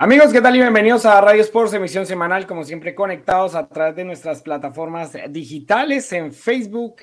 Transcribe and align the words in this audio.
Amigos, 0.00 0.32
¿qué 0.32 0.40
tal? 0.40 0.54
Y 0.54 0.60
bienvenidos 0.60 1.04
a 1.06 1.20
Radio 1.20 1.42
Sports, 1.42 1.74
emisión 1.74 2.06
semanal, 2.06 2.46
como 2.46 2.62
siempre 2.62 2.94
conectados 2.94 3.56
a 3.56 3.66
través 3.66 3.96
de 3.96 4.04
nuestras 4.04 4.42
plataformas 4.42 5.16
digitales 5.28 6.12
en 6.12 6.32
Facebook, 6.32 6.98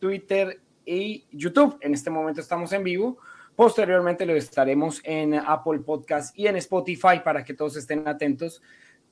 Twitter 0.00 0.60
y 0.84 1.26
YouTube. 1.30 1.78
En 1.80 1.94
este 1.94 2.10
momento 2.10 2.40
estamos 2.40 2.72
en 2.72 2.82
vivo. 2.82 3.18
Posteriormente 3.54 4.26
lo 4.26 4.34
estaremos 4.34 5.00
en 5.04 5.34
Apple 5.34 5.78
Podcast 5.86 6.36
y 6.36 6.48
en 6.48 6.56
Spotify 6.56 7.20
para 7.24 7.44
que 7.44 7.54
todos 7.54 7.76
estén 7.76 8.08
atentos 8.08 8.60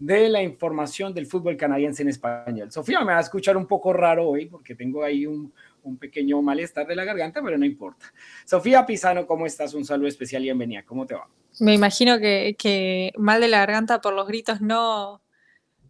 de 0.00 0.28
la 0.28 0.42
información 0.42 1.14
del 1.14 1.26
fútbol 1.26 1.56
canadiense 1.56 2.02
en 2.02 2.08
español. 2.08 2.72
Sofía 2.72 2.98
me 3.04 3.12
va 3.12 3.18
a 3.18 3.22
escuchar 3.22 3.56
un 3.56 3.68
poco 3.68 3.92
raro 3.92 4.28
hoy 4.28 4.46
porque 4.46 4.74
tengo 4.74 5.04
ahí 5.04 5.26
un, 5.26 5.52
un 5.82 5.98
pequeño 5.98 6.40
malestar 6.42 6.86
de 6.86 6.96
la 6.96 7.04
garganta, 7.04 7.40
pero 7.42 7.58
no 7.58 7.64
importa. 7.64 8.12
Sofía 8.44 8.84
Pisano, 8.86 9.26
¿cómo 9.26 9.46
estás? 9.46 9.74
Un 9.74 9.84
saludo 9.84 10.08
especial 10.08 10.42
y 10.42 10.46
bienvenida. 10.46 10.84
¿Cómo 10.84 11.06
te 11.06 11.14
va? 11.14 11.28
Me 11.60 11.74
imagino 11.74 12.18
que, 12.18 13.12
mal 13.16 13.40
de 13.40 13.48
la 13.48 13.58
garganta 13.58 14.00
por 14.00 14.14
los 14.14 14.26
gritos 14.26 14.60
no, 14.60 15.22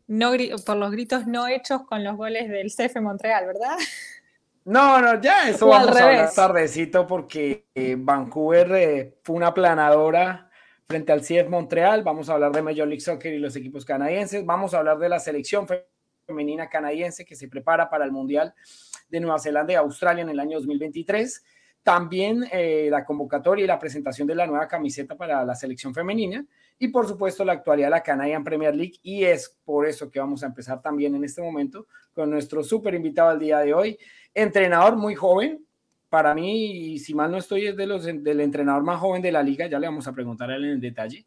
no 0.06 0.32
por 0.64 0.76
los 0.76 0.90
gritos 0.90 1.26
no 1.26 1.46
hechos 1.46 1.82
con 1.82 2.04
los 2.04 2.16
goles 2.16 2.48
del 2.48 2.68
CF 2.68 3.00
Montreal, 3.00 3.46
¿verdad? 3.46 3.76
No, 4.64 5.00
no, 5.00 5.18
ya 5.20 5.48
eso 5.48 5.66
vamos 5.66 5.96
a 5.96 6.04
hablar 6.04 6.34
tardecito 6.34 7.06
porque 7.06 7.68
eh, 7.74 7.96
Vancouver 7.98 8.72
eh, 8.72 9.18
fue 9.22 9.36
una 9.36 9.54
planadora 9.54 10.50
frente 10.86 11.12
al 11.12 11.20
CF 11.20 11.48
Montreal. 11.48 12.02
Vamos 12.02 12.28
a 12.28 12.34
hablar 12.34 12.52
de 12.52 12.62
Major 12.62 12.86
League 12.86 13.00
Soccer 13.00 13.32
y 13.32 13.38
los 13.38 13.56
equipos 13.56 13.84
canadienses. 13.84 14.44
Vamos 14.44 14.74
a 14.74 14.78
hablar 14.78 14.98
de 14.98 15.08
la 15.08 15.20
selección 15.20 15.66
femenina 16.26 16.68
canadiense 16.68 17.24
que 17.24 17.34
se 17.34 17.48
prepara 17.48 17.88
para 17.88 18.04
el 18.04 18.12
Mundial 18.12 18.54
de 19.08 19.20
Nueva 19.20 19.38
Zelanda 19.38 19.72
y 19.72 19.76
Australia 19.76 20.22
en 20.22 20.30
el 20.30 20.40
año 20.40 20.58
2023. 20.58 21.44
También 21.82 22.44
eh, 22.52 22.88
la 22.90 23.04
convocatoria 23.04 23.64
y 23.64 23.68
la 23.68 23.78
presentación 23.78 24.28
de 24.28 24.34
la 24.34 24.46
nueva 24.46 24.68
camiseta 24.68 25.16
para 25.16 25.44
la 25.44 25.54
selección 25.54 25.94
femenina 25.94 26.44
y 26.78 26.88
por 26.88 27.08
supuesto 27.08 27.44
la 27.44 27.52
actualidad 27.54 27.88
de 27.88 27.92
la 27.92 28.02
Canadian 28.02 28.44
Premier 28.44 28.74
League. 28.74 28.98
Y 29.02 29.24
es 29.24 29.56
por 29.64 29.86
eso 29.86 30.10
que 30.10 30.20
vamos 30.20 30.42
a 30.42 30.46
empezar 30.46 30.80
también 30.82 31.14
en 31.14 31.24
este 31.24 31.42
momento 31.42 31.86
con 32.12 32.30
nuestro 32.30 32.62
súper 32.62 32.94
invitado 32.94 33.30
al 33.30 33.38
día 33.38 33.58
de 33.60 33.74
hoy, 33.74 33.98
entrenador 34.34 34.96
muy 34.96 35.14
joven, 35.14 35.64
para 36.08 36.34
mí, 36.34 36.92
y 36.92 36.98
si 36.98 37.14
mal 37.14 37.30
no 37.30 37.36
estoy, 37.36 37.66
es 37.66 37.76
de 37.76 37.86
los, 37.86 38.04
del 38.04 38.40
entrenador 38.40 38.82
más 38.82 38.98
joven 38.98 39.20
de 39.20 39.30
la 39.30 39.42
liga, 39.42 39.66
ya 39.66 39.78
le 39.78 39.86
vamos 39.86 40.06
a 40.08 40.12
preguntar 40.12 40.50
a 40.50 40.56
él 40.56 40.64
en 40.64 40.70
el 40.70 40.80
detalle, 40.80 41.26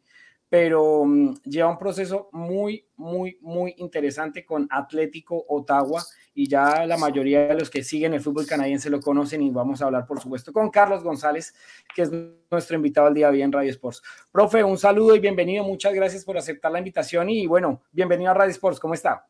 pero 0.52 1.06
mm, 1.06 1.36
lleva 1.44 1.70
un 1.70 1.78
proceso 1.78 2.28
muy, 2.30 2.86
muy, 2.96 3.38
muy 3.40 3.74
interesante 3.78 4.44
con 4.44 4.68
Atlético 4.70 5.46
Ottawa 5.48 6.02
y 6.34 6.46
ya 6.46 6.84
la 6.84 6.98
mayoría 6.98 7.46
de 7.46 7.54
los 7.54 7.70
que 7.70 7.82
siguen 7.82 8.12
el 8.12 8.20
fútbol 8.20 8.46
canadiense 8.46 8.90
lo 8.90 9.00
conocen 9.00 9.40
y 9.40 9.50
vamos 9.50 9.80
a 9.80 9.86
hablar, 9.86 10.04
por 10.04 10.20
supuesto, 10.20 10.52
con 10.52 10.68
Carlos 10.68 11.02
González, 11.02 11.54
que 11.96 12.02
es 12.02 12.10
nuestro 12.50 12.76
invitado 12.76 13.06
al 13.06 13.14
día 13.14 13.28
de 13.28 13.36
hoy 13.36 13.42
en 13.42 13.50
Radio 13.50 13.70
Sports. 13.70 14.02
Profe, 14.30 14.62
un 14.62 14.76
saludo 14.76 15.16
y 15.16 15.20
bienvenido, 15.20 15.64
muchas 15.64 15.94
gracias 15.94 16.22
por 16.22 16.36
aceptar 16.36 16.70
la 16.70 16.80
invitación 16.80 17.30
y 17.30 17.46
bueno, 17.46 17.80
bienvenido 17.90 18.30
a 18.30 18.34
Radio 18.34 18.50
Sports, 18.50 18.78
¿cómo 18.78 18.92
está? 18.92 19.26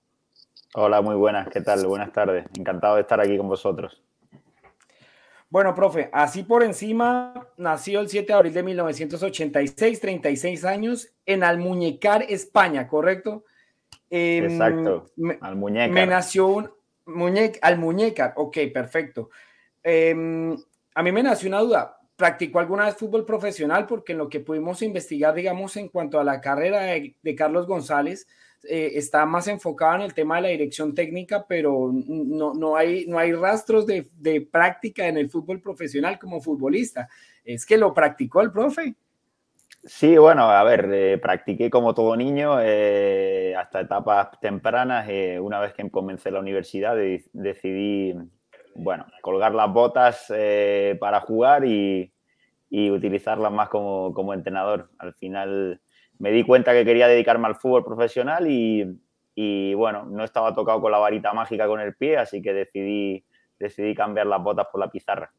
Hola, 0.75 1.03
muy 1.03 1.15
buenas, 1.15 1.47
¿qué 1.51 1.61
tal? 1.61 1.87
Buenas 1.87 2.13
tardes, 2.13 2.47
encantado 2.59 2.97
de 2.97 3.03
estar 3.03 3.21
aquí 3.21 3.39
con 3.39 3.47
vosotros. 3.47 4.03
Bueno, 5.53 5.75
profe, 5.75 6.09
así 6.15 6.45
por 6.45 6.63
encima, 6.63 7.47
nació 7.59 8.01
el 8.01 8.09
7 8.09 8.29
de 8.29 8.33
abril 8.33 8.55
de 8.55 8.63
1986, 8.63 10.01
36 10.01 10.65
años, 10.65 11.13
en 11.27 11.45
Almuñecar, 11.45 12.25
España, 12.27 12.89
¿correcto? 12.89 13.45
Em, 14.09 14.45
Exacto, 14.45 15.11
Almuñécar. 15.43 15.91
Me 15.91 16.07
nació 16.07 16.47
un 16.47 16.71
muñeca, 17.05 17.59
Almuñécar, 17.61 18.33
ok, 18.35 18.57
perfecto. 18.73 19.29
Em, 19.83 20.57
a 20.95 21.03
mí 21.03 21.13
me 21.13 21.23
nació 21.23 21.51
una 21.51 21.61
duda, 21.61 21.99
¿practicó 22.17 22.59
alguna 22.59 22.87
vez 22.87 22.97
fútbol 22.97 23.27
profesional? 23.27 23.87
Porque 23.87 24.13
en 24.13 24.19
lo 24.19 24.31
que 24.31 24.41
pudimos 24.41 24.81
investigar, 24.81 25.35
digamos, 25.35 25.77
en 25.77 25.89
cuanto 25.89 26.19
a 26.19 26.25
la 26.25 26.41
carrera 26.41 26.85
de 26.85 27.35
Carlos 27.37 27.67
González, 27.67 28.27
eh, 28.65 28.93
está 28.95 29.27
más 29.27 29.49
enfocado 29.49 29.97
en 29.97 30.03
el 30.03 30.15
tema 30.15 30.37
de 30.37 30.43
la 30.43 30.49
dirección 30.49 30.95
técnica, 30.95 31.45
pero 31.49 31.91
no, 31.93 32.55
no, 32.55 32.77
hay, 32.77 33.07
no 33.07 33.19
hay 33.19 33.33
rastros 33.33 33.87
de, 33.87 34.49
práctica 34.51 35.09
en 35.09 35.17
el 35.17 35.31
fútbol 35.31 35.61
profesional 35.61 36.19
como 36.19 36.41
futbolista. 36.41 37.09
¿Es 37.45 37.67
que 37.67 37.77
lo 37.77 37.93
practicó 37.93 38.41
el 38.41 38.53
profe? 38.53 38.95
Sí, 39.85 40.17
bueno, 40.17 40.49
a 40.49 40.63
ver, 40.63 40.89
eh, 40.93 41.19
practiqué 41.19 41.69
como 41.69 41.93
todo 41.93 42.17
niño 42.17 42.59
eh, 42.61 43.53
hasta 43.57 43.81
etapas 43.81 44.29
tempranas. 44.41 45.09
una 45.41 45.59
vez 45.59 45.73
que 45.75 45.91
comencé 45.91 46.31
la 46.31 46.39
universidad 46.39 46.97
decidí, 47.33 48.15
bueno, 48.77 49.07
colgar 49.23 49.55
las 49.55 49.73
botas 49.73 50.33
para 51.01 51.21
jugar 51.21 51.65
y, 51.65 52.13
y 52.71 52.91
utilizarlas 52.93 53.51
más 53.51 53.69
como 53.69 54.33
entrenador. 54.33 54.89
Al 54.99 55.15
final 55.15 55.81
me 56.23 56.31
di 56.31 56.45
cuenta 56.45 56.73
que 56.73 56.85
quería 56.85 57.09
dedicarme 57.09 57.49
al 57.49 57.57
fútbol 57.57 57.85
profesional 57.85 58.47
y, 58.47 59.75
bueno, 59.75 60.05
no 60.05 60.23
estaba 60.23 60.55
tocado 60.55 60.81
con 60.81 60.93
la 60.93 60.99
varita 60.99 61.33
mágica 61.33 61.67
con 61.67 61.81
el 61.81 61.97
pie, 61.97 62.17
así 62.17 62.41
que 62.41 62.53
decidí, 62.53 63.25
decidí 63.59 63.93
cambiar 63.93 64.29
las 64.29 64.41
botas 64.41 64.69
por 64.71 64.79
la 64.79 64.89
pizarra. 64.89 65.33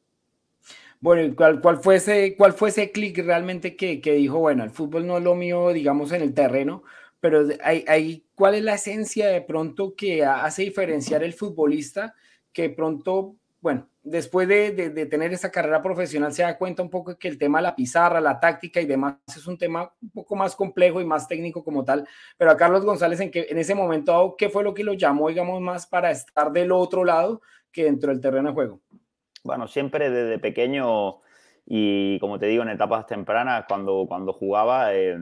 Bueno, 0.99 1.33
¿cuál, 1.37 1.61
cuál 1.61 1.77
fue 1.77 1.95
ese, 1.95 2.35
cuál 2.35 2.53
ese 2.67 2.91
clic 2.91 3.17
realmente 3.19 3.77
que, 3.77 4.01
que, 4.01 4.11
dijo, 4.11 4.39
bueno, 4.39 4.65
el 4.65 4.71
fútbol 4.71 5.07
no 5.07 5.17
es 5.17 5.23
lo 5.23 5.35
mío, 5.35 5.69
digamos, 5.69 6.11
en 6.11 6.21
el 6.21 6.33
terreno, 6.33 6.83
pero 7.21 7.45
hay, 7.63 7.85
hay, 7.87 8.25
¿cuál 8.35 8.55
es 8.55 8.63
la 8.63 8.73
esencia 8.73 9.29
de 9.29 9.39
pronto 9.39 9.95
que 9.95 10.25
hace 10.25 10.63
diferenciar 10.63 11.23
el 11.23 11.31
futbolista 11.31 12.13
que 12.51 12.69
pronto 12.69 13.37
bueno, 13.63 13.87
después 14.03 14.45
de, 14.45 14.71
tener 15.09 15.31
esa 15.31 15.49
carrera 15.49 15.81
profesional 15.81 16.33
se 16.33 16.43
da 16.43 16.57
cuenta 16.57 16.83
un 16.83 16.89
poco 16.89 17.17
que 17.17 17.29
el 17.29 17.37
tema 17.37 17.59
de 17.59 17.63
la 17.63 17.75
pizarra, 17.77 18.19
la 18.19 18.37
táctica 18.37 18.81
y 18.81 18.85
demás 18.85 19.15
es 19.25 19.47
un 19.47 19.57
tema 19.57 19.89
un 20.01 20.09
poco 20.09 20.35
más 20.35 20.53
complejo 20.53 20.99
y 20.99 21.05
más 21.05 21.29
técnico 21.29 21.63
como 21.63 21.85
tal. 21.85 22.05
Pero 22.37 22.51
a 22.51 22.57
Carlos 22.57 22.83
González, 22.83 23.21
en, 23.21 23.31
que, 23.31 23.47
en 23.49 23.57
ese 23.57 23.73
momento, 23.73 24.35
¿qué 24.37 24.49
fue 24.49 24.65
lo 24.65 24.73
que 24.73 24.83
lo 24.83 24.91
llamó, 24.91 25.29
digamos, 25.29 25.61
más 25.61 25.87
para 25.87 26.11
estar 26.11 26.51
del 26.51 26.73
otro 26.73 27.05
lado 27.05 27.41
que 27.71 27.85
dentro 27.85 28.09
del 28.11 28.19
terreno 28.19 28.49
de 28.49 28.53
juego? 28.53 28.81
Bueno, 29.45 29.69
siempre 29.69 30.09
desde 30.09 30.39
pequeño 30.39 31.21
y 31.65 32.19
como 32.19 32.37
te 32.39 32.47
digo, 32.47 32.63
en 32.63 32.69
etapas 32.69 33.07
tempranas, 33.07 33.63
cuando, 33.65 34.03
cuando 34.09 34.33
jugaba, 34.33 34.93
eh, 34.93 35.17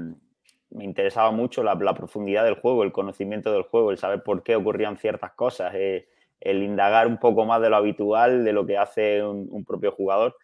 me 0.72 0.84
interesaba 0.84 1.30
mucho 1.30 1.62
la, 1.62 1.78
profundidad 1.94 2.44
del 2.44 2.56
juego, 2.56 2.82
el 2.82 2.92
conocimiento 2.92 3.54
del 3.54 3.62
juego, 3.62 3.92
el 3.92 4.00
saber 4.00 4.24
por 4.24 4.42
qué 4.42 4.56
ocurrían 4.56 4.98
ciertas 4.98 5.34
cosas. 5.34 5.72
Eh, 5.76 6.08
el 6.42 6.64
indagar 6.64 7.08
un 7.08 7.18
poco 7.18 7.46
más 7.46 7.62
de 7.62 7.70
lo 7.70 7.78
habitual, 7.78 8.44
de 8.44 8.52
lo 8.52 8.66
que 8.66 8.78
hace 8.78 9.24
un, 9.24 9.64
propio 9.64 9.92
jugador. 9.92 10.36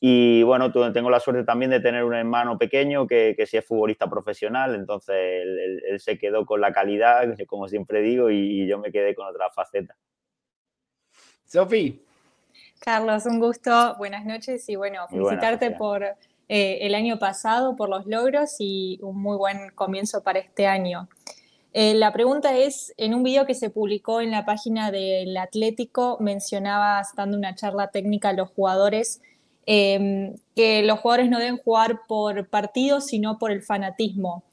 Y 0.00 0.42
bueno, 0.42 0.72
tengo 0.92 1.10
la 1.10 1.20
suerte 1.20 1.44
también 1.44 1.70
de 1.70 1.78
tener 1.78 2.02
un 2.02 2.14
hermano 2.14 2.58
pequeño 2.58 3.06
que, 3.06 3.34
que 3.36 3.46
sí 3.46 3.56
es 3.56 3.64
futbolista 3.64 4.10
profesional, 4.10 4.74
entonces 4.74 5.14
él, 5.14 6.00
se 6.00 6.18
quedó 6.18 6.44
con 6.44 6.60
la 6.60 6.72
calidad, 6.72 7.36
como 7.46 7.68
siempre 7.68 8.00
digo, 8.00 8.30
y, 8.30 8.66
yo 8.66 8.78
me 8.78 8.90
quedé 8.90 9.14
con 9.14 9.26
otra 9.26 9.50
faceta. 9.50 9.94
Sofía. 11.44 11.92
Carlos, 12.80 13.26
un 13.26 13.38
gusto, 13.38 13.94
buenas 13.96 14.24
noches 14.24 14.68
y 14.68 14.74
bueno, 14.74 15.06
felicitarte 15.08 15.70
por 15.70 16.02
eh, 16.02 16.78
el 16.82 16.94
año 16.96 17.18
pasado, 17.18 17.76
por 17.76 17.88
los 17.88 18.06
logros 18.06 18.56
y 18.58 18.98
un 19.02 19.22
muy 19.22 19.36
buen 19.36 19.70
comienzo 19.70 20.24
para 20.24 20.40
este 20.40 20.66
año. 20.66 21.08
Eh, 21.74 21.94
la 21.94 22.12
pregunta 22.12 22.56
es, 22.56 22.92
en 22.98 23.14
un 23.14 23.22
video 23.22 23.46
que 23.46 23.54
se 23.54 23.70
publicó 23.70 24.20
en 24.20 24.30
la 24.30 24.44
página 24.44 24.90
del 24.90 25.36
Atlético, 25.38 26.18
mencionabas 26.20 27.14
dando 27.16 27.38
una 27.38 27.54
charla 27.54 27.90
técnica 27.90 28.30
a 28.30 28.32
los 28.34 28.50
jugadores, 28.50 29.22
em, 29.64 30.34
que 30.54 30.82
los 30.82 31.00
jugadores 31.00 31.30
no 31.30 31.38
deben 31.38 31.56
jugar 31.58 32.00
por 32.06 32.48
partidos, 32.48 33.06
sino 33.06 33.38
por 33.38 33.50
el 33.50 33.62
fanatismo. 33.62 34.44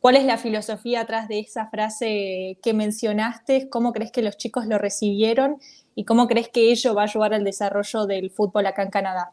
¿Cuál 0.00 0.16
es 0.16 0.24
la 0.24 0.36
filosofía 0.36 1.02
atrás 1.02 1.28
de 1.28 1.40
esa 1.40 1.68
frase 1.68 2.58
que 2.62 2.74
mencionaste? 2.74 3.68
¿Cómo 3.70 3.92
crees 3.92 4.10
que 4.12 4.22
los 4.22 4.36
chicos 4.36 4.66
lo 4.66 4.78
recibieron? 4.78 5.58
¿Y 5.94 6.04
cómo 6.04 6.26
crees 6.26 6.48
que 6.48 6.72
ello 6.72 6.94
va 6.94 7.02
a 7.02 7.04
ayudar 7.04 7.34
al 7.34 7.44
desarrollo 7.44 8.06
del 8.06 8.30
fútbol 8.30 8.66
acá 8.66 8.82
en 8.82 8.90
Canadá? 8.90 9.32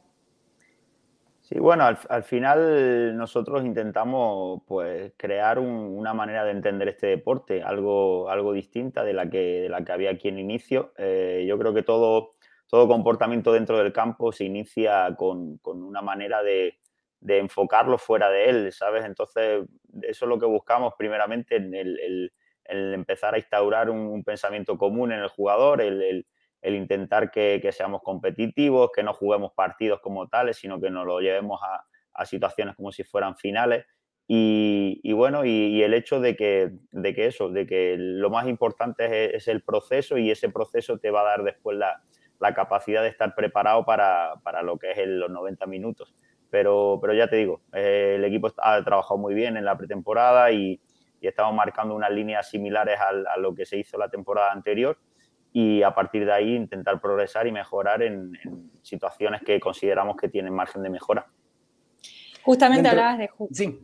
Sí, 1.51 1.59
bueno, 1.59 1.83
al, 1.85 2.23
final 2.23 3.17
nosotros 3.17 3.65
intentamos 3.65 4.61
pues 4.65 5.11
crear 5.17 5.59
una 5.59 6.13
manera 6.13 6.45
de 6.45 6.51
entender 6.51 6.87
este 6.87 7.07
deporte, 7.07 7.61
algo, 7.61 8.29
algo 8.29 8.53
distinta 8.53 9.03
de 9.03 9.11
la, 9.11 9.29
que, 9.29 9.63
de 9.63 9.67
la 9.67 9.83
que 9.83 9.91
había 9.91 10.11
aquí 10.11 10.29
en 10.29 10.39
inicio. 10.39 10.93
Eh, 10.97 11.43
yo 11.45 11.59
creo 11.59 11.73
que 11.73 11.83
todo, 11.83 12.35
todo 12.67 12.87
comportamiento 12.87 13.51
dentro 13.51 13.77
del 13.77 13.91
campo 13.91 14.31
se 14.31 14.45
inicia 14.45 15.13
con, 15.17 15.59
una 15.65 16.01
manera 16.01 16.41
de, 16.41 16.79
enfocarlo 17.19 17.97
fuera 17.97 18.29
de 18.29 18.49
él, 18.49 18.71
¿sabes? 18.71 19.03
Entonces, 19.03 19.65
eso 20.03 20.25
es 20.25 20.29
lo 20.29 20.39
que 20.39 20.45
buscamos 20.45 20.93
primeramente, 20.97 21.57
en 21.57 21.75
el, 21.75 22.31
empezar 22.63 23.33
a 23.33 23.39
instaurar 23.39 23.89
un, 23.89 24.23
pensamiento 24.23 24.77
común 24.77 25.11
en 25.11 25.19
el 25.19 25.27
jugador, 25.27 25.81
el 25.81 26.25
el 26.61 26.75
intentar 26.75 27.31
que, 27.31 27.67
seamos 27.71 28.01
competitivos, 28.03 28.91
que 28.93 29.03
no 29.03 29.13
juguemos 29.13 29.51
partidos 29.53 29.99
como 30.01 30.27
tales, 30.27 30.57
sino 30.57 30.79
que 30.79 30.89
nos 30.89 31.05
lo 31.05 31.19
llevemos 31.19 31.59
a, 31.63 31.85
situaciones 32.25 32.75
como 32.75 32.91
si 32.91 33.03
fueran 33.03 33.35
finales. 33.35 33.85
Y, 34.27 35.11
bueno, 35.13 35.43
y, 35.43 35.81
el 35.81 35.93
hecho 35.93 36.19
de 36.19 36.35
que, 36.35 36.71
de 36.91 37.13
que 37.15 37.25
eso, 37.25 37.49
de 37.49 37.65
que 37.65 37.95
lo 37.97 38.29
más 38.29 38.47
importante 38.47 39.35
es, 39.35 39.47
el 39.47 39.61
proceso 39.63 40.17
y 40.17 40.29
ese 40.29 40.49
proceso 40.49 40.99
te 40.99 41.09
va 41.09 41.21
a 41.21 41.25
dar 41.25 41.43
después 41.43 41.77
la, 41.77 42.01
capacidad 42.53 43.01
de 43.01 43.09
estar 43.09 43.35
preparado 43.35 43.85
para, 43.85 44.61
lo 44.63 44.77
que 44.77 44.91
es 44.91 44.97
los 45.05 45.29
90 45.29 45.65
minutos. 45.65 46.13
Pero, 46.49 46.99
pero 47.01 47.13
ya 47.13 47.27
te 47.27 47.37
digo, 47.37 47.61
eh, 47.73 48.15
el 48.17 48.25
equipo 48.25 48.53
ha 48.57 48.83
trabajado 48.83 49.17
muy 49.17 49.33
bien 49.33 49.57
en 49.57 49.65
la 49.65 49.77
pretemporada 49.77 50.51
y, 50.51 50.79
estamos 51.21 51.53
marcando 51.53 51.93
unas 51.93 52.09
líneas 52.09 52.49
similares 52.49 52.99
a, 52.99 53.37
lo 53.37 53.53
que 53.53 53.65
se 53.65 53.77
hizo 53.77 53.95
la 53.97 54.09
temporada 54.09 54.51
anterior 54.51 54.97
y 55.53 55.83
a 55.83 55.93
partir 55.93 56.25
de 56.25 56.33
ahí 56.33 56.55
intentar 56.55 56.99
progresar 57.01 57.47
y 57.47 57.51
mejorar 57.51 58.01
en, 58.01 58.33
situaciones 58.81 59.41
que 59.43 59.59
consideramos 59.59 60.15
que 60.17 60.27
tienen 60.27 60.53
margen 60.53 60.81
de 60.81 60.89
mejora. 60.89 61.27
Justamente 62.43 62.89
hablabas 62.89 63.17
de... 63.17 63.29
Sí. 63.51 63.79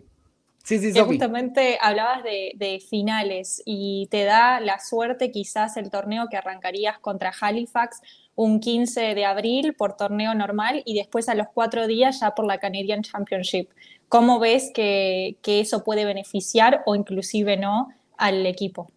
Sí, 0.63 0.79
sí, 0.79 0.91
sí. 0.91 0.99
Justamente 0.99 1.77
hablabas 1.79 2.23
de, 2.23 2.51
de, 2.55 2.81
finales 2.81 3.63
y 3.65 4.09
te 4.11 4.25
da 4.25 4.59
la 4.59 4.79
suerte 4.79 5.31
quizás 5.31 5.77
el 5.77 5.89
torneo 5.89 6.27
que 6.29 6.35
arrancarías 6.35 6.99
contra 6.99 7.31
Halifax 7.39 8.01
un 8.37 8.59
15 8.59 9.15
de 9.15 9.25
abril 9.25 9.73
por 9.73 9.97
torneo 9.97 10.35
normal 10.35 10.83
y 10.85 10.93
después 10.95 11.27
a 11.27 11.33
los 11.33 11.47
cuatro 11.53 11.87
días 11.87 12.19
ya 12.19 12.35
por 12.35 12.45
la 12.45 12.59
Canadian 12.59 13.01
Championship. 13.01 13.69
¿Cómo 14.09 14.39
ves 14.39 14.71
que, 14.73 15.37
eso 15.43 15.83
puede 15.83 16.05
beneficiar 16.05 16.83
o 16.85 16.95
inclusive 16.95 17.57
no 17.57 17.89
al 18.15 18.45
equipo? 18.45 18.91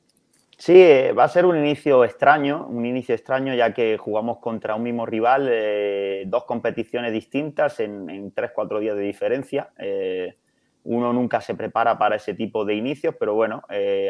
Sí, 0.63 0.75
eh, 0.75 1.13
va 1.15 1.25
a 1.25 1.29
ser 1.29 1.47
un 1.47 1.57
inicio 1.57 2.05
extraño, 2.05 2.67
un 2.67 2.85
inicio 2.85 3.15
extraño 3.15 3.55
ya 3.55 3.73
que 3.73 3.97
jugamos 3.97 4.41
contra 4.41 4.75
un 4.75 4.83
mismo 4.83 5.07
rival, 5.07 5.49
eh, 5.51 6.25
dos 6.27 6.45
competiciones 6.45 7.15
distintas 7.15 7.81
en, 7.81 8.31
tres, 8.35 8.51
cuatro 8.55 8.79
días 8.79 8.95
de 8.95 9.03
diferencia. 9.03 9.71
Eh, 9.79 10.37
uno 10.85 11.15
nunca 11.15 11.41
se 11.41 11.55
prepara 11.55 11.97
para 11.97 12.17
ese 12.17 12.35
tipo 12.35 12.67
de 12.67 12.75
inicios, 12.75 13.15
pero 13.19 13.33
bueno, 13.33 13.63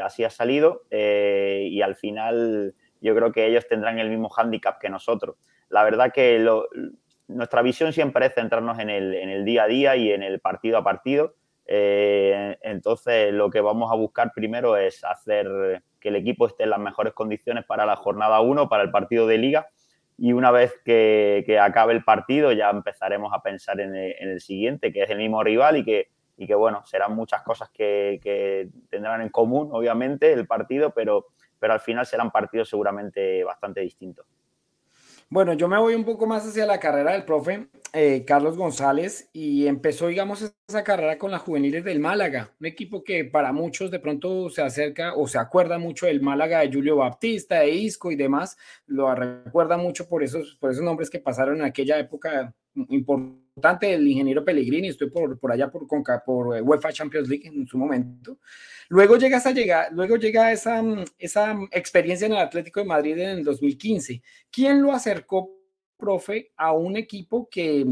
así 0.03 0.25
ha 0.25 0.31
salido 0.31 0.83
y 0.91 1.83
al 1.83 1.95
final 1.95 2.75
yo 3.01 3.15
creo 3.15 3.31
que 3.31 3.47
ellos 3.47 3.69
tendrán 3.69 4.01
el 4.01 4.11
mismo 4.11 4.29
hándicap 4.29 4.81
que 4.81 4.89
nosotros. 4.89 5.37
La 5.69 5.85
verdad 5.85 6.13
que 6.13 6.45
nuestra 7.29 7.63
visión 7.63 7.93
siempre 7.93 8.27
es 8.27 8.35
centrarnos 8.35 8.79
en 8.81 8.91
el, 8.91 9.45
día 9.45 9.65
a 9.65 9.67
día 9.69 9.97
y 9.97 10.11
en 10.11 10.25
el 10.25 10.41
partido 10.41 10.79
a 10.79 10.85
partido. 10.85 11.35
Entonces, 11.67 13.33
lo 13.33 13.51
que 13.51 13.61
vamos 13.61 13.93
a 13.93 13.97
buscar 13.97 14.33
primero 14.35 14.77
es 14.77 15.05
hacer 15.05 15.83
que 16.01 16.09
el 16.09 16.17
equipo 16.17 16.47
esté 16.47 16.65
en 16.65 16.71
las 16.71 16.81
mejores 16.81 17.13
condiciones 17.13 17.65
para 17.65 17.87
la 17.87 17.97
jornada 17.97 18.41
1, 18.41 18.69
para 18.69 18.83
el 18.83 18.91
partido 18.91 19.27
de 19.27 19.39
liga. 19.39 19.69
Y 20.19 20.33
una 20.33 20.51
vez 20.51 20.75
que, 20.85 21.59
acabe 21.63 21.93
el 21.93 22.05
partido, 22.05 22.53
ya 22.53 22.71
empezaremos 22.71 23.33
a 23.33 23.43
pensar 23.43 23.81
en 23.81 23.95
el, 23.95 24.41
siguiente, 24.41 24.93
que 24.93 25.03
es 25.03 25.11
el 25.11 25.19
mismo 25.19 25.43
rival 25.43 25.79
y 25.79 25.85
que, 25.85 26.09
y 26.37 26.47
que 26.47 26.55
bueno, 26.55 26.85
serán 26.85 27.15
muchas 27.15 27.43
cosas 27.43 27.71
que, 27.71 28.21
que 28.23 28.69
tendrán 28.91 29.23
en 29.23 29.29
común, 29.31 29.69
obviamente, 29.73 30.33
el 30.33 30.47
partido, 30.47 30.91
pero 30.91 31.27
pero 31.61 31.75
al 31.75 31.81
final 31.81 32.07
serán 32.07 32.33
partidos 32.33 32.69
seguramente 32.69 33.45
bastante 33.45 33.83
distintos. 33.83 34.27
Bueno, 35.33 35.53
yo 35.53 35.69
me 35.69 35.79
voy 35.79 35.95
un 35.95 36.05
poco 36.05 36.27
más 36.27 36.45
hacia 36.45 36.67
la 36.67 36.81
carrera 36.81 37.13
del 37.13 37.25
profe 37.25 37.69
eh, 37.93 38.25
Carlos 38.27 38.57
González 38.57 39.31
y 39.33 39.69
empezó, 39.69 40.09
digamos, 40.09 40.53
esa 40.69 40.83
carrera 40.83 41.19
con 41.19 41.31
las 41.31 41.43
juveniles 41.43 41.85
del 41.85 42.01
Málaga, 42.01 42.53
un 42.59 42.67
equipo 42.67 43.05
que 43.05 43.25
para 43.25 43.53
muchos 43.53 43.93
de 43.93 44.01
pronto 44.01 44.51
se 44.51 44.63
acerca 44.63 45.15
o 45.15 45.29
se 45.29 45.39
acuerda 45.39 45.79
mucho 45.79 46.07
del 46.07 46.21
Málaga 46.21 46.59
de 46.59 46.73
Julio 46.73 46.97
Baptista, 46.97 47.61
de 47.61 47.71
Isco 47.71 48.11
y 48.11 48.17
demás, 48.17 48.57
lo 48.87 49.15
recuerda 49.15 49.77
mucho 49.77 50.09
por 50.09 50.25
esos, 50.25 50.57
por 50.57 50.73
esos 50.73 50.83
nombres 50.83 51.09
que 51.09 51.21
pasaron 51.21 51.59
en 51.59 51.65
aquella 51.65 51.97
época 51.97 52.53
importante 52.89 53.40
el 53.83 54.09
ingeniero 54.09 54.45
Pellegrini, 54.45 54.89
estoy 54.89 55.11
por, 55.11 55.39
por 55.39 55.53
allá 55.53 55.71
por, 55.71 55.87
por 56.25 56.57
eh, 56.57 56.63
UEFA 56.63 56.93
Champions 56.93 57.29
League 57.29 57.47
en 57.47 57.67
su 57.67 57.77
momento. 57.79 58.39
Luego 58.89 59.17
llega 59.17 59.39
esa, 59.39 59.53
llega, 59.53 59.89
luego 59.91 60.17
llega 60.17 60.53
esa, 60.53 60.83
esa 61.19 61.59
experiencia 61.71 62.27
en 62.27 62.33
el 62.33 62.39
Atlético 62.39 62.81
de 62.81 62.87
Madrid 62.87 63.19
en 63.19 63.39
el 63.39 63.45
2015. 63.45 64.23
¿Quién 64.51 64.83
lo 64.83 64.93
acercó, 64.93 65.51
profe, 65.97 66.53
a 66.57 66.73
un 66.73 66.97
equipo 66.97 67.49
que 67.51 67.87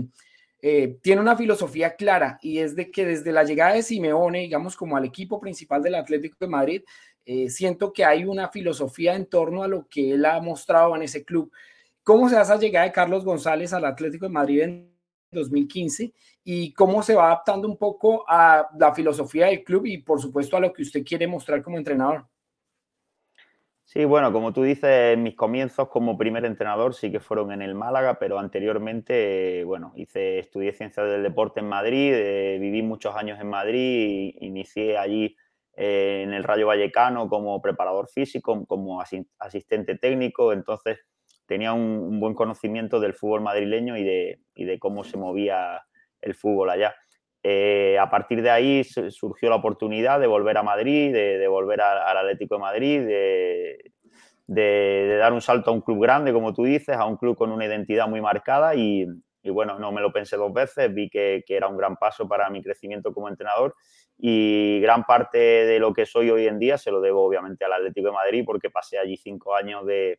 eh, 0.61 0.99
tiene 1.03 1.21
una 1.21 1.37
filosofía 1.37 1.95
clara 1.95 2.39
y 2.43 2.59
es 2.59 2.75
de 2.75 2.91
que 2.91 3.07
desde 3.07 3.31
la 3.31 3.45
llegada 3.45 3.75
de 3.75 3.83
Simeone, 3.83 4.41
digamos, 4.41 4.77
como 4.77 4.97
al 4.97 5.05
equipo 5.05 5.39
principal 5.39 5.83
del 5.83 5.95
Atlético 5.95 6.37
de 6.41 6.49
Madrid, 6.49 6.83
eh, 7.25 7.49
siento 7.49 7.93
que 7.93 8.05
hay 8.05 8.25
una 8.25 8.49
filosofía 8.49 9.15
en 9.15 9.27
torno 9.27 9.63
a 9.63 9.69
lo 9.69 9.87
que 9.87 10.13
él 10.15 10.25
ha 10.25 10.41
mostrado 10.41 10.97
en 10.97 11.03
ese 11.03 11.25
club. 11.25 11.53
¿Cómo 12.03 12.29
se 12.29 12.35
da 12.35 12.43
esa 12.43 12.59
llegada 12.59 12.87
de 12.87 12.93
Carlos 12.93 13.25
González 13.25 13.73
al 13.73 13.85
Atlético 13.85 14.25
de 14.27 14.33
Madrid 14.33 14.63
en 14.63 14.88
2015 15.31 16.13
y 16.45 16.73
cómo 16.73 17.03
se 17.03 17.15
va 17.15 17.27
adaptando 17.27 17.69
un 17.69 17.77
poco 17.77 18.25
a 18.29 18.69
la 18.79 18.95
filosofía 18.95 19.47
del 19.47 19.65
club 19.65 19.87
y 19.87 19.99
por 19.99 20.21
supuesto 20.21 20.57
a 20.57 20.61
lo 20.61 20.73
que 20.73 20.83
usted 20.83 21.05
quiere 21.05 21.27
mostrar 21.27 21.63
como 21.63 21.79
entrenador. 21.79 22.27
Sí, 23.91 24.05
bueno, 24.05 24.31
como 24.35 24.53
tú 24.53 24.63
dices, 24.65 25.17
mis 25.17 25.35
comienzos 25.35 25.89
como 25.89 26.19
primer 26.19 26.45
entrenador 26.45 26.95
sí 26.95 27.11
que 27.11 27.21
fueron 27.21 27.53
en 27.53 27.63
el 27.63 27.75
Málaga, 27.75 28.19
pero 28.19 28.39
anteriormente, 28.39 29.65
bueno, 29.65 29.95
hice, 29.97 30.41
estudié 30.41 30.75
ciencias 30.75 31.07
del 31.07 31.23
deporte 31.23 31.61
en 31.61 31.71
Madrid, 31.71 32.13
eh, 32.13 32.59
viví 32.61 32.83
muchos 32.83 33.17
años 33.17 33.41
en 33.41 33.49
Madrid, 33.49 34.35
inicié 34.41 34.99
allí 34.99 35.35
eh, 35.73 36.21
en 36.23 36.35
el 36.35 36.45
Rayo 36.45 36.67
Vallecano 36.67 37.31
como 37.31 37.63
preparador 37.63 38.09
físico, 38.09 38.67
como 38.67 39.03
asistente 39.39 39.97
técnico, 39.97 40.53
entonces 40.53 40.99
tenía 41.49 41.73
un, 41.73 42.21
buen 42.21 42.35
conocimiento 42.35 43.01
del 43.01 43.15
fútbol 43.15 43.41
madrileño 43.41 43.97
y 43.97 44.05
de, 44.05 44.41
de 44.55 44.79
cómo 44.79 45.03
se 45.03 45.17
movía 45.17 45.83
el 46.21 46.35
fútbol 46.35 46.71
allá. 46.71 46.95
Eh, 47.43 47.97
a 47.99 48.11
partir 48.11 48.43
de 48.43 48.51
ahí 48.51 48.85
surgió 48.85 49.49
la 49.49 49.57
oportunidad 49.57 50.21
de 50.21 50.27
volver 50.27 50.59
a 50.59 50.63
Madrid, 50.63 51.13
de, 51.13 51.49
volver 51.49 51.81
al 51.81 52.17
Atlético 52.19 52.57
de 52.57 52.61
Madrid, 52.61 53.01
de, 54.47 55.17
dar 55.19 55.33
un 55.33 55.41
salto 55.41 55.71
a 55.71 55.73
un 55.73 55.81
club 55.81 56.03
grande, 56.03 56.33
como 56.33 56.53
tú 56.53 56.65
dices, 56.65 56.97
a 56.97 57.07
un 57.07 57.17
club 57.17 57.37
con 57.37 57.51
una 57.51 57.65
identidad 57.65 58.09
muy 58.09 58.21
marcada 58.21 58.75
y, 58.75 59.07
bueno, 59.45 59.79
no 59.79 59.91
me 59.93 60.03
lo 60.03 60.13
pensé 60.13 60.37
dos 60.37 60.53
veces, 60.53 60.93
vi 60.93 61.09
que, 61.09 61.43
que, 61.47 61.57
era 61.57 61.69
un 61.69 61.79
gran 61.79 61.97
paso 61.97 62.29
para 62.29 62.51
mi 62.51 62.63
crecimiento 62.63 63.15
como 63.15 63.29
entrenador 63.29 63.75
y 64.19 64.81
gran 64.81 65.05
parte 65.05 65.39
de 65.39 65.79
lo 65.79 65.95
que 65.95 66.05
soy 66.05 66.29
hoy 66.29 66.47
en 66.47 66.59
día 66.59 66.77
se 66.77 66.91
lo 66.91 67.01
debo 67.01 67.25
obviamente 67.25 67.65
al 67.65 67.73
Atlético 67.73 68.09
de 68.09 68.15
Madrid 68.15 68.43
porque 68.45 68.69
pasé 68.69 68.99
allí 68.99 69.17
cinco 69.17 69.55
años 69.55 69.87
de, 69.87 70.19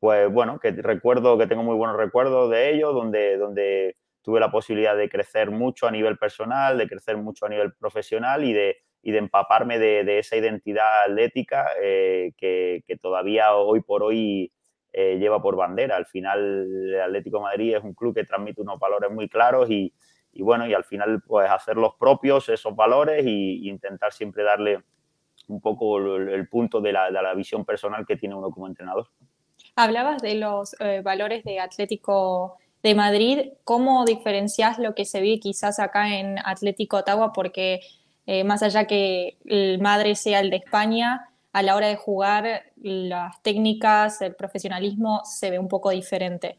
pues 0.00 0.32
bueno, 0.32 0.58
que 0.58 0.72
recuerdo, 0.72 1.38
que 1.38 1.46
tengo 1.46 1.62
muy 1.62 1.76
buenos 1.76 1.96
recuerdos 1.96 2.50
de 2.50 2.70
ello, 2.74 2.92
donde, 2.92 3.36
donde 3.36 3.96
tuve 4.22 4.40
la 4.40 4.50
posibilidad 4.50 4.96
de 4.96 5.10
crecer 5.10 5.50
mucho 5.50 5.86
a 5.86 5.90
nivel 5.90 6.16
personal, 6.16 6.78
de 6.78 6.88
crecer 6.88 7.18
mucho 7.18 7.44
a 7.44 7.50
nivel 7.50 7.74
profesional 7.74 8.42
y 8.44 8.54
de, 8.54 8.78
y 9.02 9.12
de 9.12 9.18
empaparme 9.18 9.78
de, 9.78 10.18
esa 10.18 10.36
identidad 10.36 11.02
atlética 11.02 11.68
eh, 11.82 12.32
que, 12.38 12.82
todavía 13.00 13.54
hoy 13.54 13.82
por 13.82 14.02
hoy 14.02 14.50
eh, 14.92 15.18
lleva 15.18 15.42
por 15.42 15.56
bandera. 15.56 15.96
Al 15.96 16.06
final, 16.06 16.66
el 16.94 17.00
Atlético 17.00 17.36
de 17.36 17.44
Madrid 17.44 17.76
es 17.76 17.84
un 17.84 17.92
club 17.92 18.14
que 18.14 18.24
transmite 18.24 18.62
unos 18.62 18.78
valores 18.78 19.10
muy 19.10 19.28
claros 19.28 19.70
y, 19.70 19.92
bueno, 20.38 20.66
y 20.66 20.72
al 20.72 20.84
final, 20.84 21.22
pues 21.26 21.50
hacer 21.50 21.76
los 21.76 21.94
propios 21.96 22.48
esos 22.48 22.74
valores 22.74 23.24
e 23.26 23.30
intentar 23.30 24.12
siempre 24.12 24.44
darle 24.44 24.82
un 25.48 25.60
poco 25.60 25.98
el, 25.98 26.48
punto 26.48 26.80
de 26.80 26.92
la, 26.92 27.10
de 27.10 27.22
la 27.22 27.34
visión 27.34 27.66
personal 27.66 28.06
que 28.06 28.16
tiene 28.16 28.34
uno 28.34 28.50
como 28.50 28.66
entrenador. 28.66 29.08
Hablabas 29.82 30.20
de 30.20 30.34
los 30.34 30.76
eh, 30.78 31.00
valores 31.02 31.42
de 31.42 31.58
Atlético 31.58 32.58
de 32.82 32.94
Madrid. 32.94 33.52
¿Cómo 33.64 34.04
diferencias 34.04 34.78
lo 34.78 34.94
que 34.94 35.06
se 35.06 35.22
ve 35.22 35.40
quizás 35.40 35.78
acá 35.80 36.18
en 36.18 36.36
Atlético 36.44 36.98
Ottawa? 36.98 37.32
Porque 37.32 37.80
eh, 38.26 38.44
más 38.44 38.62
allá 38.62 38.84
que 38.84 39.38
el 39.46 39.80
madre 39.80 40.16
sea 40.16 40.40
el 40.40 40.50
de 40.50 40.56
España, 40.56 41.30
a 41.54 41.62
la 41.62 41.76
hora 41.76 41.86
de 41.86 41.96
jugar 41.96 42.64
las 42.76 43.42
técnicas, 43.42 44.20
el 44.20 44.34
profesionalismo 44.34 45.22
se 45.24 45.50
ve 45.50 45.58
un 45.58 45.68
poco 45.68 45.88
diferente. 45.88 46.58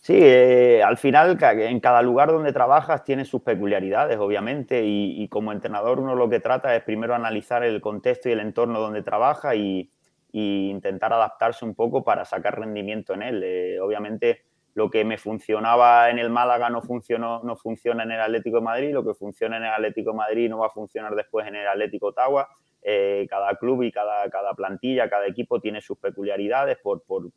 Sí, 0.00 0.16
eh, 0.16 0.82
al 0.82 0.96
final 0.96 1.36
en 1.38 1.80
cada 1.80 2.00
lugar 2.00 2.32
donde 2.32 2.54
trabajas 2.54 3.04
tiene 3.04 3.26
sus 3.26 3.42
peculiaridades, 3.42 4.16
obviamente, 4.16 4.82
y, 4.86 5.22
y, 5.22 5.28
como 5.28 5.52
entrenador 5.52 6.00
uno 6.00 6.14
lo 6.14 6.30
que 6.30 6.40
trata 6.40 6.74
es 6.74 6.82
primero 6.82 7.14
analizar 7.14 7.62
el 7.62 7.82
contexto 7.82 8.30
y 8.30 8.32
el 8.32 8.40
entorno 8.40 8.80
donde 8.80 9.02
trabaja 9.02 9.54
y, 9.54 9.90
e 10.32 10.68
intentar 10.70 11.12
adaptarse 11.12 11.64
un 11.64 11.74
poco 11.74 12.02
para 12.02 12.24
sacar 12.24 12.58
rendimiento 12.58 13.14
en 13.14 13.22
él. 13.22 13.42
Eh, 13.44 13.80
obviamente 13.80 14.42
lo 14.74 14.90
que 14.90 15.04
me 15.04 15.18
funcionaba 15.18 16.08
en 16.10 16.18
el 16.18 16.30
Málaga 16.30 16.70
no, 16.70 16.80
funcionó, 16.80 17.42
no 17.42 17.56
funciona 17.56 18.04
en 18.04 18.12
el 18.12 18.20
Atlético 18.20 18.56
de 18.56 18.62
Madrid, 18.62 18.94
lo 18.94 19.04
que 19.04 19.12
funciona 19.14 19.58
en 19.58 19.64
el 19.64 19.72
Atlético 19.72 20.12
de 20.12 20.16
Madrid 20.16 20.48
no 20.48 20.58
va 20.58 20.68
a 20.68 20.70
funcionar 20.70 21.14
después 21.14 21.46
en 21.46 21.56
el 21.56 21.66
Atlético 21.66 22.06
Ottawa. 22.06 22.48
Eh, 22.84 23.26
cada 23.30 23.54
club 23.56 23.82
y 23.82 23.92
cada, 23.92 24.28
cada, 24.28 24.54
plantilla, 24.54 25.08
cada 25.08 25.26
equipo 25.26 25.60
tiene 25.60 25.80
sus 25.80 25.98
peculiaridades 25.98 26.78
por, 26.78 27.02
por 27.04 27.28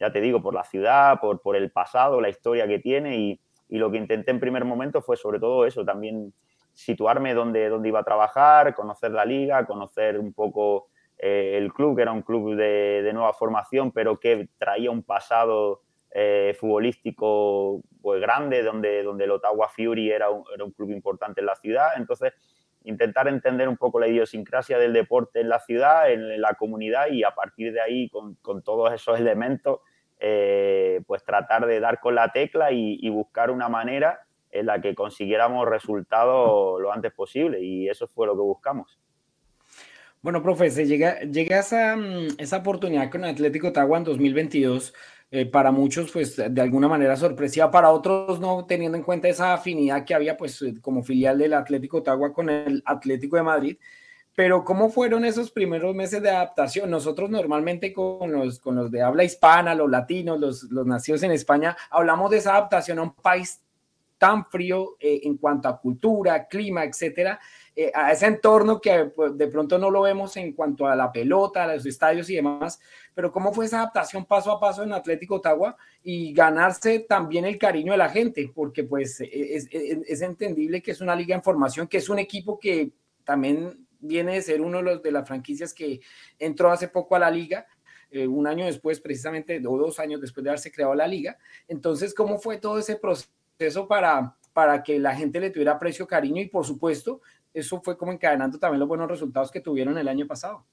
ya 0.00 0.10
te 0.10 0.20
digo, 0.20 0.40
por 0.40 0.54
la 0.54 0.64
ciudad, 0.64 1.20
por, 1.20 1.42
por 1.42 1.56
el 1.56 1.70
pasado, 1.70 2.20
la 2.20 2.30
historia 2.30 2.66
que 2.66 2.78
tiene 2.78 3.16
y, 3.18 3.40
y, 3.68 3.78
lo 3.78 3.90
que 3.90 3.98
intenté 3.98 4.30
en 4.30 4.40
primer 4.40 4.64
momento 4.64 5.02
fue 5.02 5.16
sobre 5.16 5.38
todo 5.38 5.66
eso, 5.66 5.84
también 5.84 6.32
situarme 6.72 7.34
donde, 7.34 7.68
donde 7.68 7.88
iba 7.88 8.00
a 8.00 8.04
trabajar, 8.04 8.74
conocer 8.74 9.10
la 9.10 9.24
liga, 9.24 9.66
conocer 9.66 10.18
un 10.18 10.32
poco 10.32 10.88
eh, 11.26 11.56
el 11.56 11.72
club, 11.72 11.96
que 11.96 12.02
era 12.02 12.12
un 12.12 12.20
club 12.20 12.54
de, 12.54 13.10
nueva 13.14 13.32
formación, 13.32 13.92
pero 13.92 14.20
que 14.20 14.50
traía 14.58 14.90
un 14.90 15.02
pasado 15.02 15.80
eh, 16.10 16.54
futbolístico 16.60 17.80
pues, 18.02 18.20
grande, 18.20 18.62
donde, 18.62 19.02
donde 19.02 19.24
el 19.24 19.30
Ottawa 19.30 19.70
Fury 19.70 20.10
era 20.10 20.28
un, 20.28 20.44
era 20.54 20.62
un 20.62 20.72
club 20.72 20.90
importante 20.90 21.40
en 21.40 21.46
la 21.46 21.56
ciudad. 21.56 21.92
Entonces, 21.96 22.34
intentar 22.82 23.26
entender 23.26 23.70
un 23.70 23.78
poco 23.78 23.98
la 23.98 24.06
idiosincrasia 24.06 24.76
del 24.76 24.92
deporte 24.92 25.40
en 25.40 25.48
la 25.48 25.60
ciudad, 25.60 26.12
en 26.12 26.42
la 26.42 26.52
comunidad 26.56 27.06
y 27.10 27.24
a 27.24 27.30
partir 27.30 27.72
de 27.72 27.80
ahí, 27.80 28.10
con, 28.10 28.34
con 28.42 28.62
todos 28.62 28.92
esos 28.92 29.18
elementos, 29.18 29.80
eh, 30.20 31.00
pues 31.06 31.24
tratar 31.24 31.64
de 31.64 31.80
dar 31.80 32.00
con 32.00 32.14
la 32.14 32.32
tecla 32.32 32.70
y, 32.70 32.98
y, 33.00 33.08
buscar 33.08 33.50
una 33.50 33.70
manera 33.70 34.26
en 34.50 34.66
la 34.66 34.78
que 34.82 34.94
consiguiéramos 34.94 35.66
resultados 35.66 36.78
lo 36.82 36.92
antes 36.92 37.14
posible 37.14 37.60
y 37.62 37.88
eso 37.88 38.06
fue 38.08 38.26
lo 38.26 38.34
que 38.34 38.42
buscamos. 38.42 38.98
Bueno, 40.24 40.42
profe, 40.42 40.70
llega, 40.86 41.20
llega 41.20 41.58
esa, 41.58 41.96
mm, 41.96 42.36
esa 42.38 42.56
oportunidad 42.56 43.10
con 43.10 43.26
Atlético 43.26 43.68
Ottawa 43.68 43.98
en 43.98 44.04
2022 44.04 44.94
eh, 45.30 45.44
para 45.44 45.70
muchos, 45.70 46.10
pues 46.10 46.36
de 46.36 46.60
alguna 46.62 46.88
manera 46.88 47.14
sorpresiva, 47.14 47.70
para 47.70 47.90
otros 47.90 48.40
no, 48.40 48.64
teniendo 48.64 48.96
en 48.96 49.04
cuenta 49.04 49.28
esa 49.28 49.52
afinidad 49.52 50.02
que 50.06 50.14
había, 50.14 50.38
pues 50.38 50.62
eh, 50.62 50.76
como 50.80 51.02
filial 51.02 51.36
del 51.36 51.52
Atlético 51.52 51.98
Ottawa 51.98 52.32
con 52.32 52.48
el 52.48 52.82
Atlético 52.86 53.36
de 53.36 53.42
Madrid. 53.42 53.76
Pero 54.34 54.64
¿cómo 54.64 54.88
fueron 54.88 55.26
esos 55.26 55.50
primeros 55.50 55.94
meses 55.94 56.22
de 56.22 56.30
adaptación? 56.30 56.90
Nosotros 56.90 57.28
normalmente 57.28 57.92
con 57.92 58.32
los, 58.32 58.60
con 58.60 58.76
los 58.76 58.90
de 58.90 59.02
habla 59.02 59.24
hispana, 59.24 59.74
los 59.74 59.90
latinos, 59.90 60.40
los, 60.40 60.62
los 60.70 60.86
nacidos 60.86 61.22
en 61.22 61.32
España, 61.32 61.76
hablamos 61.90 62.30
de 62.30 62.38
esa 62.38 62.52
adaptación 62.52 62.98
a 62.98 63.02
un 63.02 63.14
país 63.14 63.60
tan 64.16 64.46
frío 64.46 64.96
eh, 65.00 65.20
en 65.24 65.36
cuanto 65.36 65.68
a 65.68 65.78
cultura, 65.78 66.46
clima, 66.46 66.84
etcétera, 66.84 67.38
eh, 67.76 67.90
a 67.92 68.12
ese 68.12 68.26
entorno 68.26 68.80
que 68.80 69.06
pues, 69.06 69.36
de 69.36 69.48
pronto 69.48 69.78
no 69.78 69.90
lo 69.90 70.02
vemos 70.02 70.36
en 70.36 70.52
cuanto 70.52 70.86
a 70.86 70.94
la 70.94 71.10
pelota, 71.10 71.64
a 71.64 71.74
los 71.74 71.84
estadios 71.86 72.30
y 72.30 72.36
demás, 72.36 72.78
pero 73.14 73.32
cómo 73.32 73.52
fue 73.52 73.64
esa 73.64 73.78
adaptación 73.78 74.24
paso 74.24 74.52
a 74.52 74.60
paso 74.60 74.84
en 74.84 74.92
Atlético 74.92 75.36
Ottawa 75.36 75.76
y 76.02 76.32
ganarse 76.32 77.00
también 77.00 77.44
el 77.44 77.58
cariño 77.58 77.92
de 77.92 77.98
la 77.98 78.08
gente, 78.08 78.50
porque 78.54 78.84
pues 78.84 79.20
e, 79.20 79.56
es, 79.56 79.68
es, 79.70 80.22
entendible 80.22 80.82
que 80.82 80.92
es 80.92 81.00
una 81.00 81.16
liga 81.16 81.34
en 81.34 81.42
formación, 81.42 81.88
que 81.88 81.98
es 81.98 82.08
un 82.08 82.20
equipo 82.20 82.60
que 82.60 82.92
también 83.24 83.84
viene 83.98 84.34
de 84.34 84.42
ser 84.42 84.60
uno 84.60 84.78
de, 84.78 84.84
los, 84.84 85.02
de 85.02 85.10
las 85.10 85.26
franquicias 85.26 85.74
que 85.74 86.00
entró 86.38 86.70
hace 86.70 86.88
poco 86.88 87.16
a 87.16 87.18
la 87.18 87.30
liga, 87.30 87.66
eh, 88.10 88.28
un 88.28 88.46
año 88.46 88.66
después, 88.66 89.00
precisamente, 89.00 89.60
o 89.66 89.76
dos 89.76 89.98
años 89.98 90.20
después 90.20 90.44
de 90.44 90.50
haberse 90.50 90.70
creado 90.70 90.94
la 90.94 91.08
liga. 91.08 91.38
Entonces, 91.66 92.14
¿cómo 92.14 92.38
fue 92.38 92.58
todo 92.58 92.78
ese 92.78 92.94
proceso 92.94 93.88
para, 93.88 94.36
para 94.52 94.84
que 94.84 95.00
la 95.00 95.16
gente 95.16 95.40
le 95.40 95.50
tuviera 95.50 95.72
aprecio, 95.72 96.06
cariño 96.06 96.40
y, 96.40 96.46
por 96.46 96.64
supuesto, 96.64 97.20
eso 97.54 97.80
fue 97.80 97.96
como 97.96 98.12
encadenando 98.12 98.58
también 98.58 98.80
los 98.80 98.88
buenos 98.88 99.08
resultados 99.08 99.50
que 99.50 99.60
tuvieron 99.60 99.96
el 99.96 100.08
año 100.08 100.26
pasado. 100.26 100.66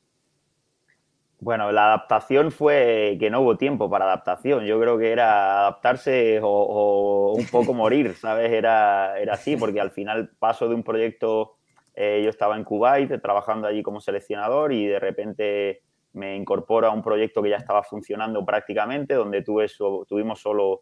Bueno, 1.40 1.72
la 1.72 1.86
adaptación 1.86 2.52
fue 2.52 3.18
que 3.20 3.32
no 3.32 3.42
hubo 3.42 3.58
tiempo 3.58 3.90
para 3.90 4.06
adaptación. 4.06 4.66
Yo 4.66 4.80
creo 4.80 4.98
que 5.00 5.12
era 5.12 5.62
adaptarse 5.62 6.40
o, 6.44 7.34
un 7.36 7.48
poco 7.48 7.74
morir, 7.74 8.14
¿sabes? 8.20 8.52
Era, 8.52 9.18
era 9.20 9.34
así, 9.34 9.58
porque 9.58 9.80
al 9.80 9.92
final 9.92 10.30
paso 10.38 10.68
de 10.68 10.76
un 10.76 10.84
proyecto, 10.84 11.56
eh, 11.96 12.22
yo 12.24 12.30
estaba 12.30 12.58
en 12.58 12.64
Kuwait 12.64 13.22
trabajando 13.22 13.68
allí 13.68 13.82
como 13.82 14.02
seleccionador 14.02 14.72
y 14.72 14.86
de 14.86 15.00
repente 15.00 15.82
me 16.14 16.36
incorporo 16.36 16.88
a 16.88 16.92
un 16.92 17.02
proyecto 17.02 17.42
que 17.42 17.50
ya 17.50 17.58
estaba 17.58 17.82
funcionando 17.84 18.46
prácticamente, 18.46 19.14
donde 19.14 19.42
tuve 19.42 19.68
tuvimos 20.08 20.42
solo 20.42 20.82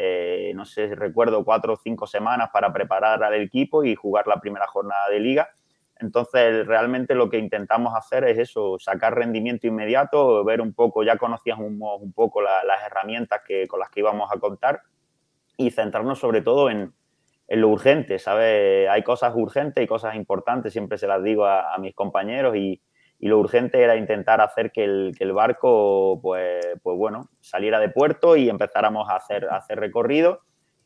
eh, 0.00 0.52
no 0.54 0.64
sé, 0.64 0.94
recuerdo 0.94 1.44
cuatro 1.44 1.72
o 1.72 1.76
cinco 1.76 2.06
semanas 2.06 2.50
para 2.52 2.72
preparar 2.72 3.24
al 3.24 3.34
equipo 3.34 3.82
y 3.82 3.96
jugar 3.96 4.28
la 4.28 4.40
primera 4.40 4.68
jornada 4.68 5.08
de 5.10 5.18
liga. 5.18 5.48
Entonces, 5.96 6.68
realmente 6.68 7.16
lo 7.16 7.28
que 7.28 7.38
intentamos 7.38 7.96
hacer 7.96 8.22
es 8.22 8.38
eso, 8.38 8.78
sacar 8.78 9.16
rendimiento 9.16 9.66
inmediato, 9.66 10.44
ver 10.44 10.60
un 10.60 10.72
poco, 10.72 11.02
ya 11.02 11.16
conocíamos 11.16 11.66
un, 11.66 12.12
poco 12.12 12.40
las 12.40 12.80
herramientas 12.86 13.40
que, 13.44 13.66
con 13.66 13.80
las 13.80 13.90
que 13.90 13.98
íbamos 13.98 14.30
a 14.32 14.38
contar 14.38 14.82
y 15.56 15.72
centrarnos 15.72 16.20
sobre 16.20 16.42
todo 16.42 16.70
en, 16.70 16.94
lo 17.48 17.68
urgente, 17.68 18.20
¿sabes? 18.20 18.88
Hay 18.88 19.02
cosas 19.02 19.32
urgentes 19.34 19.82
y 19.82 19.88
cosas 19.88 20.14
importantes, 20.14 20.72
siempre 20.72 20.96
se 20.96 21.08
las 21.08 21.24
digo 21.24 21.44
a 21.44 21.76
mis 21.78 21.94
compañeros 21.94 22.54
y, 22.54 22.80
y 23.20 23.28
lo 23.28 23.38
urgente 23.38 23.82
era 23.82 23.96
intentar 23.96 24.40
hacer 24.40 24.70
que 24.70 24.84
el, 24.84 25.32
barco, 25.32 26.20
pues, 26.22 26.64
pues, 26.82 26.96
bueno, 26.96 27.28
saliera 27.40 27.80
de 27.80 27.88
puerto 27.88 28.36
y 28.36 28.48
empezáramos 28.48 29.08
a 29.08 29.16
hacer, 29.16 29.48
hacer 29.50 29.80
recorrido. 29.80 30.40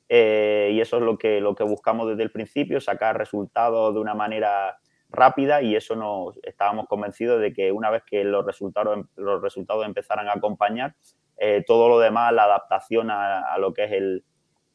Eh, 0.08 0.70
y 0.72 0.80
eso 0.80 0.96
es 0.96 1.02
lo 1.02 1.18
que, 1.18 1.40
lo 1.40 1.54
que 1.54 1.64
buscamos 1.64 2.08
desde 2.08 2.22
el 2.22 2.30
principio, 2.30 2.80
sacar 2.80 3.18
resultados 3.18 3.94
de 3.94 4.00
una 4.00 4.14
manera 4.14 4.78
rápida 5.08 5.62
y 5.62 5.76
eso 5.76 5.94
nos 5.94 6.38
estábamos 6.42 6.86
convencidos 6.86 7.40
de 7.40 7.52
que 7.52 7.70
una 7.70 7.90
vez 7.90 8.02
que 8.04 8.24
los 8.24 8.44
resultados, 8.44 9.06
los 9.16 9.42
resultados 9.42 9.86
empezaran 9.86 10.28
a 10.28 10.32
acompañar, 10.32 10.94
eh, 11.36 11.64
todo 11.66 11.88
lo 11.88 11.98
demás, 11.98 12.32
la 12.32 12.44
adaptación 12.44 13.10
a, 13.10 13.56
lo 13.58 13.72
que 13.72 13.84
es 13.84 13.92
el, 13.92 14.24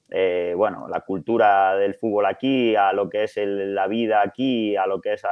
eh, 0.09 0.53
bueno, 0.55 0.87
la 0.87 1.01
cultura 1.01 1.75
del 1.75 1.95
fútbol 1.95 2.25
aquí, 2.25 2.75
a 2.75 2.93
lo 2.93 3.09
que 3.09 3.23
es 3.23 3.33
la 3.37 3.87
vida 3.87 4.21
aquí, 4.21 4.75
a 4.75 4.85
lo 4.85 5.01
que 5.01 5.13
es 5.13 5.23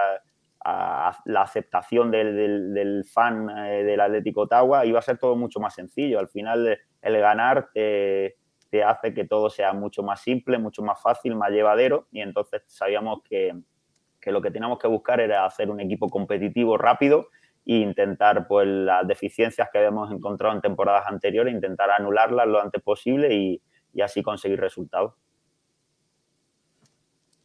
la 0.65 1.41
aceptación 1.41 2.10
del, 2.10 3.05
fan 3.12 3.50
eh, 3.50 3.84
del 3.84 4.00
Atlético 4.00 4.41
Ottawa, 4.41 4.86
iba 4.86 4.98
a 4.98 5.03
ser 5.03 5.17
todo 5.19 5.36
mucho 5.36 5.60
más 5.60 5.75
sencillo. 5.75 6.19
Al 6.19 6.27
final, 6.27 6.79
el 7.01 7.19
ganar 7.19 7.69
te, 7.74 8.36
hace 8.84 9.13
que 9.13 9.25
todo 9.25 9.50
sea 9.50 9.72
mucho 9.74 10.03
más 10.03 10.22
simple, 10.22 10.57
mucho 10.57 10.81
más 10.81 11.01
fácil, 11.01 11.36
más 11.36 11.51
llevadero. 11.51 12.07
Y 12.12 12.22
entonces 12.22 12.63
sabíamos 12.65 13.22
que, 13.24 13.53
lo 14.25 14.41
que 14.41 14.51
teníamos 14.51 14.79
que 14.79 14.88
buscar 14.88 15.19
era 15.19 15.45
hacer 15.45 15.69
un 15.69 15.79
equipo 15.79 16.10
competitivo 16.10 16.77
rápido 16.77 17.27
e 17.65 17.75
intentar 17.75 18.48
pues, 18.48 18.67
las 18.67 19.07
deficiencias 19.07 19.69
que 19.72 19.77
habíamos 19.77 20.12
encontrado 20.12 20.55
en 20.55 20.62
temporadas 20.62 21.05
anteriores, 21.07 21.53
intentar 21.53 21.91
anularlas 21.91 22.48
lo 22.48 22.60
antes 22.60 22.81
posible 22.81 23.34
y, 23.34 23.62
y 23.93 24.01
así 24.01 24.24
conseguir 24.24 24.60
resultados. 24.60 25.13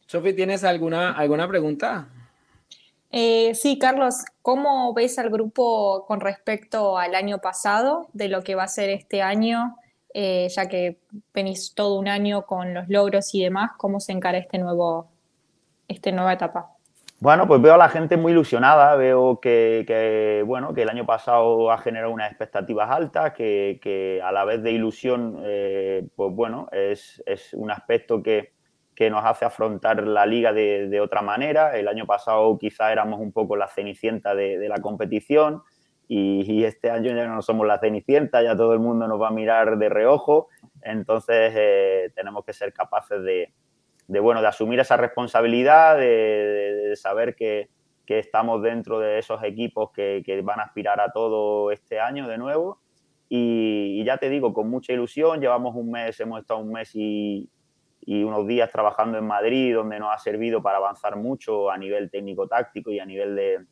Sofi, 0.07 0.33
¿tienes 0.33 0.63
alguna, 0.63 1.13
alguna 1.13 1.47
pregunta? 1.47 2.09
Eh, 3.11 3.53
sí, 3.55 3.77
Carlos, 3.77 4.23
¿cómo 4.41 4.93
ves 4.93 5.19
al 5.19 5.29
grupo 5.29 6.05
con 6.07 6.21
respecto 6.21 6.97
al 6.97 7.13
año 7.13 7.39
pasado, 7.39 8.07
de 8.13 8.29
lo 8.29 8.41
que 8.41 8.55
va 8.55 8.63
a 8.63 8.67
ser 8.69 8.89
este 8.89 9.21
año, 9.21 9.75
eh, 10.13 10.47
ya 10.49 10.69
que 10.69 10.97
venís 11.33 11.73
todo 11.75 11.99
un 11.99 12.07
año 12.07 12.45
con 12.45 12.73
los 12.73 12.87
logros 12.87 13.35
y 13.35 13.43
demás? 13.43 13.71
¿Cómo 13.77 13.99
se 13.99 14.13
encara 14.13 14.37
este 14.37 14.59
nuevo, 14.59 15.09
esta 15.89 16.11
nueva 16.11 16.33
etapa? 16.33 16.71
Bueno, 17.19 17.47
pues 17.47 17.61
veo 17.61 17.73
a 17.73 17.77
la 17.77 17.89
gente 17.89 18.15
muy 18.15 18.31
ilusionada, 18.31 18.95
veo 18.95 19.39
que, 19.41 20.43
bueno, 20.47 20.73
que 20.73 20.83
el 20.83 20.89
año 20.89 21.05
pasado 21.05 21.69
ha 21.69 21.77
generado 21.77 22.11
unas 22.11 22.31
expectativas 22.31 22.89
altas, 22.89 23.33
que, 23.33 24.21
a 24.23 24.31
la 24.31 24.45
vez 24.45 24.63
de 24.63 24.71
ilusión, 24.71 25.37
eh, 25.43 26.07
pues 26.15 26.33
bueno, 26.33 26.69
es, 26.71 27.21
es 27.25 27.53
un 27.53 27.69
aspecto 27.71 28.23
que, 28.23 28.53
que 29.01 29.09
nos 29.09 29.25
hace 29.25 29.45
afrontar 29.45 30.05
la 30.05 30.27
liga 30.27 30.53
de, 30.53 31.01
otra 31.01 31.23
manera. 31.23 31.75
El 31.75 31.87
año 31.87 32.05
pasado 32.05 32.55
quizá 32.59 32.91
éramos 32.91 33.19
un 33.19 33.31
poco 33.31 33.55
la 33.55 33.67
cenicienta 33.67 34.35
de, 34.35 34.69
la 34.69 34.77
competición 34.77 35.63
y, 36.07 36.63
este 36.65 36.91
año 36.91 37.11
ya 37.15 37.25
no 37.25 37.41
somos 37.41 37.65
la 37.65 37.79
cenicienta, 37.79 38.43
ya 38.43 38.55
todo 38.55 38.73
el 38.73 38.79
mundo 38.79 39.07
nos 39.07 39.19
va 39.19 39.29
a 39.29 39.31
mirar 39.31 39.79
de 39.79 39.89
reojo. 39.89 40.49
Entonces 40.83 41.51
eh, 41.55 42.11
tenemos 42.13 42.45
que 42.45 42.53
ser 42.53 42.73
capaces 42.73 43.23
de, 43.23 43.51
bueno, 44.19 44.39
de 44.39 44.49
asumir 44.49 44.79
esa 44.79 44.97
responsabilidad, 44.97 45.97
de, 45.97 46.93
saber 46.95 47.33
que, 47.33 47.69
estamos 48.05 48.61
dentro 48.61 48.99
de 48.99 49.17
esos 49.17 49.41
equipos 49.41 49.89
que, 49.93 50.41
van 50.43 50.59
a 50.59 50.63
aspirar 50.65 51.01
a 51.01 51.11
todo 51.11 51.71
este 51.71 51.99
año 51.99 52.27
de 52.27 52.37
nuevo. 52.37 52.79
Y, 53.29 54.03
ya 54.03 54.17
te 54.17 54.29
digo, 54.29 54.53
con 54.53 54.69
mucha 54.69 54.93
ilusión, 54.93 55.41
llevamos 55.41 55.75
un 55.75 55.89
mes, 55.89 56.19
hemos 56.19 56.41
estado 56.41 56.59
un 56.59 56.71
mes 56.71 56.91
y, 56.93 57.49
y 58.01 58.23
unos 58.23 58.47
días 58.47 58.71
trabajando 58.71 59.17
en 59.17 59.25
Madrid, 59.25 59.75
donde 59.75 59.99
nos 59.99 60.13
ha 60.13 60.17
servido 60.17 60.61
para 60.61 60.77
avanzar 60.77 61.15
mucho 61.15 61.69
a 61.69 61.77
nivel 61.77 62.09
técnico-táctico 62.09 62.91
y 62.91 62.99
a 62.99 63.05
nivel 63.05 63.35
de, 63.35 63.65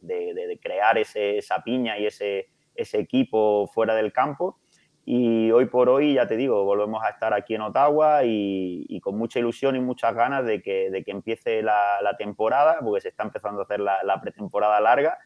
de, 0.00 0.58
crear 0.60 0.98
ese, 0.98 1.38
esa 1.38 1.62
piña 1.62 1.98
y 1.98 2.06
ese, 2.06 2.48
ese 2.74 2.98
equipo 2.98 3.68
fuera 3.68 3.94
del 3.94 4.12
campo. 4.12 4.58
Y 5.04 5.50
hoy 5.50 5.66
por 5.66 5.88
hoy, 5.88 6.14
ya 6.14 6.26
te 6.26 6.36
digo, 6.36 6.64
volvemos 6.64 7.02
a 7.02 7.10
estar 7.10 7.32
aquí 7.32 7.54
en 7.54 7.62
Ottawa 7.62 8.20
y, 8.24 9.00
con 9.00 9.16
mucha 9.16 9.38
ilusión 9.38 9.76
y 9.76 9.80
muchas 9.80 10.14
ganas 10.14 10.44
de 10.44 10.60
que, 10.62 10.90
de 10.90 11.02
que 11.02 11.10
empiece 11.10 11.62
la, 11.62 11.98
temporada, 12.18 12.78
porque 12.82 13.00
se 13.00 13.08
está 13.08 13.22
empezando 13.22 13.60
a 13.60 13.64
hacer 13.64 13.80
la, 13.80 14.20
pretemporada 14.20 14.80
larga 14.80 15.18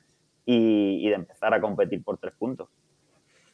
y 0.46 1.08
de 1.08 1.14
empezar 1.14 1.54
a 1.54 1.60
competir 1.60 2.04
por 2.04 2.18
tres 2.18 2.34
puntos. 2.34 2.68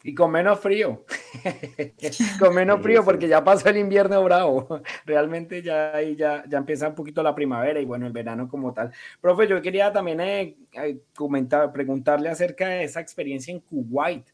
Y 0.03 0.15
con 0.15 0.31
menos 0.31 0.59
frío. 0.61 1.05
con 2.39 2.55
menos 2.55 2.81
frío 2.81 3.05
porque 3.05 3.29
ya 3.29 3.45
pasó 3.45 3.69
el 3.69 3.77
invierno 3.77 4.23
bravo. 4.25 4.81
Realmente 5.05 5.63
ya, 5.63 6.01
ya, 6.01 6.43
ya 6.49 6.59
empieza 6.59 6.89
un 6.89 6.95
poquito 6.95 7.23
la 7.23 7.35
primavera 7.35 7.81
y 7.81 7.85
bueno, 7.85 8.07
el 8.07 8.13
verano 8.13 8.49
como 8.49 8.73
tal. 8.73 8.93
Profe, 9.21 9.47
yo 9.47 9.61
quería 9.61 9.93
también 9.93 10.21
eh, 10.21 10.57
eh, 10.73 11.01
comentar, 11.15 11.71
preguntarle 11.71 12.31
acerca 12.31 12.69
de 12.69 12.85
esa 12.85 13.01
experiencia 13.01 13.53
en 13.53 13.61
Kuwait. 13.61 14.27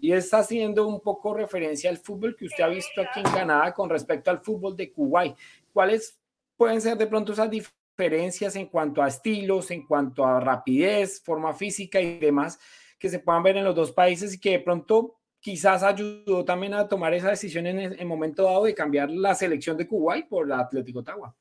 Y 0.00 0.12
está 0.12 0.38
haciendo 0.38 0.86
un 0.86 1.00
poco 1.00 1.34
referencia 1.34 1.90
al 1.90 1.98
fútbol 1.98 2.34
que 2.36 2.46
usted 2.46 2.64
ha 2.64 2.68
visto 2.68 3.02
aquí 3.02 3.20
en 3.20 3.30
Canadá 3.30 3.74
con 3.74 3.90
respecto 3.90 4.30
al 4.30 4.40
fútbol 4.40 4.74
de 4.74 4.90
Kuwait. 4.90 5.36
¿Cuáles 5.72 6.18
pueden 6.56 6.80
ser 6.80 6.96
de 6.96 7.06
pronto 7.06 7.32
esas 7.32 7.50
diferencias 7.50 8.56
en 8.56 8.66
cuanto 8.66 9.02
a 9.02 9.08
estilos, 9.08 9.70
en 9.70 9.86
cuanto 9.86 10.24
a 10.24 10.40
rapidez, 10.40 11.20
forma 11.22 11.52
física 11.52 12.00
y 12.00 12.18
demás? 12.18 12.58
Que 13.00 13.08
se 13.08 13.18
puedan 13.18 13.42
ver 13.42 13.56
en 13.56 13.64
los 13.64 13.74
dos 13.74 13.90
países 13.90 14.34
y 14.34 14.38
que 14.38 14.50
de 14.50 14.60
pronto 14.60 15.16
quizás 15.40 15.82
ayudó 15.82 16.44
también 16.44 16.74
a 16.74 16.86
tomar 16.86 17.14
esa 17.14 17.30
decisión 17.30 17.66
en 17.66 17.80
el 17.80 18.06
momento 18.06 18.44
dado 18.44 18.64
de 18.64 18.74
cambiar 18.74 19.10
la 19.10 19.34
selección 19.34 19.76
de 19.78 19.88
Kuwait 19.88 20.28
por 20.28 20.46
la 20.46 20.60
Atlético 20.60 21.00
Ottawa. 21.00 21.34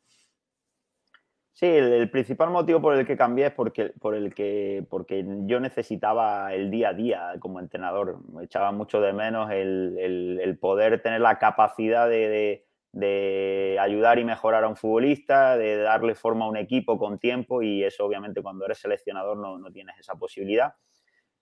Sí, 1.51 1.65
el, 1.65 2.09
principal 2.09 2.51
motivo 2.51 2.81
por 2.81 2.95
el 2.95 3.05
que 3.05 3.17
cambié 3.17 3.47
es 3.47 3.51
porque, 3.51 3.91
por 3.99 4.15
el 4.15 4.33
que, 4.33 4.85
porque 4.89 5.25
yo 5.41 5.59
necesitaba 5.59 6.53
el 6.53 6.71
día 6.71 6.89
a 6.89 6.93
día 6.93 7.33
como 7.41 7.59
entrenador. 7.59 8.21
Me 8.31 8.45
echaba 8.45 8.71
mucho 8.71 9.01
de 9.01 9.11
menos 9.11 9.51
el, 9.51 10.57
poder 10.61 11.01
tener 11.01 11.19
la 11.19 11.37
capacidad 11.37 12.07
de, 12.07 12.65
de 12.93 13.77
ayudar 13.81 14.19
y 14.19 14.23
mejorar 14.23 14.63
a 14.63 14.69
un 14.69 14.77
futbolista, 14.77 15.57
de 15.57 15.75
darle 15.75 16.15
forma 16.15 16.45
a 16.45 16.49
un 16.49 16.55
equipo 16.55 16.97
con 16.97 17.19
tiempo 17.19 17.61
y 17.61 17.83
eso 17.83 18.05
obviamente 18.05 18.41
cuando 18.41 18.63
eres 18.63 18.77
seleccionador 18.77 19.35
no, 19.35 19.59
no 19.59 19.69
tienes 19.69 19.99
esa 19.99 20.15
posibilidad. 20.15 20.73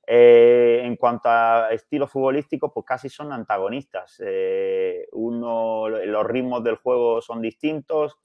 Eh, 0.09 0.83
en 0.85 0.95
cuanto 0.95 1.27
a 1.29 1.69
estilo 1.73 2.07
futbolístico, 2.07 2.73
pues 2.73 2.85
casi 2.85 3.09
son 3.09 3.33
antagonistas. 3.33 4.21
Eh, 4.25 5.05
uno, 5.11 5.89
los 5.89 6.25
ritmos 6.25 6.63
del 6.63 6.77
juego 6.77 7.21
son 7.21 7.41
distintos, 7.41 8.17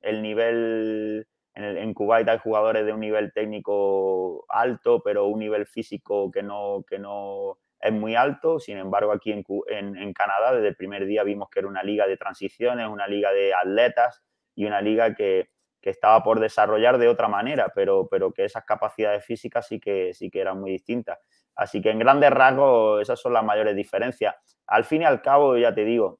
el 0.00 0.22
nivel, 0.22 1.26
en, 1.54 1.64
el, 1.64 1.94
Kuwait 1.94 2.26
hay 2.28 2.38
jugadores 2.38 2.86
de 2.86 2.92
un 2.94 3.00
nivel 3.00 3.32
técnico 3.34 4.46
alto, 4.48 5.02
pero 5.02 5.26
un 5.26 5.40
nivel 5.40 5.66
físico 5.66 6.30
que 6.30 6.42
no, 6.42 6.84
que 6.88 6.98
no 6.98 7.58
es 7.80 7.92
muy 7.92 8.14
alto. 8.14 8.58
Sin 8.58 8.78
embargo, 8.78 9.12
aquí 9.12 9.32
en, 9.32 9.44
en, 9.68 9.94
en 9.96 10.12
Canadá, 10.14 10.54
desde 10.54 10.68
el 10.68 10.76
primer 10.76 11.04
día 11.04 11.22
vimos 11.22 11.50
que 11.50 11.58
era 11.58 11.68
una 11.68 11.82
liga 11.82 12.06
de 12.06 12.16
transiciones, 12.16 12.88
una 12.88 13.06
liga 13.08 13.30
de 13.32 13.52
atletas 13.52 14.22
y 14.54 14.64
una 14.64 14.80
liga 14.80 15.14
que, 15.14 15.50
que 15.86 15.90
estaba 15.90 16.20
por 16.24 16.40
desarrollar 16.40 16.98
de 16.98 17.06
otra 17.06 17.28
manera, 17.28 17.70
pero, 17.72 18.08
pero 18.10 18.32
que 18.32 18.44
esas 18.44 18.64
capacidades 18.64 19.24
físicas 19.24 19.68
sí 19.68 19.78
que, 19.78 20.12
sí 20.14 20.30
que 20.30 20.40
eran 20.40 20.58
muy 20.58 20.72
distintas. 20.72 21.20
Así 21.54 21.80
que 21.80 21.90
en 21.90 22.00
grandes 22.00 22.30
rasgos 22.30 23.00
esas 23.00 23.20
son 23.20 23.32
las 23.32 23.44
mayores 23.44 23.76
diferencias. 23.76 24.34
Al 24.66 24.82
fin 24.84 25.02
y 25.02 25.04
al 25.04 25.22
cabo, 25.22 25.56
ya 25.56 25.72
te 25.72 25.84
digo, 25.84 26.18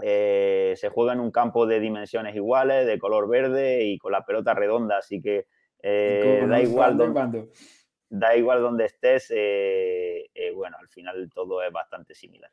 eh, 0.00 0.74
se 0.76 0.88
juega 0.88 1.14
en 1.14 1.18
un 1.18 1.32
campo 1.32 1.66
de 1.66 1.80
dimensiones 1.80 2.36
iguales, 2.36 2.86
de 2.86 3.00
color 3.00 3.28
verde 3.28 3.82
y 3.86 3.98
con 3.98 4.12
la 4.12 4.24
pelota 4.24 4.54
redonda, 4.54 4.98
así 4.98 5.20
que 5.20 5.46
eh, 5.82 6.46
da, 6.48 6.62
igual 6.62 6.96
donde, 6.96 7.48
da 8.08 8.36
igual 8.36 8.62
donde 8.62 8.84
estés, 8.84 9.32
eh, 9.34 10.28
bueno, 10.54 10.76
al 10.78 10.88
final 10.88 11.28
todo 11.34 11.60
es 11.60 11.72
bastante 11.72 12.14
similar. 12.14 12.52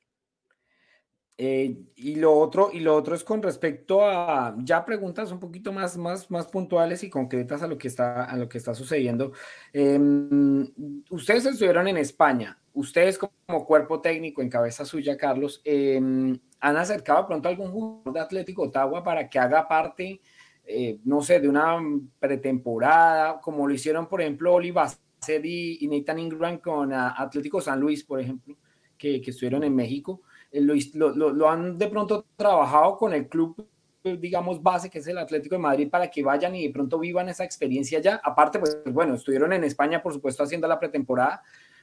Eh, 1.42 1.74
y, 1.96 2.16
lo 2.16 2.38
otro, 2.38 2.70
y 2.74 2.82
lo 2.82 2.94
otro 2.94 3.16
es 3.16 3.24
con 3.24 3.42
respecto 3.42 4.04
a 4.04 4.54
ya 4.58 4.84
preguntas 4.84 5.32
un 5.32 5.40
poquito 5.40 5.72
más, 5.72 5.96
más, 5.96 6.30
más 6.30 6.48
puntuales 6.48 7.02
y 7.06 7.10
concretas 7.10 7.64
a 7.64 7.68
lo 7.68 7.78
que 7.78 7.88
está, 7.88 8.26
a 8.26 8.36
lo 8.36 8.50
que 8.50 8.58
está 8.58 8.76
sucediendo. 8.76 9.32
Em, 9.72 10.70
ustedes 11.10 11.46
estuvieron 11.46 11.88
en 11.88 11.96
España, 11.96 12.60
ustedes 12.74 13.18
como 13.18 13.66
cuerpo 13.66 14.02
técnico 14.02 14.42
en 14.42 14.50
cabeza 14.50 14.84
suya, 14.84 15.16
Carlos, 15.16 15.62
em, 15.64 16.38
han 16.60 16.76
acercado 16.76 17.26
pronto 17.26 17.48
a 17.48 17.52
algún 17.52 17.72
jugador 17.72 18.14
de 18.14 18.20
Atlético 18.20 18.64
Ottawa 18.64 19.02
para 19.02 19.30
que 19.30 19.40
haga 19.40 19.66
parte, 19.66 20.20
eh, 20.66 21.00
no 21.06 21.22
sé, 21.22 21.40
de 21.40 21.48
una 21.48 21.78
pretemporada, 22.20 23.40
como 23.40 23.66
lo 23.66 23.74
hicieron, 23.74 24.10
por 24.10 24.20
ejemplo, 24.20 24.56
Oliva 24.56 24.92
y, 25.26 25.86
y 25.86 25.88
Nathan 25.88 26.20
Ingram 26.20 26.58
con 26.58 26.92
ah, 26.92 27.16
Atlético 27.18 27.62
San 27.62 27.80
Luis, 27.80 28.04
por 28.04 28.20
ejemplo, 28.20 28.58
que, 28.98 29.22
que 29.22 29.32
estuvieron 29.32 29.64
en 29.64 29.74
México. 29.74 30.22
Eh, 30.52 30.62
lo, 30.94 31.50
han 31.50 31.78
de 31.78 31.88
pronto 31.88 32.26
trabajado 32.36 32.98
con 32.98 33.14
el 33.14 33.28
club, 33.28 33.68
digamos, 34.04 34.62
base, 34.62 34.90
que 34.90 35.00
es 35.00 35.08
el 35.08 35.18
Atlético 35.18 35.56
de 35.56 35.60
Madrid, 35.60 35.90
para 35.90 36.10
que 36.10 36.24
vayan 36.24 36.56
y 36.56 36.68
de 36.68 36.74
pronto 36.74 37.00
vivan 37.00 37.30
esa 37.30 37.44
experiencia 37.44 38.00
ya. 38.00 38.20
Aparte, 38.24 38.60
pues 38.60 38.82
bueno, 38.86 39.16
estuvieron 39.16 39.54
en 39.54 39.64
España, 39.64 40.02
por 40.02 40.14
supuesto, 40.14 40.44
haciendo 40.44 40.68
la 40.68 40.80
pretemporada, 40.80 41.42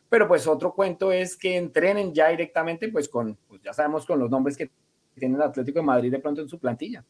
pero 0.08 0.26
pues 0.28 0.46
otro 0.46 0.74
cuento 0.74 1.12
es 1.12 1.36
que 1.36 1.56
entrenen 1.56 2.12
ya 2.14 2.28
directamente, 2.28 2.88
pues 2.88 3.08
con, 3.08 3.36
pues 3.48 3.60
ya 3.62 3.72
sabemos 3.72 4.06
con 4.06 4.18
los 4.18 4.30
nombres 4.30 4.56
que 4.56 4.70
tiene 5.14 5.36
el 5.36 5.42
Atlético 5.42 5.78
de 5.78 5.86
Madrid 5.86 6.10
de 6.10 6.18
pronto 6.18 6.40
en 6.40 6.48
su 6.48 6.58
plantilla. 6.58 7.04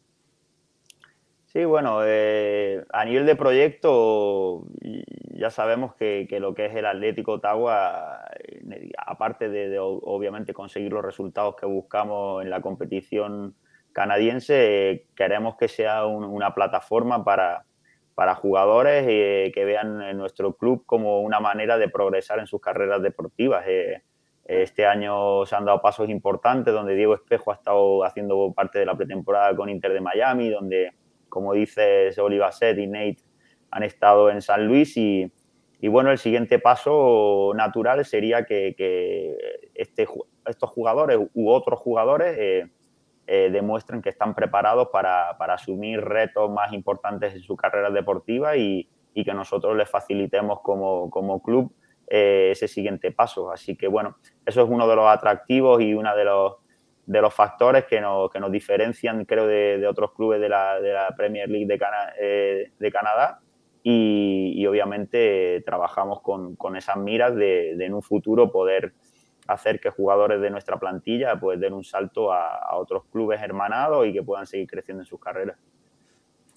Sí, 1.57 1.65
bueno, 1.65 2.01
eh, 2.05 2.85
a 2.93 3.07
nivel 3.07 3.25
de 3.25 3.35
proyecto 3.35 4.67
ya 5.33 5.49
sabemos 5.49 5.95
que, 5.95 6.27
que, 6.29 6.39
lo 6.39 6.55
que 6.55 6.67
es 6.67 6.75
el 6.77 6.85
Atlético 6.85 7.33
Ottawa, 7.33 8.21
eh, 8.39 8.91
aparte 8.99 9.49
de, 9.49 9.71
de, 9.71 9.79
obviamente 9.79 10.53
conseguir 10.53 10.93
los 10.93 11.03
resultados 11.03 11.57
que 11.57 11.65
buscamos 11.65 12.43
en 12.43 12.51
la 12.51 12.61
competición 12.61 13.55
canadiense, 13.95 15.07
queremos 15.17 15.57
que 15.57 15.69
sea 15.69 16.05
un, 16.05 16.25
una 16.25 16.55
plataforma 16.55 17.25
para, 17.25 17.65
para 18.15 18.35
jugadores 18.35 19.07
eh, 19.09 19.51
que 19.55 19.65
vean 19.65 20.15
nuestro 20.19 20.57
club 20.59 20.85
como 20.85 21.23
una 21.23 21.41
manera 21.41 21.79
de 21.79 21.89
progresar 21.89 22.39
en 22.39 22.47
sus 22.47 22.61
carreras 22.61 23.01
deportivas. 23.01 23.65
Eh, 23.67 24.03
este 24.45 24.85
año 24.85 25.47
se 25.47 25.57
han 25.57 25.65
dado 25.65 25.81
pasos 25.81 26.11
importantes 26.11 26.75
donde 26.75 26.95
Diego 26.95 27.15
Espejo 27.15 27.51
ha 27.51 27.55
estado 27.55 28.05
haciendo 28.05 28.53
parte 28.55 28.79
de 28.79 28.85
la 28.85 28.95
pretemporada 28.95 29.57
con 29.57 29.71
Inter 29.71 29.95
de 29.95 30.03
Miami, 30.03 30.51
donde 30.51 30.93
como 31.37 31.53
dices, 31.53 32.19
Oliva 32.19 32.51
Set 32.51 32.79
y 32.79 32.87
Nate 32.87 33.19
han 33.71 33.83
estado 33.83 34.31
en 34.31 34.41
San 34.41 34.67
Luis 34.67 34.97
y, 34.97 35.31
bueno, 35.83 36.11
el 36.11 36.17
siguiente 36.17 36.59
paso 36.59 37.53
natural 37.55 38.07
sería 38.07 38.47
que, 38.47 38.75
este, 39.75 40.07
estos 40.47 40.71
jugadores 40.71 41.19
u 41.35 41.51
otros 41.51 41.79
jugadores 41.79 42.39
eh, 42.39 42.71
eh, 43.27 43.51
demuestren 43.53 44.01
que 44.01 44.09
están 44.09 44.35
preparados 44.35 44.89
para, 44.91 45.29
asumir 45.33 46.01
retos 46.01 46.51
más 46.51 46.73
importantes 46.73 47.35
en 47.35 47.43
su 47.43 47.55
carrera 47.55 47.91
deportiva 47.91 48.57
y, 48.57 48.89
que 49.13 49.35
nosotros 49.35 49.77
les 49.77 49.91
facilitemos 49.91 50.61
como, 50.61 51.11
como 51.11 51.43
club 51.43 51.71
eh, 52.07 52.49
ese 52.53 52.67
siguiente 52.67 53.13
paso. 53.13 53.53
Así 53.53 53.77
que 53.77 53.89
bueno, 53.89 54.17
eso 54.47 54.63
es 54.63 54.69
uno 54.71 54.89
de 54.89 54.97
los 54.97 55.07
atractivos 55.07 55.83
y 55.83 55.93
una 55.93 56.15
de 56.15 56.25
los 56.25 56.55
de 57.07 57.21
los 57.21 57.33
factores 57.33 57.85
que 57.85 58.01
nos, 58.01 58.31
que 58.31 58.41
nos 58.41 58.51
diferencian, 58.51 59.25
creo, 59.25 59.47
de, 59.47 59.79
de 59.79 59.87
otros 59.87 60.13
clubes 60.13 60.41
de 60.41 60.49
la, 60.49 60.81
de 60.81 60.93
la, 60.93 61.15
Premier 61.17 61.49
League 61.49 61.67
de, 61.67 61.79
Cana 61.79 62.13
eh, 62.21 62.73
de 62.79 62.93
Canadá. 62.93 63.41
Y, 63.83 64.55
y, 64.57 64.67
obviamente 64.67 65.63
trabajamos 65.65 66.21
con, 66.21 66.57
con 66.57 66.77
esas 66.77 66.97
miras 66.97 67.37
de, 67.37 67.77
de, 67.77 67.87
en 67.87 67.95
un 67.95 68.03
futuro 68.03 68.51
poder 68.51 68.95
hacer 69.47 69.79
que 69.79 69.91
jugadores 69.91 70.41
de 70.41 70.51
nuestra 70.51 70.77
plantilla 70.81 71.39
pues 71.39 71.61
den 71.61 71.73
un 71.73 71.85
salto 71.85 72.33
a, 72.33 72.57
a 72.57 72.75
otros 72.75 73.05
clubes 73.13 73.41
hermanados 73.41 74.09
y 74.09 74.13
que 74.13 74.25
puedan 74.25 74.45
seguir 74.49 74.67
creciendo 74.67 75.03
en 75.03 75.07
sus 75.07 75.21
carreras. 75.21 75.57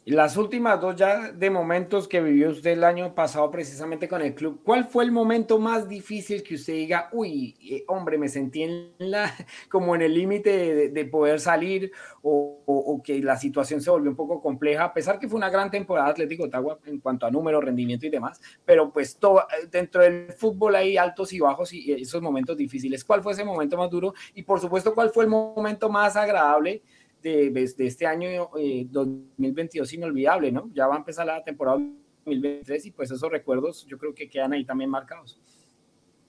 Las 0.09 0.37
últimas 0.37 0.81
dos 0.81 0.95
ya 0.95 1.31
de 1.31 1.51
momentos 1.51 2.07
que 2.07 2.19
vivió 2.19 2.49
usted 2.49 2.71
el 2.71 2.83
año 2.83 3.13
pasado 3.13 3.51
precisamente 3.51 4.07
con 4.07 4.23
el 4.23 4.33
club, 4.33 4.61
¿cuál 4.63 4.85
fue 4.85 5.03
el 5.03 5.11
momento 5.11 5.59
más 5.59 5.87
difícil 5.87 6.41
que 6.41 6.55
usted 6.55 6.73
diga, 6.73 7.09
uy, 7.11 7.55
eh, 7.61 7.83
hombre, 7.87 8.17
me 8.17 8.27
sentí 8.27 8.65
como 9.69 9.93
en 9.93 10.01
el 10.01 10.15
límite 10.15 10.49
de, 10.49 10.89
de, 10.89 11.05
poder 11.05 11.39
salir 11.39 11.91
o, 12.23 12.99
que 13.03 13.21
la 13.21 13.37
situación 13.37 13.81
se 13.81 13.91
volvió 13.91 14.09
un 14.09 14.15
poco 14.15 14.41
compleja, 14.41 14.85
a 14.85 14.93
pesar 14.95 15.19
que 15.19 15.27
fue 15.27 15.37
una 15.37 15.51
gran 15.51 15.69
temporada 15.69 16.09
Atlético 16.09 16.45
Ottawa 16.45 16.79
en 16.87 16.99
cuanto 16.99 17.27
a 17.27 17.31
número, 17.31 17.61
rendimiento 17.61 18.07
y 18.07 18.09
demás, 18.09 18.41
pero 18.65 18.91
pues 18.91 19.15
todo, 19.17 19.41
eh, 19.41 19.67
dentro 19.69 20.01
del 20.01 20.33
fútbol 20.33 20.75
hay 20.75 20.97
altos 20.97 21.33
y 21.33 21.39
bajos 21.39 21.71
y 21.71 21.93
esos 21.93 22.19
momentos 22.19 22.57
difíciles. 22.57 23.05
¿Cuál 23.05 23.21
fue 23.21 23.33
ese 23.33 23.45
momento 23.45 23.77
más 23.77 23.91
duro? 23.91 24.15
Y 24.33 24.41
por 24.41 24.59
supuesto, 24.59 24.95
¿cuál 24.95 25.11
fue 25.11 25.25
el 25.25 25.29
momento 25.29 25.87
más 25.87 26.15
agradable? 26.15 26.81
De, 27.21 27.51
de 27.51 27.87
este 27.87 28.05
año 28.05 28.49
eh, 28.57 28.85
2022 28.89 29.93
inolvidable, 29.93 30.51
¿no? 30.51 30.69
Ya 30.73 30.87
va 30.87 30.95
a 30.95 30.99
empezar 30.99 31.25
la 31.25 31.43
temporada 31.43 31.77
2023 32.25 32.85
y 32.85 32.91
pues 32.91 33.11
esos 33.11 33.29
recuerdos 33.29 33.85
yo 33.85 33.97
creo 33.97 34.13
que 34.13 34.29
quedan 34.29 34.53
ahí 34.53 34.65
también 34.65 34.89
marcados. 34.89 35.39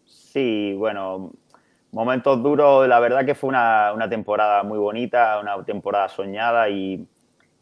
Sí, 0.04 0.74
bueno, 0.76 1.32
momentos 1.92 2.42
duros, 2.42 2.88
la 2.88 3.00
verdad 3.00 3.24
que 3.24 3.34
fue 3.34 3.48
una, 3.48 3.92
una 3.92 4.08
temporada 4.08 4.62
muy 4.62 4.78
bonita, 4.78 5.40
una 5.40 5.64
temporada 5.64 6.08
soñada 6.08 6.68
y, 6.68 7.06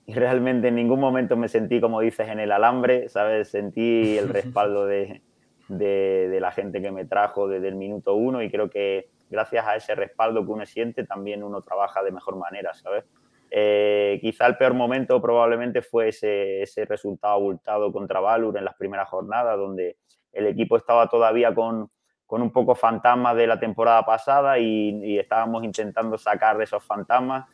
y, 0.06 0.14
realmente 0.14 0.68
en 0.68 0.76
ningún 0.76 1.00
momento 1.00 1.36
me 1.36 1.48
sentí, 1.48 1.80
como 1.80 2.00
dices, 2.00 2.28
en 2.28 2.40
el 2.40 2.52
alambre, 2.52 3.08
¿sabes? 3.08 3.48
Sentí 3.48 4.18
el 4.18 4.28
respaldo 4.28 4.86
de, 4.86 5.22
de, 5.68 6.28
de 6.28 6.40
la 6.40 6.52
gente 6.52 6.80
que 6.82 6.90
me 6.90 7.04
trajo 7.04 7.48
desde 7.48 7.68
el 7.68 7.76
minuto 7.76 8.14
uno 8.14 8.42
y 8.42 8.50
creo 8.50 8.70
que 8.70 9.08
gracias 9.30 9.66
a 9.66 9.76
ese 9.76 9.94
respaldo 9.94 10.44
que 10.44 10.52
uno 10.52 10.66
siente, 10.66 11.04
también 11.04 11.42
uno 11.42 11.62
trabaja 11.62 12.02
de 12.02 12.10
mejor 12.10 12.36
manera, 12.36 12.74
¿sabes? 12.74 13.04
Eh, 13.50 14.18
quizá 14.20 14.46
el 14.46 14.56
peor 14.56 14.74
momento 14.74 15.22
probablemente 15.22 15.80
fue 15.80 16.08
ese, 16.08 16.62
ese, 16.62 16.84
resultado 16.84 17.34
abultado 17.34 17.90
contra 17.90 18.20
Valur 18.20 18.58
en 18.58 18.64
las 18.64 18.74
primeras 18.74 19.08
jornadas, 19.08 19.56
donde 19.56 19.96
el 20.32 20.46
equipo 20.46 20.76
estaba 20.76 21.08
todavía 21.08 21.54
con, 21.54 21.90
con 22.28 22.42
un 22.42 22.52
poco 22.52 22.74
fantasmas 22.74 23.34
de 23.36 23.46
la 23.46 23.58
temporada 23.58 24.04
pasada 24.04 24.58
y, 24.58 25.18
estábamos 25.18 25.64
intentando 25.64 26.18
sacar 26.18 26.58
de 26.58 26.64
esos 26.64 26.84
fantasmas 26.84 27.46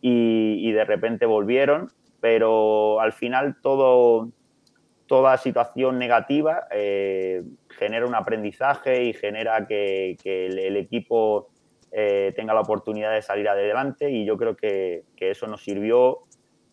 y, 0.00 0.70
de 0.70 0.84
repente 0.84 1.26
volvieron, 1.26 1.90
pero 2.20 3.00
al 3.00 3.12
final 3.12 3.56
todo, 3.60 4.30
toda 5.10 5.36
situación 5.38 5.98
negativa 5.98 6.68
eh, 6.70 7.42
genera 7.70 8.06
un 8.06 8.14
aprendizaje 8.14 9.06
y 9.06 9.12
genera 9.12 9.66
que, 9.66 10.16
el, 10.22 10.76
equipo 10.76 11.48
eh, 11.90 12.32
tenga 12.36 12.54
la 12.54 12.60
oportunidad 12.60 13.12
de 13.12 13.20
salir 13.20 13.48
adelante 13.48 14.08
y 14.08 14.24
yo 14.24 14.36
creo 14.36 14.56
que, 14.56 15.02
eso 15.18 15.48
nos 15.48 15.64
sirvió 15.64 16.20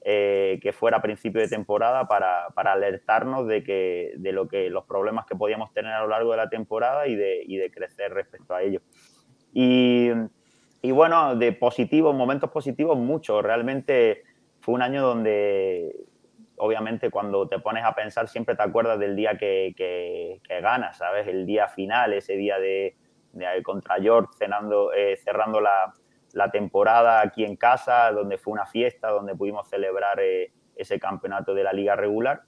eh, 0.05 0.59
que 0.61 0.71
fuera 0.71 0.97
a 0.97 1.01
principio 1.01 1.41
de 1.41 1.47
temporada 1.47 2.07
para, 2.07 2.45
alertarnos 2.55 3.47
de, 3.47 3.63
que, 3.63 4.13
de 4.17 4.31
lo 4.31 4.47
que, 4.47 4.69
los 4.69 4.85
problemas 4.85 5.25
que 5.25 5.35
podíamos 5.35 5.73
tener 5.73 5.93
a 5.93 6.01
lo 6.01 6.07
largo 6.09 6.29
de 6.29 6.37
la 6.37 6.47
temporada 6.47 7.07
y 7.07 7.15
de, 7.15 7.71
crecer 7.73 8.13
respecto 8.13 8.53
a 8.53 8.61
ello. 8.61 8.81
Y, 9.51 10.11
y, 10.83 10.91
bueno, 10.91 11.35
de 11.35 11.53
positivos, 11.53 12.13
momentos 12.13 12.51
positivos, 12.51 12.99
muchos. 12.99 13.41
Realmente 13.41 14.21
fue 14.59 14.75
un 14.75 14.83
año 14.83 15.01
donde, 15.01 15.91
obviamente, 16.57 17.09
cuando 17.09 17.47
te 17.47 17.59
pones 17.59 17.83
a 17.83 17.93
pensar, 17.93 18.27
siempre 18.27 18.55
te 18.55 18.63
acuerdas 18.63 18.99
del 18.99 19.15
día 19.15 19.37
que, 19.37 19.73
que, 19.77 20.41
que 20.47 20.61
ganas, 20.61 20.97
¿sabes? 20.97 21.27
El 21.27 21.45
día 21.45 21.67
final, 21.67 22.13
ese 22.13 22.33
día 22.33 22.59
de, 22.59 22.95
de, 23.31 23.63
contra 23.63 23.97
York 23.99 24.33
cenando, 24.37 24.91
eh, 24.93 25.17
cerrando 25.17 25.61
la, 25.61 25.93
la 26.33 26.49
temporada 26.49 27.21
aquí 27.21 27.43
en 27.43 27.55
casa, 27.55 28.11
donde 28.11 28.37
fue 28.37 28.53
una 28.53 28.65
fiesta, 28.65 29.09
donde 29.09 29.35
pudimos 29.35 29.69
celebrar 29.69 30.19
eh, 30.19 30.51
ese 30.75 30.99
campeonato 30.99 31.53
de 31.53 31.63
la 31.63 31.73
liga 31.73 31.95
regular. 31.95 32.41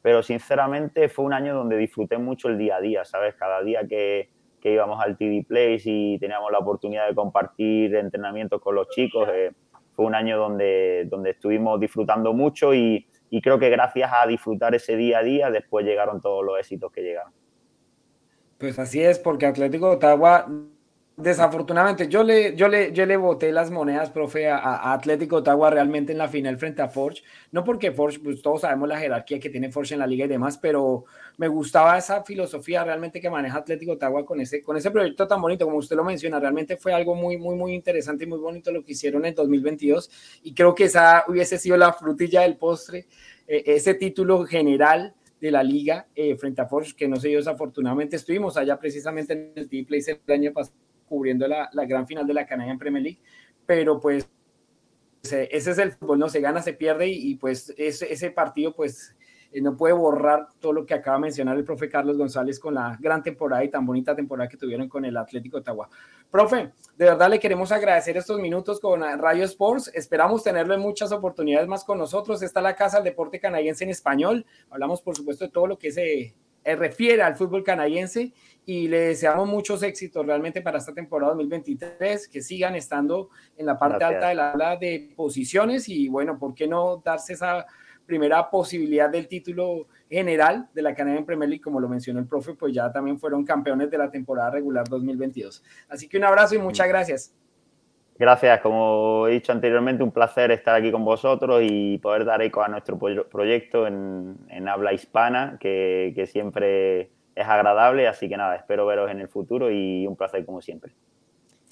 Pero 0.00 0.22
sinceramente 0.22 1.08
fue 1.08 1.24
un 1.24 1.32
año 1.32 1.54
donde 1.54 1.76
disfruté 1.76 2.18
mucho 2.18 2.48
el 2.48 2.58
día 2.58 2.76
a 2.76 2.80
día, 2.80 3.04
¿sabes? 3.04 3.34
Cada 3.34 3.62
día 3.62 3.86
que, 3.88 4.30
que 4.60 4.72
íbamos 4.72 5.02
al 5.02 5.16
TV 5.16 5.44
Place 5.46 5.82
y 5.86 6.18
teníamos 6.20 6.52
la 6.52 6.58
oportunidad 6.58 7.08
de 7.08 7.14
compartir 7.16 7.96
entrenamientos 7.96 8.60
con 8.60 8.76
los 8.76 8.88
chicos, 8.90 9.28
eh, 9.32 9.50
fue 9.96 10.04
un 10.04 10.14
año 10.14 10.38
donde, 10.38 11.06
donde 11.10 11.30
estuvimos 11.30 11.80
disfrutando 11.80 12.32
mucho 12.32 12.72
y, 12.74 13.06
y 13.30 13.40
creo 13.40 13.58
que 13.58 13.70
gracias 13.70 14.10
a 14.12 14.26
disfrutar 14.26 14.74
ese 14.74 14.96
día 14.96 15.18
a 15.18 15.22
día, 15.22 15.50
después 15.50 15.84
llegaron 15.84 16.20
todos 16.20 16.44
los 16.44 16.58
éxitos 16.58 16.92
que 16.92 17.02
llegaron. 17.02 17.32
Pues 18.58 18.78
así 18.78 19.02
es, 19.02 19.18
porque 19.18 19.46
Atlético 19.46 19.90
de 19.90 19.96
Ottawa 19.96 20.46
Desafortunadamente, 21.18 22.08
yo 22.08 22.22
le, 22.22 22.54
yo 22.56 22.68
le, 22.68 22.92
yo 22.92 23.06
le 23.06 23.16
boté 23.16 23.50
las 23.50 23.70
monedas, 23.70 24.10
profe, 24.10 24.50
a, 24.50 24.92
Atlético 24.92 25.36
Ottawa 25.36 25.70
realmente 25.70 26.12
en 26.12 26.18
la 26.18 26.28
final 26.28 26.58
frente 26.58 26.82
a 26.82 26.88
Forge. 26.88 27.22
No 27.52 27.64
porque 27.64 27.90
Forge, 27.90 28.18
pues 28.20 28.42
todos 28.42 28.60
sabemos 28.60 28.86
la 28.86 28.98
jerarquía 28.98 29.40
que 29.40 29.48
tiene 29.48 29.72
Forge 29.72 29.94
en 29.94 30.00
la 30.00 30.06
liga 30.06 30.26
y 30.26 30.28
demás, 30.28 30.58
pero 30.58 31.06
me 31.38 31.48
gustaba 31.48 31.96
esa 31.96 32.22
filosofía 32.22 32.84
realmente 32.84 33.18
que 33.18 33.30
maneja 33.30 33.56
Atlético 33.56 33.92
Ottawa 33.92 34.26
con 34.26 34.42
ese, 34.42 34.62
con 34.62 34.76
ese 34.76 34.90
proyecto 34.90 35.26
tan 35.26 35.40
bonito, 35.40 35.64
como 35.64 35.78
usted 35.78 35.96
lo 35.96 36.04
menciona. 36.04 36.38
Realmente 36.38 36.76
fue 36.76 36.92
algo 36.92 37.14
muy, 37.14 37.38
muy, 37.38 37.56
muy 37.56 37.72
interesante 37.72 38.24
y 38.24 38.26
muy 38.26 38.38
bonito 38.38 38.70
lo 38.70 38.84
que 38.84 38.92
hicieron 38.92 39.24
en 39.24 39.34
2022. 39.34 40.10
Y 40.42 40.52
creo 40.52 40.74
que 40.74 40.84
esa 40.84 41.24
hubiese 41.28 41.56
sido 41.56 41.78
la 41.78 41.94
frutilla 41.94 42.42
del 42.42 42.58
postre, 42.58 43.06
eh, 43.48 43.62
ese 43.64 43.94
título 43.94 44.44
general 44.44 45.14
de 45.40 45.50
la 45.50 45.62
liga 45.62 46.08
eh, 46.14 46.36
frente 46.36 46.60
a 46.60 46.66
Forge, 46.66 46.94
que 46.94 47.08
no 47.08 47.16
sé 47.16 47.30
yo, 47.30 47.38
desafortunadamente 47.38 48.16
estuvimos 48.16 48.58
allá 48.58 48.78
precisamente 48.78 49.32
en 49.32 49.52
el 49.56 49.66
T-Place 49.66 50.20
el 50.26 50.34
año 50.34 50.52
pasado 50.52 50.85
cubriendo 51.06 51.46
la, 51.46 51.68
gran 51.86 52.06
final 52.06 52.26
de 52.26 52.34
la 52.34 52.46
Canadian 52.46 52.78
Premier 52.78 53.02
League, 53.02 53.20
pero 53.64 54.00
pues 54.00 54.28
ese 55.22 55.48
es 55.50 55.78
el 55.78 55.92
fútbol, 55.92 56.18
no 56.18 56.28
se 56.28 56.40
gana, 56.40 56.62
se 56.62 56.72
pierde 56.72 57.08
y, 57.08 57.34
pues 57.36 57.74
ese, 57.76 58.30
partido 58.30 58.74
pues 58.74 59.16
eh, 59.50 59.60
no 59.60 59.76
puede 59.76 59.92
borrar 59.94 60.46
todo 60.60 60.72
lo 60.72 60.86
que 60.86 60.94
acaba 60.94 61.16
de 61.16 61.22
mencionar 61.22 61.56
el 61.56 61.64
profe 61.64 61.88
Carlos 61.88 62.16
González 62.16 62.60
con 62.60 62.74
la 62.74 62.96
gran 63.00 63.22
temporada 63.22 63.64
y 63.64 63.68
tan 63.68 63.84
bonita 63.84 64.14
temporada 64.14 64.48
que 64.48 64.56
tuvieron 64.56 64.88
con 64.88 65.04
el 65.04 65.16
Atlético 65.16 65.58
Ottawa. 65.58 65.88
Profe, 66.30 66.72
de 66.96 67.04
verdad 67.04 67.28
le 67.28 67.40
queremos 67.40 67.72
agradecer 67.72 68.16
estos 68.16 68.38
minutos 68.38 68.78
con 68.78 69.00
Radio 69.00 69.44
Sports. 69.44 69.90
Esperamos 69.94 70.44
tenerlo 70.44 70.74
en 70.74 70.80
muchas 70.80 71.10
oportunidades 71.10 71.66
más 71.66 71.84
con 71.84 71.98
nosotros. 71.98 72.42
Está 72.42 72.60
la 72.60 72.76
Casa 72.76 72.98
del 72.98 73.04
Deporte 73.04 73.40
Canadiense 73.40 73.84
en 73.84 73.90
español. 73.90 74.46
Hablamos, 74.70 75.02
por 75.02 75.16
supuesto, 75.16 75.44
de 75.44 75.50
todo 75.50 75.66
lo 75.66 75.78
que 75.78 75.90
se 75.90 76.12
eh, 76.14 76.34
refiere 76.74 77.22
al 77.22 77.36
fútbol 77.36 77.62
canadiense 77.62 78.32
y 78.64 78.88
le 78.88 79.00
deseamos 79.00 79.46
muchos 79.46 79.82
éxitos 79.84 80.26
realmente 80.26 80.60
para 80.62 80.78
esta 80.78 80.92
temporada 80.92 81.34
2023, 81.34 82.26
que 82.26 82.42
sigan 82.42 82.74
estando 82.74 83.30
en 83.56 83.66
la 83.66 83.78
parte 83.78 84.02
alta 84.04 84.28
de 84.30 84.34
la 84.34 84.76
de 84.80 85.12
posiciones 85.14 85.88
y 85.88 86.08
bueno, 86.08 86.38
¿por 86.38 86.54
qué 86.54 86.66
no 86.66 86.96
darse 87.04 87.34
esa 87.34 87.66
primera 88.06 88.48
posibilidad 88.50 89.10
del 89.10 89.28
título 89.28 89.88
general 90.08 90.68
de 90.72 90.82
la 90.82 90.94
Canadian 90.94 91.24
Premier 91.24 91.48
League, 91.48 91.62
como 91.62 91.80
lo 91.80 91.88
mencionó 91.88 92.20
el 92.20 92.26
profe, 92.26 92.54
pues 92.54 92.72
ya 92.72 92.90
también 92.90 93.18
fueron 93.18 93.44
campeones 93.44 93.90
de 93.90 93.98
la 93.98 94.10
temporada 94.10 94.50
regular 94.50 94.88
2022. 94.88 95.62
Así 95.88 96.08
que 96.08 96.16
un 96.16 96.24
abrazo 96.24 96.54
y 96.54 96.58
muchas 96.58 96.88
gracias. 96.88 97.34
Gracias, 98.18 98.60
como 98.60 99.26
he 99.28 99.32
dicho 99.32 99.52
anteriormente, 99.52 100.02
un 100.02 100.10
placer 100.10 100.50
estar 100.50 100.74
aquí 100.74 100.90
con 100.90 101.04
vosotros 101.04 101.62
y 101.64 101.98
poder 101.98 102.24
dar 102.24 102.40
eco 102.40 102.62
a 102.62 102.68
nuestro 102.68 102.98
proyecto 102.98 103.86
en, 103.86 104.68
habla 104.68 104.92
hispana, 104.94 105.58
que, 105.60 106.12
que 106.14 106.26
siempre 106.26 107.10
es 107.34 107.46
agradable, 107.46 108.08
así 108.08 108.28
que 108.28 108.36
nada, 108.36 108.56
espero 108.56 108.86
veros 108.86 109.10
en 109.10 109.20
el 109.20 109.28
futuro 109.28 109.70
y 109.70 110.06
un 110.06 110.16
placer 110.16 110.44
como 110.46 110.62
siempre. 110.62 110.92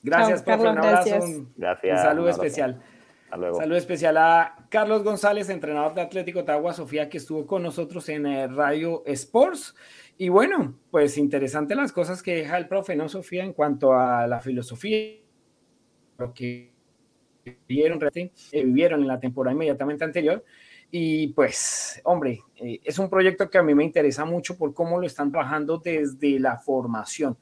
Gracias, 0.02 0.42
profe, 0.42 0.68
un 0.68 0.78
abrazo, 0.78 1.18
gracias. 1.56 1.98
un 1.98 2.06
saludo 2.06 2.28
especial. 2.28 2.82
Saludo 3.30 3.76
especial 3.76 4.16
a 4.18 4.54
Carlos 4.68 5.02
González, 5.02 5.48
entrenador 5.48 5.94
de 5.94 6.02
Atlético 6.02 6.40
Ottawa, 6.40 6.72
Sofía, 6.72 7.08
que 7.08 7.16
estuvo 7.16 7.46
con 7.46 7.62
nosotros 7.62 8.08
en 8.08 8.26
eh, 8.26 8.46
Radio 8.46 9.02
Sports. 9.06 9.74
Y 10.16 10.28
bueno, 10.28 10.78
pues 10.92 11.18
interesante 11.18 11.74
las 11.74 11.90
cosas 11.90 12.22
que 12.22 12.36
deja 12.36 12.56
el 12.58 12.68
profe, 12.68 12.94
¿no, 12.94 13.08
Sofía? 13.08 13.42
En 13.42 13.52
cuanto 13.52 13.94
a 13.94 14.28
la 14.28 14.40
filosofía, 14.40 15.23
lo 16.18 16.32
que 16.32 16.72
vivieron, 17.68 18.00
eh, 18.14 18.30
vivieron 18.64 19.02
en 19.02 19.08
la 19.08 19.20
temporada 19.20 19.54
inmediatamente 19.54 20.04
anterior 20.04 20.44
y 20.96 21.28
pues, 21.28 22.00
hombre, 22.04 22.42
eh, 22.54 22.78
es 22.84 23.00
un 23.00 23.10
proyecto 23.10 23.50
que 23.50 23.58
a 23.58 23.64
mí 23.64 23.74
me 23.74 23.82
interesa 23.82 24.24
mucho 24.24 24.56
por 24.56 24.74
cómo 24.74 25.00
lo 25.00 25.06
están 25.06 25.32
trabajando 25.32 25.78
desde 25.78 26.38
la 26.38 26.58
formación. 26.58 27.36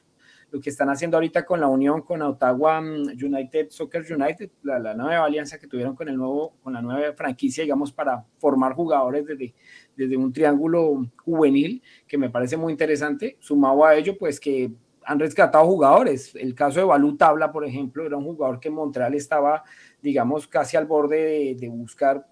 Lo 0.49 0.59
que 0.59 0.71
están 0.71 0.89
haciendo 0.89 1.17
ahorita 1.17 1.45
con 1.45 1.59
la 1.59 1.67
unión 1.67 2.01
con 2.01 2.23
Ottawa 2.23 2.81
mm, 2.81 3.09
United, 3.23 3.69
Soccer 3.69 4.05
United, 4.11 4.49
la, 4.63 4.95
nueva 4.95 5.25
alianza 5.25 5.59
que 5.59 5.67
tuvieron 5.67 5.95
con, 5.95 6.09
el 6.09 6.17
nuevo, 6.17 6.55
con 6.63 6.73
la 6.73 6.81
nueva 6.81 7.13
franquicia, 7.13 7.63
digamos, 7.63 7.91
para 7.91 8.25
formar 8.39 8.73
jugadores 8.73 9.23
desde, 9.25 9.53
desde 9.95 10.17
un 10.17 10.33
triángulo 10.33 11.07
juvenil, 11.23 11.83
que 12.07 12.17
me 12.17 12.31
parece 12.31 12.57
muy 12.57 12.71
interesante. 12.71 13.37
Sumado 13.39 13.85
a 13.85 13.95
ello, 13.95 14.17
pues 14.17 14.39
que 14.39 14.71
han 15.05 15.19
rescatado 15.19 15.65
jugadores. 15.65 16.35
El 16.35 16.55
caso 16.55 16.79
de 16.79 16.85
Balú 16.85 17.17
Tabla, 17.17 17.51
por 17.51 17.65
ejemplo, 17.65 18.05
era 18.05 18.17
un 18.17 18.25
jugador 18.25 18.59
que 18.59 18.69
en 18.69 18.75
Montreal 18.75 19.13
estaba, 19.13 19.63
digamos, 20.01 20.47
casi 20.47 20.77
al 20.77 20.85
borde 20.85 21.55
de 21.55 21.69
buscar 21.69 22.27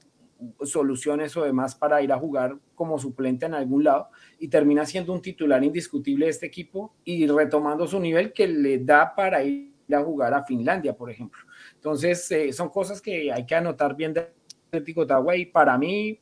soluciones 0.64 1.36
o 1.38 1.44
demás 1.44 1.76
para 1.76 2.02
ir 2.02 2.12
a 2.12 2.18
jugar 2.18 2.58
como 2.76 2.98
suplente 2.98 3.46
en 3.46 3.54
algún 3.54 3.84
lado 3.84 4.10
y 4.40 4.48
termina 4.48 4.86
siendo 4.86 5.14
un 5.14 5.22
titular 5.22 5.64
indiscutible 5.64 6.26
de 6.26 6.32
este 6.32 6.48
equipo 6.48 6.96
y 7.04 7.28
retomando 7.28 7.88
su 7.88 8.00
nivel 8.00 8.34
que 8.34 8.48
le 8.48 8.80
da 8.80 9.14
para 9.16 9.44
ir 9.44 9.72
a 9.94 10.02
jugar 10.02 10.34
a 10.34 10.44
Finlandia, 10.44 10.96
por 10.96 11.12
ejemplo. 11.12 11.42
Entonces, 11.76 12.32
eh, 12.32 12.54
son 12.54 12.70
cosas 12.70 13.02
que 13.02 13.32
hay 13.32 13.46
que 13.46 13.56
anotar 13.56 13.96
bien 13.96 14.14
de 14.14 14.32
Atlético 14.68 15.02
Ottawa 15.02 15.36
y 15.36 15.46
para 15.46 15.78
mí 15.78 16.20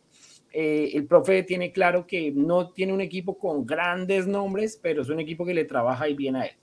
eh, 0.52 0.92
el 0.94 1.06
profe 1.06 1.44
tiene 1.44 1.72
claro 1.72 2.08
que 2.08 2.32
no 2.32 2.70
tiene 2.72 2.94
un 2.94 3.02
equipo 3.02 3.38
con 3.38 3.66
grandes 3.66 4.28
nombres, 4.28 4.80
pero 4.82 5.02
es 5.02 5.10
un 5.10 5.20
equipo 5.20 5.46
que 5.46 5.54
le 5.54 5.66
trabaja 5.66 6.08
y 6.08 6.16
bien 6.16 6.36
a 6.36 6.46
él. 6.46 6.54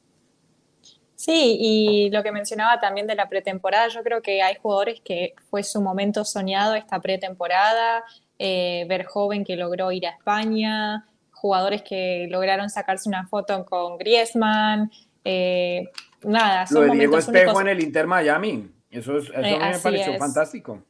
Sí, 1.16 1.56
y 1.58 2.10
lo 2.10 2.22
que 2.22 2.30
mencionaba 2.30 2.78
también 2.78 3.06
de 3.06 3.14
la 3.14 3.28
pretemporada, 3.28 3.88
yo 3.88 4.02
creo 4.02 4.20
que 4.20 4.42
hay 4.42 4.56
jugadores 4.60 5.00
que 5.00 5.34
fue 5.50 5.62
su 5.62 5.80
momento 5.80 6.24
soñado 6.26 6.74
esta 6.74 7.00
pretemporada, 7.00 8.04
eh, 8.38 8.84
ver 8.86 9.06
joven 9.06 9.42
que 9.42 9.56
logró 9.56 9.90
ir 9.92 10.06
a 10.06 10.10
España, 10.10 11.06
jugadores 11.32 11.82
que 11.82 12.26
lograron 12.28 12.68
sacarse 12.68 13.08
una 13.08 13.26
foto 13.28 13.64
con 13.64 13.96
Griezmann, 13.96 14.90
eh, 15.24 15.88
nada. 16.22 16.66
Son 16.66 16.86
lo 16.86 16.92
de 16.92 16.98
Diego 16.98 17.16
Espejo 17.16 17.62
en 17.62 17.68
el 17.68 17.82
Inter 17.82 18.06
Miami, 18.06 18.70
eso, 18.90 19.16
eso 19.16 19.32
eh, 19.34 19.58
me 19.58 19.78
pareció 19.78 20.18
fantástico. 20.18 20.82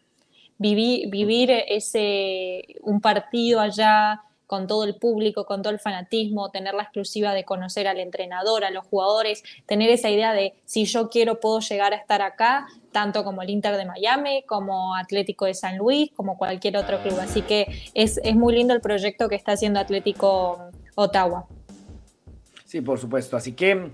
Vivir 0.58 1.50
ese, 1.68 2.64
un 2.82 3.00
partido 3.00 3.60
allá, 3.60 4.22
con 4.46 4.66
todo 4.66 4.84
el 4.84 4.94
público, 4.94 5.44
con 5.44 5.62
todo 5.62 5.72
el 5.72 5.80
fanatismo, 5.80 6.50
tener 6.50 6.74
la 6.74 6.84
exclusiva 6.84 7.34
de 7.34 7.44
conocer 7.44 7.88
al 7.88 7.98
entrenador, 7.98 8.64
a 8.64 8.70
los 8.70 8.86
jugadores, 8.86 9.42
tener 9.66 9.90
esa 9.90 10.08
idea 10.08 10.32
de 10.32 10.54
si 10.64 10.84
yo 10.84 11.10
quiero 11.10 11.40
puedo 11.40 11.60
llegar 11.60 11.92
a 11.92 11.96
estar 11.96 12.22
acá, 12.22 12.66
tanto 12.92 13.24
como 13.24 13.42
el 13.42 13.50
Inter 13.50 13.76
de 13.76 13.84
Miami, 13.84 14.44
como 14.46 14.94
Atlético 14.94 15.46
de 15.46 15.54
San 15.54 15.78
Luis, 15.78 16.10
como 16.14 16.38
cualquier 16.38 16.76
otro 16.76 17.02
club. 17.02 17.18
Así 17.20 17.42
que 17.42 17.66
es, 17.94 18.20
es 18.22 18.36
muy 18.36 18.54
lindo 18.54 18.72
el 18.72 18.80
proyecto 18.80 19.28
que 19.28 19.34
está 19.34 19.52
haciendo 19.52 19.80
Atlético 19.80 20.70
Ottawa. 20.94 21.46
Sí, 22.64 22.80
por 22.80 22.98
supuesto. 22.98 23.36
Así 23.36 23.52
que 23.52 23.90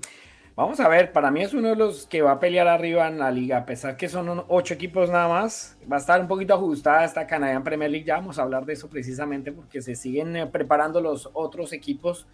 Vamos 0.55 0.81
a 0.81 0.89
ver, 0.89 1.13
para 1.13 1.31
mí 1.31 1.41
es 1.41 1.55
uno 1.55 1.69
de 1.69 1.77
los 1.77 2.07
que 2.07 2.21
va 2.21 2.33
a 2.33 2.39
pelear 2.39 2.69
arriba 2.69 3.09
en 3.09 3.19
la 3.19 3.31
liga, 3.31 3.57
a 3.57 3.65
pesar 3.65 3.97
que 3.97 4.07
son 4.07 4.45
ocho 4.49 4.75
equipos 4.75 5.09
nada 5.09 5.27
más. 5.27 5.79
Va 5.91 5.97
a 5.97 5.99
estar 5.99 6.21
un 6.21 6.29
poquito 6.29 6.53
ajustada 6.53 7.07
esta 7.07 7.27
Canadian 7.27 7.65
Premier 7.65 7.91
League, 7.91 8.05
ya 8.05 8.17
vamos 8.17 8.39
a 8.39 8.43
hablar 8.43 8.67
de 8.67 8.75
eso 8.75 8.91
precisamente 8.91 9.51
porque 9.51 9.81
se 9.81 9.95
siguen 9.95 10.37
eh, 10.37 10.47
preparando 10.47 11.01
los 11.01 11.31
otros 11.33 11.73
equipos 11.73 12.27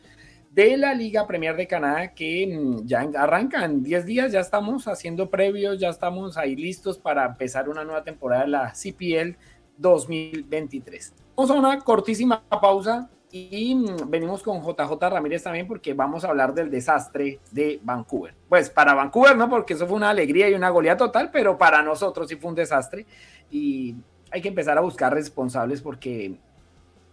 de 0.51 0.77
la 0.77 0.95
Liga 0.95 1.29
Premier 1.29 1.55
de 1.55 1.69
Canadá 1.69 2.13
que 2.13 2.45
mm, 2.49 2.87
ya 2.87 3.09
arrancan 3.15 3.85
10 3.85 4.05
días, 4.05 4.33
ya 4.33 4.41
estamos 4.41 4.89
haciendo 4.89 5.31
previos, 5.31 5.79
ya 5.79 5.89
estamos 5.89 6.37
ahí 6.37 6.57
listos 6.57 6.99
para 6.99 7.25
empezar 7.25 7.69
una 7.69 7.85
nueva 7.85 8.03
temporada 8.03 8.43
de 8.43 8.49
la 8.49 8.73
CPL 8.73 9.39
2023. 9.77 11.15
Vamos 11.37 11.51
a 11.53 11.55
una 11.55 11.79
cortísima 11.79 12.43
pausa 12.49 13.09
y 13.31 13.75
mm, 13.75 14.09
venimos 14.09 14.43
con 14.43 14.63
JJ 14.63 14.99
Ramírez 15.11 15.43
también 15.43 15.67
porque 15.67 15.95
vamos 15.95 16.25
a 16.25 16.29
hablar 16.29 16.55
del 16.55 16.71
desastre 16.71 17.41
de 17.51 17.81
Vancouver. 17.83 18.35
Pues 18.49 18.71
para 18.71 18.95
Vancouver, 18.95 19.37
¿no? 19.37 19.49
Porque 19.49 19.75
eso 19.75 19.87
fue 19.87 19.97
una 19.97 20.11
alegría 20.11 20.49
y 20.49 20.55
una 20.55 20.71
goleada 20.71 20.97
total, 20.97 21.31
pero 21.31 21.59
para 21.59 21.83
nosotros 21.83 22.29
sí 22.29 22.37
fue 22.37 22.51
un 22.51 22.57
desastre. 22.57 23.07
Y 23.51 23.95
hay 24.31 24.41
que 24.41 24.49
empezar 24.49 24.79
a 24.79 24.83
buscar 24.83 25.13
responsables 25.13 25.81
porque 25.83 26.39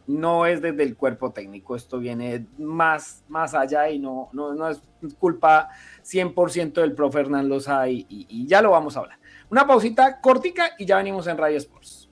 no 0.08 0.46
es 0.46 0.62
desde 0.62 0.84
el 0.84 0.96
cuerpo 0.96 1.32
técnico, 1.32 1.76
esto 1.76 1.98
viene 1.98 2.46
más, 2.60 3.24
más 3.28 3.56
allá 3.56 3.90
y 3.90 3.98
no, 3.98 4.30
no, 4.34 4.54
no 4.54 4.70
es 4.70 4.80
culpa 5.18 5.70
100% 6.04 6.74
del 6.74 6.94
profe 6.94 7.22
Hernán 7.22 7.50
Loza 7.50 7.90
y, 7.90 8.06
y 8.08 8.46
ya 8.46 8.62
lo 8.62 8.72
vamos 8.72 8.96
a 8.96 9.00
hablar. 9.00 9.18
Una 9.50 9.66
pausita 9.66 10.22
cortica 10.22 10.72
y 10.78 10.86
ya 10.86 10.98
venimos 10.98 11.28
en 11.28 11.38
Radio 11.38 11.58
Sports. 11.58 12.05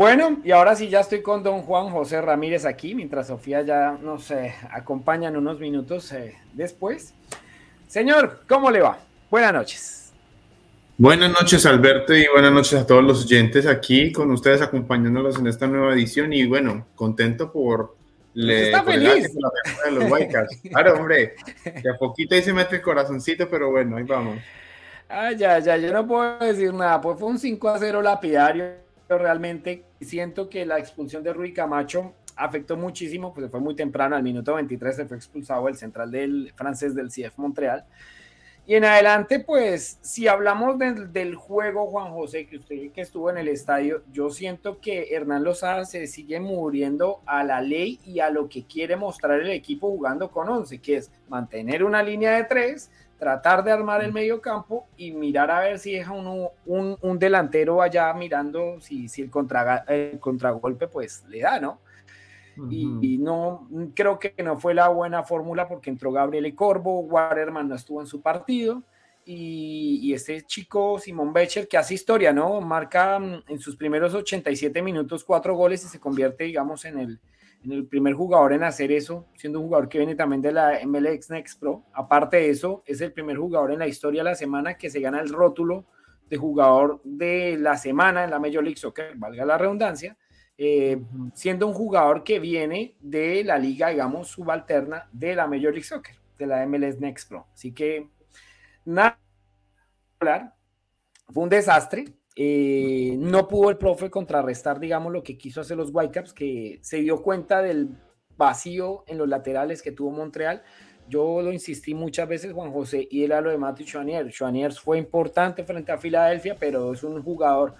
Bueno, 0.00 0.38
y 0.42 0.50
ahora 0.50 0.74
sí 0.74 0.88
ya 0.88 1.00
estoy 1.00 1.20
con 1.20 1.42
don 1.42 1.60
Juan 1.60 1.90
José 1.90 2.22
Ramírez 2.22 2.64
aquí, 2.64 2.94
mientras 2.94 3.26
Sofía 3.26 3.60
ya 3.60 3.98
nos 4.00 4.30
eh, 4.30 4.54
acompaña 4.70 5.28
en 5.28 5.36
unos 5.36 5.60
minutos 5.60 6.10
eh, 6.12 6.38
después. 6.54 7.12
Señor, 7.86 8.44
¿cómo 8.48 8.70
le 8.70 8.80
va? 8.80 8.98
Buenas 9.30 9.52
noches. 9.52 10.12
Buenas 10.96 11.30
noches, 11.30 11.66
Alberto, 11.66 12.14
y 12.14 12.26
buenas 12.32 12.50
noches 12.50 12.80
a 12.80 12.86
todos 12.86 13.04
los 13.04 13.26
oyentes 13.26 13.66
aquí 13.66 14.10
con 14.10 14.30
ustedes 14.30 14.62
acompañándolos 14.62 15.38
en 15.38 15.48
esta 15.48 15.66
nueva 15.66 15.92
edición. 15.92 16.32
Y 16.32 16.46
bueno, 16.46 16.86
contento 16.94 17.52
por 17.52 17.94
le, 18.32 18.68
está 18.68 18.82
feliz. 18.82 19.30
de 19.34 19.90
los 19.90 20.04
Claro, 20.70 20.94
hombre, 20.94 21.34
de 21.62 21.90
a 21.90 21.98
poquito 21.98 22.34
ahí 22.34 22.42
se 22.42 22.54
mete 22.54 22.76
el 22.76 22.80
corazoncito, 22.80 23.50
pero 23.50 23.70
bueno, 23.70 23.98
ahí 23.98 24.04
vamos. 24.04 24.38
Ah, 25.10 25.32
ya, 25.32 25.58
ya, 25.58 25.76
yo 25.76 25.92
no 25.92 26.06
puedo 26.06 26.38
decir 26.38 26.72
nada. 26.72 27.02
Pues 27.02 27.18
fue 27.18 27.28
un 27.28 27.38
5 27.38 27.68
a 27.68 27.78
0 27.78 28.00
lapidario. 28.00 28.88
Realmente 29.18 29.84
siento 30.00 30.48
que 30.48 30.64
la 30.66 30.78
expulsión 30.78 31.22
de 31.22 31.32
Rui 31.32 31.52
Camacho 31.52 32.14
afectó 32.36 32.76
muchísimo, 32.76 33.34
pues 33.34 33.50
fue 33.50 33.60
muy 33.60 33.74
temprano, 33.74 34.16
al 34.16 34.22
minuto 34.22 34.54
23 34.54 34.96
se 34.96 35.06
fue 35.06 35.16
expulsado 35.16 35.68
el 35.68 35.76
central 35.76 36.10
del 36.10 36.52
francés 36.56 36.94
del 36.94 37.08
CF 37.08 37.36
Montreal. 37.38 37.84
Y 38.66 38.76
en 38.76 38.84
adelante, 38.84 39.40
pues, 39.40 39.98
si 40.00 40.28
hablamos 40.28 40.78
del 40.78 41.34
juego, 41.34 41.88
Juan 41.88 42.12
José, 42.12 42.46
que 42.46 42.58
usted 42.58 42.92
que 42.92 43.00
estuvo 43.00 43.28
en 43.28 43.38
el 43.38 43.48
estadio, 43.48 44.02
yo 44.12 44.30
siento 44.30 44.80
que 44.80 45.08
Hernán 45.12 45.42
Lozada 45.42 45.84
se 45.84 46.06
sigue 46.06 46.38
muriendo 46.38 47.20
a 47.26 47.42
la 47.42 47.60
ley 47.62 47.98
y 48.04 48.20
a 48.20 48.30
lo 48.30 48.48
que 48.48 48.64
quiere 48.64 48.96
mostrar 48.96 49.40
el 49.40 49.50
equipo 49.50 49.88
jugando 49.88 50.30
con 50.30 50.48
11, 50.48 50.78
que 50.78 50.98
es 50.98 51.10
mantener 51.28 51.82
una 51.82 52.02
línea 52.02 52.32
de 52.36 52.44
tres, 52.44 52.90
tratar 53.20 53.62
de 53.62 53.70
armar 53.70 54.02
el 54.02 54.14
medio 54.14 54.40
campo 54.40 54.88
y 54.96 55.12
mirar 55.12 55.50
a 55.50 55.60
ver 55.60 55.78
si 55.78 55.92
deja 55.92 56.10
uno, 56.10 56.52
un, 56.64 57.18
delantero 57.18 57.82
allá 57.82 58.12
mirando 58.14 58.80
si, 58.80 59.08
si 59.08 59.20
el, 59.20 59.30
contra, 59.30 59.84
el 59.86 60.18
contragolpe 60.18 60.88
pues 60.88 61.22
le 61.28 61.40
da, 61.40 61.60
¿no? 61.60 61.80
y, 62.70 63.18
no 63.18 63.68
creo 63.94 64.18
que 64.18 64.34
no 64.42 64.58
fue 64.58 64.74
la 64.74 64.88
buena 64.88 65.22
fórmula 65.22 65.68
porque 65.68 65.90
entró 65.90 66.12
Gabriel 66.12 66.46
y 66.46 66.52
Corvo, 66.52 67.00
Waterman 67.00 67.68
no 67.68 67.74
estuvo 67.74 68.00
en 68.00 68.06
su 68.06 68.22
partido 68.22 68.82
y, 69.26 70.12
este 70.14 70.40
chico 70.42 70.98
Simón 70.98 71.34
Becher 71.34 71.68
que 71.68 71.76
hace 71.76 71.94
historia, 71.94 72.32
¿no? 72.32 72.58
Marca 72.62 73.18
mm, 73.18 73.44
en 73.48 73.58
sus 73.58 73.76
primeros 73.76 74.14
87 74.14 74.80
minutos 74.80 75.24
cuatro 75.24 75.54
goles 75.54 75.84
y 75.84 75.88
se 75.88 76.00
convierte, 76.00 76.44
digamos, 76.44 76.86
en 76.86 76.98
el, 76.98 77.20
en 77.64 77.72
el 77.72 77.86
primer 77.86 78.14
jugador 78.14 78.52
en 78.52 78.62
hacer 78.62 78.92
eso, 78.92 79.26
siendo 79.36 79.60
un 79.60 79.66
jugador 79.66 79.88
que 79.88 79.98
viene 79.98 80.14
también 80.14 80.42
de 80.42 80.52
la 80.52 80.80
MLX 80.84 81.30
Next 81.30 81.60
Pro. 81.60 81.84
Aparte 81.92 82.38
de 82.38 82.50
eso, 82.50 82.82
es 82.86 83.00
el 83.00 83.12
primer 83.12 83.36
jugador 83.36 83.72
en 83.72 83.78
la 83.78 83.86
historia 83.86 84.20
de 84.22 84.30
la 84.30 84.34
semana 84.34 84.74
que 84.74 84.90
se 84.90 85.00
gana 85.00 85.20
el 85.20 85.28
rótulo 85.28 85.86
de 86.28 86.36
jugador 86.36 87.00
de 87.04 87.56
la 87.58 87.76
semana 87.76 88.24
en 88.24 88.30
la 88.30 88.38
Major 88.38 88.62
League 88.62 88.78
Soccer, 88.78 89.14
valga 89.16 89.44
la 89.44 89.58
redundancia 89.58 90.16
eh, 90.62 91.02
siendo 91.32 91.66
un 91.66 91.72
jugador 91.72 92.22
que 92.22 92.38
viene 92.38 92.94
de 93.00 93.42
la 93.44 93.56
liga, 93.56 93.88
digamos, 93.88 94.28
subalterna 94.28 95.08
de 95.10 95.34
la 95.34 95.46
Major 95.46 95.72
League 95.72 95.84
Soccer, 95.84 96.14
de 96.36 96.46
la 96.46 96.66
MLS 96.66 97.00
Next 97.00 97.30
Pro. 97.30 97.46
Así 97.54 97.72
que, 97.72 98.10
nada, 98.84 99.18
fue 101.32 101.44
un 101.44 101.48
desastre. 101.48 102.04
Eh, 102.42 103.16
no 103.18 103.48
pudo 103.48 103.68
el 103.68 103.76
profe 103.76 104.08
contrarrestar, 104.08 104.80
digamos, 104.80 105.12
lo 105.12 105.22
que 105.22 105.36
quiso 105.36 105.60
hacer 105.60 105.76
los 105.76 105.90
Whitecaps, 105.92 106.32
que 106.32 106.78
se 106.80 106.96
dio 106.96 107.20
cuenta 107.20 107.60
del 107.60 107.90
vacío 108.34 109.04
en 109.08 109.18
los 109.18 109.28
laterales 109.28 109.82
que 109.82 109.92
tuvo 109.92 110.10
Montreal. 110.10 110.62
Yo 111.06 111.42
lo 111.42 111.52
insistí 111.52 111.92
muchas 111.92 112.26
veces, 112.26 112.54
Juan 112.54 112.72
José, 112.72 113.06
y 113.10 113.24
era 113.24 113.42
lo 113.42 113.50
de 113.50 113.58
Matthew 113.58 113.84
Chouanier. 113.84 114.30
Chouanier 114.30 114.72
fue 114.72 114.96
importante 114.96 115.64
frente 115.64 115.92
a 115.92 115.98
Filadelfia, 115.98 116.56
pero 116.58 116.94
es 116.94 117.04
un 117.04 117.22
jugador 117.22 117.74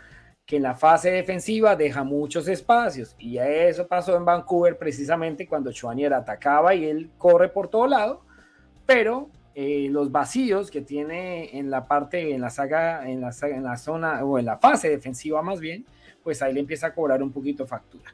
que 0.45 0.57
en 0.57 0.65
la 0.65 0.75
fase 0.75 1.11
defensiva 1.11 1.75
deja 1.75 2.05
muchos 2.05 2.47
espacios 2.47 3.17
y 3.19 3.39
eso 3.39 3.87
pasó 3.87 4.15
en 4.15 4.27
Vancouver 4.27 4.77
precisamente 4.77 5.49
cuando 5.49 5.73
Chouanier 5.73 6.13
atacaba 6.13 6.75
y 6.75 6.85
él 6.85 7.11
corre 7.17 7.49
por 7.49 7.69
todo 7.69 7.87
lado, 7.87 8.27
pero 8.85 9.31
eh, 9.63 9.91
los 9.91 10.11
vacíos 10.11 10.71
que 10.71 10.81
tiene 10.81 11.59
en 11.59 11.69
la 11.69 11.87
parte, 11.87 12.35
en 12.35 12.41
la 12.41 12.49
saga, 12.49 13.07
en 13.07 13.21
la, 13.21 13.31
en 13.43 13.63
la 13.63 13.77
zona 13.77 14.25
o 14.25 14.39
en 14.39 14.47
la 14.47 14.57
fase 14.57 14.89
defensiva 14.89 15.43
más 15.43 15.61
bien, 15.61 15.85
pues 16.25 16.41
ahí 16.41 16.55
le 16.55 16.61
empieza 16.61 16.87
a 16.87 16.95
cobrar 16.95 17.23
un 17.23 17.31
poquito 17.31 17.67
factura. 17.67 18.11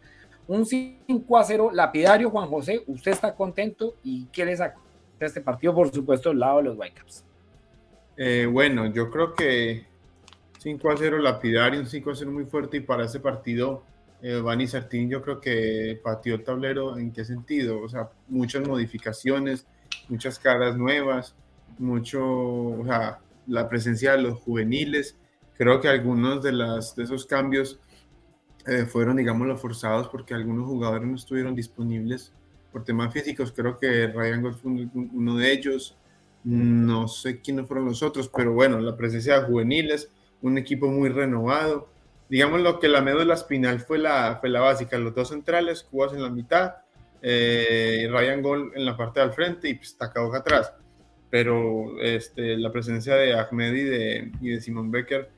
Un 0.48 0.66
5 0.66 1.38
a 1.38 1.44
0 1.44 1.70
lapidario, 1.72 2.30
Juan 2.30 2.48
José, 2.48 2.82
¿usted 2.88 3.12
está 3.12 3.32
contento 3.32 3.94
y 4.02 4.26
qué 4.32 4.44
le 4.44 4.56
sacó 4.56 4.82
de 5.20 5.26
este 5.26 5.40
partido? 5.40 5.72
Por 5.72 5.92
supuesto, 5.92 6.30
al 6.30 6.40
lado 6.40 6.56
de 6.56 6.62
los 6.64 6.76
Whitecaps. 6.76 7.24
Eh, 8.16 8.48
bueno, 8.50 8.86
yo 8.86 9.08
creo 9.08 9.32
que 9.32 9.86
5 10.58 10.90
a 10.90 10.96
0 10.96 11.18
lapidario, 11.20 11.78
un 11.78 11.86
5 11.86 12.10
a 12.10 12.16
0 12.16 12.32
muy 12.32 12.46
fuerte 12.46 12.78
y 12.78 12.80
para 12.80 13.04
ese 13.04 13.20
partido 13.20 13.84
eh, 14.20 14.66
Sartín 14.66 15.08
yo 15.08 15.22
creo 15.22 15.40
que 15.40 16.00
pateó 16.02 16.34
el 16.34 16.42
tablero 16.42 16.98
en 16.98 17.12
qué 17.12 17.24
sentido, 17.24 17.80
o 17.80 17.88
sea, 17.88 18.10
muchas 18.26 18.66
modificaciones, 18.66 19.64
muchas 20.08 20.38
caras 20.38 20.76
nuevas, 20.76 21.34
mucho, 21.78 22.76
la 23.46 23.68
presencia 23.68 24.12
de 24.12 24.22
los 24.22 24.38
juveniles, 24.40 25.16
creo 25.56 25.80
que 25.80 25.88
algunos 25.88 26.42
de, 26.42 26.52
las, 26.52 26.94
de 26.96 27.04
esos 27.04 27.26
cambios 27.26 27.78
eh, 28.66 28.84
fueron, 28.84 29.16
digamos, 29.16 29.46
los 29.46 29.60
forzados 29.60 30.08
porque 30.08 30.34
algunos 30.34 30.66
jugadores 30.66 31.08
no 31.08 31.16
estuvieron 31.16 31.54
disponibles 31.54 32.32
por 32.72 32.84
temas 32.84 33.12
físicos, 33.12 33.52
creo 33.52 33.78
que 33.78 34.08
Ryan 34.08 34.42
Gold 34.42 34.56
fue 34.56 34.88
uno 34.94 35.36
de 35.36 35.52
ellos, 35.52 35.96
no 36.44 37.08
sé 37.08 37.40
quiénes 37.40 37.66
fueron 37.66 37.86
los 37.86 38.02
otros, 38.02 38.30
pero 38.34 38.52
bueno, 38.52 38.78
la 38.80 38.96
presencia 38.96 39.40
de 39.40 39.46
juveniles, 39.46 40.10
un 40.42 40.58
equipo 40.58 40.88
muy 40.88 41.08
renovado. 41.08 41.88
Digamos 42.28 42.60
lo 42.60 42.78
que 42.78 42.88
la 42.88 43.00
médula 43.00 43.34
espinal 43.34 43.80
fue 43.80 43.98
la, 43.98 44.38
fue 44.40 44.48
la 44.48 44.60
básica, 44.60 44.98
los 44.98 45.14
dos 45.14 45.28
centrales, 45.30 45.82
Cubas 45.82 46.12
en 46.12 46.22
la 46.22 46.30
mitad, 46.30 46.74
eh, 47.28 48.06
Ryan 48.08 48.40
Gol 48.40 48.72
en 48.76 48.84
la 48.84 48.96
parte 48.96 49.18
del 49.18 49.32
frente 49.32 49.68
y 49.68 49.74
pues, 49.74 49.96
Takaoka 49.96 50.38
atrás. 50.38 50.72
Pero 51.28 52.00
este, 52.00 52.56
la 52.56 52.70
presencia 52.70 53.16
de 53.16 53.34
Ahmed 53.34 53.74
y 53.74 53.82
de, 53.82 54.32
y 54.40 54.50
de 54.50 54.60
Simon 54.60 54.92
Becker 54.92 55.28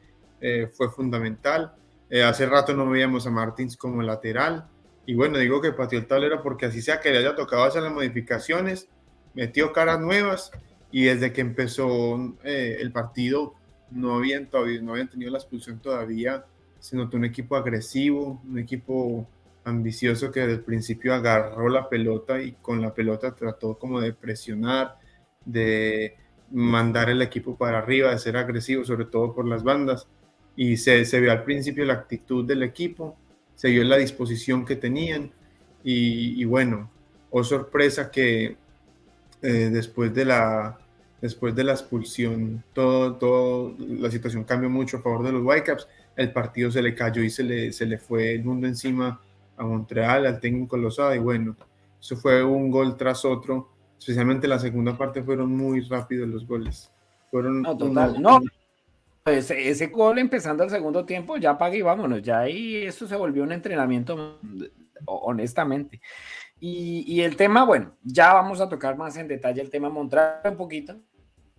eh, 0.42 0.68
fue 0.70 0.90
fundamental. 0.90 1.74
Eh, 2.10 2.22
hace 2.22 2.44
rato 2.44 2.74
no 2.74 2.90
veíamos 2.90 3.26
a 3.26 3.30
Martins 3.30 3.74
como 3.74 4.02
lateral. 4.02 4.68
Y 5.06 5.14
bueno, 5.14 5.38
digo 5.38 5.62
que 5.62 5.72
pateó 5.72 5.98
el 5.98 6.06
tablero 6.06 6.42
porque 6.42 6.66
así 6.66 6.82
sea 6.82 7.00
que 7.00 7.10
le 7.10 7.18
haya 7.18 7.34
tocado 7.34 7.64
hacer 7.64 7.82
las 7.82 7.92
modificaciones, 7.92 8.90
metió 9.32 9.72
caras 9.72 9.98
nuevas 9.98 10.50
y 10.92 11.04
desde 11.04 11.32
que 11.32 11.40
empezó 11.40 12.36
el 12.44 12.92
partido 12.92 13.54
no 13.90 14.14
habían, 14.14 14.50
todavía, 14.50 14.82
no 14.82 14.92
habían 14.92 15.08
tenido 15.08 15.30
la 15.30 15.38
expulsión 15.38 15.80
todavía, 15.80 16.44
sino 16.80 17.08
un 17.10 17.24
equipo 17.24 17.56
agresivo, 17.56 18.42
un 18.46 18.58
equipo 18.58 19.26
ambicioso 19.68 20.30
que 20.30 20.40
desde 20.40 20.54
el 20.54 20.60
principio 20.60 21.14
agarró 21.14 21.68
la 21.68 21.88
pelota 21.88 22.40
y 22.40 22.52
con 22.52 22.80
la 22.82 22.94
pelota 22.94 23.34
trató 23.34 23.78
como 23.78 24.00
de 24.00 24.12
presionar, 24.12 24.98
de 25.44 26.16
mandar 26.50 27.10
el 27.10 27.22
equipo 27.22 27.56
para 27.56 27.78
arriba, 27.78 28.10
de 28.10 28.18
ser 28.18 28.36
agresivo, 28.36 28.84
sobre 28.84 29.06
todo 29.06 29.34
por 29.34 29.46
las 29.46 29.62
bandas. 29.62 30.06
Y 30.56 30.76
se, 30.76 31.04
se 31.04 31.20
vio 31.20 31.32
al 31.32 31.44
principio 31.44 31.84
la 31.84 31.94
actitud 31.94 32.44
del 32.44 32.62
equipo, 32.62 33.16
se 33.54 33.70
vio 33.70 33.84
la 33.84 33.96
disposición 33.96 34.64
que 34.64 34.76
tenían. 34.76 35.32
Y, 35.84 36.44
bueno, 36.44 36.90
oh 37.30 37.44
sorpresa 37.44 38.10
que 38.10 38.56
eh, 39.42 39.70
después 39.72 40.12
de 40.12 40.24
la, 40.24 40.78
después 41.22 41.54
de 41.54 41.64
la 41.64 41.72
expulsión, 41.72 42.62
todo, 42.74 43.14
todo, 43.16 43.74
la 43.78 44.10
situación 44.10 44.44
cambió 44.44 44.68
mucho 44.68 44.98
a 44.98 45.02
favor 45.02 45.24
de 45.24 45.32
los 45.32 45.42
Whitecaps. 45.44 45.88
El 46.16 46.32
partido 46.32 46.70
se 46.70 46.82
le 46.82 46.94
cayó 46.94 47.22
y 47.22 47.30
se 47.30 47.44
le, 47.44 47.72
se 47.72 47.86
le 47.86 47.98
fue 47.98 48.34
el 48.34 48.44
mundo 48.44 48.66
encima 48.66 49.20
a 49.58 49.64
Montreal, 49.64 50.26
al 50.26 50.40
técnico 50.40 50.76
Lozada, 50.76 51.14
y 51.16 51.18
bueno, 51.18 51.56
eso 52.00 52.16
fue 52.16 52.42
un 52.44 52.70
gol 52.70 52.96
tras 52.96 53.24
otro. 53.24 53.70
Especialmente 53.98 54.46
la 54.46 54.58
segunda 54.58 54.96
parte 54.96 55.22
fueron 55.22 55.54
muy 55.54 55.80
rápidos 55.80 56.28
los 56.28 56.46
goles. 56.46 56.92
Fueron 57.30 57.62
no, 57.62 57.76
total. 57.76 58.22
no, 58.22 58.40
pues 59.24 59.50
ese 59.50 59.88
gol 59.88 60.18
empezando 60.18 60.64
el 60.64 60.70
segundo 60.70 61.04
tiempo, 61.04 61.36
ya 61.36 61.58
pague 61.58 61.78
y 61.78 61.82
vámonos. 61.82 62.22
Ya 62.22 62.40
ahí 62.40 62.76
eso 62.76 63.06
se 63.06 63.16
volvió 63.16 63.42
un 63.42 63.52
entrenamiento, 63.52 64.38
honestamente. 65.04 66.00
Y, 66.60 67.04
y, 67.06 67.20
el 67.20 67.36
tema, 67.36 67.64
bueno, 67.64 67.94
ya 68.02 68.32
vamos 68.32 68.60
a 68.60 68.68
tocar 68.68 68.96
más 68.96 69.16
en 69.16 69.28
detalle 69.28 69.60
el 69.60 69.70
tema 69.70 69.90
Montreal 69.90 70.40
un 70.44 70.56
poquito, 70.56 70.96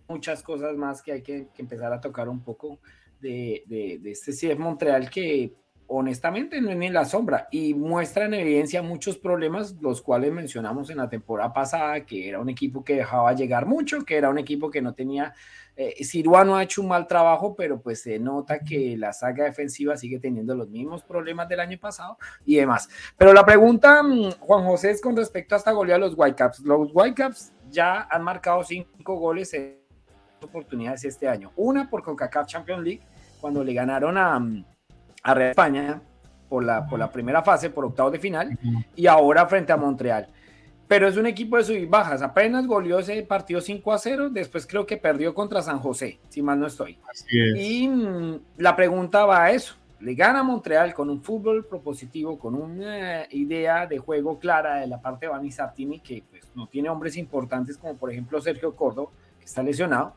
muchas 0.08 0.42
cosas 0.42 0.76
más 0.76 1.00
que 1.00 1.12
hay 1.12 1.22
que, 1.22 1.48
empezar 1.56 1.92
a 1.92 2.00
tocar 2.00 2.28
un 2.28 2.42
poco 2.42 2.80
de, 3.20 3.62
de, 3.66 4.10
este 4.10 4.32
CF 4.32 4.58
Montreal 4.58 5.08
que 5.08 5.54
honestamente 5.92 6.60
no 6.60 6.70
es 6.70 6.76
ni 6.76 6.88
la 6.88 7.04
sombra 7.04 7.48
y 7.50 7.74
muestra 7.74 8.26
en 8.26 8.34
evidencia 8.34 8.80
muchos 8.80 9.18
problemas, 9.18 9.74
los 9.80 10.00
cuales 10.00 10.32
mencionamos 10.32 10.88
en 10.88 10.98
la 10.98 11.08
temporada 11.08 11.52
pasada, 11.52 12.06
que 12.06 12.28
era 12.28 12.38
un 12.38 12.48
equipo 12.48 12.84
que 12.84 12.94
dejaba 12.94 13.32
llegar 13.32 13.66
mucho, 13.66 14.04
que 14.04 14.16
era 14.16 14.30
un 14.30 14.38
equipo 14.38 14.70
que 14.70 14.80
no 14.80 14.94
tenía, 14.94 15.34
eh, 15.76 15.96
no 16.44 16.56
ha 16.56 16.62
hecho 16.62 16.82
un 16.82 16.88
mal 16.88 17.08
trabajo, 17.08 17.56
pero 17.56 17.80
pues 17.80 18.02
se 18.02 18.20
nota 18.20 18.60
que 18.60 18.96
la 18.96 19.12
saga 19.12 19.44
defensiva 19.44 19.96
sigue 19.96 20.20
teniendo 20.20 20.54
los 20.54 20.68
mismos 20.68 21.02
problemas 21.02 21.48
del 21.48 21.58
año 21.58 21.76
pasado 21.78 22.16
y 22.46 22.56
demás. 22.56 22.88
Pero 23.16 23.32
la 23.32 23.44
pregunta, 23.44 24.00
mm, 24.04 24.38
Juan 24.38 24.64
José, 24.64 24.92
es 24.92 25.00
con 25.00 25.16
respecto 25.16 25.56
a 25.56 25.58
esta 25.58 25.72
goleada 25.72 25.98
de 25.98 26.06
los 26.06 26.14
Whitecaps. 26.16 26.60
Los 26.60 26.90
Whitecaps 26.92 27.52
ya 27.68 28.06
han 28.08 28.22
marcado 28.22 28.62
cinco 28.62 29.16
goles 29.16 29.52
en 29.54 29.80
oportunidades 30.40 31.04
este 31.04 31.26
año. 31.26 31.50
Una 31.56 31.90
por 31.90 32.04
CONCACAF 32.04 32.46
Champions 32.46 32.84
League, 32.84 33.02
cuando 33.40 33.64
le 33.64 33.74
ganaron 33.74 34.16
a, 34.16 34.40
a 35.22 35.34
Real 35.34 35.50
España, 35.50 36.02
por 36.48 36.64
la, 36.64 36.86
por 36.86 36.98
la 36.98 37.10
primera 37.10 37.42
fase, 37.42 37.70
por 37.70 37.84
octavos 37.84 38.12
de 38.12 38.18
final, 38.18 38.58
y 38.96 39.06
ahora 39.06 39.46
frente 39.46 39.72
a 39.72 39.76
Montreal. 39.76 40.28
Pero 40.88 41.06
es 41.06 41.16
un 41.16 41.26
equipo 41.26 41.56
de 41.56 41.62
sub 41.62 41.88
bajas. 41.88 42.20
Apenas 42.20 42.66
goleó 42.66 42.98
ese 42.98 43.22
partido 43.22 43.60
5 43.60 43.92
a 43.92 43.98
0, 43.98 44.30
después 44.30 44.66
creo 44.66 44.84
que 44.84 44.96
perdió 44.96 45.32
contra 45.32 45.62
San 45.62 45.78
José, 45.78 46.18
si 46.28 46.42
mal 46.42 46.58
no 46.58 46.66
estoy. 46.66 46.98
Y 47.30 47.86
mm, 47.86 48.40
la 48.56 48.74
pregunta 48.74 49.24
va 49.24 49.44
a 49.44 49.50
eso. 49.52 49.76
Le 50.00 50.14
gana 50.14 50.42
Montreal 50.42 50.92
con 50.92 51.08
un 51.08 51.22
fútbol 51.22 51.66
propositivo, 51.66 52.38
con 52.38 52.54
una 52.54 53.26
idea 53.30 53.86
de 53.86 53.98
juego 53.98 54.38
clara 54.38 54.76
de 54.76 54.88
la 54.88 55.00
parte 55.00 55.26
de 55.26 55.32
Bani 55.32 55.52
Sartini, 55.52 56.00
que 56.00 56.24
pues, 56.28 56.50
no 56.56 56.66
tiene 56.66 56.88
hombres 56.88 57.16
importantes 57.16 57.76
como 57.76 57.96
por 57.96 58.10
ejemplo 58.10 58.40
Sergio 58.40 58.74
Cordo, 58.74 59.12
que 59.38 59.44
está 59.44 59.62
lesionado 59.62 60.14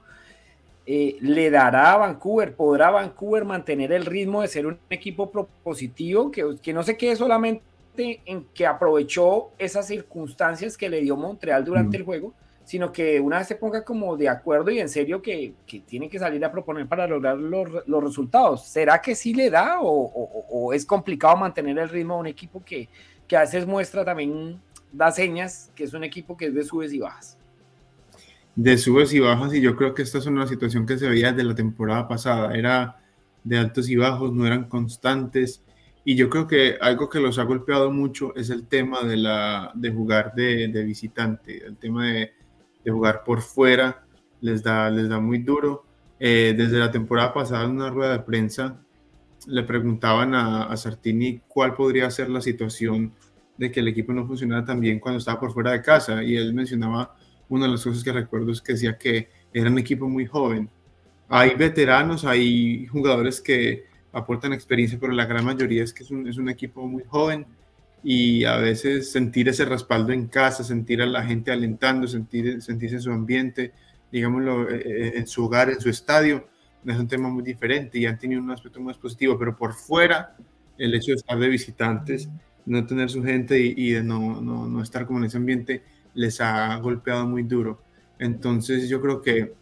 eh, 0.85 1.17
le 1.21 1.49
dará 1.49 1.93
a 1.93 1.97
Vancouver, 1.97 2.55
podrá 2.55 2.91
Vancouver 2.91 3.45
mantener 3.45 3.91
el 3.93 4.05
ritmo 4.05 4.41
de 4.41 4.47
ser 4.49 4.67
un 4.67 4.77
equipo 4.89 5.31
propositivo, 5.31 6.29
que, 6.29 6.57
que 6.61 6.73
no 6.73 6.83
se 6.83 6.97
quede 6.97 7.15
solamente 7.15 7.63
en 7.97 8.45
que 8.53 8.65
aprovechó 8.65 9.51
esas 9.57 9.87
circunstancias 9.87 10.77
que 10.77 10.89
le 10.89 11.01
dio 11.01 11.15
Montreal 11.15 11.63
durante 11.63 11.97
el 11.97 12.03
juego, 12.03 12.33
sino 12.65 12.91
que 12.91 13.19
una 13.19 13.39
vez 13.39 13.47
se 13.47 13.55
ponga 13.55 13.83
como 13.83 14.17
de 14.17 14.29
acuerdo 14.29 14.71
y 14.71 14.79
en 14.79 14.89
serio 14.89 15.21
que, 15.21 15.53
que 15.65 15.79
tiene 15.81 16.09
que 16.09 16.19
salir 16.19 16.43
a 16.43 16.51
proponer 16.51 16.87
para 16.87 17.07
lograr 17.07 17.37
los, 17.37 17.87
los 17.87 18.03
resultados. 18.03 18.65
¿Será 18.67 19.01
que 19.01 19.15
sí 19.15 19.33
le 19.33 19.49
da 19.49 19.81
o, 19.81 19.89
o, 20.49 20.73
es 20.73 20.85
complicado 20.85 21.35
mantener 21.37 21.77
el 21.77 21.89
ritmo 21.89 22.15
de 22.15 22.19
un 22.21 22.27
equipo 22.27 22.63
que, 22.63 22.89
que 23.27 23.37
a 23.37 23.41
veces 23.41 23.65
muestra 23.65 24.05
también, 24.05 24.61
da 24.91 25.11
señas 25.11 25.71
que 25.75 25.83
es 25.83 25.93
un 25.93 26.03
equipo 26.03 26.37
que 26.37 26.47
es 26.47 26.53
de 26.53 26.63
subes 26.63 26.93
y 26.93 26.99
bajas? 26.99 27.37
De 28.55 28.77
subes 28.77 29.13
y 29.13 29.19
bajas 29.19 29.53
y 29.53 29.61
yo 29.61 29.75
creo 29.75 29.93
que 29.93 30.03
esta 30.03 30.19
es 30.19 30.25
una 30.25 30.47
situación 30.47 30.85
que 30.85 30.97
se 30.97 31.09
veía 31.09 31.31
desde 31.31 31.47
la 31.47 31.55
temporada 31.55 32.07
pasada, 32.07 32.53
era 32.53 32.97
de 33.43 33.57
altos 33.57 33.89
y 33.89 33.95
bajos, 33.95 34.31
no 34.31 34.45
eran 34.45 34.69
constantes 34.69 35.63
y 36.05 36.15
yo 36.15 36.29
creo 36.29 36.47
que 36.47 36.77
algo 36.81 37.09
que 37.09 37.19
los 37.19 37.39
ha 37.39 37.43
golpeado 37.43 37.91
mucho 37.91 38.35
es 38.35 38.49
el 38.49 38.67
tema 38.67 39.03
de, 39.03 39.17
la, 39.17 39.71
de 39.73 39.91
jugar 39.91 40.33
de, 40.35 40.67
visitante, 40.83 41.65
el 41.65 41.77
tema 41.77 42.07
de, 42.07 42.33
jugar 42.85 43.23
por 43.23 43.41
fuera 43.41 44.05
les 44.41 44.61
da, 44.61 44.89
les 44.89 45.07
da 45.07 45.19
muy 45.21 45.39
duro. 45.39 45.85
Eh, 46.19 46.53
desde 46.55 46.77
la 46.77 46.91
temporada 46.91 47.33
pasada 47.33 47.63
en 47.63 47.71
una 47.71 47.89
rueda 47.89 48.13
de 48.13 48.19
prensa 48.19 48.79
le 49.47 49.63
preguntaban 49.63 50.35
a, 50.35 50.65
a 50.65 50.77
Sartini 50.77 51.41
cuál 51.47 51.73
podría 51.73 52.09
ser 52.11 52.29
la 52.29 52.39
situación 52.39 53.13
de 53.57 53.71
que 53.71 53.79
el 53.79 53.87
equipo 53.87 54.13
no 54.13 54.25
funcionara 54.25 54.63
tan 54.63 54.79
bien 54.79 54.99
cuando 54.99 55.19
estaba 55.19 55.39
por 55.39 55.53
fuera 55.53 55.71
de 55.71 55.81
casa 55.81 56.23
y 56.23 56.35
él 56.35 56.53
mencionaba 56.53 57.15
una 57.49 57.65
de 57.65 57.71
las 57.71 57.83
cosas 57.83 58.03
que 58.03 58.11
recuerdo 58.11 58.51
es 58.51 58.61
que 58.61 58.73
decía 58.73 58.97
que 58.97 59.29
era 59.53 59.69
un 59.69 59.77
equipo 59.77 60.07
muy 60.07 60.25
joven. 60.25 60.69
Hay 61.29 61.55
veteranos, 61.55 62.25
hay 62.25 62.85
jugadores 62.87 63.41
que 63.41 63.85
aportan 64.11 64.53
experiencia, 64.53 64.97
pero 64.99 65.13
la 65.13 65.25
gran 65.25 65.45
mayoría 65.45 65.83
es 65.83 65.93
que 65.93 66.03
es 66.03 66.11
un, 66.11 66.27
es 66.27 66.37
un 66.37 66.49
equipo 66.49 66.87
muy 66.87 67.03
joven 67.07 67.45
y 68.03 68.43
a 68.43 68.57
veces 68.57 69.11
sentir 69.11 69.47
ese 69.47 69.65
respaldo 69.65 70.11
en 70.11 70.27
casa, 70.27 70.63
sentir 70.63 71.01
a 71.01 71.05
la 71.05 71.23
gente 71.23 71.51
alentando, 71.51 72.07
sentir, 72.07 72.61
sentirse 72.61 72.97
en 72.97 73.01
su 73.01 73.11
ambiente, 73.11 73.73
digámoslo, 74.11 74.69
eh, 74.69 74.83
eh, 74.85 75.13
en 75.15 75.27
su 75.27 75.45
hogar, 75.45 75.69
en 75.69 75.79
su 75.79 75.89
estadio, 75.89 76.47
es 76.85 76.97
un 76.97 77.07
tema 77.07 77.29
muy 77.29 77.43
diferente 77.43 77.97
y 77.97 78.05
han 78.05 78.19
tenido 78.19 78.41
un 78.41 78.51
aspecto 78.51 78.81
más 78.81 78.97
positivo, 78.97 79.37
pero 79.39 79.55
por 79.55 79.73
fuera, 79.73 80.35
el 80.77 80.93
hecho 80.93 81.11
de 81.11 81.17
estar 81.17 81.39
de 81.39 81.47
visitantes, 81.47 82.29
no 82.65 82.85
tener 82.85 83.09
su 83.09 83.23
gente 83.23 83.59
y, 83.59 83.73
y 83.75 83.91
de 83.91 84.03
no, 84.03 84.41
no, 84.41 84.67
no, 84.67 84.81
estar 84.81 85.05
como 85.05 85.19
en 85.19 85.25
ese 85.25 85.37
ambiente, 85.37 85.83
les 86.13 86.41
ha 86.41 86.75
golpeado 86.77 87.27
muy 87.27 87.43
duro. 87.43 87.81
Entonces 88.19 88.89
yo 88.89 89.01
creo 89.01 89.21
que 89.21 89.53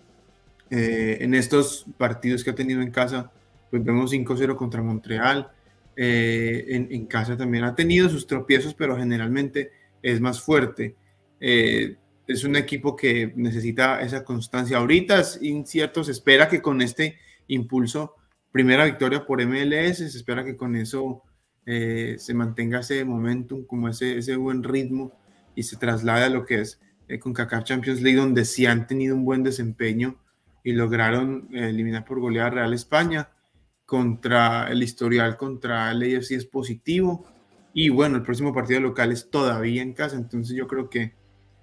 eh, 0.69 1.17
en 1.19 1.33
estos 1.33 1.85
partidos 1.97 2.43
que 2.43 2.51
ha 2.51 2.55
tenido 2.55 2.81
en 2.81 2.91
casa, 2.91 3.31
pues 3.69 3.83
vemos 3.83 4.11
5-0 4.11 4.55
contra 4.55 4.81
Montreal. 4.81 5.51
Eh, 5.95 6.87
en, 6.89 7.05
casa 7.05 7.35
también 7.35 7.65
ha 7.65 7.75
tenido 7.75 8.09
sus 8.09 8.25
tropiezos, 8.25 8.73
pero 8.73 8.97
generalmente 8.97 9.71
es 10.01 10.21
más 10.21 10.41
fuerte. 10.41 10.95
Eh, 11.39 11.97
es 12.27 12.43
un 12.45 12.55
equipo 12.55 12.95
que 12.95 13.33
necesita 13.35 14.01
esa 14.01 14.23
constancia. 14.23 14.77
Ahorita 14.77 15.19
es 15.19 15.41
incierto, 15.41 16.03
se 16.03 16.11
espera 16.11 16.47
que 16.47 16.61
con 16.61 16.81
este 16.81 17.17
impulso, 17.47 18.15
primera 18.51 18.85
victoria 18.85 19.25
por 19.25 19.45
MLS, 19.45 19.97
se 19.97 20.05
espera 20.05 20.45
que 20.45 20.55
con 20.55 20.75
eso 20.75 21.23
se 21.63 22.33
mantenga 22.33 22.79
ese 22.79 23.05
momentum, 23.05 23.65
como 23.65 23.87
ese, 23.87 24.17
ese 24.17 24.35
buen 24.35 24.63
ritmo 24.63 25.20
y 25.55 25.63
se 25.63 25.77
traslada 25.77 26.25
a 26.25 26.29
lo 26.29 26.45
que 26.45 26.61
es 26.61 26.79
eh, 27.07 27.19
con 27.19 27.33
CACAF 27.33 27.63
Champions 27.63 28.01
League, 28.01 28.17
donde 28.17 28.45
sí 28.45 28.65
han 28.65 28.87
tenido 28.87 29.15
un 29.15 29.25
buen 29.25 29.43
desempeño 29.43 30.17
y 30.63 30.73
lograron 30.73 31.49
eh, 31.51 31.69
eliminar 31.69 32.05
por 32.05 32.19
goleada 32.19 32.51
Real 32.51 32.73
España. 32.73 33.29
Contra 33.85 34.71
el 34.71 34.81
historial 34.83 35.35
contra 35.35 35.91
el 35.91 36.03
AFC 36.03 36.31
es 36.31 36.45
positivo. 36.45 37.25
Y 37.73 37.89
bueno, 37.89 38.17
el 38.17 38.23
próximo 38.23 38.53
partido 38.53 38.79
local 38.79 39.11
es 39.11 39.29
todavía 39.29 39.81
en 39.81 39.93
casa, 39.93 40.15
entonces 40.15 40.55
yo 40.55 40.67
creo 40.67 40.89
que 40.89 41.13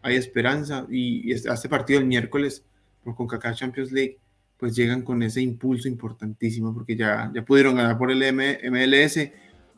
hay 0.03 0.17
esperanza. 0.17 0.87
Y, 0.91 1.33
este, 1.33 1.51
este 1.51 1.69
partido 1.69 2.01
el 2.01 2.07
miércoles 2.07 2.65
por 3.03 3.15
CONCACAF 3.15 3.57
Champions 3.57 3.93
League, 3.93 4.19
pues 4.59 4.75
llegan 4.77 5.03
con 5.03 5.23
ese 5.23 5.41
impulso 5.41 5.89
importantísimo, 5.89 6.75
porque 6.75 6.97
ya, 6.97 7.31
ya 7.35 7.45
pudieron 7.45 7.77
ganar 7.77 7.97
por 7.97 8.11
el 8.11 8.21
MLS, 8.35 9.31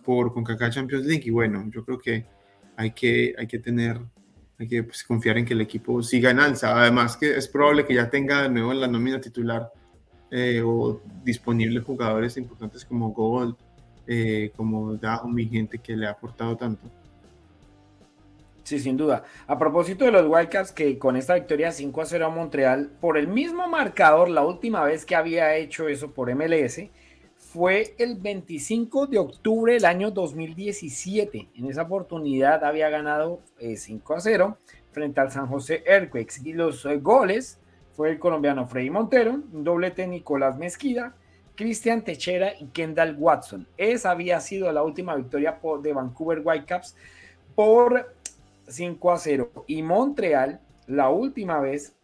por 0.05 0.33
CONCACAF 0.33 0.75
Champions 0.75 1.07
League. 1.07 1.23
Y 1.27 1.31
bueno, 1.31 1.71
yo 1.73 1.85
creo 1.85 1.99
que 1.99 2.27
hay 2.81 2.93
que, 2.93 3.35
hay 3.37 3.47
que 3.47 3.59
tener, 3.59 4.01
hay 4.59 4.67
que 4.67 4.83
pues, 4.83 5.05
confiar 5.05 5.37
en 5.37 5.45
que 5.45 5.53
el 5.53 5.61
equipo 5.61 6.03
siga 6.03 6.31
en 6.31 6.41
alza. 6.41 6.81
Además 6.81 7.15
que 7.15 7.37
es 7.37 7.47
probable 7.47 7.85
que 7.85 7.95
ya 7.95 8.09
tenga 8.09 8.43
de 8.43 8.49
nuevo 8.49 8.73
en 8.73 8.81
la 8.81 8.89
nómina 8.89 9.21
titular 9.21 9.71
eh, 10.31 10.63
o 10.65 11.03
disponibles 11.23 11.85
jugadores 11.85 12.39
importantes 12.39 12.87
como 12.87 13.11
Gold, 13.11 13.55
eh, 14.07 14.51
como 14.57 14.99
mi 15.27 15.47
gente 15.47 15.79
que 15.79 15.95
le 15.95 16.07
ha 16.07 16.13
aportado 16.13 16.57
tanto. 16.57 16.89
Sí, 18.65 18.79
sin 18.79 18.97
duda. 18.97 19.25
A 19.47 19.59
propósito 19.59 20.07
de 20.07 20.13
los 20.13 20.27
Wildcats, 20.27 20.73
que 20.73 20.99
con 20.99 21.17
esta 21.17 21.35
victoria 21.35 21.73
5 21.73 22.01
a 22.01 22.07
0 22.07 22.27
a 22.27 22.31
Montreal, 22.31 22.91
por 22.99 23.19
el 23.19 23.29
mismo 23.29 23.69
marcador, 23.69 24.31
la 24.31 24.43
última 24.43 24.85
vez 24.85 25.05
que 25.05 25.17
había 25.17 25.55
hecho 25.57 25.87
eso 25.89 26.13
por 26.13 26.35
MLS, 26.35 26.81
fue 27.53 27.97
el 27.99 28.15
25 28.15 29.09
de 29.09 29.19
octubre 29.19 29.73
del 29.73 29.85
año 29.85 30.13
2017. 30.13 31.49
En 31.57 31.67
esa 31.67 31.83
oportunidad 31.83 32.63
había 32.65 32.89
ganado 32.91 33.41
5 33.59 34.13
eh, 34.13 34.17
a 34.17 34.21
0 34.21 34.59
frente 34.93 35.21
al 35.21 35.33
San 35.33 35.49
José 35.49 35.83
Earthquakes 35.85 36.43
y 36.45 36.53
los 36.53 36.87
eh, 36.87 36.99
goles 36.99 37.59
fue 37.97 38.11
el 38.11 38.21
colombiano 38.21 38.69
Freddy 38.69 38.91
Montero, 38.91 39.33
un 39.53 39.65
doblete 39.65 40.07
Nicolás 40.07 40.59
Mezquida, 40.59 41.17
Cristian 41.57 42.05
Techera 42.05 42.53
y 42.57 42.67
Kendall 42.67 43.17
Watson. 43.19 43.67
Esa 43.77 44.13
había 44.13 44.39
sido 44.39 44.71
la 44.71 44.85
última 44.85 45.17
victoria 45.17 45.59
por, 45.59 45.83
de 45.83 45.93
Vancouver 45.93 46.43
Whitecaps 46.45 46.95
por 47.57 48.15
5 48.69 49.13
a 49.13 49.19
0. 49.19 49.51
Y 49.67 49.83
Montreal, 49.83 50.61
la 50.87 51.09
última 51.09 51.59
vez 51.59 51.97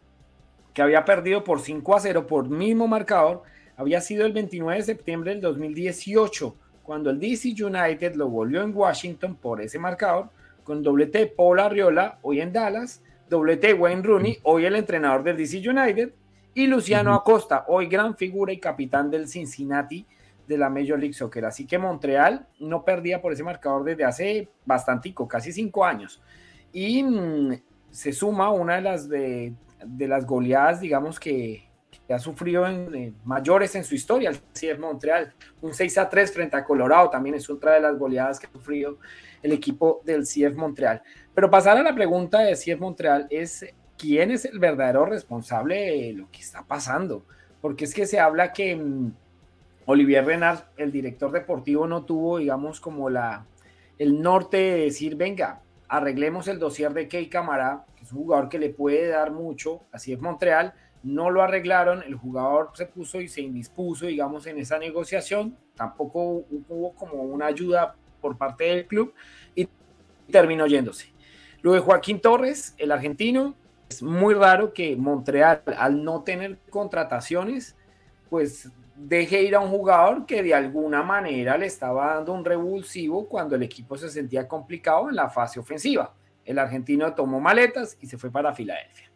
que 0.73 0.81
había 0.81 1.05
perdido 1.05 1.45
por 1.45 1.61
5 1.61 1.95
a 1.95 2.01
0 2.01 2.27
por 2.27 2.49
mismo 2.49 2.85
marcador, 2.89 3.43
había 3.77 4.01
sido 4.01 4.25
el 4.25 4.33
29 4.33 4.79
de 4.79 4.85
septiembre 4.85 5.31
del 5.31 5.41
2018, 5.41 6.55
cuando 6.81 7.11
el 7.11 7.19
DC 7.19 7.49
United 7.63 8.15
lo 8.15 8.27
volvió 8.27 8.63
en 8.63 8.75
Washington 8.75 9.35
por 9.35 9.61
ese 9.61 9.77
marcador, 9.77 10.29
con 10.63 10.81
doblete 10.81 11.19
de 11.19 11.27
Paul 11.27 11.59
Arriola, 11.59 12.17
hoy 12.23 12.41
en 12.41 12.51
Dallas, 12.51 13.03
doblete 13.29 13.67
de 13.67 13.73
Wayne 13.75 14.01
Rooney, 14.01 14.39
hoy 14.43 14.65
el 14.65 14.75
entrenador 14.75 15.23
del 15.23 15.37
DC 15.37 15.57
United, 15.69 16.11
y 16.55 16.65
Luciano 16.65 17.13
Acosta, 17.13 17.65
hoy 17.67 17.85
gran 17.85 18.17
figura 18.17 18.51
y 18.51 18.57
capitán 18.57 19.11
del 19.11 19.27
Cincinnati 19.27 20.07
de 20.47 20.57
la 20.57 20.71
Major 20.71 20.97
League 20.97 21.13
Soccer. 21.13 21.45
Así 21.45 21.67
que 21.67 21.77
Montreal 21.77 22.47
no 22.59 22.83
perdía 22.83 23.21
por 23.21 23.31
ese 23.31 23.43
marcador 23.43 23.83
desde 23.83 24.05
hace 24.05 24.49
bastantico, 24.65 25.27
casi 25.27 25.51
cinco 25.51 25.85
años. 25.85 26.19
Y 26.73 27.03
mm, 27.03 27.61
se 27.91 28.11
suma 28.11 28.49
una 28.49 28.77
de 28.77 28.81
las, 28.81 29.07
de 29.07 29.53
las 29.85 30.25
goleadas, 30.25 30.81
digamos 30.81 31.19
que, 31.19 31.66
que 32.07 32.13
ha 32.13 32.19
sufrido 32.19 32.65
en, 32.65 33.15
mayores 33.25 33.75
en 33.75 33.83
su 33.83 33.93
historia, 33.93 34.29
el 34.29 34.37
CF 34.37 34.79
Montreal. 34.79 35.33
Un 35.61 35.73
6 35.73 35.97
a 35.97 36.09
3 36.09 36.31
frente 36.31 36.55
a 36.55 36.63
Colorado 36.63 37.09
también 37.09 37.35
es 37.35 37.49
otra 37.49 37.73
de 37.73 37.81
las 37.81 37.97
goleadas 37.97 38.39
que 38.39 38.47
ha 38.47 38.51
sufrido 38.51 38.97
el 39.43 39.51
equipo 39.51 40.01
del 40.05 40.23
CF 40.23 40.55
Montreal. 40.55 41.01
Pero 41.35 41.51
pasar 41.51 41.77
a 41.77 41.83
la 41.83 41.93
pregunta 41.93 42.39
de 42.39 42.53
CF 42.53 42.79
Montreal 42.79 43.27
es 43.29 43.65
quién 43.97 44.31
es 44.31 44.45
el 44.45 44.57
verdadero 44.57 45.05
responsable 45.05 45.75
de 45.75 46.13
lo 46.13 46.31
que 46.31 46.39
está 46.39 46.63
pasando. 46.63 47.25
Porque 47.59 47.83
es 47.83 47.93
que 47.93 48.05
se 48.05 48.19
habla 48.19 48.53
que 48.53 48.75
mm, 48.75 49.11
Olivier 49.85 50.25
Renard, 50.25 50.59
el 50.77 50.91
director 50.93 51.31
deportivo, 51.31 51.87
no 51.87 52.05
tuvo, 52.05 52.37
digamos, 52.37 52.79
como 52.79 53.09
la, 53.09 53.45
el 53.97 54.21
norte 54.21 54.57
de 54.57 54.83
decir, 54.85 55.15
venga, 55.15 55.61
arreglemos 55.89 56.47
el 56.47 56.59
dossier 56.59 56.93
de 56.93 57.07
Key 57.07 57.27
Camara, 57.27 57.85
que 57.95 58.03
es 58.03 58.11
un 58.11 58.19
jugador 58.19 58.47
que 58.47 58.59
le 58.59 58.69
puede 58.69 59.07
dar 59.07 59.31
mucho 59.31 59.81
a 59.91 59.97
CF 59.97 60.21
Montreal, 60.21 60.73
no 61.03 61.29
lo 61.29 61.41
arreglaron, 61.41 62.03
el 62.03 62.15
jugador 62.15 62.71
se 62.73 62.85
puso 62.85 63.21
y 63.21 63.27
se 63.27 63.41
indispuso, 63.41 64.05
digamos, 64.07 64.47
en 64.47 64.57
esa 64.57 64.77
negociación, 64.77 65.57
tampoco 65.75 66.45
hubo 66.49 66.93
como 66.95 67.23
una 67.23 67.47
ayuda 67.47 67.95
por 68.21 68.37
parte 68.37 68.65
del 68.65 68.87
club 68.87 69.13
y 69.55 69.69
terminó 70.31 70.67
yéndose. 70.67 71.13
Lo 71.61 71.73
de 71.73 71.79
Joaquín 71.79 72.19
Torres, 72.19 72.75
el 72.77 72.91
argentino, 72.91 73.55
es 73.89 74.03
muy 74.03 74.33
raro 74.33 74.73
que 74.73 74.95
Montreal, 74.95 75.63
al 75.77 76.03
no 76.03 76.23
tener 76.23 76.59
contrataciones, 76.69 77.75
pues 78.29 78.69
deje 78.95 79.43
ir 79.43 79.55
a 79.55 79.59
un 79.59 79.69
jugador 79.69 80.25
que 80.25 80.43
de 80.43 80.53
alguna 80.53 81.03
manera 81.03 81.57
le 81.57 81.67
estaba 81.67 82.15
dando 82.15 82.33
un 82.33 82.43
revulsivo 82.43 83.27
cuando 83.27 83.55
el 83.55 83.63
equipo 83.63 83.97
se 83.97 84.09
sentía 84.09 84.47
complicado 84.47 85.09
en 85.09 85.15
la 85.15 85.29
fase 85.29 85.59
ofensiva. 85.59 86.13
El 86.43 86.59
argentino 86.59 87.13
tomó 87.13 87.39
maletas 87.39 87.97
y 88.01 88.07
se 88.07 88.17
fue 88.17 88.31
para 88.31 88.53
Filadelfia. 88.53 89.06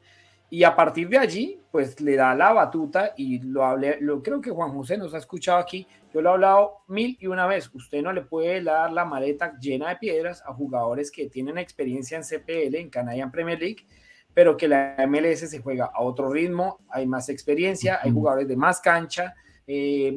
Y 0.54 0.66
a 0.66 0.76
partir 0.76 1.08
de 1.08 1.18
allí, 1.18 1.62
pues 1.72 2.02
le 2.02 2.18
da 2.18 2.36
la 2.36 2.52
batuta 2.52 3.14
y 3.16 3.40
lo 3.40 3.64
hablé, 3.64 3.98
lo 4.02 4.22
creo 4.22 4.42
que 4.42 4.52
Juan 4.52 4.74
José 4.74 4.98
nos 4.98 5.14
ha 5.14 5.18
escuchado 5.18 5.60
aquí, 5.60 5.88
yo 6.14 6.22
lo 6.22 6.30
he 6.30 6.34
hablado 6.34 6.84
mil 6.90 7.18
y 7.22 7.28
una 7.28 7.48
vez, 7.48 7.74
usted 7.74 8.02
no 8.02 8.12
le 8.12 8.24
puede 8.24 8.62
dar 8.62 8.92
la 8.92 9.06
maleta 9.06 9.58
llena 9.62 9.88
de 9.88 9.96
piedras 9.96 10.44
a 10.46 10.54
jugadores 10.54 11.10
que 11.10 11.30
tienen 11.30 11.58
experiencia 11.58 12.18
en 12.18 12.24
CPL, 12.24 12.76
en 12.76 12.90
Canadian 12.90 13.32
Premier 13.32 13.62
League, 13.62 13.88
pero 14.34 14.58
que 14.58 14.68
la 14.68 14.98
MLS 15.08 15.50
se 15.50 15.60
juega 15.60 15.86
a 15.86 16.02
otro 16.02 16.30
ritmo, 16.30 16.80
hay 16.90 17.08
más 17.08 17.30
experiencia, 17.30 18.02
hay 18.04 18.12
jugadores 18.12 18.50
de 18.50 18.58
más 18.58 18.82
cancha, 18.82 19.34
eh, 19.66 20.14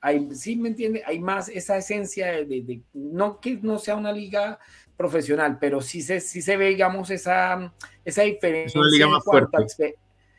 hay, 0.00 0.28
sí 0.36 0.54
me 0.54 0.68
entiende, 0.68 1.02
hay 1.04 1.18
más 1.18 1.48
esa 1.48 1.76
esencia 1.76 2.26
de, 2.26 2.80
no 2.92 3.40
que 3.40 3.58
no 3.60 3.78
sea 3.78 3.96
una 3.96 4.12
liga 4.12 4.60
profesional, 4.96 5.58
pero 5.60 5.80
sí 5.80 6.02
se, 6.02 6.20
sí 6.20 6.42
se 6.42 6.56
ve, 6.56 6.68
digamos, 6.68 7.10
esa, 7.10 7.72
esa 8.04 8.22
diferencia. 8.22 8.78
Es 8.78 8.86
una 8.86 8.90
liga 8.90 9.08
más 9.08 9.24
fuerte. 9.24 9.96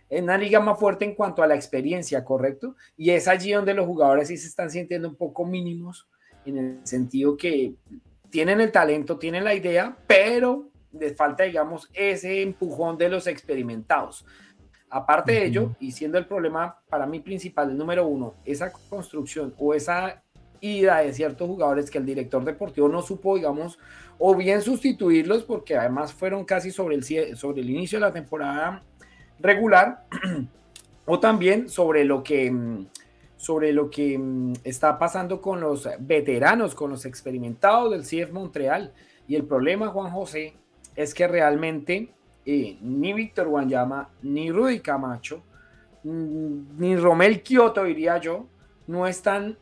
En 0.09 0.25
una 0.25 0.37
liga 0.37 0.59
más 0.59 0.79
fuerte 0.79 1.03
en 1.03 1.15
cuanto 1.15 1.41
a 1.41 1.47
la 1.47 1.55
experiencia, 1.55 2.23
¿correcto? 2.23 2.75
Y 2.95 3.09
es 3.09 3.27
allí 3.27 3.51
donde 3.51 3.73
los 3.73 3.85
jugadores 3.85 4.27
sí 4.27 4.37
se 4.37 4.47
están 4.47 4.69
sintiendo 4.69 5.09
un 5.09 5.15
poco 5.15 5.45
mínimos, 5.45 6.07
en 6.45 6.57
el 6.57 6.87
sentido 6.87 7.35
que 7.35 7.73
tienen 8.29 8.61
el 8.61 8.71
talento, 8.71 9.17
tienen 9.17 9.43
la 9.43 9.55
idea, 9.55 9.97
pero 10.07 10.69
les 10.91 11.15
falta, 11.15 11.43
digamos, 11.43 11.89
ese 11.93 12.41
empujón 12.41 12.97
de 12.97 13.09
los 13.09 13.27
experimentados. 13.27 14.25
Aparte 14.89 15.33
de 15.33 15.45
ello, 15.45 15.75
y 15.79 15.91
siendo 15.91 16.17
el 16.17 16.27
problema 16.27 16.79
para 16.87 17.05
mí 17.05 17.19
principal, 17.19 17.71
el 17.71 17.77
número 17.77 18.07
uno, 18.07 18.35
esa 18.45 18.71
construcción 18.71 19.53
o 19.57 19.73
esa 19.73 20.23
ida 20.65 20.99
de 20.99 21.13
ciertos 21.13 21.47
jugadores 21.47 21.89
que 21.89 21.97
el 21.97 22.05
director 22.05 22.43
deportivo 22.43 22.87
no 22.89 23.01
supo, 23.01 23.35
digamos, 23.35 23.79
o 24.17 24.35
bien 24.35 24.61
sustituirlos, 24.61 25.43
porque 25.43 25.75
además 25.75 26.13
fueron 26.13 26.45
casi 26.45 26.71
sobre 26.71 26.95
el, 26.95 27.35
sobre 27.37 27.61
el 27.61 27.69
inicio 27.69 27.99
de 27.99 28.05
la 28.05 28.13
temporada 28.13 28.83
regular, 29.39 30.05
o 31.05 31.19
también 31.19 31.69
sobre 31.69 32.05
lo 32.05 32.23
que 32.23 32.51
sobre 33.37 33.73
lo 33.73 33.91
que 33.91 34.17
mm, 34.17 34.53
está 34.63 34.97
pasando 34.97 35.39
con 35.39 35.59
los 35.59 35.87
veteranos, 35.99 36.73
con 36.73 36.89
los 36.89 37.05
experimentados 37.05 37.91
del 37.91 38.01
CF 38.01 38.31
Montreal. 38.31 38.91
Y 39.27 39.35
el 39.35 39.43
problema, 39.43 39.89
Juan 39.89 40.11
José, 40.11 40.55
es 40.95 41.13
que 41.13 41.27
realmente 41.27 42.09
eh, 42.45 42.77
ni 42.81 43.13
Víctor 43.13 43.47
Guanyama, 43.47 44.09
ni 44.23 44.51
Rudy 44.51 44.79
Camacho, 44.79 45.43
mm, 46.03 46.79
ni 46.79 46.95
Romel 46.95 47.43
Kioto, 47.43 47.83
diría 47.83 48.17
yo, 48.17 48.47
no 48.87 49.05
están 49.05 49.57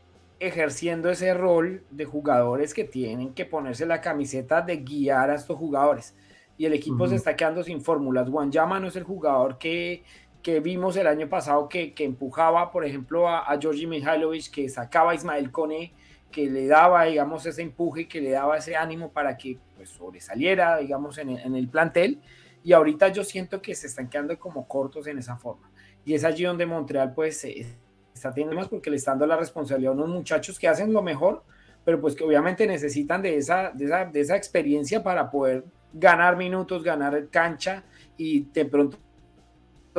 ejerciendo 0.48 1.10
ese 1.10 1.34
rol 1.34 1.84
de 1.92 2.06
jugadores 2.06 2.74
que 2.74 2.84
tienen 2.84 3.34
que 3.34 3.46
ponerse 3.46 3.86
la 3.86 4.02
camiseta 4.02 4.62
de 4.62 4.78
guiar 4.78 5.30
a 5.30 5.36
estos 5.36 5.58
jugadores. 5.58 6.16
Y 6.58 6.66
el 6.66 6.74
equipo 6.74 7.08
se 7.08 7.16
está 7.16 7.36
quedando 7.36 7.64
sin 7.64 7.82
fórmulas. 7.82 8.30
Guanyama 8.30 8.80
no 8.80 8.88
es 8.88 8.96
el 8.96 9.04
jugador 9.04 9.58
que, 9.58 10.04
que 10.42 10.60
vimos 10.60 10.96
el 10.98 11.08
año 11.08 11.28
pasado 11.28 11.68
que, 11.68 11.94
que 11.94 12.04
empujaba, 12.04 12.72
por 12.72 12.86
ejemplo, 12.86 13.28
a, 13.28 13.52
a 13.52 13.60
Georgi 13.60 13.88
Mihailovic, 13.88 14.52
que 14.52 14.70
sacaba 14.70 15.12
a 15.12 15.16
Ismael 15.16 15.52
Kone 15.52 15.94
que 16.34 16.50
le 16.50 16.68
daba, 16.68 17.06
digamos, 17.06 17.46
ese 17.46 17.62
empuje, 17.62 18.10
que 18.10 18.20
le 18.20 18.32
daba 18.32 18.58
ese 18.58 18.76
ánimo 18.76 19.14
para 19.14 19.38
que 19.38 19.60
pues, 19.78 19.90
sobresaliera, 19.90 20.80
digamos, 20.80 21.18
en 21.18 21.30
el, 21.30 21.70
plantel. 21.70 22.20
Y 22.64 22.74
ahorita 22.74 23.10
yo 23.10 23.24
siento 23.24 23.62
que 23.62 23.74
se 23.76 23.88
están 23.88 24.10
quedando 24.10 24.38
como 24.38 24.68
cortos 24.68 25.08
en 25.08 25.20
esa 25.20 25.38
forma. 25.38 25.72
Y 26.04 26.16
es 26.16 26.26
allí 26.26 26.44
donde 26.44 26.66
Montreal, 26.66 27.14
pues, 27.14 27.48
está 28.14 28.32
teniendo 28.32 28.56
más 28.56 28.68
porque 28.68 28.90
le 28.90 28.98
están 28.98 29.20
dando 29.20 29.34
la 29.34 29.40
responsabilidad 29.40 29.94
a 29.94 29.96
unos 29.96 30.10
muchachos 30.10 30.60
que 30.60 30.68
hacen 30.68 30.94
lo 30.94 31.02
mejor, 31.02 31.44
pero 31.84 32.00
pues 32.00 32.16
que 32.16 32.24
obviamente 32.24 32.66
necesitan 32.68 33.22
de 33.22 33.38
esa, 33.38 33.72
de 33.72 33.86
esa, 33.86 34.06
de 34.06 34.22
esa 34.22 34.36
experiencia 34.36 35.04
para 35.04 35.30
poder 35.30 35.64
ganar 35.94 36.38
minutos, 36.38 36.84
ganar 36.84 37.28
cancha 37.30 37.84
y 38.18 38.46
de 38.46 38.66
pronto 38.66 38.98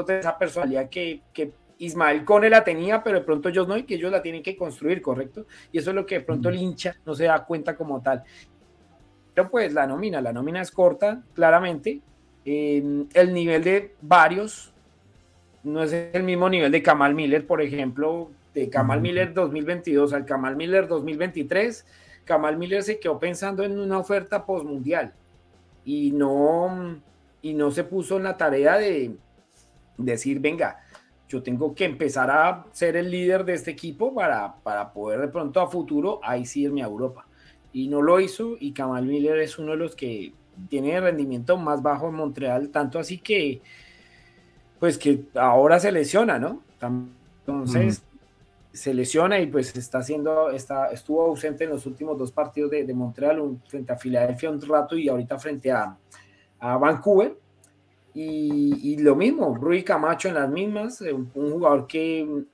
esa 0.08 0.36
personalidad 0.36 0.88
que, 0.88 1.22
que 1.32 1.52
Ismael 1.78 2.24
Cone 2.24 2.50
la 2.50 2.64
tenía, 2.64 3.02
pero 3.02 3.18
de 3.18 3.24
pronto 3.24 3.48
ellos 3.48 3.68
no, 3.68 3.76
y 3.76 3.84
que 3.84 3.94
ellos 3.94 4.10
la 4.10 4.22
tienen 4.22 4.42
que 4.42 4.56
construir, 4.56 5.00
¿correcto? 5.02 5.46
Y 5.70 5.78
eso 5.78 5.90
es 5.90 5.96
lo 5.96 6.06
que 6.06 6.16
de 6.16 6.20
pronto 6.22 6.48
el 6.48 6.56
hincha 6.56 6.96
no 7.04 7.14
se 7.14 7.24
da 7.24 7.44
cuenta 7.44 7.76
como 7.76 8.00
tal. 8.00 8.22
Pero 9.34 9.50
pues 9.50 9.72
la 9.72 9.86
nómina, 9.86 10.20
la 10.20 10.32
nómina 10.32 10.60
es 10.62 10.70
corta, 10.70 11.22
claramente. 11.34 12.00
el 12.44 13.32
nivel 13.32 13.64
de 13.64 13.94
varios 14.00 14.73
no 15.64 15.82
es 15.82 15.92
el 15.92 16.22
mismo 16.22 16.48
nivel 16.48 16.70
de 16.70 16.82
Kamal 16.82 17.14
Miller, 17.14 17.46
por 17.46 17.62
ejemplo, 17.62 18.30
de 18.54 18.68
Kamal 18.68 19.00
Miller 19.00 19.32
2022 19.32 20.12
al 20.12 20.26
Kamal 20.26 20.56
Miller 20.56 20.86
2023. 20.86 21.86
Kamal 22.24 22.56
Miller 22.56 22.82
se 22.82 23.00
quedó 23.00 23.18
pensando 23.18 23.64
en 23.64 23.78
una 23.78 23.98
oferta 23.98 24.44
postmundial 24.44 25.12
y 25.84 26.12
no, 26.12 27.00
y 27.42 27.54
no 27.54 27.70
se 27.70 27.84
puso 27.84 28.18
en 28.18 28.24
la 28.24 28.36
tarea 28.36 28.76
de 28.76 29.16
decir, 29.96 30.38
venga, 30.38 30.80
yo 31.28 31.42
tengo 31.42 31.74
que 31.74 31.86
empezar 31.86 32.30
a 32.30 32.66
ser 32.72 32.96
el 32.96 33.10
líder 33.10 33.44
de 33.44 33.54
este 33.54 33.70
equipo 33.70 34.14
para, 34.14 34.56
para 34.62 34.92
poder 34.92 35.20
de 35.20 35.28
pronto 35.28 35.60
a 35.60 35.68
futuro 35.68 36.20
ahí 36.22 36.44
sí 36.44 36.62
irme 36.62 36.82
a 36.82 36.86
Europa. 36.86 37.26
Y 37.72 37.88
no 37.88 38.02
lo 38.02 38.20
hizo 38.20 38.56
y 38.60 38.72
Kamal 38.72 39.06
Miller 39.06 39.38
es 39.38 39.58
uno 39.58 39.72
de 39.72 39.78
los 39.78 39.96
que 39.96 40.32
tiene 40.68 41.00
rendimiento 41.00 41.56
más 41.56 41.82
bajo 41.82 42.08
en 42.08 42.14
Montreal, 42.14 42.68
tanto 42.68 42.98
así 42.98 43.18
que 43.18 43.60
pues 44.78 44.98
que 44.98 45.24
ahora 45.34 45.78
se 45.80 45.92
lesiona, 45.92 46.38
¿no? 46.38 46.62
Entonces 47.46 48.02
se 48.72 48.92
lesiona 48.92 49.38
y 49.38 49.46
pues 49.46 49.76
está 49.76 49.98
haciendo, 49.98 50.50
está, 50.50 50.90
estuvo 50.90 51.22
ausente 51.22 51.64
en 51.64 51.70
los 51.70 51.86
últimos 51.86 52.18
dos 52.18 52.32
partidos 52.32 52.70
de, 52.72 52.84
de 52.84 52.94
Montreal, 52.94 53.58
frente 53.68 53.92
a 53.92 53.96
Filadelfia 53.96 54.50
un 54.50 54.60
rato 54.60 54.96
y 54.96 55.08
ahorita 55.08 55.38
frente 55.38 55.70
a, 55.70 55.96
a 56.58 56.76
Vancouver 56.76 57.36
y, 58.14 58.96
lo 58.98 59.16
mismo, 59.16 59.56
Rui 59.56 59.82
Camacho 59.82 60.28
en 60.28 60.34
las 60.34 60.48
mismas, 60.48 61.00
eh, 61.02 61.12
un, 61.12 61.30
jugador 61.32 61.88
que 61.88 62.44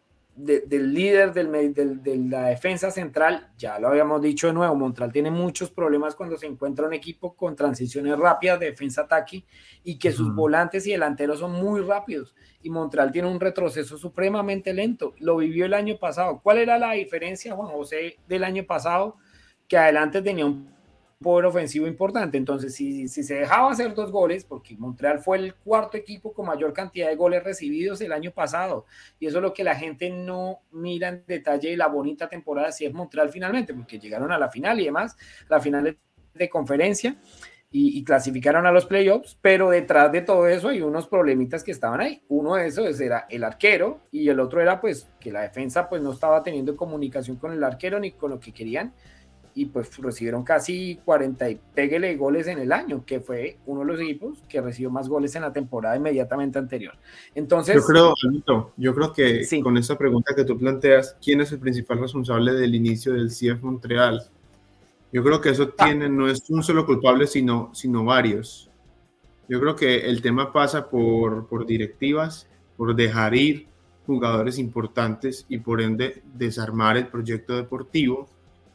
del 0.44 0.94
líder 0.94 1.32
del, 1.32 2.02
de 2.02 2.16
la 2.16 2.46
defensa 2.46 2.90
central, 2.90 3.50
ya 3.56 3.78
lo 3.78 3.88
habíamos 3.88 4.20
dicho 4.22 4.46
de 4.46 4.52
nuevo, 4.52 4.74
Montreal 4.74 5.12
tiene 5.12 5.30
muchos 5.30 5.70
problemas 5.70 6.14
cuando 6.14 6.36
se 6.36 6.46
encuentra 6.46 6.86
un 6.86 6.94
equipo 6.94 7.34
con 7.34 7.54
transiciones 7.56 8.18
rápidas 8.18 8.60
de 8.60 8.66
defensa-ataque 8.66 9.44
y 9.84 9.98
que 9.98 10.12
sus 10.12 10.34
volantes 10.34 10.86
y 10.86 10.92
delanteros 10.92 11.38
son 11.38 11.52
muy 11.52 11.80
rápidos. 11.80 12.34
Y 12.62 12.70
Montreal 12.70 13.12
tiene 13.12 13.28
un 13.28 13.40
retroceso 13.40 13.96
supremamente 13.96 14.74
lento. 14.74 15.14
Lo 15.18 15.36
vivió 15.36 15.66
el 15.66 15.74
año 15.74 15.98
pasado. 15.98 16.40
¿Cuál 16.42 16.58
era 16.58 16.78
la 16.78 16.92
diferencia, 16.92 17.54
Juan 17.54 17.70
José, 17.70 18.18
del 18.28 18.44
año 18.44 18.64
pasado? 18.64 19.16
Que 19.68 19.78
adelante 19.78 20.20
tenía 20.20 20.46
un 20.46 20.79
poder 21.20 21.44
ofensivo 21.44 21.86
importante. 21.86 22.38
Entonces, 22.38 22.74
si, 22.74 23.06
si, 23.06 23.22
se 23.22 23.34
dejaba 23.34 23.70
hacer 23.70 23.94
dos 23.94 24.10
goles, 24.10 24.44
porque 24.44 24.76
Montreal 24.76 25.20
fue 25.20 25.38
el 25.38 25.54
cuarto 25.54 25.96
equipo 25.96 26.32
con 26.32 26.46
mayor 26.46 26.72
cantidad 26.72 27.08
de 27.08 27.16
goles 27.16 27.44
recibidos 27.44 28.00
el 28.00 28.12
año 28.12 28.30
pasado, 28.30 28.86
y 29.18 29.26
eso 29.26 29.38
es 29.38 29.42
lo 29.42 29.52
que 29.52 29.64
la 29.64 29.76
gente 29.76 30.10
no 30.10 30.60
mira 30.72 31.08
en 31.08 31.24
detalle 31.26 31.76
la 31.76 31.88
bonita 31.88 32.28
temporada 32.28 32.72
si 32.72 32.86
es 32.86 32.92
Montreal 32.92 33.30
finalmente, 33.30 33.74
porque 33.74 33.98
llegaron 33.98 34.32
a 34.32 34.38
la 34.38 34.48
final 34.48 34.80
y 34.80 34.86
demás, 34.86 35.16
la 35.48 35.60
final 35.60 35.96
de 36.34 36.48
conferencia. 36.48 37.16
Y, 37.72 38.02
clasificaron 38.02 38.66
a 38.66 38.72
los 38.72 38.84
playoffs, 38.84 39.38
pero 39.40 39.70
detrás 39.70 40.10
de 40.10 40.22
todo 40.22 40.48
eso 40.48 40.70
hay 40.70 40.82
unos 40.82 41.06
problemitas 41.06 41.62
que 41.62 41.70
estaban 41.70 42.00
ahí. 42.00 42.20
Uno 42.26 42.56
de 42.56 42.66
esos 42.66 43.00
era 43.00 43.26
el 43.30 43.44
arquero 43.44 44.00
y 44.10 44.28
el 44.28 44.40
otro 44.40 44.60
era 44.60 44.80
pues 44.80 45.08
que 45.20 45.30
la 45.30 45.42
defensa 45.42 45.88
pues 45.88 46.02
no 46.02 46.12
estaba 46.12 46.42
teniendo 46.42 46.76
comunicación 46.76 47.36
con 47.36 47.52
el 47.52 47.62
arquero 47.62 48.00
ni 48.00 48.10
con 48.10 48.30
lo 48.30 48.40
que 48.40 48.52
querían 48.52 48.92
y 49.54 49.66
pues 49.66 49.96
recibieron 49.98 50.44
casi 50.44 50.98
40 51.04 51.50
y 51.50 51.60
pégale 51.74 52.16
goles 52.16 52.46
en 52.46 52.58
el 52.58 52.72
año, 52.72 53.04
que 53.04 53.20
fue 53.20 53.58
uno 53.66 53.80
de 53.80 53.86
los 53.86 54.00
equipos 54.00 54.42
que 54.48 54.60
recibió 54.60 54.90
más 54.90 55.08
goles 55.08 55.34
en 55.34 55.42
la 55.42 55.52
temporada 55.52 55.96
inmediatamente 55.96 56.58
anterior. 56.58 56.94
Entonces, 57.34 57.76
yo 57.76 57.82
creo, 57.82 58.14
yo 58.76 58.94
creo 58.94 59.12
que 59.12 59.46
con 59.62 59.76
esa 59.76 59.98
pregunta 59.98 60.34
que 60.34 60.44
tú 60.44 60.58
planteas, 60.58 61.16
¿quién 61.22 61.40
es 61.40 61.52
el 61.52 61.58
principal 61.58 61.98
responsable 61.98 62.52
del 62.52 62.74
inicio 62.74 63.12
del 63.12 63.28
CF 63.28 63.62
Montreal? 63.62 64.22
Yo 65.12 65.24
creo 65.24 65.40
que 65.40 65.50
eso 65.50 65.72
ah. 65.76 65.84
tiene, 65.84 66.08
no 66.08 66.28
es 66.28 66.48
un 66.48 66.62
solo 66.62 66.86
culpable, 66.86 67.26
sino, 67.26 67.70
sino 67.74 68.04
varios. 68.04 68.70
Yo 69.48 69.60
creo 69.60 69.74
que 69.74 70.08
el 70.08 70.22
tema 70.22 70.52
pasa 70.52 70.88
por, 70.88 71.48
por 71.48 71.66
directivas, 71.66 72.46
por 72.76 72.94
dejar 72.94 73.34
ir 73.34 73.66
jugadores 74.06 74.58
importantes 74.58 75.44
y 75.48 75.58
por 75.58 75.80
ende 75.80 76.22
desarmar 76.34 76.96
el 76.96 77.08
proyecto 77.08 77.56
deportivo 77.56 78.28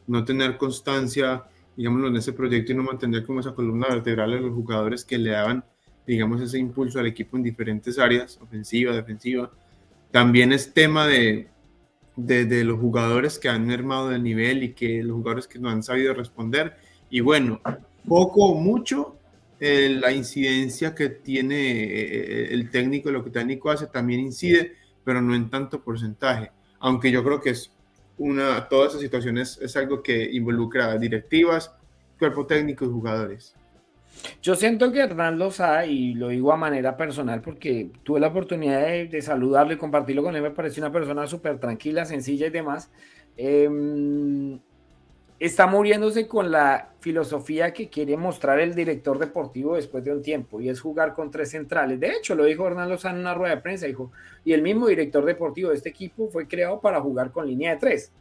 no 0.07 0.23
tener 0.23 0.57
constancia, 0.57 1.43
digámoslo, 1.75 2.07
en 2.07 2.17
ese 2.17 2.33
proyecto 2.33 2.71
y 2.71 2.75
no 2.75 2.83
mantener 2.83 3.25
como 3.25 3.39
esa 3.39 3.53
columna 3.53 3.87
vertebral 3.87 4.33
a 4.33 4.39
los 4.39 4.53
jugadores 4.53 5.03
que 5.03 5.17
le 5.17 5.31
daban, 5.31 5.63
digamos, 6.05 6.41
ese 6.41 6.59
impulso 6.59 6.99
al 6.99 7.07
equipo 7.07 7.37
en 7.37 7.43
diferentes 7.43 7.97
áreas, 7.99 8.39
ofensiva, 8.41 8.93
defensiva. 8.93 9.51
También 10.11 10.53
es 10.53 10.73
tema 10.73 11.07
de, 11.07 11.47
de, 12.15 12.63
los 12.63 12.79
jugadores 12.79 13.39
que 13.39 13.49
han 13.49 13.65
mermado 13.65 14.11
el 14.11 14.23
nivel 14.23 14.63
y 14.63 14.73
que 14.73 15.03
los 15.03 15.17
jugadores 15.17 15.47
que 15.47 15.59
no 15.59 15.69
han 15.69 15.83
sabido 15.83 16.13
responder. 16.13 16.77
Y 17.09 17.19
bueno, 17.19 17.59
poco 18.07 18.45
o 18.45 18.55
mucho, 18.55 19.17
eh, 19.59 19.97
la 19.99 20.11
incidencia 20.11 20.93
que 20.93 21.09
tiene 21.09 21.83
eh, 21.83 22.53
el 22.53 22.69
técnico, 22.69 23.11
lo 23.11 23.23
que 23.23 23.29
el 23.29 23.33
técnico 23.33 23.71
hace, 23.71 23.87
también 23.87 24.19
incide, 24.19 24.75
pero 25.03 25.21
no 25.21 25.35
en 25.35 25.49
tanto 25.49 25.81
porcentaje 25.81 26.51
aunque 26.85 27.11
yo 27.11 27.23
creo 27.23 27.41
que 27.41 27.49
es 27.49 27.71
una, 28.17 28.67
todas 28.69 28.89
esas 28.89 29.01
situaciones 29.01 29.59
es 29.61 29.75
algo 29.75 30.01
que 30.01 30.23
involucra 30.31 30.97
directivas, 30.97 31.75
cuerpo 32.17 32.45
técnico 32.45 32.85
y 32.85 32.89
jugadores. 32.89 33.55
Yo 34.41 34.55
siento 34.55 34.91
que 34.91 34.99
Hernán 34.99 35.37
Lozada, 35.37 35.85
y 35.85 36.13
lo 36.13 36.29
digo 36.29 36.53
a 36.53 36.57
manera 36.57 36.95
personal 36.95 37.41
porque 37.41 37.91
tuve 38.03 38.19
la 38.19 38.27
oportunidad 38.27 38.81
de, 38.81 39.07
de 39.07 39.21
saludarlo 39.21 39.73
y 39.73 39.77
compartirlo 39.77 40.23
con 40.23 40.35
él, 40.35 40.41
me 40.41 40.51
pareció 40.51 40.81
una 40.81 40.91
persona 40.91 41.27
súper 41.27 41.59
tranquila, 41.59 42.05
sencilla 42.05 42.47
y 42.47 42.51
demás. 42.51 42.89
Em, 43.37 44.59
está 45.39 45.67
muriéndose 45.67 46.27
con 46.27 46.49
la 46.49 46.93
filosofía 46.99 47.73
que 47.73 47.89
quiere 47.89 48.15
mostrar 48.15 48.59
el 48.59 48.73
director 48.73 49.19
deportivo 49.19 49.75
después 49.75 50.03
de 50.03 50.13
un 50.13 50.21
tiempo, 50.21 50.61
y 50.61 50.69
es 50.69 50.79
jugar 50.79 51.13
con 51.13 51.29
tres 51.29 51.51
centrales. 51.51 51.99
De 51.99 52.09
hecho, 52.09 52.35
lo 52.35 52.45
dijo 52.45 52.65
Hernán 52.65 52.89
Lozano 52.89 53.15
en 53.15 53.21
una 53.21 53.33
rueda 53.33 53.55
de 53.55 53.61
prensa, 53.61 53.85
dijo, 53.85 54.11
y 54.43 54.53
el 54.53 54.61
mismo 54.61 54.87
director 54.87 55.25
deportivo 55.25 55.69
de 55.69 55.75
este 55.75 55.89
equipo 55.89 56.29
fue 56.29 56.47
creado 56.47 56.79
para 56.79 57.01
jugar 57.01 57.31
con 57.31 57.47
línea 57.47 57.71
de 57.71 57.77
tres. 57.77 58.11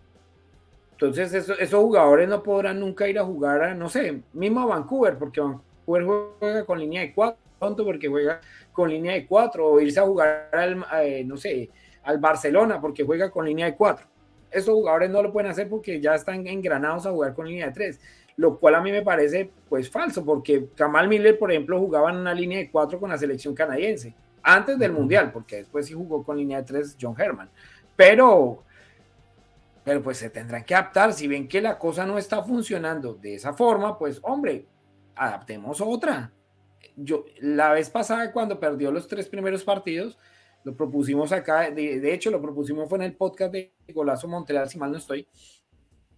Entonces, 0.92 1.32
esos 1.34 1.80
jugadores 1.80 2.28
no 2.28 2.42
podrán 2.42 2.80
nunca 2.80 3.08
ir 3.08 3.18
a 3.18 3.24
jugar 3.24 3.62
a, 3.62 3.74
no 3.74 3.88
sé, 3.88 4.22
mismo 4.32 4.60
a 4.60 4.66
Vancouver, 4.66 5.16
porque 5.16 5.40
Vancouver 5.40 6.04
juega 6.38 6.64
con 6.64 6.78
línea 6.78 7.02
de 7.02 7.12
cuatro, 7.12 7.38
porque 7.84 8.08
juega 8.08 8.40
con 8.72 8.90
línea 8.90 9.14
de 9.14 9.26
cuatro, 9.26 9.68
o 9.68 9.80
irse 9.80 10.00
a 10.00 10.04
jugar 10.04 10.50
al, 10.52 10.84
eh, 11.02 11.24
no 11.24 11.36
sé, 11.36 11.70
al 12.02 12.18
Barcelona, 12.18 12.80
porque 12.80 13.04
juega 13.04 13.30
con 13.30 13.46
línea 13.46 13.66
de 13.66 13.76
cuatro 13.76 14.06
estos 14.54 14.74
jugadores 14.74 15.10
no 15.10 15.22
lo 15.22 15.32
pueden 15.32 15.50
hacer 15.50 15.68
porque 15.68 16.00
ya 16.00 16.14
están 16.14 16.46
engranados 16.46 17.06
a 17.06 17.10
jugar 17.10 17.34
con 17.34 17.46
línea 17.46 17.66
de 17.66 17.72
tres, 17.72 18.00
lo 18.36 18.58
cual 18.58 18.76
a 18.76 18.80
mí 18.80 18.92
me 18.92 19.02
parece 19.02 19.50
pues 19.68 19.90
falso, 19.90 20.24
porque 20.24 20.68
Kamal 20.74 21.08
Miller, 21.08 21.38
por 21.38 21.50
ejemplo, 21.50 21.78
jugaba 21.78 22.10
en 22.10 22.16
una 22.16 22.34
línea 22.34 22.58
de 22.58 22.70
cuatro 22.70 22.98
con 22.98 23.10
la 23.10 23.18
selección 23.18 23.54
canadiense, 23.54 24.14
antes 24.42 24.78
del 24.78 24.92
Mundial, 24.92 25.32
porque 25.32 25.56
después 25.56 25.86
sí 25.86 25.94
jugó 25.94 26.22
con 26.22 26.36
línea 26.36 26.58
de 26.58 26.64
tres 26.64 26.96
John 27.00 27.14
Herman, 27.18 27.50
pero, 27.96 28.62
pero 29.84 30.02
pues 30.02 30.18
se 30.18 30.30
tendrán 30.30 30.64
que 30.64 30.74
adaptar, 30.74 31.12
si 31.12 31.26
ven 31.26 31.48
que 31.48 31.60
la 31.60 31.78
cosa 31.78 32.06
no 32.06 32.18
está 32.18 32.42
funcionando 32.42 33.14
de 33.14 33.34
esa 33.34 33.52
forma, 33.52 33.98
pues 33.98 34.20
hombre, 34.22 34.66
adaptemos 35.16 35.80
otra. 35.80 36.30
Yo, 36.96 37.24
la 37.40 37.72
vez 37.72 37.90
pasada 37.90 38.30
cuando 38.30 38.60
perdió 38.60 38.92
los 38.92 39.08
tres 39.08 39.28
primeros 39.28 39.64
partidos, 39.64 40.18
lo 40.64 40.74
propusimos 40.74 41.30
acá, 41.30 41.70
de, 41.70 42.14
hecho 42.14 42.30
lo 42.30 42.40
propusimos 42.40 42.88
fue 42.88 42.98
en 42.98 43.04
el 43.04 43.16
podcast 43.16 43.52
de 43.52 43.74
Golazo 43.92 44.26
Montreal, 44.26 44.68
si 44.68 44.78
mal 44.78 44.90
no 44.90 44.98
estoy, 44.98 45.28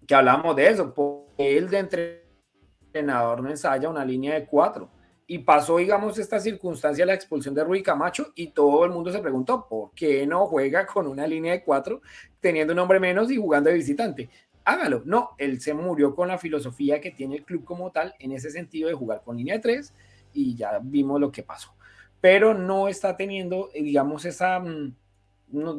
que 0.07 0.15
hablamos 0.15 0.55
de 0.55 0.69
eso, 0.69 0.95
porque 0.95 1.59
él 1.59 1.69
de 1.69 2.15
entrenador 2.93 3.43
no 3.43 3.51
ensaya 3.51 3.89
una 3.89 4.05
línea 4.05 4.35
de 4.35 4.47
cuatro. 4.47 4.89
Y 5.29 5.39
pasó, 5.39 5.79
digamos, 5.79 6.17
esta 6.19 6.39
circunstancia, 6.39 7.05
la 7.05 7.15
expulsión 7.15 7.53
de 7.53 7.65
Rui 7.65 7.83
Camacho, 7.83 8.33
y 8.37 8.53
todo 8.53 8.85
el 8.85 8.93
mundo 8.93 9.11
se 9.11 9.19
preguntó, 9.19 9.67
¿por 9.69 9.91
qué 9.93 10.25
no 10.25 10.47
juega 10.47 10.87
con 10.87 11.09
una 11.09 11.27
línea 11.27 11.53
de 11.53 11.65
cuatro, 11.65 12.01
teniendo 12.39 12.73
un 12.73 12.79
hombre 12.79 13.01
menos 13.01 13.29
y 13.33 13.37
jugando 13.37 13.69
de 13.69 13.75
visitante? 13.75 14.31
Hágalo. 14.65 15.03
No, 15.05 15.31
él 15.39 15.61
se 15.61 15.75
murió 15.75 16.15
con 16.15 16.29
la 16.29 16.39
filosofía 16.39 17.01
que 17.01 17.11
tiene 17.11 17.37
el 17.39 17.45
club 17.45 17.65
como 17.65 17.91
tal, 17.91 18.15
en 18.21 18.31
ese 18.31 18.53
sentido 18.53 18.89
de 18.89 18.95
jugar 18.95 19.23
con 19.25 19.37
línea 19.37 19.55
de 19.55 19.61
tres, 19.61 19.93
y 20.33 20.55
ya 20.55 20.79
vimos 20.81 21.21
lo 21.21 21.33
que 21.33 21.43
pasó 21.43 21.77
pero 22.21 22.55
no 22.55 22.89
está 22.89 23.17
teniendo, 23.17 23.71
eh, 23.75 23.83
digamos, 23.83 24.25
esa, 24.25 24.59
mm, 24.61 24.95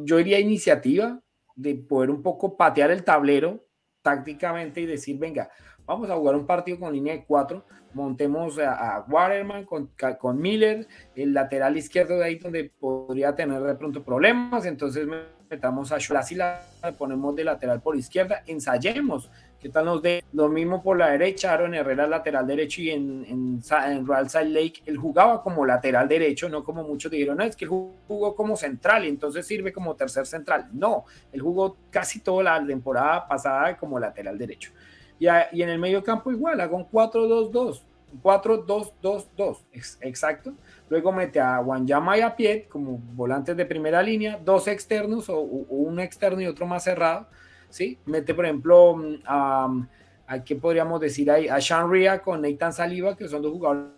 yo 0.05 0.17
diría, 0.17 0.39
iniciativa 0.39 1.19
de 1.55 1.75
poder 1.75 2.09
un 2.09 2.21
poco 2.21 2.55
patear 2.55 2.91
el 2.91 3.03
tablero 3.03 3.65
tácticamente 4.01 4.81
y 4.81 4.85
decir, 4.85 5.17
venga, 5.17 5.49
vamos 5.85 6.09
a 6.09 6.15
jugar 6.15 6.35
un 6.35 6.45
partido 6.45 6.79
con 6.79 6.93
línea 6.93 7.13
de 7.13 7.25
cuatro, 7.25 7.65
montemos 7.93 8.59
a, 8.59 9.05
Waterman 9.09 9.65
con, 9.65 9.91
con, 10.19 10.39
Miller, 10.39 10.87
el 11.15 11.33
lateral 11.33 11.75
izquierdo 11.77 12.17
de 12.17 12.25
ahí 12.25 12.35
donde 12.35 12.71
podría 12.79 13.35
tener 13.35 13.61
de 13.61 13.75
pronto 13.75 14.03
problemas, 14.03 14.65
entonces 14.65 15.07
metamos 15.49 15.91
a 15.91 15.97
Sholas 15.97 16.31
y 16.31 16.35
la 16.35 16.61
ponemos 16.97 17.35
de 17.35 17.43
lateral 17.43 17.81
por 17.81 17.95
izquierda, 17.95 18.43
ensayemos 18.45 19.31
¿Qué 19.59 19.69
tal 19.69 19.85
nos 19.85 20.03
de 20.03 20.23
lo 20.33 20.49
mismo 20.49 20.83
por 20.83 20.97
la 20.97 21.09
derecha? 21.09 21.51
Aaron 21.51 21.73
Herrera 21.73 22.05
lateral 22.05 22.45
derecho 22.45 22.79
y 22.81 22.91
en, 22.91 23.25
en, 23.25 23.61
en 23.87 24.07
Real 24.07 24.29
Salt 24.29 24.51
Lake 24.51 24.83
él 24.85 24.97
jugaba 24.97 25.41
como 25.41 25.65
lateral 25.65 26.07
derecho, 26.07 26.47
no 26.47 26.63
como 26.63 26.83
muchos 26.83 27.11
dijeron, 27.11 27.37
no, 27.37 27.43
es 27.43 27.55
que 27.55 27.65
jugó 27.65 28.35
como 28.35 28.55
central 28.55 29.05
y 29.05 29.09
entonces 29.09 29.47
sirve 29.47 29.73
como 29.73 29.95
tercer 29.95 30.27
central. 30.27 30.69
No, 30.73 31.05
él 31.31 31.41
jugó 31.41 31.75
casi 31.89 32.19
toda 32.19 32.43
la 32.43 32.65
temporada 32.67 33.27
pasada 33.27 33.75
como 33.77 33.99
lateral 33.99 34.37
derecho. 34.37 34.71
Y, 35.19 35.25
y 35.25 35.63
en 35.63 35.69
el 35.69 35.79
medio 35.79 36.03
campo 36.03 36.31
igual, 36.31 36.61
hago 36.61 36.77
un 36.77 36.87
4-2-2, 36.91 37.81
4-2-2-2, 38.21 39.57
exacto. 40.01 40.53
Luego 40.87 41.11
mete 41.11 41.39
a 41.39 41.59
Wanyama 41.61 42.15
y 42.15 42.21
a 42.21 42.35
Piet 42.35 42.67
como 42.67 42.99
volantes 43.15 43.57
de 43.57 43.65
primera 43.65 44.03
línea, 44.03 44.39
dos 44.45 44.67
externos 44.67 45.29
o, 45.29 45.39
o 45.39 45.75
un 45.77 45.99
externo 45.99 46.41
y 46.41 46.45
otro 46.45 46.67
más 46.67 46.83
cerrado 46.83 47.27
¿sí? 47.69 47.97
Mete, 48.05 48.33
por 48.33 48.45
ejemplo, 48.45 48.95
mm, 48.95 49.15
a, 49.25 50.43
¿qué 50.43 50.55
podríamos 50.55 50.99
decir 50.99 51.29
ahí? 51.31 51.47
A 51.47 51.59
Sean 51.61 51.91
Ria 51.91 52.19
con 52.19 52.41
Nathan 52.41 52.73
Saliba, 52.73 53.15
que 53.15 53.27
son 53.27 53.41
dos 53.41 53.53
jugadores 53.53 53.97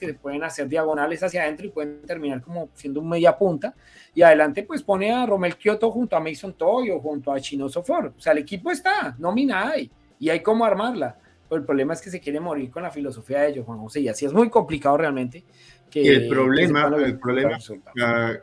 que 0.00 0.06
se 0.06 0.14
pueden 0.14 0.42
hacer 0.42 0.68
diagonales 0.68 1.22
hacia 1.22 1.42
adentro 1.42 1.66
y 1.66 1.70
pueden 1.70 2.02
terminar 2.02 2.42
como 2.42 2.70
siendo 2.74 3.00
un 3.00 3.08
media 3.08 3.36
punta. 3.36 3.74
Y 4.14 4.22
adelante, 4.22 4.64
pues 4.64 4.82
pone 4.82 5.12
a 5.12 5.26
Romel 5.26 5.56
Kioto 5.56 5.90
junto 5.90 6.16
a 6.16 6.20
Mason 6.20 6.54
Toyo, 6.54 6.98
junto 6.98 7.32
a 7.32 7.40
Chino 7.40 7.68
Sofor. 7.68 8.14
O 8.16 8.20
sea, 8.20 8.32
el 8.32 8.38
equipo 8.38 8.70
está, 8.70 9.14
no 9.18 9.32
mina 9.32 9.70
hay, 9.70 9.90
y 10.18 10.28
hay 10.28 10.40
cómo 10.42 10.64
armarla. 10.64 11.18
Pero 11.48 11.60
el 11.60 11.66
problema 11.66 11.92
es 11.92 12.02
que 12.02 12.10
se 12.10 12.18
quiere 12.18 12.40
morir 12.40 12.70
con 12.70 12.82
la 12.82 12.90
filosofía 12.90 13.42
de 13.42 13.50
ellos, 13.50 13.66
Juan 13.66 13.78
José, 13.78 14.00
y 14.00 14.08
así 14.08 14.26
es 14.26 14.32
muy 14.32 14.50
complicado 14.50 14.96
realmente. 14.96 15.44
Que, 15.88 16.02
y 16.02 16.08
el 16.08 16.28
problema, 16.28 16.86
el 16.96 17.18
problema, 17.20 17.58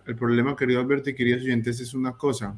el 0.06 0.16
problema, 0.16 0.56
querido 0.56 0.80
Alberto 0.80 1.10
y 1.10 1.16
queridos 1.16 1.42
oyentes, 1.42 1.82
es 1.82 1.94
una 1.94 2.14
cosa 2.14 2.58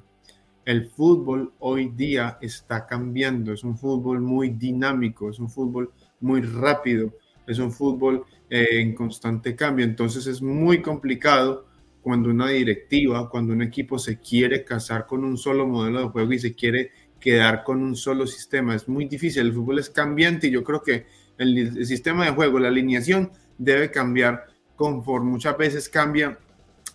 el 0.66 0.90
fútbol 0.90 1.54
hoy 1.60 1.90
día 1.96 2.38
está 2.42 2.88
cambiando, 2.88 3.54
es 3.54 3.64
un 3.64 3.78
fútbol 3.78 4.20
muy 4.20 4.50
dinámico, 4.50 5.30
es 5.30 5.40
un 5.40 5.50
fútbol 5.50 5.92
muy 6.20 6.42
rápido, 6.42 7.14
es 7.46 7.60
un 7.60 7.72
fútbol 7.72 8.26
eh, 8.50 8.82
en 8.82 8.96
constante 8.96 9.56
cambio, 9.56 9.86
entonces 9.86 10.26
es 10.26 10.42
muy 10.42 10.82
complicado 10.82 11.68
cuando 12.02 12.30
una 12.30 12.50
directiva, 12.50 13.30
cuando 13.30 13.54
un 13.54 13.62
equipo 13.62 14.00
se 14.00 14.20
quiere 14.20 14.64
casar 14.64 15.06
con 15.06 15.24
un 15.24 15.38
solo 15.38 15.68
modelo 15.68 16.02
de 16.02 16.10
juego 16.10 16.34
y 16.34 16.40
se 16.40 16.56
quiere 16.56 16.92
quedar 17.20 17.64
con 17.64 17.82
un 17.82 17.96
solo 17.96 18.26
sistema, 18.26 18.76
es 18.76 18.88
muy 18.88 19.06
difícil, 19.06 19.44
el 19.44 19.54
fútbol 19.54 19.80
es 19.80 19.90
cambiante 19.90 20.48
y 20.48 20.52
yo 20.52 20.64
creo 20.64 20.82
que 20.82 21.06
el, 21.38 21.58
el 21.58 21.86
sistema 21.86 22.26
de 22.26 22.32
juego, 22.32 22.60
la 22.60 22.70
alineación 22.70 23.32
debe 23.58 23.92
cambiar 23.92 24.46
conforme. 24.76 25.32
Muchas 25.32 25.58
veces 25.58 25.90
cambia 25.90 26.38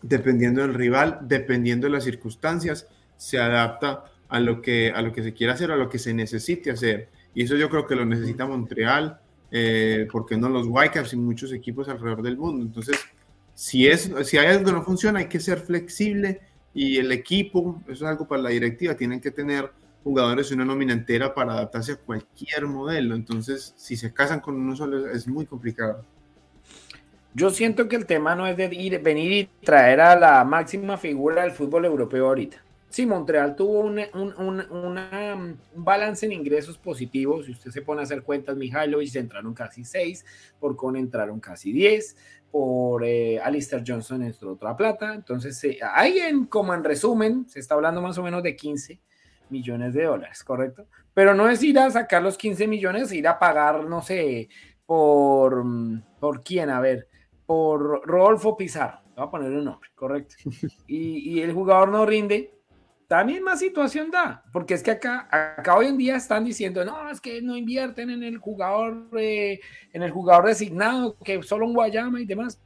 dependiendo 0.03 0.63
del 0.63 0.75
rival, 0.75 1.19
dependiendo 1.23 1.87
de 1.87 1.93
las 1.93 2.05
circunstancias, 2.05 2.87
se 3.21 3.39
adapta 3.39 4.05
a 4.31 4.41
lo 4.41 4.63
que, 4.63 4.91
a 4.91 5.03
lo 5.03 5.13
que 5.13 5.23
se 5.23 5.35
quiere 5.35 5.53
hacer, 5.53 5.71
a 5.71 5.77
lo 5.77 5.91
que 5.91 5.99
se 5.99 6.15
necesite 6.15 6.71
hacer. 6.71 7.11
Y 7.35 7.43
eso 7.43 7.55
yo 7.55 7.69
creo 7.69 7.87
que 7.87 7.95
lo 7.95 8.07
necesita 8.07 8.47
Montreal, 8.47 9.21
eh, 9.51 10.09
porque 10.11 10.39
no 10.39 10.49
los 10.49 10.67
Whitecaps 10.67 11.13
y 11.13 11.17
muchos 11.17 11.53
equipos 11.53 11.87
alrededor 11.91 12.23
del 12.23 12.39
mundo. 12.39 12.65
Entonces, 12.65 12.99
si, 13.55 13.87
es, 13.87 14.11
si 14.25 14.39
hay 14.39 14.47
algo 14.47 14.65
que 14.65 14.73
no 14.73 14.83
funciona, 14.83 15.19
hay 15.19 15.29
que 15.29 15.39
ser 15.39 15.59
flexible 15.59 16.41
y 16.73 16.97
el 16.97 17.13
equipo, 17.13 17.83
eso 17.89 18.05
es 18.07 18.11
algo 18.11 18.27
para 18.27 18.41
la 18.41 18.49
directiva, 18.49 18.95
tienen 18.95 19.21
que 19.21 19.31
tener 19.31 19.71
jugadores 20.03 20.51
y 20.51 20.55
una 20.55 20.65
nómina 20.65 20.95
entera 20.95 21.35
para 21.35 21.53
adaptarse 21.53 21.93
a 21.93 21.97
cualquier 21.97 22.67
modelo. 22.67 23.15
Entonces, 23.15 23.75
si 23.77 23.97
se 23.97 24.15
casan 24.15 24.41
con 24.41 24.57
uno 24.57 24.75
solo, 24.75 25.11
es 25.11 25.29
muy 25.29 25.45
complicado. 25.45 26.07
Yo 27.35 27.51
siento 27.51 27.87
que 27.87 27.97
el 27.97 28.07
tema 28.07 28.35
no 28.35 28.47
es 28.47 28.57
de 28.57 28.75
ir, 28.75 28.99
venir 29.03 29.31
y 29.31 29.51
traer 29.63 30.01
a 30.01 30.19
la 30.19 30.43
máxima 30.43 30.97
figura 30.97 31.43
del 31.43 31.53
fútbol 31.53 31.85
europeo 31.85 32.27
ahorita. 32.29 32.63
Sí, 32.91 33.07
Montreal 33.07 33.55
tuvo 33.55 33.79
un, 33.83 34.01
un, 34.15 35.61
balance 35.77 36.27
en 36.27 36.33
ingresos 36.33 36.77
positivos. 36.77 37.47
Si 37.47 37.53
usted 37.53 37.71
se 37.71 37.83
pone 37.83 38.01
a 38.01 38.03
hacer 38.03 38.25
cuentas, 38.25 38.57
Mihailovic 38.57 39.15
entraron 39.15 39.55
casi 39.55 39.85
6, 39.85 40.27
por 40.59 40.75
Con 40.75 40.97
entraron 40.97 41.39
casi 41.39 41.73
10, 41.73 42.17
por 42.51 43.05
eh, 43.05 43.39
Alistair 43.39 43.85
Johnson 43.87 44.25
entró 44.25 44.55
otra 44.55 44.77
plata. 44.77 45.15
Entonces, 45.15 45.63
eh, 45.63 45.79
ahí 45.95 46.19
en, 46.19 46.47
como 46.47 46.75
en 46.75 46.83
resumen, 46.83 47.49
se 47.49 47.61
está 47.61 47.77
hablando 47.77 48.03
más 48.03 48.19
o 48.19 48.25
menos 48.25 48.43
de 48.43 48.57
15 48.57 49.01
millones 49.51 49.95
de 49.95 50.03
dólares, 50.03 50.43
¿correcto? 50.43 50.89
Pero 51.15 51.33
no 51.33 51.49
es 51.49 51.63
ir 51.63 51.79
a 51.79 51.93
sacar 51.93 52.25
los 52.25 52.37
15 52.37 52.67
millones, 52.67 53.13
ir 53.13 53.29
a 53.29 53.39
pagar, 53.39 53.85
no 53.85 54.03
sé, 54.03 54.49
por, 54.85 55.65
por 56.19 56.43
quién, 56.43 56.71
a 56.71 56.81
ver, 56.81 57.07
por 57.47 58.05
Rodolfo 58.05 58.57
Pizarro. 58.57 58.99
Voy 59.15 59.27
a 59.29 59.31
poner 59.31 59.53
un 59.53 59.65
nombre, 59.65 59.91
correcto. 59.95 60.35
Y, 60.89 61.39
y 61.39 61.43
el 61.43 61.53
jugador 61.53 61.91
no 61.91 62.05
rinde 62.05 62.60
también 63.11 63.43
más 63.43 63.59
situación 63.59 64.09
da, 64.13 64.45
porque 64.53 64.75
es 64.75 64.85
que 64.85 64.93
acá, 64.93 65.27
acá 65.33 65.77
hoy 65.77 65.87
en 65.87 65.99
día 65.99 66.15
están 66.15 66.45
diciendo, 66.45 66.85
no, 66.85 67.11
es 67.11 67.21
que 67.21 67.43
no 67.43 67.57
invierten 67.57 68.09
en 68.09 68.23
el 68.23 68.39
jugador, 68.39 69.09
eh, 69.19 69.59
en 69.93 70.05
el 70.05 70.13
jugador 70.13 70.47
designado, 70.47 71.17
que 71.25 71.43
solo 71.43 71.67
un 71.67 71.75
Guayama 71.75 72.21
y 72.21 72.25
demás. 72.25 72.61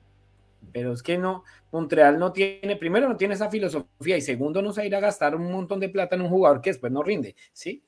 Pero 0.70 0.92
es 0.92 1.02
que 1.02 1.16
no, 1.16 1.44
Montreal 1.72 2.18
no 2.18 2.30
tiene, 2.30 2.76
primero 2.76 3.08
no 3.08 3.16
tiene 3.16 3.32
esa 3.32 3.48
filosofía 3.48 4.18
y 4.18 4.20
segundo 4.20 4.60
no 4.60 4.70
se 4.74 4.82
va 4.82 4.84
a 4.84 4.86
ir 4.86 4.96
a 4.96 5.00
gastar 5.00 5.34
un 5.34 5.50
montón 5.50 5.80
de 5.80 5.88
plata 5.88 6.14
en 6.14 6.20
un 6.20 6.28
jugador 6.28 6.60
que 6.60 6.68
después 6.68 6.92
no 6.92 7.02
rinde, 7.02 7.34
¿sí? 7.54 7.82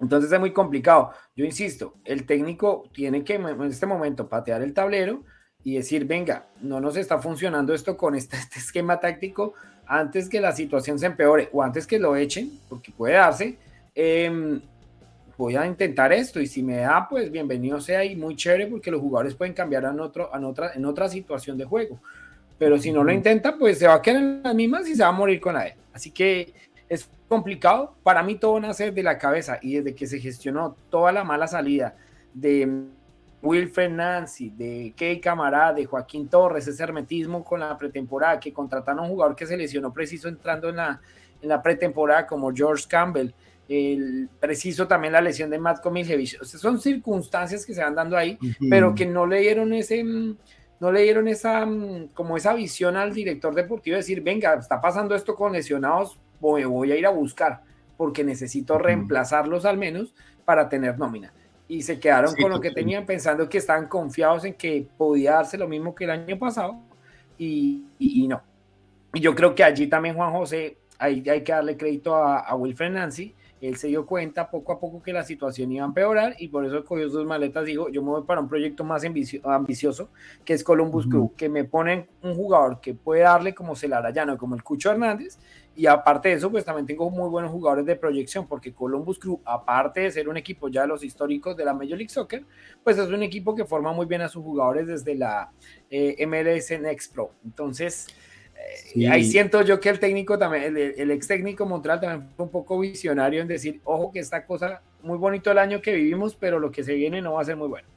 Entonces 0.00 0.32
es 0.32 0.40
muy 0.40 0.54
complicado. 0.54 1.10
Yo 1.36 1.44
insisto, 1.44 1.98
el 2.06 2.24
técnico 2.24 2.88
tiene 2.94 3.24
que 3.24 3.34
en 3.34 3.62
este 3.64 3.84
momento 3.84 4.26
patear 4.30 4.62
el 4.62 4.72
tablero 4.72 5.22
y 5.62 5.74
decir, 5.74 6.06
venga, 6.06 6.48
no 6.62 6.80
nos 6.80 6.96
está 6.96 7.18
funcionando 7.18 7.74
esto 7.74 7.98
con 7.98 8.14
este, 8.14 8.36
este, 8.38 8.58
esquema 8.58 9.00
táctico, 9.00 9.52
antes 9.86 10.28
que 10.28 10.40
la 10.40 10.52
situación 10.52 10.98
se 10.98 11.06
empeore 11.06 11.48
o 11.52 11.62
antes 11.62 11.86
que 11.86 11.98
lo 11.98 12.16
echen, 12.16 12.58
porque 12.68 12.92
puede 12.92 13.14
darse, 13.14 13.56
em, 13.94 14.60
voy 15.36 15.56
a 15.56 15.66
intentar 15.66 16.12
esto 16.12 16.40
y 16.40 16.46
si 16.46 16.62
me 16.62 16.76
da, 16.78 17.08
pues 17.08 17.30
bienvenido 17.30 17.80
sea 17.80 18.04
y 18.04 18.14
muy 18.16 18.36
chévere 18.36 18.66
porque 18.66 18.90
los 18.90 19.00
jugadores 19.00 19.34
pueden 19.34 19.54
cambiar 19.54 19.84
en, 19.84 20.00
otro, 20.00 20.30
en, 20.34 20.44
otra, 20.44 20.72
en 20.74 20.84
otra 20.84 21.08
situación 21.08 21.58
de 21.58 21.64
juego. 21.64 21.98
Pero 22.58 22.78
si 22.78 22.92
no 22.92 23.02
lo 23.02 23.12
intenta, 23.12 23.56
pues 23.58 23.78
se 23.78 23.86
va 23.86 23.94
a 23.94 24.02
quedar 24.02 24.22
en 24.22 24.42
las 24.42 24.54
mismas 24.54 24.88
y 24.88 24.94
se 24.94 25.02
va 25.02 25.08
a 25.08 25.12
morir 25.12 25.40
con 25.40 25.54
la 25.54 25.74
Así 25.92 26.10
que 26.10 26.52
es 26.88 27.08
complicado. 27.28 27.94
Para 28.02 28.22
mí 28.22 28.36
todo 28.36 28.60
nace 28.60 28.90
de 28.92 29.02
la 29.02 29.18
cabeza 29.18 29.58
y 29.60 29.76
desde 29.76 29.94
que 29.94 30.06
se 30.06 30.20
gestionó 30.20 30.76
toda 30.88 31.10
la 31.12 31.24
mala 31.24 31.48
salida 31.48 31.96
de 32.32 32.86
Wilfred 33.44 33.90
Nancy, 33.90 34.50
de 34.50 34.94
Key 34.96 35.20
Camará, 35.20 35.72
de 35.72 35.84
Joaquín 35.84 36.28
Torres, 36.28 36.66
ese 36.66 36.82
hermetismo 36.82 37.44
con 37.44 37.60
la 37.60 37.76
pretemporada, 37.76 38.40
que 38.40 38.52
contrataron 38.52 39.00
a 39.00 39.02
un 39.02 39.10
jugador 39.10 39.36
que 39.36 39.46
se 39.46 39.56
lesionó 39.56 39.92
preciso 39.92 40.28
entrando 40.28 40.70
en 40.70 40.76
la, 40.76 41.00
en 41.42 41.48
la 41.50 41.62
pretemporada 41.62 42.26
como 42.26 42.52
George 42.54 42.86
Campbell, 42.88 43.32
el 43.68 44.30
preciso 44.40 44.88
también 44.88 45.12
la 45.12 45.20
lesión 45.20 45.50
de 45.50 45.58
Matt 45.58 45.82
Komiljevic. 45.82 46.42
son 46.42 46.80
circunstancias 46.80 47.64
que 47.66 47.74
se 47.74 47.82
van 47.82 47.94
dando 47.94 48.16
ahí, 48.16 48.38
pero 48.70 48.94
que 48.94 49.06
no 49.06 49.26
le 49.26 49.40
dieron 49.40 49.72
ese 49.72 50.02
no 50.04 50.92
le 50.92 51.02
dieron 51.02 51.28
esa 51.28 51.66
como 52.12 52.36
esa 52.36 52.52
visión 52.52 52.96
al 52.96 53.14
director 53.14 53.54
deportivo 53.54 53.94
de 53.94 54.02
decir, 54.02 54.22
venga, 54.22 54.54
está 54.54 54.80
pasando 54.80 55.14
esto 55.14 55.34
con 55.34 55.52
lesionados, 55.52 56.18
voy, 56.40 56.64
voy 56.64 56.92
a 56.92 56.96
ir 56.96 57.06
a 57.06 57.10
buscar 57.10 57.62
porque 57.96 58.24
necesito 58.24 58.76
reemplazarlos 58.76 59.64
al 59.64 59.78
menos 59.78 60.14
para 60.44 60.68
tener 60.68 60.98
nómina 60.98 61.32
y 61.66 61.82
se 61.82 61.98
quedaron 61.98 62.34
con 62.34 62.50
lo 62.50 62.60
que 62.60 62.70
tenían 62.70 63.06
pensando 63.06 63.48
que 63.48 63.58
estaban 63.58 63.88
confiados 63.88 64.44
en 64.44 64.54
que 64.54 64.86
podía 64.96 65.32
darse 65.32 65.56
lo 65.56 65.66
mismo 65.66 65.94
que 65.94 66.04
el 66.04 66.10
año 66.10 66.38
pasado 66.38 66.76
y, 67.38 67.84
y, 67.98 68.28
no. 68.28 68.42
Y 69.12 69.20
yo 69.20 69.34
creo 69.34 69.54
que 69.54 69.64
allí 69.64 69.86
también 69.86 70.14
Juan 70.14 70.32
José, 70.32 70.76
ahí 70.98 71.22
hay 71.28 71.42
que 71.42 71.52
darle 71.52 71.76
crédito 71.76 72.14
a, 72.14 72.40
a 72.40 72.54
Wilfred 72.54 72.90
Nancy, 72.90 73.34
él 73.60 73.76
se 73.76 73.88
dio 73.88 74.04
cuenta 74.04 74.50
poco 74.50 74.72
a 74.72 74.78
poco 74.78 75.02
que 75.02 75.12
la 75.12 75.24
situación 75.24 75.72
iba 75.72 75.84
a 75.84 75.88
empeorar 75.88 76.34
y 76.38 76.48
por 76.48 76.66
eso 76.66 76.84
cogió 76.84 77.08
sus 77.08 77.24
maletas 77.24 77.64
y 77.64 77.72
dijo, 77.72 77.88
yo 77.88 78.02
me 78.02 78.10
voy 78.10 78.22
para 78.24 78.40
un 78.40 78.48
proyecto 78.48 78.84
más 78.84 79.04
ambicioso, 79.44 80.10
que 80.44 80.52
es 80.52 80.62
Columbus 80.62 81.06
Crew, 81.06 81.32
que 81.34 81.48
me 81.48 81.64
ponen 81.64 82.06
un 82.22 82.34
jugador 82.34 82.80
que 82.80 82.92
puede 82.92 83.22
darle 83.22 83.54
como 83.54 83.74
Celarayano, 83.74 84.36
como 84.36 84.54
el 84.54 84.62
Cucho 84.62 84.90
Hernández, 84.90 85.38
y 85.76 85.86
aparte 85.86 86.28
de 86.28 86.34
eso, 86.36 86.50
pues 86.50 86.64
también 86.64 86.86
tengo 86.86 87.10
muy 87.10 87.28
buenos 87.28 87.50
jugadores 87.50 87.86
de 87.86 87.96
proyección, 87.96 88.46
porque 88.46 88.72
Columbus 88.72 89.18
Crew, 89.18 89.40
aparte 89.44 90.00
de 90.00 90.10
ser 90.10 90.28
un 90.28 90.36
equipo 90.36 90.68
ya 90.68 90.82
de 90.82 90.88
los 90.88 91.02
históricos 91.02 91.56
de 91.56 91.64
la 91.64 91.74
Major 91.74 91.98
League 91.98 92.08
Soccer, 92.08 92.44
pues 92.82 92.98
es 92.98 93.08
un 93.08 93.22
equipo 93.22 93.54
que 93.54 93.64
forma 93.64 93.92
muy 93.92 94.06
bien 94.06 94.22
a 94.22 94.28
sus 94.28 94.42
jugadores 94.42 94.86
desde 94.86 95.14
la 95.14 95.50
eh, 95.90 96.24
MLS 96.26 96.70
Next 96.80 97.12
Pro. 97.12 97.32
Entonces, 97.44 98.06
y 98.94 99.06
ahí 99.06 99.24
siento 99.24 99.62
yo 99.62 99.80
que 99.80 99.88
el 99.88 99.98
técnico 99.98 100.38
también, 100.38 100.76
el, 100.76 101.10
ex 101.10 101.26
técnico 101.26 101.66
Montreal 101.66 102.00
también 102.00 102.30
fue 102.36 102.46
un 102.46 102.50
poco 102.50 102.78
visionario 102.78 103.42
en 103.42 103.48
decir, 103.48 103.80
ojo 103.84 104.12
que 104.12 104.20
esta 104.20 104.46
cosa, 104.46 104.82
muy 105.02 105.18
bonito 105.18 105.50
el 105.50 105.58
año 105.58 105.82
que 105.82 105.94
vivimos, 105.94 106.36
pero 106.36 106.58
lo 106.58 106.70
que 106.70 106.84
se 106.84 106.94
viene 106.94 107.20
no 107.20 107.34
va 107.34 107.42
a 107.42 107.44
ser 107.44 107.56
muy 107.56 107.68
bueno. 107.68 107.88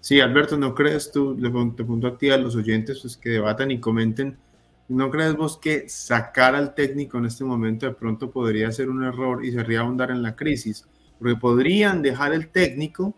Sí, 0.00 0.20
Alberto, 0.20 0.56
¿no 0.56 0.74
crees 0.74 1.12
tú, 1.12 1.36
le 1.38 1.48
te 1.48 1.76
pregunto 1.76 2.08
a 2.08 2.18
ti, 2.18 2.30
a 2.30 2.36
los 2.36 2.56
oyentes, 2.56 3.00
pues 3.00 3.16
que 3.16 3.30
debatan 3.30 3.70
y 3.70 3.78
comenten, 3.78 4.36
¿no 4.92 5.10
crees 5.10 5.34
vos 5.34 5.58
que 5.58 5.88
sacar 5.88 6.54
al 6.54 6.74
técnico 6.74 7.18
en 7.18 7.26
este 7.26 7.44
momento 7.44 7.86
de 7.86 7.92
pronto 7.92 8.30
podría 8.30 8.70
ser 8.72 8.90
un 8.90 9.04
error 9.04 9.44
y 9.44 9.52
sería 9.52 9.80
ahondar 9.80 10.10
en 10.10 10.22
la 10.22 10.36
crisis? 10.36 10.86
Porque 11.18 11.36
podrían 11.36 12.02
dejar 12.02 12.32
el 12.32 12.48
técnico, 12.48 13.14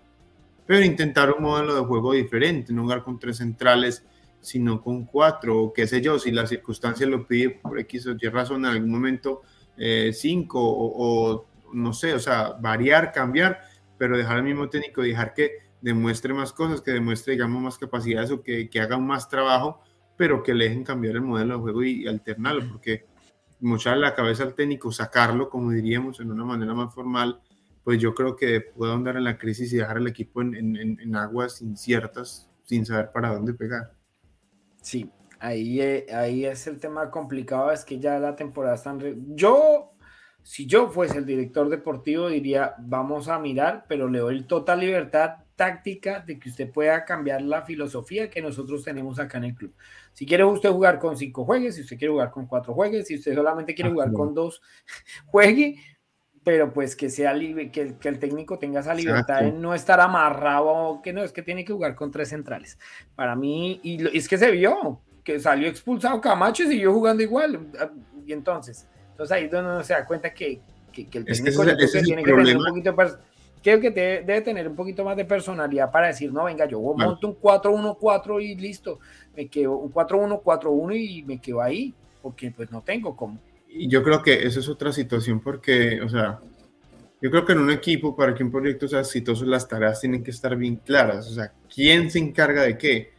pero 0.66 0.84
intentar 0.84 1.32
un 1.32 1.42
modelo 1.42 1.74
de 1.74 1.84
juego 1.84 2.12
diferente, 2.12 2.72
no 2.72 2.82
jugar 2.82 3.02
con 3.02 3.18
tres 3.18 3.38
centrales 3.38 4.04
sino 4.44 4.82
con 4.82 5.06
cuatro, 5.06 5.58
o 5.58 5.72
qué 5.72 5.86
sé 5.86 6.02
yo, 6.02 6.18
si 6.18 6.30
la 6.30 6.46
circunstancia 6.46 7.06
lo 7.06 7.26
pide 7.26 7.50
por 7.50 7.78
X 7.80 8.06
o 8.06 8.12
Y 8.12 8.28
razón 8.28 8.64
en 8.64 8.72
algún 8.72 8.90
momento, 8.90 9.42
eh, 9.76 10.12
cinco, 10.12 10.60
o, 10.62 11.46
no 11.72 11.92
sé, 11.94 12.12
o 12.12 12.18
sea, 12.18 12.52
variar, 12.60 13.10
cambiar, 13.10 13.62
pero 13.96 14.18
dejar 14.18 14.36
al 14.36 14.42
mismo 14.42 14.68
técnico, 14.68 15.00
dejar 15.00 15.32
que 15.32 15.64
demuestre 15.80 16.34
más 16.34 16.52
cosas, 16.52 16.82
que 16.82 16.90
demuestre, 16.92 17.32
digamos, 17.32 17.62
más 17.62 17.78
capacidades 17.78 18.30
o 18.30 18.42
que, 18.42 18.68
que 18.68 18.80
haga 18.80 18.98
más 18.98 19.28
trabajo, 19.28 19.82
pero 20.16 20.42
que 20.42 20.54
le 20.54 20.68
dejen 20.68 20.84
cambiar 20.84 21.16
el 21.16 21.22
modelo 21.22 21.54
de 21.54 21.60
juego 21.60 21.82
y, 21.84 22.06
alternarlo, 22.06 22.68
porque 22.70 23.06
muchas 23.60 23.96
la 23.98 24.14
cabeza 24.14 24.44
al 24.44 24.54
técnico, 24.54 24.92
sacarlo, 24.92 25.48
como 25.48 25.70
diríamos, 25.70 26.20
en 26.20 26.30
una 26.30 26.44
manera 26.44 26.74
más 26.74 26.94
formal, 26.94 27.40
pues 27.82 27.98
yo 27.98 28.14
creo 28.14 28.36
que 28.36 28.60
puede 28.60 28.92
andar 28.92 29.16
en 29.16 29.24
la 29.24 29.38
crisis 29.38 29.72
y 29.72 29.76
dejar 29.76 29.98
al 29.98 30.06
equipo 30.06 30.42
en, 30.42 30.54
en, 30.54 30.98
en 31.00 31.16
aguas 31.16 31.60
inciertas 31.60 32.50
sin 32.64 32.86
saber 32.86 33.10
para 33.12 33.34
dónde 33.34 33.54
pegar. 33.54 33.92
Sí, 34.80 35.10
ahí, 35.38 35.80
eh, 35.80 36.06
ahí 36.12 36.44
es 36.44 36.66
el 36.66 36.78
tema 36.78 37.10
complicado, 37.10 37.70
es 37.70 37.84
que 37.84 37.98
ya 37.98 38.18
la 38.18 38.34
temporada 38.36 38.74
está 38.74 38.90
en... 38.90 39.36
Yo, 39.36 39.92
si 40.42 40.66
yo 40.66 40.88
fuese 40.88 41.18
el 41.18 41.26
director 41.26 41.68
deportivo, 41.68 42.28
diría, 42.28 42.74
vamos 42.78 43.28
a 43.28 43.38
mirar, 43.38 43.84
pero 43.88 44.08
le 44.08 44.18
doy 44.18 44.42
total 44.44 44.80
libertad 44.80 45.44
táctica 45.56 46.20
de 46.20 46.38
que 46.38 46.48
usted 46.48 46.70
pueda 46.70 47.04
cambiar 47.04 47.42
la 47.42 47.62
filosofía 47.62 48.28
que 48.28 48.42
nosotros 48.42 48.82
tenemos 48.82 49.18
acá 49.18 49.38
en 49.38 49.44
el 49.44 49.54
club. 49.54 49.74
Si 50.14 50.24
quiere 50.24 50.44
usted 50.44 50.70
jugar 50.70 50.98
con 50.98 51.16
cinco 51.16 51.44
juegues, 51.44 51.74
si 51.74 51.82
usted 51.82 51.98
quiere 51.98 52.12
jugar 52.12 52.30
con 52.30 52.46
cuatro 52.46 52.72
juegues, 52.72 53.08
si 53.08 53.16
usted 53.16 53.34
solamente 53.34 53.74
quiere 53.74 53.90
jugar 53.90 54.12
con 54.12 54.32
dos, 54.32 54.62
juegue, 55.26 55.76
pero 56.44 56.72
pues 56.72 56.94
que 56.94 57.10
sea 57.10 57.34
libre, 57.34 57.72
que 57.72 57.80
el, 57.80 57.98
que 57.98 58.08
el 58.08 58.20
técnico 58.20 58.58
tenga 58.58 58.80
esa 58.80 58.94
libertad 58.94 59.40
de 59.40 59.50
no 59.50 59.74
estar 59.74 60.00
amarrado, 60.00 61.00
que 61.02 61.12
no, 61.12 61.24
es 61.24 61.32
que 61.32 61.42
tiene 61.42 61.64
que 61.64 61.72
jugar 61.72 61.96
con 61.96 62.12
tres 62.12 62.28
centrales. 62.28 62.78
Para 63.16 63.34
mí, 63.34 63.80
y, 63.82 64.16
es 64.16 64.28
que 64.28 64.38
se 64.38 64.52
vio, 64.52 65.00
que 65.24 65.40
salió 65.40 65.66
expulsado 65.68 66.20
Camacho 66.20 66.62
y 66.62 66.68
siguió 66.68 66.92
jugando 66.92 67.22
igual. 67.22 67.66
Y 68.24 68.32
entonces, 68.32 68.86
entonces 69.10 69.36
ahí 69.36 69.44
es 69.44 69.50
donde 69.50 69.70
uno 69.72 69.82
se 69.82 69.94
da 69.94 70.06
cuenta 70.06 70.32
que, 70.32 70.60
que, 70.92 71.08
el 71.12 71.24
técnico 71.24 71.64
tiene 72.04 72.22
que 72.22 72.32
tener 72.32 72.56
un 72.56 72.64
poquito, 72.64 72.94
creo 73.64 73.80
que 73.80 73.90
debe, 73.90 74.42
tener 74.42 74.68
un 74.68 74.76
poquito 74.76 75.02
más 75.04 75.16
de 75.16 75.24
personalidad 75.24 75.90
para 75.90 76.08
decir, 76.08 76.30
no, 76.30 76.44
venga, 76.44 76.66
yo 76.66 76.78
monto 76.78 77.28
un 77.28 77.40
4-1-4 77.40 78.42
y 78.42 78.54
listo, 78.56 79.00
me 79.36 79.48
quedo 79.48 79.76
un 79.76 79.92
4-1-4-1 79.92 80.96
y 80.96 81.22
me 81.22 81.40
quedo 81.40 81.62
ahí, 81.62 81.94
porque 82.22 82.50
pues 82.50 82.70
no 82.70 82.82
tengo 82.82 83.16
como 83.16 83.38
y 83.76 83.88
yo 83.88 84.04
creo 84.04 84.22
que 84.22 84.46
esa 84.46 84.60
es 84.60 84.68
otra 84.68 84.92
situación 84.92 85.40
porque, 85.40 86.00
o 86.00 86.08
sea, 86.08 86.38
yo 87.20 87.30
creo 87.30 87.44
que 87.44 87.54
en 87.54 87.58
un 87.58 87.72
equipo, 87.72 88.14
para 88.14 88.32
que 88.32 88.44
un 88.44 88.52
proyecto 88.52 88.86
sea 88.86 89.00
exitoso, 89.00 89.44
las 89.44 89.66
tareas 89.66 90.00
tienen 90.00 90.22
que 90.22 90.30
estar 90.30 90.56
bien 90.56 90.76
claras. 90.76 91.28
O 91.28 91.34
sea, 91.34 91.52
¿quién 91.74 92.08
se 92.08 92.20
encarga 92.20 92.62
de 92.62 92.78
qué? 92.78 93.10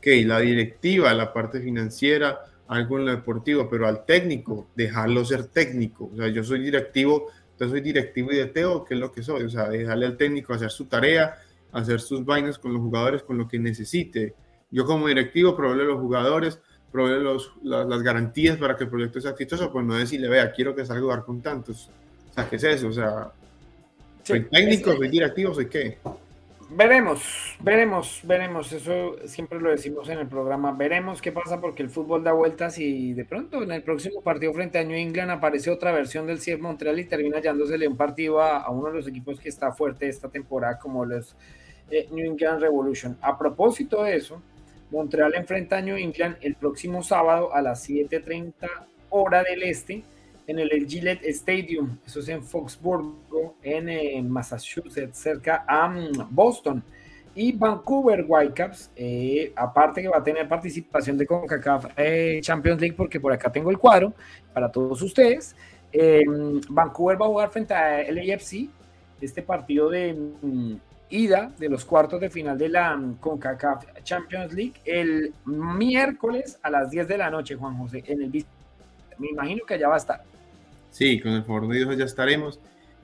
Que 0.00 0.24
la 0.24 0.38
directiva, 0.38 1.12
la 1.14 1.32
parte 1.32 1.60
financiera, 1.60 2.42
algo 2.68 2.98
en 2.98 3.06
lo 3.06 3.10
deportivo, 3.10 3.68
pero 3.68 3.88
al 3.88 4.04
técnico, 4.04 4.68
dejarlo 4.76 5.24
ser 5.24 5.46
técnico. 5.46 6.10
O 6.12 6.16
sea, 6.16 6.28
yo 6.28 6.44
soy 6.44 6.60
directivo, 6.60 7.26
yo 7.58 7.68
soy 7.68 7.80
directivo 7.80 8.30
y 8.30 8.36
de 8.36 8.46
Teo, 8.46 8.84
¿qué 8.84 8.94
es 8.94 9.00
lo 9.00 9.10
que 9.10 9.22
soy? 9.24 9.42
O 9.42 9.50
sea, 9.50 9.68
dejarle 9.68 10.06
al 10.06 10.16
técnico 10.16 10.54
hacer 10.54 10.70
su 10.70 10.84
tarea, 10.84 11.38
hacer 11.72 12.00
sus 12.00 12.24
vainas 12.24 12.56
con 12.56 12.72
los 12.72 12.80
jugadores, 12.80 13.24
con 13.24 13.36
lo 13.36 13.48
que 13.48 13.58
necesite. 13.58 14.34
Yo 14.74 14.84
como 14.84 15.06
directivo, 15.06 15.54
proveerle 15.56 15.84
los 15.84 16.00
jugadores, 16.00 16.60
proveer 16.90 17.20
los, 17.20 17.52
las 17.62 18.02
garantías 18.02 18.56
para 18.56 18.76
que 18.76 18.82
el 18.82 18.90
proyecto 18.90 19.20
sea 19.20 19.30
exitoso, 19.30 19.70
pues 19.70 19.86
no 19.86 19.94
decirle, 19.94 20.28
vea, 20.28 20.50
quiero 20.50 20.74
que 20.74 20.84
salga 20.84 20.98
a 20.98 21.02
jugar 21.04 21.24
con 21.24 21.40
tantos. 21.40 21.88
O 22.30 22.34
sea, 22.34 22.48
¿qué 22.48 22.56
es 22.56 22.64
eso? 22.64 22.88
O 22.88 22.92
sea, 22.92 23.30
¿soy 24.24 24.40
técnico, 24.46 24.96
soy 24.96 25.08
directivo, 25.08 25.54
soy 25.54 25.68
qué? 25.68 25.98
Veremos, 26.70 27.56
veremos, 27.60 28.20
veremos. 28.24 28.72
Eso 28.72 29.14
siempre 29.26 29.60
lo 29.60 29.70
decimos 29.70 30.08
en 30.08 30.18
el 30.18 30.26
programa. 30.26 30.72
Veremos 30.72 31.22
qué 31.22 31.30
pasa 31.30 31.60
porque 31.60 31.84
el 31.84 31.90
fútbol 31.90 32.24
da 32.24 32.32
vueltas 32.32 32.76
y 32.80 33.12
de 33.12 33.24
pronto 33.24 33.62
en 33.62 33.70
el 33.70 33.84
próximo 33.84 34.22
partido 34.22 34.52
frente 34.52 34.80
a 34.80 34.82
New 34.82 34.96
England 34.96 35.30
aparece 35.30 35.70
otra 35.70 35.92
versión 35.92 36.26
del 36.26 36.40
CIEF 36.40 36.60
Montreal 36.60 36.98
y 36.98 37.04
termina 37.04 37.36
hallándosele 37.36 37.86
un 37.86 37.96
partido 37.96 38.42
a, 38.42 38.68
uno 38.70 38.88
de 38.88 38.94
los 38.94 39.06
equipos 39.06 39.38
que 39.38 39.50
está 39.50 39.70
fuerte 39.70 40.08
esta 40.08 40.28
temporada 40.28 40.80
como 40.80 41.04
los 41.04 41.36
eh, 41.92 42.08
New 42.10 42.26
England 42.26 42.60
Revolution. 42.60 43.16
A 43.20 43.38
propósito 43.38 44.02
de 44.02 44.16
eso, 44.16 44.42
Montreal 44.90 45.34
enfrenta 45.34 45.78
a 45.78 45.80
New 45.80 45.96
England 45.96 46.36
el 46.40 46.54
próximo 46.54 47.02
sábado 47.02 47.54
a 47.54 47.62
las 47.62 47.88
7:30 47.88 48.68
hora 49.10 49.42
del 49.42 49.62
este 49.62 50.02
en 50.46 50.58
el 50.58 50.86
Gillette 50.86 51.24
Stadium. 51.24 51.98
Eso 52.06 52.20
es 52.20 52.28
en 52.28 52.42
Foxburgo, 52.42 53.56
en, 53.62 53.88
eh, 53.88 54.22
Massachusetts, 54.22 55.18
cerca 55.18 55.64
a 55.66 55.88
mm, 55.88 56.28
Boston. 56.30 56.82
Y 57.36 57.50
Vancouver 57.52 58.24
Whitecaps, 58.28 58.92
eh, 58.94 59.52
aparte 59.56 60.02
que 60.02 60.08
va 60.08 60.18
a 60.18 60.22
tener 60.22 60.46
participación 60.46 61.18
de 61.18 61.26
CONCACAF 61.26 61.86
eh, 61.96 62.38
Champions 62.40 62.80
League, 62.80 62.94
porque 62.96 63.18
por 63.18 63.32
acá 63.32 63.50
tengo 63.50 63.70
el 63.70 63.78
cuadro 63.78 64.12
para 64.52 64.70
todos 64.70 65.00
ustedes. 65.02 65.56
Vancouver 66.68 67.20
va 67.20 67.26
a 67.26 67.28
jugar 67.28 67.50
frente 67.50 67.74
a 67.74 68.02
LAFC, 68.10 68.68
este 69.20 69.42
partido 69.42 69.90
de 69.90 70.12
mm, 70.12 70.74
ida 71.14 71.52
de 71.58 71.68
los 71.68 71.84
cuartos 71.84 72.20
de 72.20 72.28
final 72.28 72.58
de 72.58 72.68
la 72.68 73.00
CONCACAF 73.20 73.84
Champions 74.02 74.52
League 74.52 74.74
el 74.84 75.32
miércoles 75.44 76.58
a 76.62 76.70
las 76.70 76.90
10 76.90 77.06
de 77.06 77.18
la 77.18 77.30
noche, 77.30 77.54
Juan 77.54 77.76
José, 77.78 78.02
en 78.06 78.22
el 78.22 78.44
Me 79.18 79.28
imagino 79.28 79.64
que 79.66 79.74
allá 79.74 79.88
va 79.88 79.94
a 79.94 79.98
estar. 79.98 80.22
Sí, 80.90 81.20
con 81.20 81.32
el 81.32 81.44
favor 81.44 81.68
de 81.68 81.76
Dios 81.76 81.96
ya 81.96 82.04
estaremos. 82.04 82.58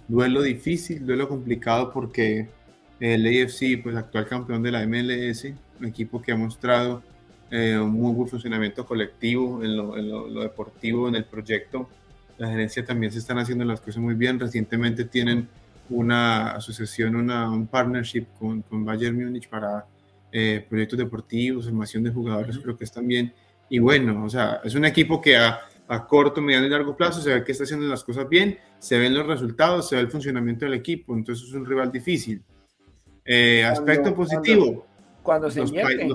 Duelo 0.08 0.42
difícil, 0.42 1.06
duelo 1.06 1.28
complicado 1.28 1.92
porque 1.92 2.48
el 2.98 3.26
AFC, 3.26 3.82
pues 3.82 3.96
actual 3.96 4.26
campeón 4.26 4.62
de 4.62 4.72
la 4.72 4.86
MLS, 4.86 5.46
un 5.78 5.86
equipo 5.86 6.20
que 6.20 6.32
ha 6.32 6.36
mostrado 6.36 7.02
eh, 7.50 7.78
un 7.78 7.92
muy 7.92 8.12
buen 8.12 8.28
funcionamiento 8.28 8.84
colectivo 8.84 9.62
en 9.62 9.76
lo, 9.76 10.42
deportivo, 10.42 11.08
en 11.08 11.14
el 11.14 11.24
proyecto. 11.24 11.88
La 12.38 12.48
gerencia 12.48 12.84
también 12.84 13.12
se 13.12 13.18
están 13.18 13.38
haciendo 13.38 13.64
las 13.64 13.80
cosas 13.80 13.98
muy 13.98 14.14
bien. 14.14 14.38
Recientemente 14.40 15.04
tienen 15.04 15.48
una 15.90 16.52
asociación, 16.52 17.16
una, 17.16 17.50
un 17.50 17.66
partnership 17.66 18.26
con, 18.38 18.62
con 18.62 18.84
Bayern 18.84 19.16
Múnich 19.16 19.48
para 19.48 19.86
eh, 20.32 20.64
proyectos 20.68 20.98
deportivos, 20.98 21.64
formación 21.64 22.04
de 22.04 22.10
jugadores, 22.10 22.58
creo 22.58 22.76
que 22.76 22.84
es 22.84 22.92
también. 22.92 23.32
Y 23.68 23.78
bueno, 23.78 24.24
o 24.24 24.28
sea, 24.28 24.60
es 24.64 24.74
un 24.74 24.84
equipo 24.84 25.20
que 25.20 25.36
a, 25.36 25.60
a, 25.88 26.06
corto, 26.06 26.40
mediano 26.40 26.66
y 26.66 26.70
largo 26.70 26.96
plazo 26.96 27.20
se 27.20 27.34
ve 27.34 27.44
que 27.44 27.52
está 27.52 27.64
haciendo 27.64 27.86
las 27.86 28.04
cosas 28.04 28.28
bien, 28.28 28.58
se 28.78 28.98
ven 28.98 29.14
los 29.14 29.26
resultados, 29.26 29.88
se 29.88 29.96
ve 29.96 30.02
el 30.02 30.10
funcionamiento 30.10 30.64
del 30.64 30.74
equipo, 30.74 31.14
entonces 31.14 31.48
es 31.48 31.54
un 31.54 31.66
rival 31.66 31.90
difícil. 31.90 32.42
Eh, 33.24 33.64
aspecto 33.64 34.14
positivo. 34.14 34.86
Cuando, 35.22 35.50
se 35.50 35.60
invierte. 35.60 36.08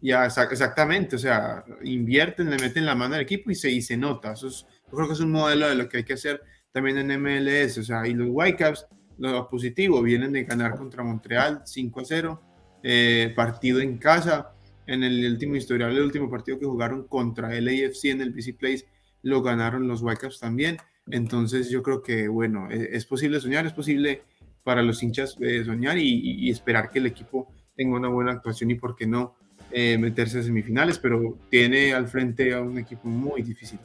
ya, 0.00 0.26
exactamente, 0.26 1.16
o 1.16 1.18
sea, 1.18 1.64
invierten, 1.82 2.50
le 2.50 2.58
meten 2.58 2.84
la 2.84 2.94
mano 2.94 3.14
al 3.14 3.22
equipo 3.22 3.50
y 3.50 3.54
se, 3.54 3.70
y 3.70 3.80
se 3.80 3.96
nota. 3.96 4.32
Eso 4.32 4.48
es, 4.48 4.66
yo 4.90 4.96
creo 4.96 5.06
que 5.06 5.14
es 5.14 5.20
un 5.20 5.32
modelo 5.32 5.68
de 5.68 5.74
lo 5.74 5.88
que 5.88 5.98
hay 5.98 6.04
que 6.04 6.12
hacer 6.12 6.42
también 6.70 6.98
en 6.98 7.20
MLS, 7.20 7.78
o 7.78 7.82
sea, 7.82 8.06
y 8.06 8.12
los 8.12 8.28
Whitecaps, 8.30 8.86
lo 9.18 9.48
positivo, 9.48 10.02
vienen 10.02 10.32
de 10.32 10.44
ganar 10.44 10.76
contra 10.76 11.02
Montreal 11.02 11.62
5 11.64 12.00
a 12.00 12.04
0, 12.04 12.42
eh, 12.82 13.32
partido 13.34 13.80
en 13.80 13.98
casa, 13.98 14.52
en 14.86 15.02
el 15.02 15.30
último 15.30 15.56
historial, 15.56 15.92
el 15.92 16.02
último 16.02 16.30
partido 16.30 16.58
que 16.58 16.66
jugaron 16.66 17.06
contra 17.08 17.56
el 17.56 17.68
AFC 17.68 18.06
en 18.06 18.20
el 18.20 18.32
BC 18.32 18.56
Place, 18.58 18.86
lo 19.22 19.42
ganaron 19.42 19.88
los 19.88 20.02
Whitecaps 20.02 20.40
también, 20.40 20.76
entonces 21.08 21.70
yo 21.70 21.82
creo 21.82 22.02
que, 22.02 22.28
bueno, 22.28 22.68
es, 22.70 22.88
es 22.92 23.06
posible 23.06 23.40
soñar, 23.40 23.66
es 23.66 23.72
posible 23.72 24.22
para 24.66 24.82
los 24.82 25.00
hinchas 25.00 25.36
eh, 25.38 25.64
soñar 25.64 25.96
y, 25.96 26.50
esperar 26.50 26.90
que 26.90 26.98
el 26.98 27.06
equipo 27.06 27.46
tenga 27.76 27.96
una 27.96 28.08
buena 28.08 28.32
actuación 28.32 28.72
y, 28.72 28.74
por 28.74 28.96
qué 28.96 29.06
no, 29.06 29.36
eh, 29.70 29.96
meterse 29.96 30.40
a 30.40 30.42
semifinales, 30.42 30.98
pero 30.98 31.38
tiene 31.48 31.94
al 31.94 32.08
frente 32.08 32.52
a 32.52 32.60
un 32.60 32.76
equipo 32.76 33.06
muy 33.06 33.42
difícil. 33.42 33.78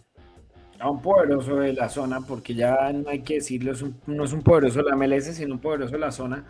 A 0.81 0.89
un 0.89 1.01
poderoso 1.01 1.57
de 1.57 1.73
la 1.73 1.89
zona, 1.89 2.21
porque 2.21 2.55
ya 2.55 2.91
no 2.91 3.09
hay 3.09 3.19
que 3.19 3.35
decirlo, 3.35 3.73
no 4.07 4.23
es 4.23 4.33
un 4.33 4.41
poderoso 4.41 4.81
de 4.81 4.89
la 4.89 4.95
MLS, 4.95 5.35
sino 5.35 5.53
un 5.53 5.59
poderoso 5.59 5.93
de 5.93 5.99
la 5.99 6.11
zona. 6.11 6.43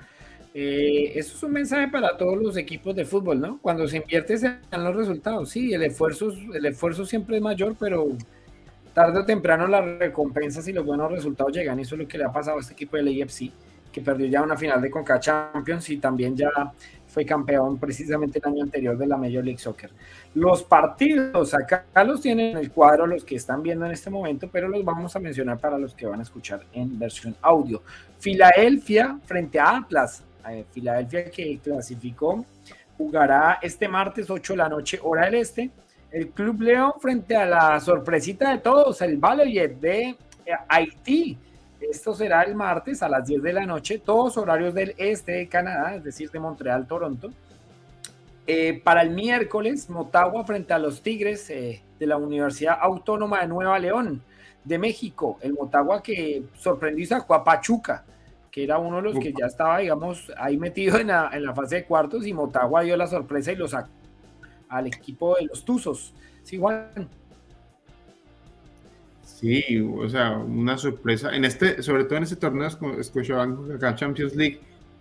Eh, 0.53 1.13
eso 1.15 1.35
es 1.35 1.43
un 1.43 1.51
mensaje 1.51 1.87
para 1.89 2.17
todos 2.17 2.37
los 2.41 2.57
equipos 2.57 2.95
de 2.95 3.05
fútbol, 3.05 3.39
¿no? 3.39 3.59
Cuando 3.61 3.87
se 3.87 3.97
invierte 3.97 4.37
se 4.37 4.57
dan 4.69 4.83
los 4.83 4.95
resultados. 4.95 5.49
Sí, 5.49 5.73
el 5.73 5.83
esfuerzo, 5.83 6.31
el 6.53 6.65
esfuerzo 6.65 7.05
siempre 7.05 7.37
es 7.37 7.41
mayor, 7.41 7.75
pero 7.79 8.07
tarde 8.93 9.19
o 9.19 9.25
temprano 9.25 9.67
las 9.67 9.99
recompensas 9.99 10.67
y 10.67 10.73
los 10.73 10.85
buenos 10.85 11.11
resultados 11.11 11.53
llegan. 11.53 11.79
Eso 11.79 11.95
es 11.95 12.01
lo 12.01 12.07
que 12.07 12.17
le 12.17 12.25
ha 12.25 12.31
pasado 12.31 12.57
a 12.57 12.61
este 12.61 12.73
equipo 12.73 12.97
del 12.97 13.21
AFC 13.21 13.51
que 13.91 14.01
perdió 14.01 14.27
ya 14.27 14.41
una 14.41 14.57
final 14.57 14.81
de 14.81 14.89
Conca 14.89 15.19
Champions 15.19 15.89
y 15.89 15.97
también 15.97 16.35
ya 16.35 16.49
fue 17.11 17.25
campeón 17.25 17.77
precisamente 17.77 18.39
el 18.39 18.51
año 18.51 18.63
anterior 18.63 18.97
de 18.97 19.05
la 19.05 19.17
Major 19.17 19.43
League 19.43 19.59
Soccer. 19.59 19.91
Los 20.33 20.63
partidos 20.63 21.53
acá 21.53 21.85
los 22.05 22.21
tienen 22.21 22.51
en 22.51 22.57
el 22.57 22.71
cuadro 22.71 23.05
los 23.05 23.25
que 23.25 23.35
están 23.35 23.61
viendo 23.61 23.85
en 23.85 23.91
este 23.91 24.09
momento, 24.09 24.49
pero 24.49 24.69
los 24.69 24.83
vamos 24.85 25.13
a 25.15 25.19
mencionar 25.19 25.59
para 25.59 25.77
los 25.77 25.93
que 25.93 26.05
van 26.05 26.19
a 26.19 26.23
escuchar 26.23 26.65
en 26.71 26.97
versión 26.97 27.35
audio. 27.41 27.83
Filadelfia 28.19 29.19
frente 29.25 29.59
a 29.59 29.77
Atlas. 29.77 30.23
Eh, 30.49 30.65
Filadelfia 30.71 31.29
que 31.29 31.59
clasificó 31.59 32.45
jugará 32.97 33.59
este 33.61 33.87
martes 33.87 34.29
8 34.29 34.53
de 34.53 34.57
la 34.57 34.69
noche 34.69 34.99
hora 35.03 35.25
del 35.25 35.35
este. 35.35 35.69
El 36.11 36.29
Club 36.29 36.61
León 36.61 36.93
frente 36.99 37.35
a 37.35 37.45
la 37.45 37.79
sorpresita 37.79 38.51
de 38.51 38.59
todos, 38.59 39.01
el 39.01 39.17
Valoyet 39.17 39.79
de 39.79 40.01
eh, 40.09 40.17
Haití 40.67 41.37
esto 41.89 42.13
será 42.13 42.43
el 42.43 42.55
martes 42.55 43.01
a 43.01 43.09
las 43.09 43.25
10 43.27 43.41
de 43.41 43.53
la 43.53 43.65
noche, 43.65 43.99
todos 43.99 44.37
horarios 44.37 44.73
del 44.73 44.93
este 44.97 45.33
de 45.33 45.47
Canadá, 45.47 45.95
es 45.95 46.03
decir, 46.03 46.29
de 46.29 46.39
Montreal, 46.39 46.87
Toronto. 46.87 47.31
Eh, 48.47 48.81
para 48.83 49.01
el 49.01 49.11
miércoles, 49.11 49.89
Motagua 49.89 50.43
frente 50.45 50.73
a 50.73 50.79
los 50.79 51.01
Tigres 51.01 51.49
eh, 51.49 51.81
de 51.99 52.07
la 52.07 52.17
Universidad 52.17 52.77
Autónoma 52.81 53.41
de 53.41 53.47
Nueva 53.47 53.77
León 53.79 54.21
de 54.63 54.77
México. 54.77 55.37
El 55.41 55.53
Motagua 55.53 56.01
que 56.01 56.43
sorprendió 56.55 57.03
y 57.03 57.07
sacó 57.07 57.33
a 57.33 57.43
Pachuca, 57.43 58.03
que 58.51 58.63
era 58.63 58.77
uno 58.77 58.97
de 58.97 59.03
los 59.03 59.19
que 59.19 59.33
ya 59.37 59.45
estaba, 59.45 59.79
digamos, 59.79 60.31
ahí 60.37 60.57
metido 60.57 60.97
en 60.97 61.07
la, 61.07 61.29
en 61.33 61.45
la 61.45 61.53
fase 61.53 61.75
de 61.75 61.85
cuartos 61.85 62.27
y 62.27 62.33
Motagua 62.33 62.81
dio 62.81 62.97
la 62.97 63.07
sorpresa 63.07 63.51
y 63.51 63.55
lo 63.55 63.67
sacó 63.67 63.89
al 64.69 64.87
equipo 64.87 65.35
de 65.35 65.45
los 65.45 65.63
Tuzos. 65.63 66.13
Sí, 66.43 66.57
Juan. 66.57 67.09
Sí, 69.41 69.79
o 69.79 70.07
sea, 70.07 70.37
una 70.37 70.77
sorpresa. 70.77 71.35
En 71.35 71.45
este, 71.45 71.81
sobre 71.81 72.03
todo 72.03 72.17
en 72.17 72.23
este 72.23 72.35
torneo 72.35 72.69
Scotiabank 72.69 73.71
acá 73.71 73.95
Champions 73.95 74.35
League, 74.35 74.59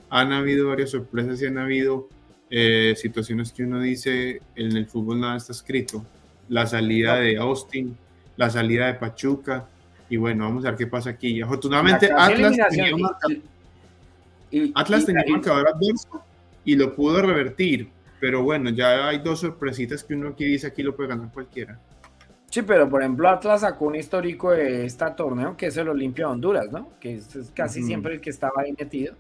han 0.09 0.33
habido 0.33 0.69
varias 0.69 0.91
sorpresas 0.91 1.41
y 1.43 1.47
han 1.47 1.59
habido 1.59 2.09
eh, 2.49 2.95
situaciones 2.97 3.53
que 3.53 3.65
uno 3.65 3.81
dice 3.81 4.41
en 4.57 4.77
el 4.77 4.87
fútbol 4.87 5.21
nada 5.21 5.37
está 5.37 5.53
escrito. 5.53 6.07
La 6.49 6.67
salida 6.67 7.17
de 7.17 7.37
Austin, 7.37 7.97
la 8.37 8.49
salida 8.49 8.87
de 8.87 8.95
Pachuca, 8.95 9.69
y 10.09 10.17
bueno, 10.17 10.45
vamos 10.45 10.65
a 10.65 10.71
ver 10.71 10.79
qué 10.79 10.87
pasa 10.87 11.11
aquí. 11.11 11.43
Afortunadamente, 11.43 12.11
Atlas 12.11 12.57
tenía, 12.71 12.97
un 12.97 14.73
Atlas 14.75 15.05
tenía 15.05 15.23
un 15.27 15.33
marcador 15.33 15.69
adverso 15.69 16.25
y 16.65 16.77
lo 16.77 16.97
pudo 16.97 17.21
revertir, 17.21 17.91
pero 18.19 18.43
bueno, 18.43 18.71
ya 18.71 19.07
hay 19.07 19.19
dos 19.19 19.41
sorpresitas 19.41 20.03
que 20.03 20.15
uno 20.15 20.31
aquí 20.31 20.47
dice 20.47 20.67
aquí 20.67 20.83
lo 20.83 20.97
puede 20.97 21.11
ganar 21.11 21.31
cualquiera. 21.31 21.79
Sí, 22.51 22.63
pero 22.63 22.89
por 22.91 23.01
ejemplo 23.01 23.29
Atlas 23.29 23.61
sacó 23.61 23.87
un 23.87 23.95
histórico 23.95 24.51
de 24.51 24.85
este 24.85 25.09
torneo 25.13 25.57
que 25.57 25.67
es 25.67 25.77
el 25.77 25.89
Olimpia 25.89 26.27
de 26.27 26.33
Honduras, 26.33 26.71
¿no? 26.73 26.91
Que 26.99 27.15
es, 27.15 27.53
casi 27.55 27.83
siempre 27.85 28.15
el 28.15 28.21
que 28.21 28.31
estaba 28.31 28.63
ahí 28.63 28.75
metido. 28.77 29.15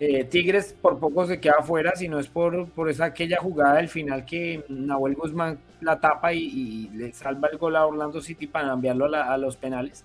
Eh, 0.00 0.24
Tigres 0.24 0.74
por 0.82 0.98
poco 0.98 1.24
se 1.24 1.38
queda 1.38 1.56
afuera, 1.60 1.92
si 1.94 2.08
no 2.08 2.18
es 2.18 2.26
por, 2.26 2.68
por 2.70 2.90
esa 2.90 3.04
aquella 3.04 3.38
jugada 3.40 3.76
del 3.76 3.88
final 3.88 4.24
que 4.24 4.64
Nahuel 4.68 5.14
Guzmán 5.14 5.60
la 5.80 6.00
tapa 6.00 6.32
y, 6.32 6.88
le 6.92 7.12
salva 7.12 7.48
el 7.52 7.58
gol 7.58 7.76
a 7.76 7.86
Orlando 7.86 8.20
City 8.20 8.48
para 8.48 8.72
enviarlo 8.72 9.04
a, 9.14 9.38
los 9.38 9.56
penales, 9.56 10.04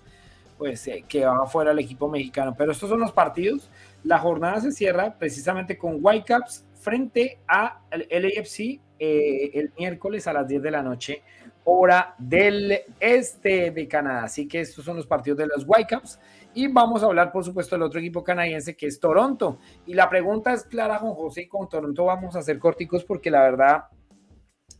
pues 0.56 0.86
eh, 0.86 1.04
queda 1.08 1.34
afuera 1.42 1.72
el 1.72 1.80
equipo 1.80 2.08
mexicano. 2.08 2.54
Pero 2.56 2.70
estos 2.70 2.88
son 2.88 3.00
los 3.00 3.10
partidos. 3.10 3.70
La 4.04 4.20
jornada 4.20 4.60
se 4.60 4.70
cierra 4.70 5.18
precisamente 5.18 5.76
con 5.76 5.98
Whitecaps 6.00 6.64
frente 6.80 7.40
a 7.48 7.80
el 7.90 8.06
LAFC 8.08 8.80
eh, 9.00 9.50
el 9.54 9.72
miércoles 9.76 10.28
a 10.28 10.32
las 10.32 10.46
10 10.46 10.62
de 10.62 10.70
la 10.70 10.82
noche 10.82 11.22
hora 11.70 12.14
del 12.18 12.80
este 12.98 13.70
de 13.70 13.86
Canadá. 13.86 14.24
Así 14.24 14.48
que 14.48 14.60
estos 14.60 14.84
son 14.84 14.96
los 14.96 15.06
partidos 15.06 15.38
de 15.38 15.46
los 15.46 15.64
Whitecaps. 15.66 16.18
Y 16.54 16.66
vamos 16.66 17.02
a 17.02 17.06
hablar, 17.06 17.30
por 17.30 17.44
supuesto, 17.44 17.74
del 17.76 17.82
otro 17.82 18.00
equipo 18.00 18.24
canadiense 18.24 18.74
que 18.74 18.86
es 18.86 18.98
Toronto. 18.98 19.58
Y 19.86 19.92
la 19.92 20.08
pregunta 20.08 20.54
es 20.54 20.64
clara, 20.64 20.98
Juan 20.98 21.12
José, 21.12 21.46
con 21.46 21.68
Toronto 21.68 22.06
vamos 22.06 22.34
a 22.34 22.38
hacer 22.38 22.58
corticos 22.58 23.04
porque 23.04 23.30
la 23.30 23.42
verdad 23.42 23.84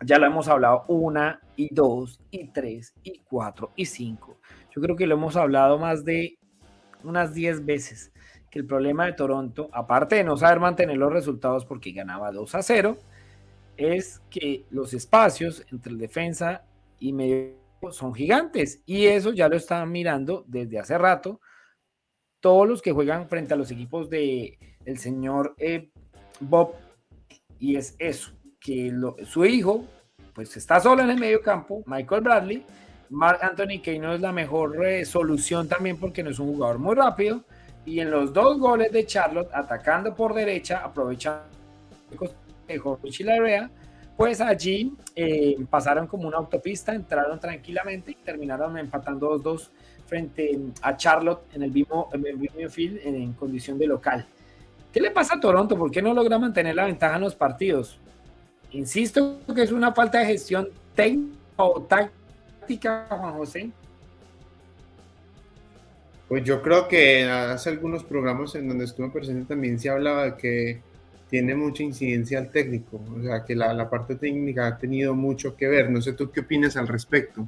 ya 0.03 0.19
lo 0.19 0.27
hemos 0.27 0.49
hablado 0.49 0.85
una 0.89 1.41
y 1.57 1.73
dos 1.75 2.21
y 2.31 2.49
tres 2.49 2.95
y 3.03 3.21
cuatro 3.21 3.73
y 3.77 3.85
cinco. 3.85 4.41
Yo 4.75 4.81
creo 4.81 4.97
que 4.97 5.07
lo 5.07 5.17
hemos 5.17 5.37
hablado 5.37 5.79
más 5.79 6.05
de 6.07 6.39
unas 7.05 7.35
diez 7.35 7.65
veces 7.65 8.13
que 8.51 8.59
el 8.59 8.67
problema 8.67 9.05
de 9.05 9.13
Toronto, 9.13 9.69
aparte 9.73 10.17
de 10.17 10.25
no 10.25 10.39
saber 10.39 10.59
mantener 10.59 10.97
los 10.97 11.13
resultados 11.13 11.67
porque 11.67 11.93
ganaba 11.93 12.33
2 12.33 12.55
a 12.55 12.63
0, 12.63 12.97
es 13.77 14.21
que 14.31 14.65
los 14.71 14.95
espacios 14.95 15.67
entre 15.71 15.93
el 15.93 15.99
defensa 15.99 16.65
y 16.99 17.13
medio 17.13 17.59
son 17.91 18.15
gigantes. 18.15 18.83
Y 18.87 19.07
eso 19.07 19.33
ya 19.33 19.49
lo 19.49 19.57
están 19.57 19.91
mirando 19.91 20.45
desde 20.47 20.79
hace 20.79 20.99
rato. 20.99 21.41
Todos 22.41 22.69
los 22.69 22.83
que 22.83 22.93
juegan 22.93 23.29
frente 23.29 23.55
a 23.55 23.57
los 23.57 23.71
equipos 23.71 24.11
de 24.11 24.59
el 24.85 24.99
señor 24.99 25.55
eh, 25.59 25.91
Bob. 26.41 26.75
Y 27.59 27.77
es 27.77 27.97
eso, 27.99 28.33
que 28.61 28.93
su 29.25 29.45
hijo, 29.45 29.85
pues 30.33 30.57
está 30.57 30.79
solo 30.79 31.03
en 31.03 31.11
el 31.11 31.19
medio 31.19 31.43
campo, 31.43 31.83
Michael 31.87 32.23
Bradley. 32.23 32.65
Mark 33.11 33.41
Anthony 33.43 33.81
Kane 33.83 34.01
no 34.01 34.15
es 34.15 34.21
la 34.21 34.33
mejor 34.33 34.85
eh, 34.85 35.05
solución 35.05 35.67
también 35.67 35.99
porque 35.99 36.23
no 36.23 36.31
es 36.31 36.39
un 36.39 36.55
jugador 36.55 36.79
muy 36.79 36.95
rápido. 36.95 37.43
Y 37.85 38.01
en 38.01 38.11
los 38.11 38.33
dos 38.33 38.59
goles 38.59 38.93
de 38.93 39.07
Charlotte, 39.07 39.49
atacando 39.53 40.15
por 40.15 40.35
derecha, 40.35 40.85
aprovechando 40.85 41.45
de 42.67 42.79
Jorge 42.79 43.11
pues 44.19 44.41
allí 44.41 44.93
eh, 45.15 45.57
pasaron 45.71 46.09
como 46.09 46.27
una 46.27 46.39
autopista, 46.39 46.93
entraron 46.93 47.39
tranquilamente 47.39 48.11
y 48.11 48.15
terminaron 48.17 48.77
empatando 48.77 49.39
2-2 49.39 49.71
frente 50.07 50.59
a 50.83 50.97
Charlotte 50.97 51.43
en 51.55 51.63
el 51.63 51.71
mismo, 51.71 52.11
en 52.13 52.27
el 52.27 52.69
field 52.69 52.99
en, 53.05 53.33
condición 53.35 53.79
de 53.79 53.87
local. 53.87 54.27
¿Qué 54.93 55.01
le 55.01 55.13
pasa 55.13 55.37
a 55.37 55.41
Toronto? 55.41 55.79
¿Por 55.79 55.93
qué 55.93 56.03
no 56.03 56.13
logra 56.15 56.37
mantener 56.37 56.75
la 56.75 56.87
ventaja 56.87 57.15
en 57.15 57.21
los 57.21 57.37
partidos? 57.37 58.01
Insisto 58.73 59.39
que 59.55 59.63
es 59.63 59.71
una 59.71 59.93
falta 59.93 60.19
de 60.19 60.27
gestión 60.27 60.69
técnica 60.97 61.39
o 61.55 61.83
táctica, 61.83 63.07
Juan 63.09 63.35
José. 63.35 63.71
Pues 66.27 66.43
yo 66.43 66.61
creo 66.61 66.89
que 66.89 67.23
hace 67.23 67.71
algunos 67.71 68.03
programas 68.03 68.53
en 68.57 68.67
donde 68.67 68.87
estuve 68.87 69.11
presente 69.11 69.45
también 69.45 69.79
se 69.79 69.91
hablaba 69.91 70.25
de 70.25 70.37
que 70.37 70.88
tiene 71.29 71.55
mucha 71.55 71.83
incidencia 71.83 72.39
al 72.39 72.51
técnico, 72.51 73.01
o 73.17 73.23
sea, 73.23 73.45
que 73.45 73.55
la, 73.55 73.89
parte 73.91 74.15
técnica 74.15 74.67
ha 74.67 74.79
tenido 74.79 75.15
mucho 75.15 75.57
que 75.57 75.69
ver. 75.69 75.91
No 75.91 76.01
sé 76.01 76.13
tú 76.13 76.31
qué 76.31 76.41
opinas 76.41 76.77
al 76.77 76.89
respecto. 76.89 77.47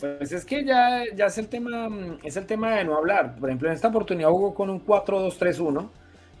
Pues 0.00 0.32
es 0.32 0.44
que 0.44 0.64
ya, 0.64 1.04
es, 1.04 1.38
el 1.38 1.48
tema, 1.48 1.88
es 2.22 2.36
el 2.36 2.46
tema 2.46 2.76
de 2.76 2.84
no 2.84 2.96
hablar. 2.96 3.36
Por 3.36 3.48
ejemplo, 3.48 3.68
en 3.68 3.74
esta 3.74 3.88
oportunidad 3.88 4.28
jugó 4.28 4.54
con 4.54 4.68
un 4.68 4.84
4-2-3-1 4.84 5.88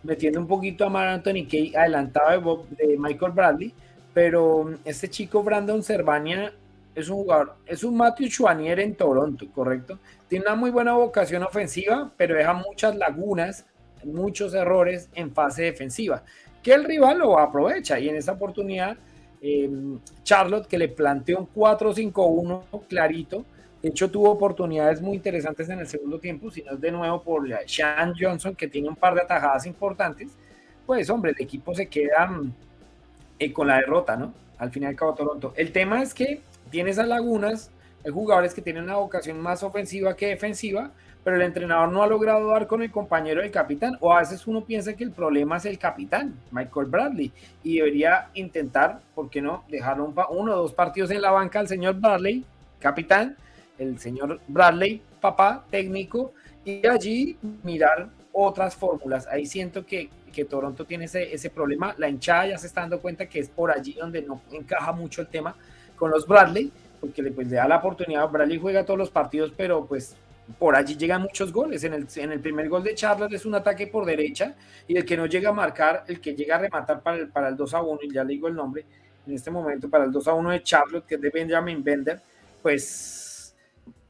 metiendo 0.04 0.38
un 0.38 0.46
poquito 0.46 0.84
a 0.84 0.90
Mar 0.90 1.08
Anthony 1.08 1.46
Kay 1.50 1.74
adelantado 1.74 2.66
de, 2.70 2.96
Michael 2.98 3.32
Bradley, 3.32 3.72
pero 4.12 4.74
este 4.84 5.08
chico 5.08 5.42
Brandon 5.42 5.82
Cervania 5.82 6.52
es 6.94 7.08
un 7.08 7.16
jugador, 7.16 7.56
es 7.66 7.82
un 7.82 7.96
Matthew 7.96 8.28
Chouanier 8.28 8.78
en 8.80 8.94
Toronto, 8.94 9.46
¿correcto? 9.52 9.98
Tiene 10.28 10.44
una 10.46 10.54
muy 10.54 10.70
buena 10.70 10.92
vocación 10.92 11.42
ofensiva, 11.42 12.12
pero 12.16 12.36
deja 12.36 12.52
muchas 12.52 12.94
lagunas, 12.96 13.64
muchos 14.04 14.54
errores 14.54 15.08
en 15.14 15.32
fase 15.32 15.64
defensiva, 15.64 16.24
que 16.62 16.72
el 16.72 16.84
rival 16.84 17.18
lo 17.18 17.38
aprovecha 17.38 17.98
y 17.98 18.08
en 18.08 18.16
esta 18.16 18.32
oportunidad 18.32 18.96
eh, 19.40 19.70
Charlotte 20.22 20.66
que 20.66 20.78
le 20.78 20.88
planteó 20.88 21.38
un 21.38 21.48
4-5-1 21.52 22.86
clarito, 22.88 23.44
de 23.84 23.90
hecho, 23.90 24.10
tuvo 24.10 24.30
oportunidades 24.30 25.02
muy 25.02 25.16
interesantes 25.16 25.68
en 25.68 25.78
el 25.78 25.86
segundo 25.86 26.18
tiempo, 26.18 26.50
si 26.50 26.62
no 26.62 26.72
es 26.72 26.80
de 26.80 26.90
nuevo 26.90 27.22
por 27.22 27.46
Sean 27.66 28.14
Johnson, 28.18 28.56
que 28.56 28.66
tiene 28.66 28.88
un 28.88 28.96
par 28.96 29.14
de 29.14 29.20
atajadas 29.20 29.66
importantes. 29.66 30.30
Pues, 30.86 31.10
hombre, 31.10 31.32
el 31.32 31.42
equipo 31.42 31.74
se 31.74 31.86
queda 31.86 32.30
eh, 33.38 33.52
con 33.52 33.66
la 33.66 33.76
derrota, 33.76 34.16
¿no? 34.16 34.32
Al 34.56 34.70
final 34.70 34.96
cabo, 34.96 35.12
Toronto. 35.12 35.52
El 35.54 35.70
tema 35.70 36.00
es 36.00 36.14
que 36.14 36.40
tiene 36.70 36.92
esas 36.92 37.06
lagunas, 37.06 37.70
hay 38.02 38.10
jugadores 38.10 38.54
que 38.54 38.62
tienen 38.62 38.84
una 38.84 38.96
vocación 38.96 39.38
más 39.38 39.62
ofensiva 39.62 40.16
que 40.16 40.28
defensiva, 40.28 40.90
pero 41.24 41.36
el 41.36 41.42
entrenador 41.42 41.90
no 41.90 42.02
ha 42.02 42.06
logrado 42.06 42.48
dar 42.48 42.66
con 42.66 42.82
el 42.82 42.90
compañero 42.90 43.40
del 43.40 43.50
capitán, 43.50 43.96
o 44.00 44.12
a 44.12 44.20
veces 44.20 44.46
uno 44.46 44.62
piensa 44.62 44.94
que 44.94 45.04
el 45.04 45.10
problema 45.10 45.56
es 45.56 45.64
el 45.64 45.78
capitán, 45.78 46.34
Michael 46.50 46.86
Bradley, 46.86 47.32
y 47.62 47.78
debería 47.78 48.28
intentar, 48.34 49.00
¿por 49.14 49.30
qué 49.30 49.40
no?, 49.40 49.64
dejar 49.68 50.00
uno 50.00 50.52
o 50.52 50.56
dos 50.56 50.74
partidos 50.74 51.10
en 51.10 51.22
la 51.22 51.30
banca 51.30 51.60
al 51.60 51.66
señor 51.66 51.94
Bradley, 51.94 52.44
capitán, 52.78 53.36
el 53.78 53.98
señor 53.98 54.38
Bradley, 54.46 55.00
papá 55.20 55.64
técnico, 55.70 56.34
y 56.62 56.86
allí 56.86 57.38
mirar 57.62 58.08
otras 58.32 58.76
fórmulas. 58.76 59.26
Ahí 59.26 59.46
siento 59.46 59.86
que, 59.86 60.10
que 60.32 60.44
Toronto 60.44 60.84
tiene 60.84 61.06
ese, 61.06 61.32
ese, 61.32 61.48
problema. 61.48 61.94
La 61.96 62.08
hinchada 62.08 62.48
ya 62.48 62.58
se 62.58 62.66
está 62.66 62.82
dando 62.82 63.00
cuenta 63.00 63.26
que 63.26 63.38
es 63.38 63.48
por 63.48 63.70
allí 63.70 63.94
donde 63.94 64.22
no 64.22 64.40
encaja 64.52 64.92
mucho 64.92 65.22
el 65.22 65.28
tema 65.28 65.56
con 65.96 66.10
los 66.10 66.26
Bradley, 66.26 66.70
porque 67.00 67.22
le, 67.22 67.30
pues, 67.30 67.48
le 67.48 67.56
da 67.56 67.68
la 67.68 67.78
oportunidad. 67.78 68.28
Bradley 68.28 68.58
juega 68.58 68.84
todos 68.84 68.98
los 68.98 69.10
partidos, 69.10 69.52
pero 69.56 69.86
pues 69.86 70.16
por 70.58 70.76
allí 70.76 70.96
llegan 70.96 71.22
muchos 71.22 71.52
goles. 71.52 71.84
En 71.84 71.94
el, 71.94 72.06
en 72.16 72.32
el 72.32 72.40
primer 72.40 72.68
gol 72.68 72.82
de 72.82 72.94
Charlotte 72.94 73.32
es 73.32 73.46
un 73.46 73.54
ataque 73.54 73.86
por 73.86 74.04
derecha 74.04 74.54
y 74.86 74.96
el 74.96 75.04
que 75.04 75.16
no 75.16 75.26
llega 75.26 75.50
a 75.50 75.52
marcar, 75.52 76.04
el 76.06 76.20
que 76.20 76.34
llega 76.34 76.56
a 76.56 76.58
rematar 76.58 77.02
para 77.02 77.16
el, 77.16 77.28
para 77.28 77.48
el 77.48 77.56
2 77.56 77.74
a 77.74 77.82
1, 77.82 78.00
y 78.02 78.12
ya 78.12 78.24
le 78.24 78.34
digo 78.34 78.48
el 78.48 78.54
nombre 78.54 78.84
en 79.26 79.34
este 79.34 79.50
momento, 79.50 79.88
para 79.88 80.04
el 80.04 80.12
2 80.12 80.28
a 80.28 80.34
1 80.34 80.50
de 80.50 80.62
Charlotte, 80.62 81.06
que 81.06 81.14
es 81.14 81.20
de 81.20 81.30
Benjamin 81.30 81.82
Bender, 81.82 82.20
pues 82.62 83.54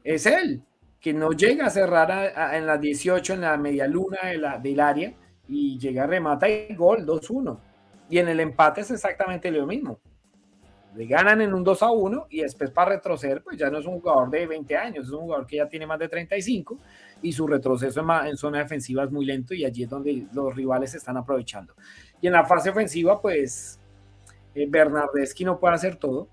es 0.03 0.27
él, 0.27 0.63
que 1.01 1.13
no 1.13 1.33
llega 1.33 1.67
a 1.67 1.71
cerrar 1.71 2.55
en 2.55 2.67
la 2.67 2.79
18, 2.79 3.35
en 3.35 3.41
la 3.43 3.57
media 3.57 3.87
luna 3.87 4.19
la, 4.37 4.59
del 4.59 4.81
área, 4.81 5.13
y 5.49 5.79
llega, 5.79 6.07
remata 6.07 6.49
y 6.49 6.75
gol, 6.75 7.07
2-1. 7.07 7.59
Y 8.09 8.19
en 8.19 8.29
el 8.29 8.41
empate 8.41 8.81
es 8.81 8.91
exactamente 8.91 9.51
lo 9.51 9.67
mismo. 9.67 10.01
Le 10.97 11.07
ganan 11.07 11.41
en 11.41 11.53
un 11.53 11.65
2 11.65 11.83
a 11.83 11.91
1 11.91 12.27
y 12.31 12.43
después 12.43 12.71
para 12.71 12.93
retroceder, 12.93 13.43
pues 13.43 13.57
ya 13.57 13.69
no 13.69 13.79
es 13.79 13.87
un 13.87 14.01
jugador 14.01 14.31
de 14.31 14.47
20 14.47 14.77
años, 14.77 15.07
es 15.07 15.13
un 15.13 15.23
jugador 15.23 15.47
que 15.47 15.57
ya 15.57 15.69
tiene 15.69 15.87
más 15.87 15.99
de 15.99 16.09
35 16.09 16.79
y 17.23 17.33
su 17.33 17.47
retroceso 17.47 18.05
en, 18.25 18.37
zona 18.37 18.59
defensiva 18.59 19.05
es 19.05 19.11
muy 19.11 19.25
lento 19.25 19.55
y 19.55 19.65
allí 19.65 19.85
es 19.85 19.89
donde 19.91 20.27
los 20.33 20.55
rivales 20.55 20.95
están 20.95 21.17
aprovechando. 21.17 21.75
Y 22.21 22.29
en 22.29 22.35
la 22.35 22.45
fase 22.45 22.71
ofensiva, 22.71 23.21
pues 23.21 23.81
eh, 24.55 24.67
Bernardeschi 24.69 25.45
no 25.45 25.59
puede 25.59 25.75
hacer 25.75 25.97
todo. 25.97 26.29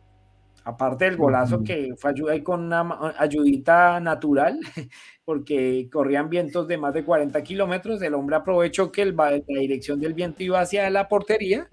Aparte 0.63 1.05
del 1.05 1.17
golazo 1.17 1.63
que 1.63 1.95
fue 1.97 2.11
ayuda 2.11 2.33
ahí 2.33 2.43
con 2.43 2.65
una 2.65 3.15
ayudita 3.17 3.99
natural, 3.99 4.59
porque 5.25 5.89
corrían 5.91 6.29
vientos 6.29 6.67
de 6.67 6.77
más 6.77 6.93
de 6.93 7.03
40 7.03 7.41
kilómetros, 7.41 7.99
el 8.03 8.13
hombre 8.13 8.35
aprovechó 8.35 8.91
que 8.91 9.05
la 9.05 9.31
dirección 9.47 9.99
del 9.99 10.13
viento 10.13 10.43
iba 10.43 10.59
hacia 10.59 10.87
la 10.91 11.07
portería 11.07 11.67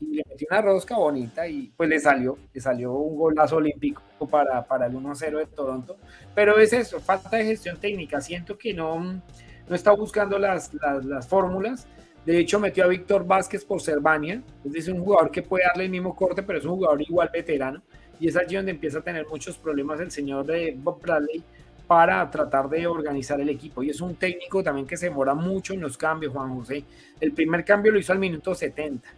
y 0.00 0.16
le 0.16 0.24
metió 0.28 0.46
una 0.50 0.62
rosca 0.62 0.96
bonita 0.96 1.46
y 1.46 1.72
pues 1.76 1.88
le 1.88 1.98
salió, 1.98 2.38
le 2.52 2.60
salió 2.60 2.92
un 2.92 3.16
golazo 3.16 3.56
olímpico 3.56 4.02
para, 4.30 4.64
para 4.66 4.86
el 4.86 4.94
1-0 4.94 5.38
de 5.38 5.46
Toronto. 5.46 5.96
Pero 6.34 6.58
es 6.58 6.72
eso, 6.72 7.00
falta 7.00 7.36
de 7.36 7.44
gestión 7.44 7.78
técnica. 7.78 8.20
Siento 8.20 8.56
que 8.56 8.74
no, 8.74 9.00
no 9.00 9.74
está 9.74 9.92
buscando 9.92 10.38
las, 10.38 10.72
las, 10.74 11.04
las 11.04 11.28
fórmulas. 11.28 11.86
De 12.24 12.38
hecho, 12.38 12.60
metió 12.60 12.84
a 12.84 12.88
Víctor 12.88 13.26
Vázquez 13.26 13.64
por 13.64 13.80
Cervania. 13.80 14.42
Es 14.74 14.88
un 14.88 15.02
jugador 15.02 15.30
que 15.30 15.42
puede 15.42 15.64
darle 15.64 15.84
el 15.84 15.90
mismo 15.90 16.14
corte, 16.14 16.42
pero 16.42 16.58
es 16.58 16.64
un 16.64 16.76
jugador 16.76 17.00
igual 17.02 17.30
veterano 17.32 17.82
y 18.20 18.28
es 18.28 18.36
allí 18.36 18.56
donde 18.56 18.72
empieza 18.72 18.98
a 18.98 19.02
tener 19.02 19.26
muchos 19.26 19.58
problemas 19.58 20.00
el 20.00 20.10
señor 20.10 20.46
de 20.46 20.74
Bob 20.76 21.00
Bradley 21.00 21.42
para 21.86 22.30
tratar 22.30 22.68
de 22.68 22.86
organizar 22.86 23.40
el 23.40 23.48
equipo. 23.48 23.82
Y 23.82 23.90
es 23.90 24.00
un 24.00 24.16
técnico 24.16 24.62
también 24.62 24.86
que 24.86 24.96
se 24.96 25.06
demora 25.06 25.34
mucho 25.34 25.72
en 25.72 25.80
los 25.80 25.96
cambios, 25.96 26.32
Juan 26.32 26.54
José. 26.54 26.84
El 27.18 27.32
primer 27.32 27.64
cambio 27.64 27.92
lo 27.92 27.98
hizo 27.98 28.12
al 28.12 28.18
minuto 28.18 28.54
70, 28.54 29.08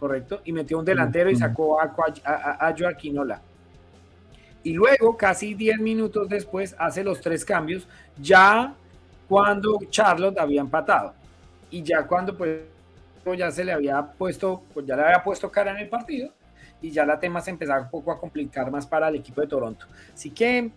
¿correcto? 0.00 0.40
Y 0.46 0.52
metió 0.52 0.78
un 0.78 0.84
delantero 0.84 1.30
y 1.30 1.36
sacó 1.36 1.80
a, 1.80 1.94
a, 2.24 2.68
a 2.68 2.74
Joaquinola. 2.76 3.40
Y 4.62 4.72
luego, 4.72 5.16
casi 5.16 5.54
10 5.54 5.78
minutos 5.78 6.28
después, 6.28 6.74
hace 6.78 7.04
los 7.04 7.20
tres 7.20 7.44
cambios, 7.44 7.86
ya 8.18 8.74
cuando 9.28 9.78
Charlotte 9.90 10.38
había 10.38 10.62
empatado. 10.62 11.14
Y 11.70 11.82
ya 11.82 12.06
cuando 12.06 12.36
pues 12.36 12.62
ya 13.36 13.50
se 13.50 13.62
le 13.62 13.72
había 13.72 14.02
puesto, 14.02 14.62
pues 14.74 14.86
ya 14.86 14.96
le 14.96 15.02
había 15.02 15.22
puesto 15.22 15.50
cara 15.50 15.70
en 15.70 15.78
el 15.78 15.88
partido, 15.88 16.32
y 16.82 16.90
ya 16.90 17.04
la 17.04 17.20
tema 17.20 17.40
se 17.40 17.50
empezaba 17.50 17.82
un 17.82 17.90
poco 17.90 18.10
a 18.10 18.18
complicar 18.18 18.70
más 18.70 18.86
para 18.86 19.08
el 19.08 19.16
equipo 19.16 19.40
de 19.40 19.46
Toronto. 19.46 19.86
Así 20.12 20.30
que 20.30 20.70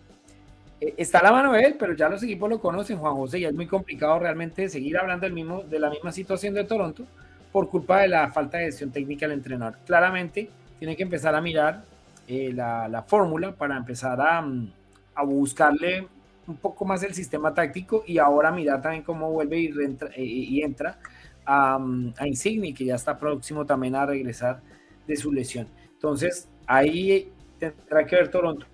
eh, 0.80 0.94
está 0.96 1.22
la 1.22 1.32
mano 1.32 1.52
de 1.52 1.62
él, 1.62 1.76
pero 1.78 1.94
ya 1.94 2.08
los 2.08 2.22
equipos 2.22 2.48
lo 2.48 2.60
conocen, 2.60 2.98
Juan 2.98 3.14
José, 3.14 3.38
y 3.38 3.44
es 3.46 3.54
muy 3.54 3.66
complicado 3.66 4.18
realmente 4.18 4.68
seguir 4.68 4.98
hablando 4.98 5.24
del 5.24 5.32
mismo, 5.32 5.62
de 5.62 5.78
la 5.78 5.90
misma 5.90 6.12
situación 6.12 6.54
de 6.54 6.64
Toronto 6.64 7.06
por 7.54 7.70
culpa 7.70 8.00
de 8.00 8.08
la 8.08 8.32
falta 8.32 8.58
de 8.58 8.64
gestión 8.64 8.90
técnica 8.90 9.28
del 9.28 9.38
entrenador. 9.38 9.78
Claramente 9.86 10.50
tiene 10.80 10.96
que 10.96 11.04
empezar 11.04 11.36
a 11.36 11.40
mirar 11.40 11.84
eh, 12.26 12.52
la, 12.52 13.04
fórmula 13.06 13.52
para 13.54 13.76
empezar 13.76 14.20
a, 14.20 14.42
mm, 14.42 14.72
a, 15.14 15.22
buscarle 15.22 16.08
un 16.48 16.56
poco 16.56 16.84
más 16.84 17.04
el 17.04 17.14
sistema 17.14 17.54
táctico 17.54 18.02
y 18.08 18.18
ahora 18.18 18.50
mirar 18.50 18.82
también 18.82 19.04
cómo 19.04 19.30
vuelve 19.30 19.60
y, 19.60 19.66
eh, 19.68 20.24
y 20.24 20.62
entra 20.62 20.98
a, 21.44 21.78
mm, 21.78 22.14
a 22.18 22.26
Insigni, 22.26 22.74
que 22.74 22.86
ya 22.86 22.96
está 22.96 23.16
próximo 23.16 23.64
también 23.64 23.94
a 23.94 24.04
regresar 24.04 24.60
de 25.06 25.14
su 25.14 25.32
lesión. 25.32 25.68
Entonces, 25.92 26.48
ahí 26.66 27.30
tendrá 27.60 28.04
que 28.04 28.16
ver 28.16 28.32
Toronto 28.32 28.66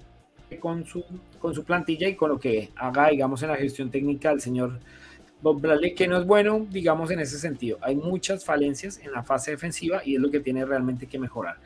con 0.58 0.86
su, 0.86 1.04
con 1.38 1.54
su 1.54 1.64
plantilla 1.64 2.08
y 2.08 2.16
con 2.16 2.30
lo 2.30 2.40
que 2.40 2.70
haga, 2.76 3.10
digamos, 3.10 3.42
en 3.42 3.50
la 3.50 3.56
gestión 3.56 3.90
técnica 3.90 4.30
del 4.30 4.40
señor 4.40 4.80
Bob 5.42 5.60
Bradley, 5.60 5.94
que 5.94 6.06
no 6.06 6.18
es 6.18 6.26
bueno, 6.26 6.66
digamos, 6.70 7.10
en 7.10 7.20
ese 7.20 7.38
sentido. 7.38 7.78
Hay 7.80 7.96
muchas 7.96 8.44
falencias 8.44 8.98
en 8.98 9.12
la 9.12 9.22
fase 9.22 9.52
defensiva 9.52 10.02
y 10.04 10.16
es 10.16 10.20
lo 10.20 10.30
que 10.30 10.40
tiene 10.40 10.64
realmente 10.64 11.06
que 11.06 11.18
mejorar. 11.18 11.56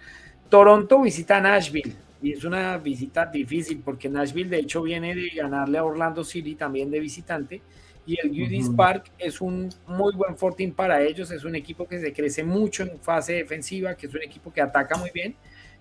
Toronto 0.49 1.03
visita 1.03 1.41
Nashville 1.41 1.93
y 2.23 2.33
es 2.33 2.45
una 2.45 2.79
visita 2.79 3.27
difícil 3.27 3.83
porque 3.85 4.09
Nashville, 4.09 4.49
de 4.49 4.59
hecho, 4.59 4.83
viene 4.83 5.15
de 5.15 5.29
ganarle 5.31 5.79
a 5.79 5.85
Orlando 5.85 6.25
City 6.25 6.55
también 6.55 6.91
de 6.91 7.01
visitante 7.01 7.61
y 8.07 8.19
el 8.21 8.31
UD 8.31 8.77
Park 8.77 9.11
es 9.19 9.41
un 9.41 9.71
muy 9.87 10.15
buen 10.15 10.37
fortín 10.37 10.73
para 10.73 11.03
ellos, 11.03 11.31
es 11.31 11.45
un 11.45 11.55
equipo 11.55 11.89
que 11.89 11.99
se 11.99 12.13
crece 12.13 12.45
mucho 12.45 12.83
en 12.83 12.99
fase 13.01 13.35
defensiva, 13.35 13.95
que 13.95 14.07
es 14.07 14.15
un 14.15 14.23
equipo 14.23 14.53
que 14.53 14.61
ataca 14.61 14.97
muy 14.97 15.11
bien 15.13 15.35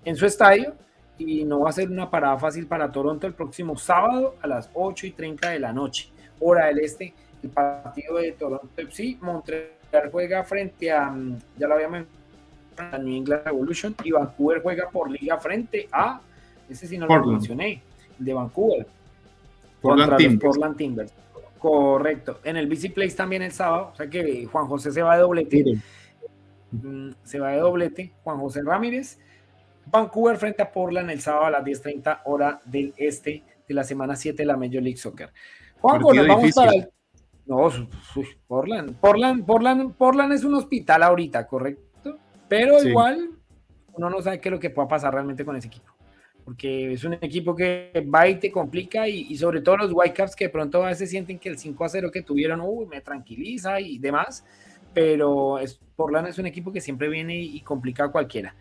en 0.06 0.16
su 0.16 0.26
estadio 0.26 0.74
y 1.18 1.44
no 1.44 1.62
va 1.62 1.70
a 1.70 1.74
ser 1.74 1.90
una 1.90 2.10
parada 2.10 2.38
fácil 2.38 2.66
para 2.66 2.92
Toronto 2.92 3.28
el 3.28 3.34
próximo 3.34 3.78
sábado 3.78 4.36
a 4.42 4.48
las 4.48 4.70
8 4.74 5.08
y 5.08 5.12
30 5.12 5.50
de 5.50 5.60
la 5.60 5.74
noche, 5.74 6.10
hora 6.40 6.68
del 6.68 6.80
este, 6.80 7.14
el 7.44 7.50
partido 7.50 8.18
de 8.18 8.32
Toronto 8.34 8.70
FC. 8.76 9.18
Montreal 9.22 10.10
juega 10.12 10.44
frente 10.44 10.92
a, 10.92 11.10
mm, 11.10 11.40
ya 11.58 11.68
lo 11.68 11.76
había 11.76 11.90
mencionado, 11.90 13.04
New 13.04 13.16
England 13.16 13.46
Revolution 13.46 13.96
y 14.04 14.12
Vancouver 14.12 14.62
juega 14.62 14.90
por 14.90 15.12
liga 15.12 15.38
frente 15.38 15.88
a, 15.92 16.20
ese 16.70 16.88
sí 16.88 16.98
no 16.98 17.06
lo 17.06 17.26
mencioné, 17.26 17.82
de 18.18 18.34
Vancouver. 18.34 18.88
Portland 19.82 20.18
Timbers. 20.18 20.42
Portland 20.42 20.78
Timbers. 20.78 21.14
Correcto. 21.60 22.40
En 22.44 22.58
el 22.58 22.68
BC 22.68 22.94
Place 22.94 23.16
también 23.16 23.42
el 23.42 23.52
sábado, 23.52 23.92
o 23.94 23.96
sea 23.96 24.10
que 24.10 24.46
Juan 24.46 24.68
José 24.68 24.92
se 24.92 25.02
va 25.02 25.16
de 25.16 25.22
doblete. 25.22 25.64
Mm, 26.72 27.12
se 27.24 27.40
va 27.40 27.52
de 27.52 27.60
doblete. 27.60 28.12
Juan 28.24 28.40
José 28.40 28.62
Ramírez 28.64 29.20
Vancouver 29.86 30.38
frente 30.38 30.62
a 30.62 30.72
Portland 30.72 31.10
el 31.10 31.22
sábado 31.22 31.46
a 31.46 31.52
las 31.52 31.64
10.30 31.64 32.22
hora 32.26 32.62
del 32.66 32.94
este 32.98 33.44
de 33.68 33.74
la 33.74 33.84
semana 33.84 34.16
7 34.16 34.38
de 34.38 34.46
la 34.46 34.58
Major 34.58 34.82
League 34.82 34.98
Soccer. 34.98 35.32
Juan, 35.80 36.02
vamos 36.02 36.52
para 36.54 36.72
el... 36.72 36.90
No, 37.46 37.70
Portland. 38.48 38.96
Portland, 39.00 39.46
Portland, 39.46 39.94
Portland 39.96 40.34
es 40.34 40.44
un 40.44 40.56
hospital 40.56 41.04
ahorita, 41.04 41.46
¿correcto? 41.46 42.18
Pero 42.48 42.82
igual 42.84 43.32
uno 43.94 44.10
no 44.10 44.22
sabe 44.22 44.40
qué 44.40 44.50
es 44.50 44.54
lo 44.54 44.60
que 44.60 44.70
pueda 44.70 44.88
pasar 44.88 45.14
realmente 45.14 45.44
con 45.44 45.56
ese 45.56 45.68
equipo. 45.68 45.94
Porque 46.46 46.94
es 46.94 47.04
un 47.04 47.14
equipo 47.14 47.56
que 47.56 48.06
va 48.14 48.28
y 48.28 48.36
te 48.36 48.52
complica 48.52 49.08
y, 49.08 49.36
sobre 49.38 49.62
todo 49.62 49.78
los 49.78 49.94
Whitecaps 49.94 50.36
que 50.36 50.46
de 50.46 50.50
pronto 50.50 50.84
a 50.84 50.88
veces 50.88 51.10
sienten 51.10 51.40
que 51.40 51.50
el 51.50 51.58
5 51.58 51.86
a 51.86 51.90
0 51.90 52.12
que 52.12 52.22
tuvieron, 52.22 52.62
uy, 52.62 52.86
me 52.86 53.02
tranquiliza 53.02 53.80
y 53.80 53.98
demás. 53.98 54.46
Pero 54.94 55.58
es, 55.60 55.80
Portland 55.96 56.28
es 56.28 56.38
un 56.38 56.46
equipo 56.46 56.72
que 56.72 56.82
siempre 56.82 57.08
viene 57.08 57.36
y, 57.36 57.58
y 57.58 57.62
complica 57.62 58.06
a 58.06 58.12
cualquiera. 58.12 58.54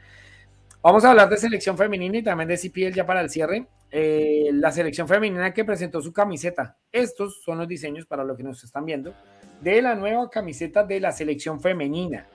Vamos 0.83 1.05
a 1.05 1.11
hablar 1.11 1.29
de 1.29 1.37
selección 1.37 1.77
femenina 1.77 2.19
y 2.19 2.23
también 2.23 2.49
de 2.49 2.57
CPL 2.57 2.95
ya 2.95 3.07
para 3.07 3.21
el 3.21 3.31
cierre. 3.31 3.67
Eh, 3.95 4.49
la 4.55 4.73
selección 4.73 5.07
femenina 5.07 5.53
que 5.53 5.67
presentó 5.67 6.01
su 6.01 6.15
camiseta. 6.15 6.79
Estos 6.91 7.43
son 7.43 7.59
los 7.59 7.69
diseños 7.69 8.07
para 8.07 8.25
los 8.25 8.39
que 8.39 8.43
nos 8.43 8.65
están 8.65 8.87
viendo 8.87 9.13
de 9.61 9.83
la 9.83 9.95
nueva 9.95 10.31
camiseta 10.31 10.83
de 10.83 10.99
la 10.99 11.13
selección 11.13 11.61
femenina. 11.61 12.27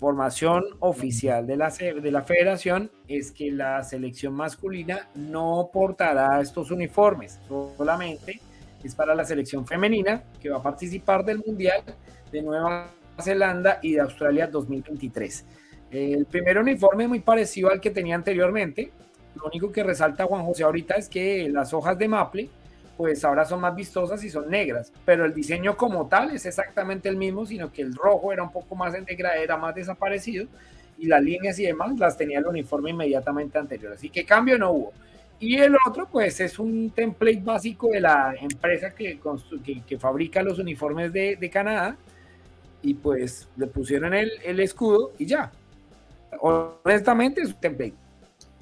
Formación 0.00 0.64
oficial 0.80 1.46
de 1.46 1.56
la, 1.56 1.70
de 1.70 2.10
la 2.10 2.22
federación 2.22 2.90
es 3.06 3.30
que 3.30 3.52
la 3.52 3.84
selección 3.84 4.34
masculina 4.34 5.08
no 5.14 5.70
portará 5.72 6.40
estos 6.40 6.72
uniformes, 6.72 7.38
solamente 7.46 8.40
es 8.82 8.96
para 8.96 9.14
la 9.14 9.24
selección 9.24 9.64
femenina 9.64 10.24
que 10.40 10.50
va 10.50 10.58
a 10.58 10.62
participar 10.62 11.24
del 11.24 11.38
Mundial 11.38 11.84
de 12.32 12.42
Nueva 12.42 12.90
Zelanda 13.20 13.78
y 13.80 13.92
de 13.92 14.00
Australia 14.00 14.48
2023. 14.48 15.44
El 15.92 16.26
primer 16.26 16.58
uniforme 16.58 17.04
es 17.04 17.08
muy 17.08 17.20
parecido 17.20 17.70
al 17.70 17.80
que 17.80 17.90
tenía 17.90 18.16
anteriormente. 18.16 18.90
Lo 19.34 19.46
único 19.46 19.72
que 19.72 19.82
resalta 19.82 20.26
Juan 20.26 20.44
José 20.44 20.64
ahorita 20.64 20.94
es 20.94 21.08
que 21.08 21.48
las 21.48 21.72
hojas 21.72 21.98
de 21.98 22.08
maple 22.08 22.50
pues 22.96 23.24
ahora 23.24 23.44
son 23.44 23.60
más 23.60 23.74
vistosas 23.74 24.22
y 24.22 24.30
son 24.30 24.50
negras, 24.50 24.92
pero 25.04 25.24
el 25.24 25.34
diseño 25.34 25.76
como 25.76 26.06
tal 26.06 26.30
es 26.30 26.46
exactamente 26.46 27.08
el 27.08 27.16
mismo, 27.16 27.46
sino 27.46 27.72
que 27.72 27.82
el 27.82 27.94
rojo 27.94 28.32
era 28.32 28.42
un 28.42 28.52
poco 28.52 28.74
más 28.74 28.94
en 28.94 29.06
era 29.08 29.56
más 29.56 29.74
desaparecido 29.74 30.46
y 30.98 31.06
las 31.06 31.22
líneas 31.22 31.58
y 31.58 31.64
demás 31.64 31.98
las 31.98 32.16
tenía 32.16 32.38
el 32.38 32.46
uniforme 32.46 32.90
inmediatamente 32.90 33.58
anterior, 33.58 33.94
así 33.94 34.10
que 34.10 34.24
cambio 34.24 34.58
no 34.58 34.70
hubo. 34.72 34.92
Y 35.40 35.56
el 35.56 35.74
otro, 35.88 36.06
pues 36.06 36.38
es 36.38 36.60
un 36.60 36.90
template 36.90 37.40
básico 37.42 37.88
de 37.90 38.00
la 38.00 38.32
empresa 38.40 38.94
que, 38.94 39.18
que, 39.84 39.98
fabrica 39.98 40.40
los 40.40 40.60
uniformes 40.60 41.12
de, 41.12 41.34
de, 41.34 41.50
Canadá 41.50 41.96
y 42.80 42.94
pues 42.94 43.48
le 43.56 43.66
pusieron 43.66 44.14
el, 44.14 44.30
el 44.44 44.60
escudo 44.60 45.10
y 45.18 45.26
ya. 45.26 45.50
Honestamente 46.40 47.40
es 47.40 47.48
un 47.48 47.60
template 47.60 47.94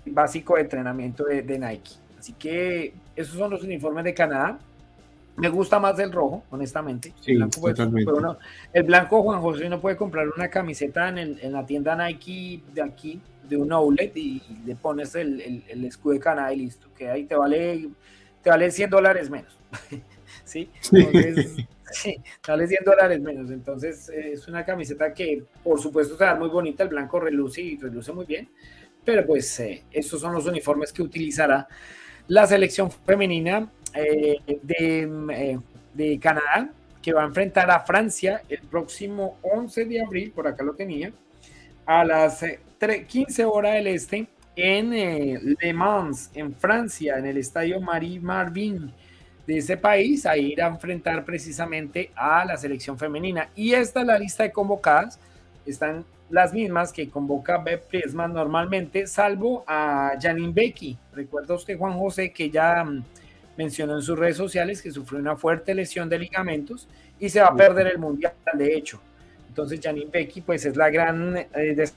básico 0.06 0.56
de 0.56 0.62
entrenamiento 0.62 1.24
de, 1.24 1.42
de 1.42 1.58
Nike. 1.58 1.92
Así 2.18 2.34
que 2.34 2.92
esos 3.16 3.36
son 3.36 3.50
los 3.50 3.62
uniformes 3.62 4.04
de 4.04 4.14
Canadá. 4.14 4.58
Me 5.36 5.48
gusta 5.48 5.78
más 5.78 5.98
el 5.98 6.12
rojo, 6.12 6.44
honestamente. 6.50 7.14
Sí, 7.20 7.32
el, 7.32 7.38
blanco, 7.38 7.60
pues, 7.62 7.78
el 8.72 8.82
blanco, 8.82 9.22
Juan 9.22 9.40
José, 9.40 9.70
no 9.70 9.80
puede 9.80 9.96
comprar 9.96 10.28
una 10.28 10.48
camiseta 10.48 11.08
en, 11.08 11.52
la 11.52 11.64
tienda 11.64 11.96
Nike 11.96 12.62
de 12.74 12.82
aquí, 12.82 13.20
de 13.48 13.56
un 13.56 13.72
outlet, 13.72 14.14
y, 14.16 14.42
le 14.66 14.76
pones 14.76 15.14
el, 15.14 15.64
escudo 15.84 16.12
de 16.12 16.20
Canadá 16.20 16.52
y 16.52 16.58
listo. 16.58 16.88
Que 16.94 17.08
ahí 17.08 17.24
te 17.24 17.36
vale, 17.36 17.88
te 18.42 18.50
vale 18.50 18.70
100 18.70 18.90
dólares 18.90 19.30
menos. 19.30 19.56
¿Sí? 20.44 20.68
Entonces, 20.92 21.56
sí, 21.90 22.20
te 22.42 22.50
vale 22.50 22.66
100 22.66 22.84
dólares 22.84 23.20
menos. 23.20 23.50
Entonces, 23.50 24.10
es 24.10 24.46
una 24.46 24.62
camiseta 24.66 25.14
que, 25.14 25.42
por 25.64 25.80
supuesto, 25.80 26.18
se 26.18 26.34
muy 26.34 26.50
bonita. 26.50 26.82
El 26.82 26.90
blanco 26.90 27.18
reluce 27.18 27.62
y 27.62 27.78
reluce 27.78 28.12
muy 28.12 28.26
bien. 28.26 28.46
Pero, 29.10 29.26
pues, 29.26 29.58
eh, 29.58 29.82
esos 29.90 30.20
son 30.20 30.32
los 30.32 30.46
uniformes 30.46 30.92
que 30.92 31.02
utilizará 31.02 31.66
la 32.28 32.46
selección 32.46 32.92
femenina 32.92 33.68
eh, 33.92 34.36
eh, 34.46 35.58
de, 35.92 36.18
Canadá, 36.20 36.70
que 37.02 37.12
va 37.12 37.24
a 37.24 37.26
enfrentar 37.26 37.68
a 37.72 37.80
Francia 37.80 38.40
el 38.48 38.60
próximo 38.60 39.36
11 39.42 39.84
de 39.86 40.00
abril, 40.00 40.30
por 40.30 40.46
acá 40.46 40.62
lo 40.62 40.74
tenía, 40.74 41.10
a 41.84 42.04
las 42.04 42.44
15 43.08 43.42
eh, 43.42 43.44
horas 43.44 43.74
del 43.74 43.88
este, 43.88 44.28
en 44.54 44.90
Le 45.60 45.72
Mans, 45.72 46.30
en 46.32 46.54
Francia, 46.54 47.18
en 47.18 47.26
el 47.26 47.36
estadio 47.36 47.80
Marie 47.80 48.20
Marvin 48.20 48.92
de 49.44 49.58
ese 49.58 49.76
país, 49.76 50.24
a 50.24 50.36
ir 50.36 50.62
a 50.62 50.68
enfrentar 50.68 51.24
precisamente 51.24 52.12
a 52.14 52.44
la 52.44 52.56
selección 52.56 52.96
femenina. 52.96 53.48
Y 53.56 53.72
esta 53.72 54.02
es 54.02 54.06
la 54.06 54.20
lista 54.20 54.44
de 54.44 54.52
convocadas. 54.52 55.18
Están 55.66 56.04
las 56.30 56.52
mismas 56.52 56.92
que 56.92 57.10
convoca 57.10 57.58
Beb 57.58 57.82
Priesman 57.86 58.32
normalmente, 58.32 59.06
salvo 59.06 59.64
a 59.66 60.12
Janine 60.20 60.52
Becky. 60.52 60.96
Recuerda 61.12 61.54
usted, 61.54 61.76
Juan 61.76 61.98
José, 61.98 62.32
que 62.32 62.50
ya 62.50 62.84
mm, 62.84 63.04
mencionó 63.56 63.96
en 63.96 64.02
sus 64.02 64.18
redes 64.18 64.36
sociales 64.36 64.80
que 64.80 64.90
sufrió 64.90 65.20
una 65.20 65.36
fuerte 65.36 65.74
lesión 65.74 66.08
de 66.08 66.18
ligamentos 66.18 66.88
y 67.18 67.28
se 67.28 67.40
va 67.40 67.48
a 67.48 67.56
perder 67.56 67.88
el 67.88 67.98
mundial, 67.98 68.32
de 68.54 68.74
hecho. 68.74 69.00
Entonces, 69.48 69.80
Janine 69.82 70.10
Becky, 70.10 70.40
pues 70.40 70.64
es 70.64 70.76
la 70.76 70.88
gran 70.88 71.36
eh, 71.36 71.88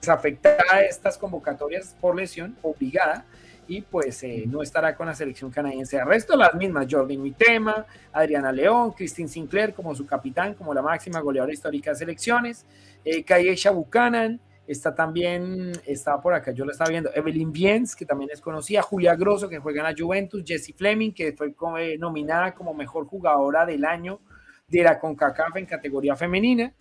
desafectada 0.00 0.78
de 0.78 0.86
estas 0.86 1.18
convocatorias 1.18 1.96
por 2.00 2.14
lesión, 2.14 2.56
obligada, 2.62 3.24
y 3.70 3.82
pues 3.82 4.24
eh, 4.24 4.46
no 4.48 4.62
estará 4.62 4.96
con 4.96 5.06
la 5.06 5.14
selección 5.14 5.48
canadiense. 5.48 5.96
El 5.96 6.06
resto, 6.06 6.36
las 6.36 6.54
mismas: 6.54 6.88
Jordi 6.90 7.16
Mitema, 7.16 7.86
Adriana 8.12 8.50
León, 8.50 8.90
Christine 8.90 9.28
Sinclair 9.28 9.74
como 9.74 9.94
su 9.94 10.04
capitán, 10.04 10.54
como 10.54 10.74
la 10.74 10.82
máxima 10.82 11.20
goleadora 11.20 11.52
histórica 11.52 11.92
de 11.92 11.96
selecciones. 11.96 12.66
Eh, 13.04 13.22
Kayesha 13.22 13.70
Buchanan, 13.70 14.40
está 14.66 14.92
también, 14.92 15.70
está 15.86 16.20
por 16.20 16.34
acá, 16.34 16.50
yo 16.50 16.64
lo 16.64 16.72
estaba 16.72 16.90
viendo, 16.90 17.10
Evelyn 17.14 17.52
Biens, 17.52 17.94
que 17.94 18.04
también 18.04 18.30
es 18.32 18.40
conocida, 18.40 18.82
Julia 18.82 19.14
Grosso, 19.14 19.48
que 19.48 19.60
juega 19.60 19.88
en 19.88 19.94
la 19.94 19.94
Juventus, 19.96 20.42
Jessie 20.44 20.74
Fleming, 20.74 21.12
que 21.12 21.32
fue 21.32 21.54
eh, 21.78 21.96
nominada 21.96 22.52
como 22.56 22.74
mejor 22.74 23.06
jugadora 23.06 23.64
del 23.64 23.84
año 23.84 24.18
de 24.66 24.82
la 24.82 24.98
CONCACAF 24.98 25.56
en 25.58 25.66
categoría 25.66 26.16
femenina, 26.16 26.74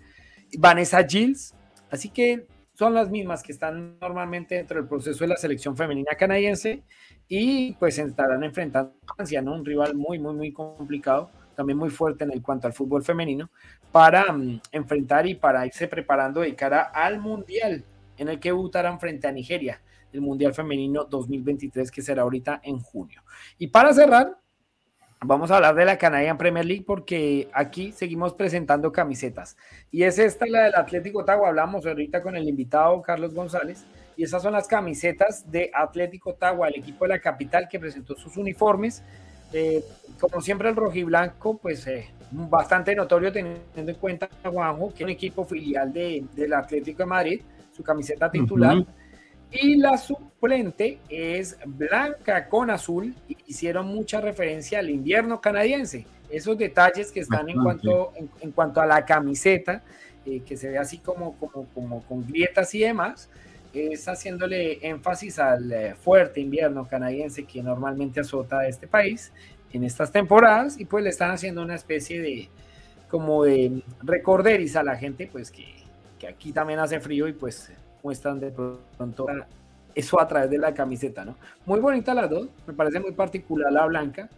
Vanessa 0.58 1.04
Gilles, 1.04 1.54
así 1.92 2.10
que 2.10 2.48
son 2.80 2.94
las 2.94 3.10
mismas 3.10 3.44
que 3.44 3.52
están 3.52 4.00
normalmente 4.00 4.56
dentro 4.56 4.80
del 4.80 4.88
proceso 4.88 5.26
de 5.26 5.28
la 5.28 5.36
selección 5.36 5.76
femenina 5.76 6.16
canadiense 6.18 6.86
y 7.28 7.74
pues 7.74 8.00
estarán 8.00 8.42
enfrentando 8.46 8.94
a 9.06 9.16
Francia, 9.16 9.42
¿no? 9.42 9.54
Un 9.54 9.66
rival 9.66 9.96
muy, 9.96 10.18
muy, 10.18 10.34
muy 10.34 10.54
complicado, 10.54 11.30
también 11.56 11.78
muy 11.78 11.90
fuerte 11.90 12.24
en 12.24 12.32
el 12.32 12.42
cuanto 12.42 12.68
al 12.68 12.74
fútbol 12.74 13.04
femenino, 13.04 13.50
para 13.92 14.32
mm, 14.32 14.62
enfrentar 14.72 15.28
y 15.28 15.36
para 15.36 15.66
irse 15.66 15.90
preparando 15.90 16.40
de 16.40 16.56
cara 16.56 16.84
al 16.84 17.20
Mundial, 17.20 17.84
en 18.16 18.30
el 18.30 18.40
que 18.40 18.48
debutarán 18.48 18.98
frente 18.98 19.28
a 19.28 19.34
Nigeria, 19.34 19.82
el 20.14 20.22
Mundial 20.22 20.54
Femenino 20.54 21.04
2023, 21.04 21.92
que 21.92 22.02
será 22.02 22.22
ahorita 22.22 22.62
en 22.64 22.80
junio. 22.80 23.24
Y 23.58 23.68
para 23.68 23.92
cerrar, 23.92 24.38
vamos 25.22 25.52
a 25.52 25.58
hablar 25.58 25.76
de 25.76 25.86
la 25.86 25.98
Canadian 25.98 26.38
Premier 26.38 26.66
League 26.66 26.84
porque 26.86 27.50
aquí 27.54 27.92
seguimos 27.92 28.34
presentando 28.34 28.92
camisetas. 28.92 29.58
Y 29.92 30.04
es 30.04 30.20
esta 30.20 30.46
la 30.48 30.64
del 30.64 30.76
Atlético 30.76 31.20
Ottawa, 31.20 31.50
hablamos 31.50 31.86
ahorita 31.86 32.22
con 32.22 32.36
el 32.36 32.48
invitado 32.48 33.02
Carlos 33.02 33.34
González. 33.34 33.86
Y 34.16 34.24
esas 34.24 34.44
son 34.44 34.54
las 34.54 34.68
camisetas 34.68 35.50
de 35.50 35.72
Atlético 35.74 36.32
Ottawa, 36.32 36.68
el 36.68 36.76
equipo 36.76 37.06
de 37.06 37.10
la 37.10 37.20
capital 37.20 37.70
que 37.70 37.80
presentó 37.80 38.16
sus 38.16 38.36
uniformes. 38.36 39.02
Eh, 39.54 39.84
como 40.20 40.42
siempre 40.42 40.70
el 40.70 40.76
rojiblanco, 40.76 41.58
pues 41.58 41.88
eh, 41.88 42.10
bastante 42.32 42.94
notorio 42.96 43.32
teniendo 43.32 43.64
en 43.76 43.96
cuenta 43.96 44.30
a 44.44 44.50
Juanjo, 44.50 44.90
que 44.90 44.96
es 44.96 45.02
un 45.02 45.10
equipo 45.10 45.46
filial 45.46 45.92
de, 45.92 46.26
del 46.36 46.54
Atlético 46.54 47.04
de 47.04 47.06
Madrid, 47.06 47.42
su 47.72 47.82
camiseta 47.82 48.30
titular. 48.30 48.86
Y 49.52 49.78
la 49.78 49.98
suplente 49.98 51.00
es 51.10 51.58
blanca 51.66 52.48
con 52.48 52.70
azul 52.70 53.16
y 53.28 53.36
hicieron 53.48 53.88
mucha 53.88 54.22
referencia 54.22 54.80
al 54.80 54.90
invierno 54.90 55.42
canadiense. 55.42 56.06
Esos 56.30 56.58
detalles 56.58 57.12
que 57.12 57.22
están 57.22 57.50
en 57.50 57.62
cuanto, 57.62 58.14
en, 58.40 58.52
cuanto 58.52 58.80
a 58.80 58.86
la 58.86 59.04
camiseta, 59.06 59.82
eh, 60.26 60.42
que 60.46 60.56
se 60.56 60.70
ve 60.70 60.78
así 60.78 61.00
como, 61.00 61.36
como, 61.40 61.66
como 61.74 62.04
con 62.04 62.28
grietas 62.28 62.76
y 62.76 62.82
demás, 62.82 63.30
es 63.74 64.08
haciéndole 64.08 64.88
énfasis 64.88 65.40
al 65.40 65.72
eh, 65.72 65.96
fuerte 65.96 66.40
invierno 66.40 66.88
canadiense 66.88 67.46
que 67.46 67.62
normalmente 67.62 68.20
azota 68.20 68.60
a 68.60 68.68
este 68.68 68.88
país 68.88 69.32
en 69.72 69.84
estas 69.84 70.12
temporadas 70.12 70.80
y 70.80 70.86
pues 70.86 71.04
le 71.04 71.12
están 71.12 71.32
haciendo 71.32 71.62
una 71.62 71.76
especie 71.76 72.22
de 72.22 72.50
como 73.10 73.44
de 73.44 73.84
a 74.76 74.84
la 74.84 74.96
gente 74.96 75.30
pues 75.32 75.52
que, 75.52 75.66
que 76.20 76.28
aquí 76.28 76.52
también 76.52 76.80
hace 76.80 77.00
frío 77.00 77.28
y 77.28 77.34
pues 77.34 77.72
muestran 78.04 78.40
de 78.40 78.52
pronto 78.52 79.28
eso 79.96 80.22
a 80.22 80.28
través 80.28 80.50
de 80.50 80.58
la 80.58 80.74
camiseta, 80.74 81.26
¿no? 81.26 81.36
Muy 81.66 81.80
bonita 81.80 82.14
las 82.14 82.30
dos, 82.30 82.48
me 82.68 82.74
parece 82.74 83.00
muy 83.00 83.12
particular 83.12 83.72
la 83.72 83.86
blanca, 83.86 84.30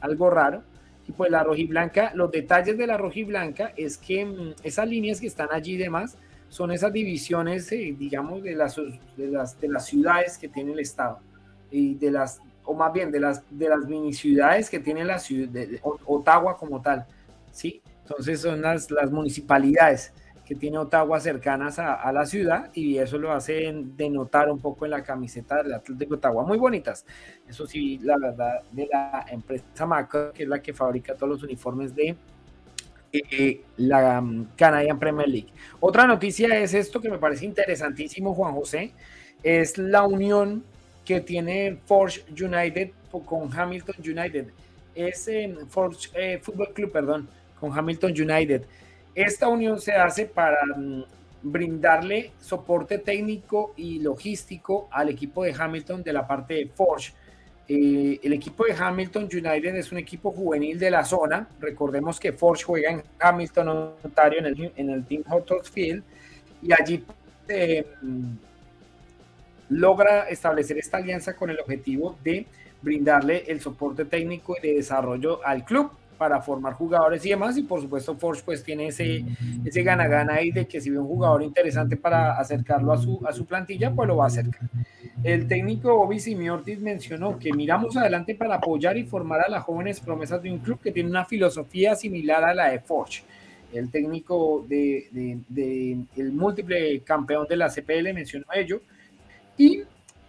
algo 0.00 0.30
raro. 0.30 0.62
Y 1.06 1.12
pues 1.12 1.30
la 1.30 1.42
rojiblanca, 1.42 2.12
los 2.14 2.30
detalles 2.30 2.76
de 2.76 2.86
la 2.86 2.98
rojiblanca 2.98 3.72
es 3.76 3.96
que 3.96 4.26
mm, 4.26 4.54
esas 4.62 4.86
líneas 4.86 5.20
que 5.20 5.26
están 5.26 5.48
allí 5.50 5.74
y 5.74 5.78
demás 5.78 6.18
son 6.50 6.70
esas 6.70 6.92
divisiones, 6.92 7.70
eh, 7.72 7.94
digamos, 7.98 8.42
de 8.42 8.54
las, 8.54 8.76
de, 8.76 9.28
las, 9.28 9.58
de 9.58 9.68
las 9.68 9.86
ciudades 9.86 10.36
que 10.36 10.48
tiene 10.48 10.72
el 10.72 10.80
Estado 10.80 11.20
y 11.70 11.94
de 11.94 12.10
las 12.10 12.40
o 12.64 12.74
más 12.74 12.92
bien 12.92 13.10
de 13.10 13.18
las, 13.18 13.42
de 13.50 13.66
las 13.66 13.86
mini 13.86 14.12
ciudades 14.12 14.68
que 14.68 14.78
tiene 14.78 15.02
la 15.02 15.18
ciudad 15.18 15.48
de, 15.48 15.80
Ottawa 15.82 16.58
como 16.58 16.82
tal, 16.82 17.06
¿sí? 17.50 17.80
Entonces 18.02 18.42
son 18.42 18.60
las, 18.60 18.90
las 18.90 19.10
municipalidades 19.10 20.12
que 20.48 20.54
tiene 20.54 20.78
Ottawa 20.78 21.20
cercanas 21.20 21.78
a, 21.78 22.10
la 22.10 22.24
ciudad 22.24 22.70
y 22.72 22.96
eso 22.96 23.18
lo 23.18 23.32
hace 23.32 23.70
denotar 23.98 24.50
un 24.50 24.58
poco 24.58 24.86
en 24.86 24.92
la 24.92 25.02
camiseta 25.02 25.62
del 25.62 25.74
Atlético 25.74 26.14
de 26.14 26.16
Ottawa. 26.16 26.42
Muy 26.42 26.56
bonitas. 26.56 27.04
Eso 27.46 27.66
sí, 27.66 27.98
la 27.98 28.16
verdad, 28.16 28.62
de 28.72 28.88
la 28.90 29.26
empresa 29.30 29.84
Macro, 29.84 30.32
que 30.32 30.44
es 30.44 30.48
la 30.48 30.62
que 30.62 30.72
fabrica 30.72 31.14
todos 31.14 31.28
los 31.28 31.42
uniformes 31.42 31.94
de 31.94 32.16
eh, 33.12 33.60
la 33.76 34.20
um, 34.20 34.46
Canadian 34.56 34.98
Premier 34.98 35.28
League. 35.28 35.48
Otra 35.80 36.06
noticia 36.06 36.58
es 36.58 36.72
esto 36.72 36.98
que 36.98 37.10
me 37.10 37.18
parece 37.18 37.44
interesantísimo, 37.44 38.32
Juan 38.32 38.54
José, 38.54 38.94
es 39.42 39.76
la 39.76 40.06
unión 40.06 40.64
que 41.04 41.20
tiene 41.20 41.78
Forge 41.84 42.24
United 42.30 42.92
con 43.26 43.52
Hamilton 43.54 43.96
United. 43.98 44.46
Es 44.94 45.28
en 45.28 45.68
Forge 45.68 46.08
eh, 46.14 46.38
Football 46.38 46.72
Club, 46.72 46.90
perdón, 46.90 47.28
con 47.60 47.78
Hamilton 47.78 48.12
United. 48.12 48.62
Esta 49.14 49.48
unión 49.48 49.80
se 49.80 49.92
hace 49.92 50.26
para 50.26 50.58
mm, 50.76 51.02
brindarle 51.42 52.32
soporte 52.40 52.98
técnico 52.98 53.74
y 53.76 54.00
logístico 54.00 54.88
al 54.90 55.08
equipo 55.08 55.44
de 55.44 55.54
Hamilton 55.58 56.02
de 56.02 56.12
la 56.12 56.26
parte 56.26 56.54
de 56.54 56.66
Forge. 56.66 57.12
Eh, 57.68 58.18
el 58.22 58.32
equipo 58.32 58.64
de 58.64 58.72
Hamilton 58.72 59.24
United 59.24 59.76
es 59.76 59.92
un 59.92 59.98
equipo 59.98 60.32
juvenil 60.32 60.78
de 60.78 60.90
la 60.90 61.04
zona. 61.04 61.48
Recordemos 61.60 62.18
que 62.18 62.32
Forge 62.32 62.64
juega 62.64 62.90
en 62.90 63.02
Hamilton, 63.18 63.94
Ontario, 64.02 64.38
en 64.40 64.46
el, 64.46 64.72
en 64.76 64.90
el 64.90 65.04
Team 65.04 65.22
Hotels 65.28 65.70
Field, 65.70 66.02
y 66.62 66.72
allí 66.72 67.04
eh, 67.48 67.86
logra 69.68 70.28
establecer 70.28 70.78
esta 70.78 70.96
alianza 70.96 71.36
con 71.36 71.50
el 71.50 71.60
objetivo 71.60 72.16
de 72.24 72.46
brindarle 72.80 73.44
el 73.48 73.60
soporte 73.60 74.04
técnico 74.04 74.56
y 74.56 74.66
de 74.66 74.74
desarrollo 74.74 75.44
al 75.44 75.64
club 75.64 75.90
para 76.18 76.42
formar 76.42 76.74
jugadores 76.74 77.24
y 77.24 77.30
demás. 77.30 77.56
Y 77.56 77.62
por 77.62 77.80
supuesto, 77.80 78.16
Forge 78.16 78.42
pues 78.44 78.62
tiene 78.62 78.88
ese, 78.88 79.24
ese 79.64 79.82
gana-gana 79.82 80.34
ahí 80.34 80.50
de 80.50 80.66
que 80.66 80.80
si 80.80 80.90
ve 80.90 80.98
un 80.98 81.06
jugador 81.06 81.42
interesante 81.42 81.96
para 81.96 82.38
acercarlo 82.38 82.92
a 82.92 82.98
su, 82.98 83.20
a 83.26 83.32
su 83.32 83.46
plantilla, 83.46 83.92
pues 83.92 84.08
lo 84.08 84.16
va 84.16 84.24
a 84.24 84.26
acercar. 84.26 84.68
El 85.22 85.48
técnico 85.48 85.96
Bobby 85.96 86.20
Simiortis 86.20 86.80
mencionó 86.80 87.38
que 87.38 87.52
miramos 87.52 87.96
adelante 87.96 88.34
para 88.34 88.56
apoyar 88.56 88.96
y 88.96 89.04
formar 89.04 89.40
a 89.40 89.48
las 89.48 89.64
jóvenes 89.64 90.00
promesas 90.00 90.42
de 90.42 90.52
un 90.52 90.58
club 90.58 90.80
que 90.80 90.92
tiene 90.92 91.08
una 91.08 91.24
filosofía 91.24 91.94
similar 91.94 92.44
a 92.44 92.54
la 92.54 92.70
de 92.70 92.80
Forge. 92.80 93.22
El 93.72 93.90
técnico 93.90 94.64
de, 94.68 95.08
de, 95.48 95.98
el 96.16 96.32
múltiple 96.32 97.00
campeón 97.00 97.46
de 97.48 97.56
la 97.56 97.68
CPL 97.68 98.12
mencionó 98.14 98.46
ello. 98.54 98.80
Y 99.56 99.82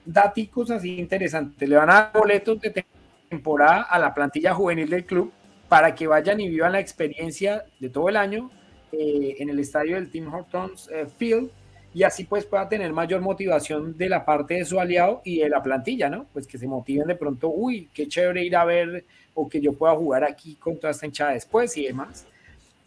datos 0.06 0.72
así 0.72 1.00
interesantes. 1.00 1.68
Le 1.68 1.76
van 1.76 1.90
a 1.90 1.94
dar 1.94 2.12
boletos 2.14 2.60
de 2.60 2.84
temporada 3.30 3.84
a 3.84 4.00
la 4.00 4.14
plantilla 4.14 4.54
juvenil 4.54 4.90
del 4.90 5.06
club 5.06 5.32
para 5.70 5.93
que 5.93 6.07
vayan 6.07 6.41
y 6.41 6.49
vivan 6.49 6.74
la 6.74 6.80
experiencia 6.80 7.63
de 7.80 7.89
todo 7.89 8.09
el 8.09 8.17
año 8.17 8.49
eh, 8.91 9.36
en 9.38 9.49
el 9.49 9.59
estadio 9.59 9.95
del 9.95 10.09
Team 10.09 10.34
Hortons 10.34 10.89
eh, 10.91 11.05
Field 11.17 11.51
y 11.93 12.03
así 12.03 12.24
pues 12.24 12.45
pueda 12.45 12.67
tener 12.67 12.91
mayor 12.91 13.22
motivación 13.22 13.95
de 13.97 14.09
la 14.09 14.26
parte 14.26 14.55
de 14.55 14.65
su 14.65 14.80
aliado 14.80 15.22
y 15.24 15.39
de 15.39 15.49
la 15.49 15.61
plantilla, 15.61 16.09
¿no? 16.09 16.26
Pues 16.34 16.45
que 16.47 16.57
se 16.57 16.67
motiven 16.67 17.07
de 17.07 17.15
pronto, 17.15 17.49
uy, 17.49 17.89
qué 17.93 18.07
chévere 18.07 18.43
ir 18.43 18.55
a 18.55 18.65
ver 18.65 19.05
o 19.34 19.47
que 19.47 19.61
yo 19.61 19.74
pueda 19.74 19.95
jugar 19.95 20.24
aquí 20.24 20.55
con 20.55 20.78
toda 20.78 20.91
esta 20.91 21.05
hinchada 21.05 21.32
después 21.32 21.76
y 21.78 21.86
demás. 21.86 22.26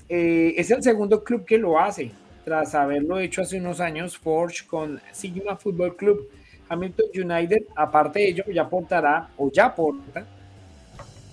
Eh, 0.08 0.54
es 0.56 0.70
el 0.70 0.82
segundo 0.82 1.22
club 1.24 1.44
que 1.44 1.58
lo 1.58 1.78
hace, 1.78 2.10
tras 2.44 2.74
haberlo 2.74 3.18
hecho 3.18 3.42
hace 3.42 3.58
unos 3.58 3.80
años 3.80 4.18
Forge 4.18 4.66
con 4.66 5.00
Sigma 5.12 5.56
Football 5.56 5.96
Club. 5.96 6.28
Hamilton 6.68 7.06
United, 7.14 7.64
aparte 7.74 8.20
de 8.20 8.28
ello, 8.28 8.44
ya 8.52 8.62
aportará 8.62 9.28
o 9.36 9.50
ya 9.50 9.66
aporta 9.66 10.26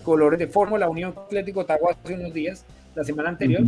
colores 0.10 0.40
de 0.40 0.48
Fórmula 0.48 0.90
Unión 0.90 1.14
Atlético 1.16 1.60
Ottawa 1.60 1.92
hace 1.92 2.16
unos 2.16 2.34
días, 2.34 2.66
la 2.96 3.04
semana 3.04 3.30
anterior, 3.30 3.62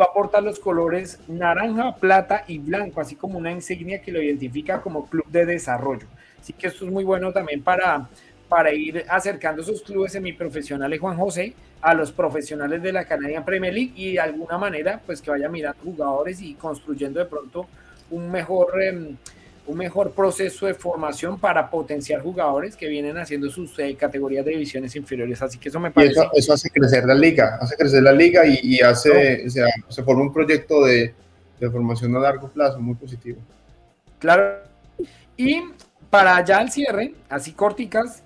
va 0.00 0.04
a 0.04 0.06
aportar 0.06 0.40
los 0.40 0.60
colores 0.60 1.18
naranja, 1.26 1.96
plata 1.96 2.44
y 2.46 2.58
blanco, 2.60 3.00
así 3.00 3.16
como 3.16 3.36
una 3.36 3.50
insignia 3.50 4.00
que 4.00 4.12
lo 4.12 4.22
identifica 4.22 4.80
como 4.82 5.06
club 5.06 5.26
de 5.26 5.46
desarrollo. 5.46 6.06
Así 6.40 6.52
que 6.52 6.68
esto 6.68 6.84
es 6.84 6.92
muy 6.92 7.02
bueno 7.02 7.32
también 7.32 7.60
para, 7.64 8.08
para 8.48 8.72
ir 8.72 9.04
acercando 9.08 9.62
esos 9.62 9.82
clubes 9.82 10.12
semiprofesionales, 10.12 11.00
Juan 11.00 11.16
José, 11.16 11.54
a 11.82 11.92
los 11.92 12.12
profesionales 12.12 12.80
de 12.84 12.92
la 12.92 13.04
Canadian 13.04 13.44
Premier 13.44 13.74
League 13.74 13.92
y 13.96 14.12
de 14.12 14.20
alguna 14.20 14.58
manera, 14.58 15.00
pues 15.04 15.20
que 15.20 15.32
vaya 15.32 15.48
mirando 15.48 15.82
jugadores 15.82 16.40
y 16.40 16.54
construyendo 16.54 17.18
de 17.18 17.26
pronto 17.26 17.66
un 18.12 18.30
mejor... 18.30 18.80
Em, 18.80 19.16
un 19.70 19.78
mejor 19.78 20.10
proceso 20.10 20.66
de 20.66 20.74
formación 20.74 21.38
para 21.38 21.70
potenciar 21.70 22.20
jugadores 22.22 22.76
que 22.76 22.88
vienen 22.88 23.16
haciendo 23.16 23.48
sus 23.50 23.78
eh, 23.78 23.94
categorías 23.94 24.44
de 24.44 24.50
divisiones 24.50 24.94
inferiores. 24.96 25.40
Así 25.40 25.58
que 25.58 25.68
eso 25.68 25.78
me 25.78 25.92
parece. 25.92 26.20
eso, 26.34 26.52
hace 26.52 26.70
crecer 26.70 27.04
la 27.04 27.14
liga, 27.14 27.56
hace 27.60 27.76
crecer 27.76 28.02
la 28.02 28.12
liga 28.12 28.42
y, 28.44 28.80
hace, 28.80 29.46
o 29.46 29.50
sea, 29.50 29.66
se 29.88 30.02
forma 30.02 30.22
un 30.22 30.32
proyecto 30.32 30.84
de, 30.84 31.14
de, 31.60 31.70
formación 31.70 32.16
a 32.16 32.18
largo 32.18 32.48
plazo 32.48 32.80
muy 32.80 32.96
positivo. 32.96 33.38
Claro. 34.18 34.62
Y 35.36 35.62
para 36.10 36.44
ya 36.44 36.60
el 36.60 36.70
cierre, 36.70 37.14
así 37.28 37.52
corticas, 37.52 38.24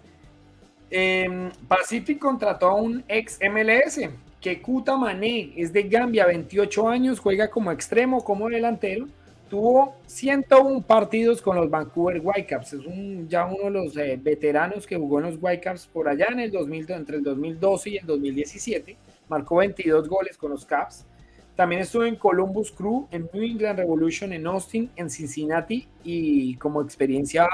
eh, 0.90 1.50
Pacific 1.68 2.18
contrató 2.18 2.68
a 2.68 2.74
un 2.74 3.04
ex 3.06 3.38
MLS 3.50 4.00
que 4.40 4.62
Kuta 4.62 4.96
Mané 4.96 5.52
es 5.56 5.72
de 5.72 5.82
Gambia, 5.82 6.26
28 6.26 6.88
años, 6.88 7.18
juega 7.18 7.50
como 7.50 7.70
extremo, 7.70 8.24
como 8.24 8.48
delantero 8.48 9.08
tuvo 9.54 9.94
101 10.06 10.82
partidos 10.82 11.40
con 11.40 11.54
los 11.54 11.70
Vancouver 11.70 12.20
Whitecaps. 12.20 12.72
Es 12.72 12.84
un, 12.84 13.28
ya 13.28 13.46
uno 13.46 13.66
de 13.66 13.70
los 13.70 13.96
eh, 13.96 14.18
veteranos 14.20 14.84
que 14.84 14.96
jugó 14.96 15.20
en 15.20 15.26
los 15.26 15.38
Whitecaps 15.40 15.86
por 15.86 16.08
allá 16.08 16.26
en 16.32 16.40
el 16.40 16.50
2000, 16.50 16.90
entre 16.90 17.18
el 17.18 17.22
2012 17.22 17.90
y 17.90 17.96
el 17.98 18.04
2017. 18.04 18.96
Marcó 19.28 19.54
22 19.54 20.08
goles 20.08 20.36
con 20.36 20.50
los 20.50 20.66
Caps. 20.66 21.06
También 21.54 21.82
estuvo 21.82 22.02
en 22.02 22.16
Columbus 22.16 22.72
Crew, 22.72 23.06
en 23.12 23.30
New 23.32 23.44
England 23.44 23.78
Revolution, 23.78 24.32
en 24.32 24.44
Austin, 24.48 24.90
en 24.96 25.08
Cincinnati 25.08 25.86
y 26.02 26.56
como 26.56 26.82
experiencia 26.82 27.46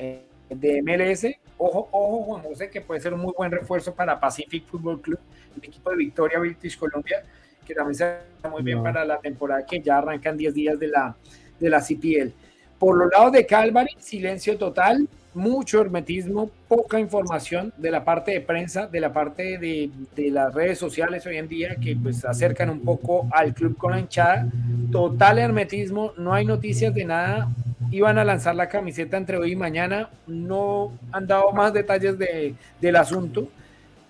eh, 0.00 0.22
de 0.48 0.80
MLS. 0.80 1.26
Ojo, 1.58 1.90
ojo, 1.92 2.22
Juan 2.22 2.42
José, 2.44 2.70
que 2.70 2.80
puede 2.80 3.02
ser 3.02 3.12
un 3.12 3.20
muy 3.20 3.34
buen 3.36 3.52
refuerzo 3.52 3.94
para 3.94 4.18
Pacific 4.18 4.64
Football 4.64 5.02
Club, 5.02 5.18
el 5.54 5.68
equipo 5.68 5.90
de 5.90 5.96
Victoria, 5.96 6.38
British 6.38 6.78
Columbia 6.78 7.22
que 7.66 7.74
también 7.74 7.94
se 7.94 8.16
muy 8.48 8.62
bien 8.62 8.82
para 8.82 9.04
la 9.04 9.18
temporada 9.18 9.66
que 9.66 9.80
ya 9.80 9.98
arrancan 9.98 10.36
10 10.36 10.54
días 10.54 10.78
de 10.78 10.88
la, 10.88 11.16
de 11.58 11.68
la 11.68 11.80
CPL. 11.80 12.30
Por 12.78 12.96
los 12.96 13.10
lados 13.10 13.32
de 13.32 13.44
Calvary, 13.44 13.90
silencio 13.98 14.56
total, 14.56 15.08
mucho 15.34 15.80
hermetismo, 15.80 16.50
poca 16.68 16.98
información 16.98 17.72
de 17.76 17.90
la 17.90 18.04
parte 18.04 18.32
de 18.32 18.40
prensa, 18.40 18.86
de 18.86 19.00
la 19.00 19.12
parte 19.12 19.58
de, 19.58 19.90
de, 20.14 20.30
las 20.30 20.54
redes 20.54 20.78
sociales 20.78 21.26
hoy 21.26 21.36
en 21.36 21.48
día 21.48 21.76
que 21.76 21.96
pues 21.96 22.24
acercan 22.24 22.70
un 22.70 22.80
poco 22.80 23.28
al 23.32 23.52
club 23.52 23.76
con 23.76 23.92
la 23.92 24.00
hinchada. 24.00 24.46
Total 24.92 25.38
hermetismo, 25.38 26.12
no 26.16 26.32
hay 26.32 26.44
noticias 26.44 26.94
de 26.94 27.04
nada. 27.04 27.48
Iban 27.90 28.18
a 28.18 28.24
lanzar 28.24 28.54
la 28.54 28.68
camiseta 28.68 29.16
entre 29.16 29.36
hoy 29.36 29.52
y 29.52 29.56
mañana, 29.56 30.10
no 30.26 30.92
han 31.12 31.26
dado 31.26 31.52
más 31.52 31.72
detalles 31.72 32.18
de, 32.18 32.54
del 32.80 32.96
asunto 32.96 33.48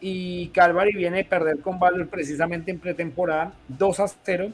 y 0.09 0.51
Calvary 0.51 0.93
viene 0.93 1.23
a 1.23 1.29
perder 1.29 1.59
con 1.59 1.81
Valor 1.81 2.07
precisamente 2.07 2.71
en 2.71 2.79
pretemporada 2.79 3.53
2 3.67 4.01
a 4.01 4.07
0. 4.07 4.53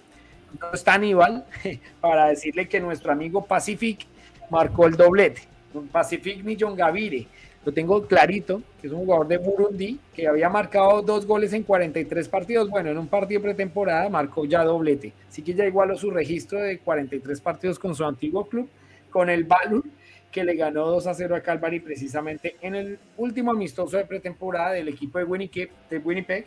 No 0.58 0.72
está 0.72 0.94
Aníbal 0.94 1.44
para 2.00 2.28
decirle 2.28 2.66
que 2.68 2.80
nuestro 2.80 3.12
amigo 3.12 3.44
Pacific 3.44 4.06
marcó 4.48 4.86
el 4.86 4.96
doblete. 4.96 5.42
Pacific 5.90 6.42
Millon 6.42 6.74
Gavire, 6.74 7.26
lo 7.66 7.72
tengo 7.72 8.06
clarito, 8.06 8.62
que 8.80 8.86
es 8.86 8.92
un 8.94 9.00
jugador 9.00 9.28
de 9.28 9.36
Burundi 9.36 10.00
que 10.14 10.26
había 10.26 10.48
marcado 10.48 11.02
dos 11.02 11.26
goles 11.26 11.52
en 11.52 11.64
43 11.64 12.28
partidos. 12.28 12.70
Bueno, 12.70 12.88
en 12.88 12.96
un 12.96 13.08
partido 13.08 13.42
pretemporada 13.42 14.08
marcó 14.08 14.46
ya 14.46 14.64
doblete. 14.64 15.12
Así 15.28 15.42
que 15.42 15.52
ya 15.52 15.66
igualó 15.66 15.98
su 15.98 16.10
registro 16.10 16.60
de 16.60 16.78
43 16.78 17.40
partidos 17.42 17.78
con 17.78 17.94
su 17.94 18.06
antiguo 18.06 18.46
club, 18.46 18.70
con 19.10 19.28
el 19.28 19.44
Valor 19.44 19.84
que 20.32 20.42
le 20.42 20.56
ganó 20.56 20.86
2 20.86 21.06
a 21.06 21.14
0 21.14 21.36
a 21.36 21.40
Calvary 21.40 21.78
precisamente 21.78 22.56
en 22.62 22.74
el 22.74 22.98
último 23.18 23.52
amistoso 23.52 23.98
de 23.98 24.04
pretemporada 24.04 24.72
del 24.72 24.88
equipo 24.88 25.18
de 25.18 25.24
Winnipeg, 25.24 25.70
de 25.90 25.98
Winnipeg 25.98 26.46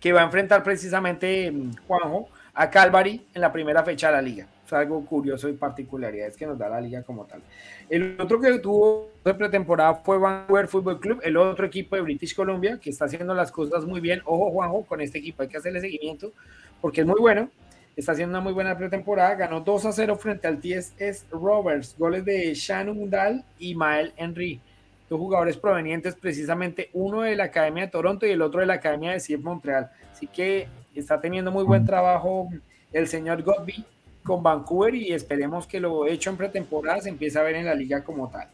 que 0.00 0.12
va 0.12 0.22
a 0.22 0.24
enfrentar 0.24 0.62
precisamente 0.64 1.50
mm, 1.52 1.72
Juanjo 1.86 2.28
a 2.54 2.70
Calvary 2.70 3.26
en 3.34 3.40
la 3.40 3.52
primera 3.52 3.84
fecha 3.84 4.08
de 4.08 4.14
la 4.14 4.22
liga. 4.22 4.46
Es 4.66 4.72
algo 4.72 5.04
curioso 5.04 5.48
y 5.48 5.52
particularidades 5.52 6.36
que 6.36 6.46
nos 6.46 6.58
da 6.58 6.68
la 6.68 6.80
liga 6.80 7.02
como 7.02 7.24
tal. 7.26 7.42
El 7.88 8.16
otro 8.18 8.40
que 8.40 8.58
tuvo 8.58 9.10
de 9.24 9.34
pretemporada 9.34 9.94
fue 9.96 10.18
Vancouver 10.18 10.66
Football 10.66 11.00
Club, 11.00 11.20
el 11.22 11.36
otro 11.36 11.66
equipo 11.66 11.96
de 11.96 12.02
British 12.02 12.34
Columbia, 12.34 12.78
que 12.80 12.90
está 12.90 13.04
haciendo 13.04 13.34
las 13.34 13.52
cosas 13.52 13.84
muy 13.84 14.00
bien. 14.00 14.22
Ojo, 14.24 14.50
Juanjo, 14.50 14.84
con 14.86 15.00
este 15.00 15.18
equipo 15.18 15.42
hay 15.42 15.48
que 15.48 15.58
hacerle 15.58 15.80
seguimiento 15.80 16.32
porque 16.80 17.02
es 17.02 17.06
muy 17.06 17.20
bueno 17.20 17.50
está 17.96 18.12
haciendo 18.12 18.32
una 18.32 18.42
muy 18.42 18.52
buena 18.52 18.76
pretemporada, 18.76 19.34
ganó 19.34 19.60
2 19.60 19.86
a 19.86 19.92
0 19.92 20.16
frente 20.16 20.46
al 20.46 20.60
TSS 20.60 21.26
Roberts, 21.30 21.94
goles 21.98 22.24
de 22.24 22.54
Shannon 22.54 22.96
Mundal 22.96 23.44
y 23.58 23.74
Mael 23.74 24.12
Henry, 24.16 24.60
dos 25.08 25.18
jugadores 25.18 25.56
provenientes 25.56 26.14
precisamente, 26.14 26.90
uno 26.92 27.22
de 27.22 27.36
la 27.36 27.44
Academia 27.44 27.84
de 27.84 27.90
Toronto 27.90 28.26
y 28.26 28.30
el 28.30 28.42
otro 28.42 28.60
de 28.60 28.66
la 28.66 28.74
Academia 28.74 29.12
de 29.12 29.20
CIEF 29.20 29.42
Montreal. 29.42 29.90
Así 30.12 30.26
que 30.26 30.68
está 30.94 31.20
teniendo 31.20 31.50
muy 31.50 31.64
buen 31.64 31.84
trabajo 31.84 32.48
el 32.92 33.08
señor 33.08 33.42
Godby 33.42 33.84
con 34.22 34.42
Vancouver 34.42 34.94
y 34.94 35.12
esperemos 35.12 35.66
que 35.66 35.80
lo 35.80 36.06
hecho 36.06 36.30
en 36.30 36.36
pretemporada 36.36 37.00
se 37.00 37.08
empiece 37.08 37.38
a 37.38 37.42
ver 37.42 37.56
en 37.56 37.64
la 37.64 37.74
liga 37.74 38.04
como 38.04 38.28
tal. 38.28 38.48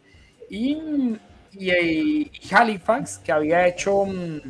Y, 0.49 1.17
y 1.53 2.31
Halifax, 2.51 3.19
que 3.19 3.33
había 3.33 3.67
hecho 3.67 4.07
mm, 4.07 4.41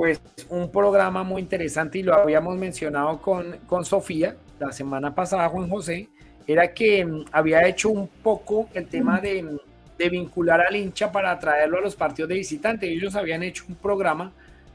pues 0.00 0.18
un 0.48 0.70
programa 0.70 1.22
muy 1.24 1.42
interesante 1.42 1.98
y 1.98 2.02
lo 2.02 2.14
habíamos 2.14 2.56
mencionado 2.56 3.20
con, 3.20 3.58
con 3.66 3.84
Sofía 3.84 4.34
la 4.58 4.72
semana 4.72 5.14
pasada, 5.14 5.46
Juan 5.50 5.68
José, 5.68 6.08
era 6.46 6.72
que 6.72 7.04
mm, 7.04 7.26
había 7.30 7.68
hecho 7.68 7.90
un 7.90 8.08
poco 8.08 8.70
el 8.72 8.86
tema 8.86 9.20
de, 9.20 9.58
de 9.98 10.08
vincular 10.08 10.62
al 10.62 10.74
hincha 10.74 11.12
para 11.12 11.38
traerlo 11.38 11.76
a 11.76 11.80
los 11.82 11.96
partidos 11.96 12.30
de 12.30 12.36
visitante. 12.36 12.90
Ellos 12.90 13.14
habían 13.14 13.42
hecho 13.42 13.64
un 13.68 13.74
programa 13.74 14.32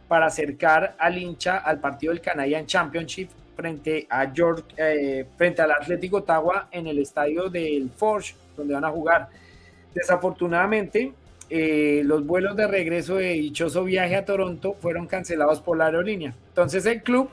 para 0.07 0.27
acercar 0.27 0.95
al 0.99 1.17
hincha 1.17 1.57
al 1.57 1.79
partido 1.79 2.13
del 2.13 2.21
Canadian 2.21 2.67
Championship 2.67 3.29
frente 3.55 4.05
a 4.07 4.31
George, 4.31 4.63
eh, 4.77 5.25
frente 5.35 5.63
al 5.63 5.71
Atlético 5.71 6.17
Ottawa 6.17 6.67
en 6.69 6.85
el 6.85 6.99
estadio 6.99 7.49
del 7.49 7.89
Forge, 7.89 8.35
donde 8.55 8.75
van 8.75 8.85
a 8.85 8.91
jugar. 8.91 9.29
Desafortunadamente, 9.91 11.13
eh, 11.49 12.01
los 12.05 12.25
vuelos 12.25 12.55
de 12.55 12.67
regreso 12.67 13.15
de 13.15 13.29
dichoso 13.33 13.83
viaje 13.83 14.15
a 14.15 14.25
Toronto 14.25 14.75
fueron 14.79 15.07
cancelados 15.07 15.61
por 15.61 15.77
la 15.77 15.85
aerolínea. 15.85 16.33
Entonces 16.49 16.85
el 16.85 17.03
club 17.03 17.29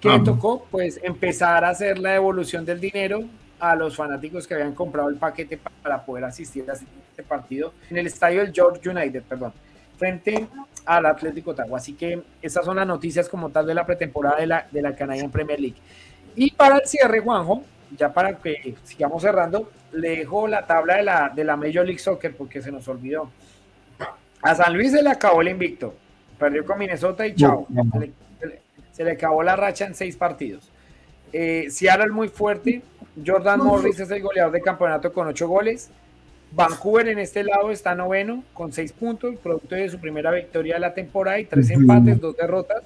que 0.00 0.10
ah. 0.10 0.20
tocó 0.24 0.66
pues 0.70 1.00
empezar 1.02 1.64
a 1.64 1.70
hacer 1.70 1.98
la 1.98 2.12
devolución 2.12 2.64
del 2.64 2.80
dinero 2.80 3.24
a 3.58 3.74
los 3.74 3.96
fanáticos 3.96 4.46
que 4.46 4.54
habían 4.54 4.74
comprado 4.74 5.08
el 5.08 5.16
paquete 5.16 5.58
para 5.82 6.04
poder 6.04 6.24
asistir 6.24 6.70
a 6.70 6.74
este 6.74 7.22
partido 7.22 7.72
en 7.90 7.98
el 7.98 8.06
estadio 8.06 8.40
del 8.40 8.52
George 8.52 8.88
United, 8.88 9.22
perdón, 9.22 9.52
frente 9.98 10.46
al 10.86 11.06
Atlético 11.06 11.50
Ottawa. 11.50 11.78
Así 11.78 11.92
que 11.92 12.22
esas 12.40 12.64
son 12.64 12.76
las 12.76 12.86
noticias 12.86 13.28
como 13.28 13.50
tal 13.50 13.66
de 13.66 13.74
la 13.74 13.84
pretemporada 13.84 14.38
de 14.38 14.46
la, 14.46 14.66
de 14.70 14.82
la 14.82 14.94
Canadian 14.96 15.30
Premier 15.30 15.60
League. 15.60 15.76
Y 16.34 16.52
para 16.52 16.76
el 16.76 16.86
cierre, 16.86 17.20
Juanjo, 17.20 17.62
ya 17.96 18.12
para 18.12 18.36
que 18.36 18.74
sigamos 18.84 19.22
cerrando, 19.22 19.70
le 19.92 20.18
dejo 20.18 20.46
la 20.46 20.66
tabla 20.66 20.96
de 20.96 21.02
la, 21.02 21.28
de 21.34 21.44
la 21.44 21.56
Major 21.56 21.84
League 21.84 21.98
Soccer 21.98 22.34
porque 22.36 22.62
se 22.62 22.70
nos 22.70 22.86
olvidó. 22.88 23.30
A 24.42 24.54
San 24.54 24.74
Luis 24.74 24.92
se 24.92 25.02
le 25.02 25.10
acabó 25.10 25.42
el 25.42 25.48
invicto. 25.48 25.94
Perdió 26.38 26.64
con 26.64 26.78
Minnesota 26.78 27.26
y 27.26 27.34
chao. 27.34 27.66
Se, 28.92 29.04
le, 29.04 29.12
acabó 29.12 29.42
la 29.42 29.56
racha 29.56 29.86
en 29.86 29.94
seis 29.94 30.16
partidos. 30.16 30.70
Eh, 31.32 31.66
Seattle 31.70 32.10
muy 32.10 32.28
fuerte. 32.28 32.82
Jordan 33.24 33.60
Morris 33.60 34.00
es 34.00 34.10
el 34.10 34.22
goleador 34.22 34.52
de 34.52 34.60
campeonato 34.60 35.12
con 35.12 35.26
ocho 35.26 35.48
goles. 35.48 35.90
Vancouver 36.52 37.08
en 37.08 37.18
este 37.18 37.44
lado 37.44 37.70
está 37.70 37.94
noveno 37.94 38.42
con 38.54 38.72
seis 38.72 38.92
puntos, 38.92 39.36
producto 39.36 39.74
de 39.74 39.88
su 39.88 40.00
primera 40.00 40.30
victoria 40.32 40.74
de 40.74 40.80
la 40.80 40.94
temporada 40.94 41.38
y 41.38 41.44
tres 41.44 41.70
empates, 41.70 42.20
dos 42.20 42.36
derrotas. 42.36 42.82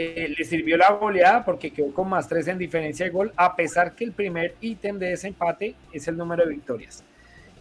Eh, 0.00 0.32
le 0.38 0.44
sirvió 0.44 0.76
la 0.76 0.92
goleada 0.92 1.44
porque 1.44 1.72
quedó 1.72 1.92
con 1.92 2.08
más 2.08 2.28
tres 2.28 2.46
en 2.46 2.56
diferencia 2.56 3.04
de 3.04 3.10
gol, 3.10 3.32
a 3.34 3.56
pesar 3.56 3.96
que 3.96 4.04
el 4.04 4.12
primer 4.12 4.54
ítem 4.60 4.96
de 4.96 5.12
ese 5.12 5.26
empate 5.26 5.74
es 5.92 6.06
el 6.06 6.16
número 6.16 6.44
de 6.44 6.50
victorias. 6.50 7.02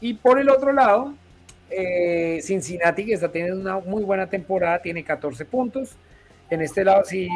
Y 0.02 0.14
por 0.14 0.40
el 0.40 0.48
otro 0.48 0.72
lado, 0.72 1.16
eh, 1.72 2.40
Cincinnati, 2.44 3.08
que 3.08 3.14
está 3.14 3.32
teniendo 3.32 3.60
una 3.60 3.80
muy 3.80 4.04
buena 4.04 4.28
temporada, 4.30 4.80
tiene 4.80 5.04
14 5.04 5.46
puntos. 5.46 5.96
En 6.52 6.62
este 6.62 6.86
lado 6.86 7.04
sí 7.06 7.28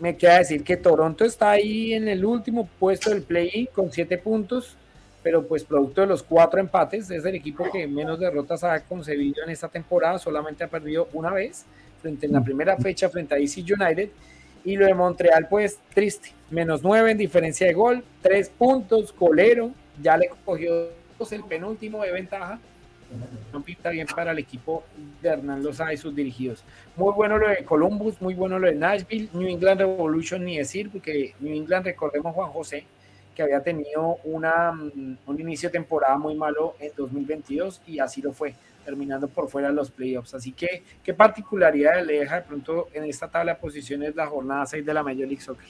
me 0.00 0.16
queda 0.16 0.38
decir 0.38 0.64
que 0.64 0.78
Toronto 0.78 1.26
está 1.26 1.50
ahí 1.50 1.92
en 1.92 2.08
el 2.08 2.24
último 2.24 2.66
puesto 2.78 3.10
del 3.10 3.24
play 3.24 3.68
con 3.74 3.92
7 3.92 4.16
puntos, 4.16 4.78
pero 5.22 5.46
pues 5.46 5.62
producto 5.62 6.00
de 6.00 6.06
los 6.06 6.22
cuatro 6.22 6.58
empates, 6.58 7.10
es 7.10 7.22
el 7.22 7.34
equipo 7.34 7.70
que 7.70 7.86
menos 7.86 8.18
derrotas 8.18 8.64
ha 8.64 8.80
concebido 8.80 9.44
en 9.44 9.50
esta 9.50 9.68
temporada, 9.68 10.18
solamente 10.18 10.64
ha 10.64 10.68
perdido 10.68 11.06
una 11.12 11.32
vez, 11.34 11.66
frente 12.00 12.24
en 12.24 12.32
la 12.32 12.42
primera 12.42 12.78
fecha 12.78 13.10
frente 13.10 13.34
a 13.34 13.36
DC 13.36 13.60
United. 13.60 14.08
Y 14.68 14.76
lo 14.76 14.84
de 14.84 14.92
Montreal, 14.92 15.46
pues 15.48 15.78
triste, 15.94 16.34
menos 16.50 16.82
9 16.82 17.12
en 17.12 17.16
diferencia 17.16 17.66
de 17.66 17.72
gol, 17.72 18.04
3 18.20 18.50
puntos, 18.50 19.14
colero, 19.14 19.70
ya 20.02 20.18
le 20.18 20.28
cogió 20.44 20.90
el 21.30 21.44
penúltimo 21.44 22.02
de 22.02 22.12
ventaja. 22.12 22.60
No 23.50 23.62
pinta 23.62 23.88
bien 23.88 24.06
para 24.06 24.32
el 24.32 24.38
equipo 24.38 24.84
de 25.22 25.30
Hernán 25.30 25.62
Lozada 25.62 25.94
y 25.94 25.96
sus 25.96 26.14
dirigidos. 26.14 26.64
Muy 26.96 27.14
bueno 27.14 27.38
lo 27.38 27.48
de 27.48 27.64
Columbus, 27.64 28.20
muy 28.20 28.34
bueno 28.34 28.58
lo 28.58 28.66
de 28.66 28.74
Nashville, 28.74 29.30
New 29.32 29.48
England 29.48 29.80
Revolution, 29.80 30.44
ni 30.44 30.58
decir, 30.58 30.90
porque 30.90 31.34
New 31.40 31.56
England, 31.56 31.86
recordemos 31.86 32.34
Juan 32.34 32.50
José, 32.50 32.84
que 33.38 33.44
había 33.44 33.62
tenido 33.62 34.16
una, 34.24 34.72
mm, 34.72 35.18
un 35.24 35.40
inicio 35.40 35.68
de 35.68 35.74
temporada 35.74 36.18
muy 36.18 36.34
malo 36.34 36.74
en 36.80 36.90
2022 36.96 37.80
y 37.86 38.00
así 38.00 38.20
lo 38.20 38.32
fue, 38.32 38.52
terminando 38.84 39.28
por 39.28 39.48
fuera 39.48 39.68
de 39.68 39.74
los 39.74 39.92
playoffs. 39.92 40.34
Así 40.34 40.50
que, 40.50 40.82
¿qué 41.04 41.14
particularidad 41.14 42.04
le 42.04 42.18
deja 42.18 42.40
de 42.40 42.42
pronto 42.42 42.88
en 42.92 43.04
esta 43.04 43.28
tabla 43.28 43.54
de 43.54 43.60
posiciones 43.60 44.16
la 44.16 44.26
jornada 44.26 44.66
6 44.66 44.84
de 44.84 44.92
la 44.92 45.04
Major 45.04 45.28
League 45.28 45.40
Soccer? 45.40 45.68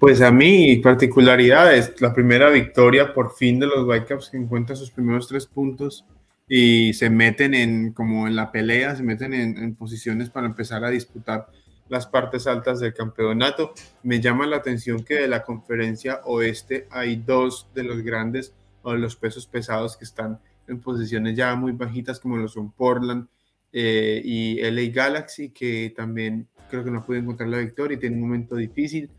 Pues 0.00 0.20
a 0.20 0.32
mí, 0.32 0.78
particularidad 0.78 1.72
es 1.72 2.00
la 2.00 2.12
primera 2.12 2.50
victoria 2.50 3.14
por 3.14 3.32
fin 3.36 3.60
de 3.60 3.68
los 3.68 3.86
Whitecaps 3.86 4.30
que 4.30 4.36
encuentran 4.36 4.76
sus 4.76 4.90
primeros 4.90 5.28
tres 5.28 5.46
puntos 5.46 6.04
y 6.48 6.92
se 6.94 7.08
meten 7.08 7.54
en 7.54 7.92
como 7.92 8.26
en 8.26 8.34
la 8.34 8.50
pelea, 8.50 8.96
se 8.96 9.04
meten 9.04 9.32
en, 9.32 9.76
posiciones 9.76 10.28
para 10.28 10.48
empezar 10.48 10.84
a 10.84 10.90
disputar 10.90 11.46
las 11.88 12.06
partes 12.06 12.46
altas 12.46 12.80
del 12.80 12.94
campeonato. 12.94 13.72
Me 14.02 14.20
llama 14.20 14.46
la 14.46 14.56
atención 14.56 15.04
que 15.04 15.14
de 15.14 15.28
la 15.28 15.42
conferencia 15.42 16.20
oeste 16.24 16.86
hay 16.90 17.16
dos 17.16 17.68
de 17.74 17.84
los 17.84 18.02
grandes 18.02 18.54
o 18.82 18.92
de 18.92 18.98
los 18.98 19.16
pesos 19.16 19.46
pesados 19.46 19.96
que 19.96 20.04
están 20.04 20.40
en 20.68 20.80
posiciones 20.80 21.36
ya 21.36 21.54
muy 21.54 21.72
bajitas 21.72 22.18
como 22.18 22.36
lo 22.36 22.48
son 22.48 22.72
Portland 22.72 23.28
eh, 23.72 24.20
y 24.24 24.60
LA 24.62 24.92
Galaxy 24.92 25.50
que 25.50 25.92
también 25.96 26.48
creo 26.68 26.82
que 26.82 26.90
no 26.90 27.04
pueden 27.04 27.24
encontrar 27.24 27.48
la 27.48 27.58
victoria 27.58 27.96
y 27.96 28.00
tienen 28.00 28.20
un 28.20 28.28
momento 28.28 28.56
difícil 28.56 29.10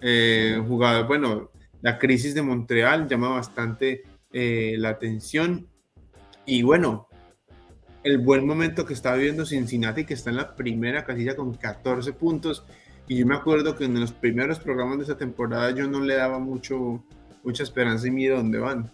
eh, 0.00 0.62
jugador, 0.66 1.06
bueno, 1.06 1.50
la 1.82 1.98
crisis 1.98 2.34
de 2.34 2.42
Montreal 2.42 3.08
llama 3.08 3.28
bastante 3.30 4.02
eh, 4.32 4.74
la 4.78 4.90
atención. 4.90 5.68
Y 6.46 6.62
bueno, 6.62 7.08
el 8.02 8.18
buen 8.18 8.46
momento 8.46 8.84
que 8.84 8.94
está 8.94 9.14
viviendo 9.14 9.44
Cincinnati, 9.44 10.04
que 10.04 10.14
está 10.14 10.30
en 10.30 10.36
la 10.36 10.54
primera 10.54 11.04
casilla 11.04 11.36
con 11.36 11.54
14 11.54 12.12
puntos. 12.12 12.64
Y 13.06 13.18
yo 13.18 13.26
me 13.26 13.34
acuerdo 13.34 13.76
que 13.76 13.84
en 13.84 13.98
los 13.98 14.12
primeros 14.12 14.58
programas 14.58 14.98
de 14.98 15.04
esa 15.04 15.16
temporada 15.16 15.70
yo 15.72 15.86
no 15.88 16.00
le 16.00 16.14
daba 16.14 16.38
mucho, 16.38 17.02
mucha 17.42 17.62
esperanza 17.62 18.06
y 18.06 18.10
miedo 18.10 18.36
dónde 18.36 18.58
van. 18.58 18.90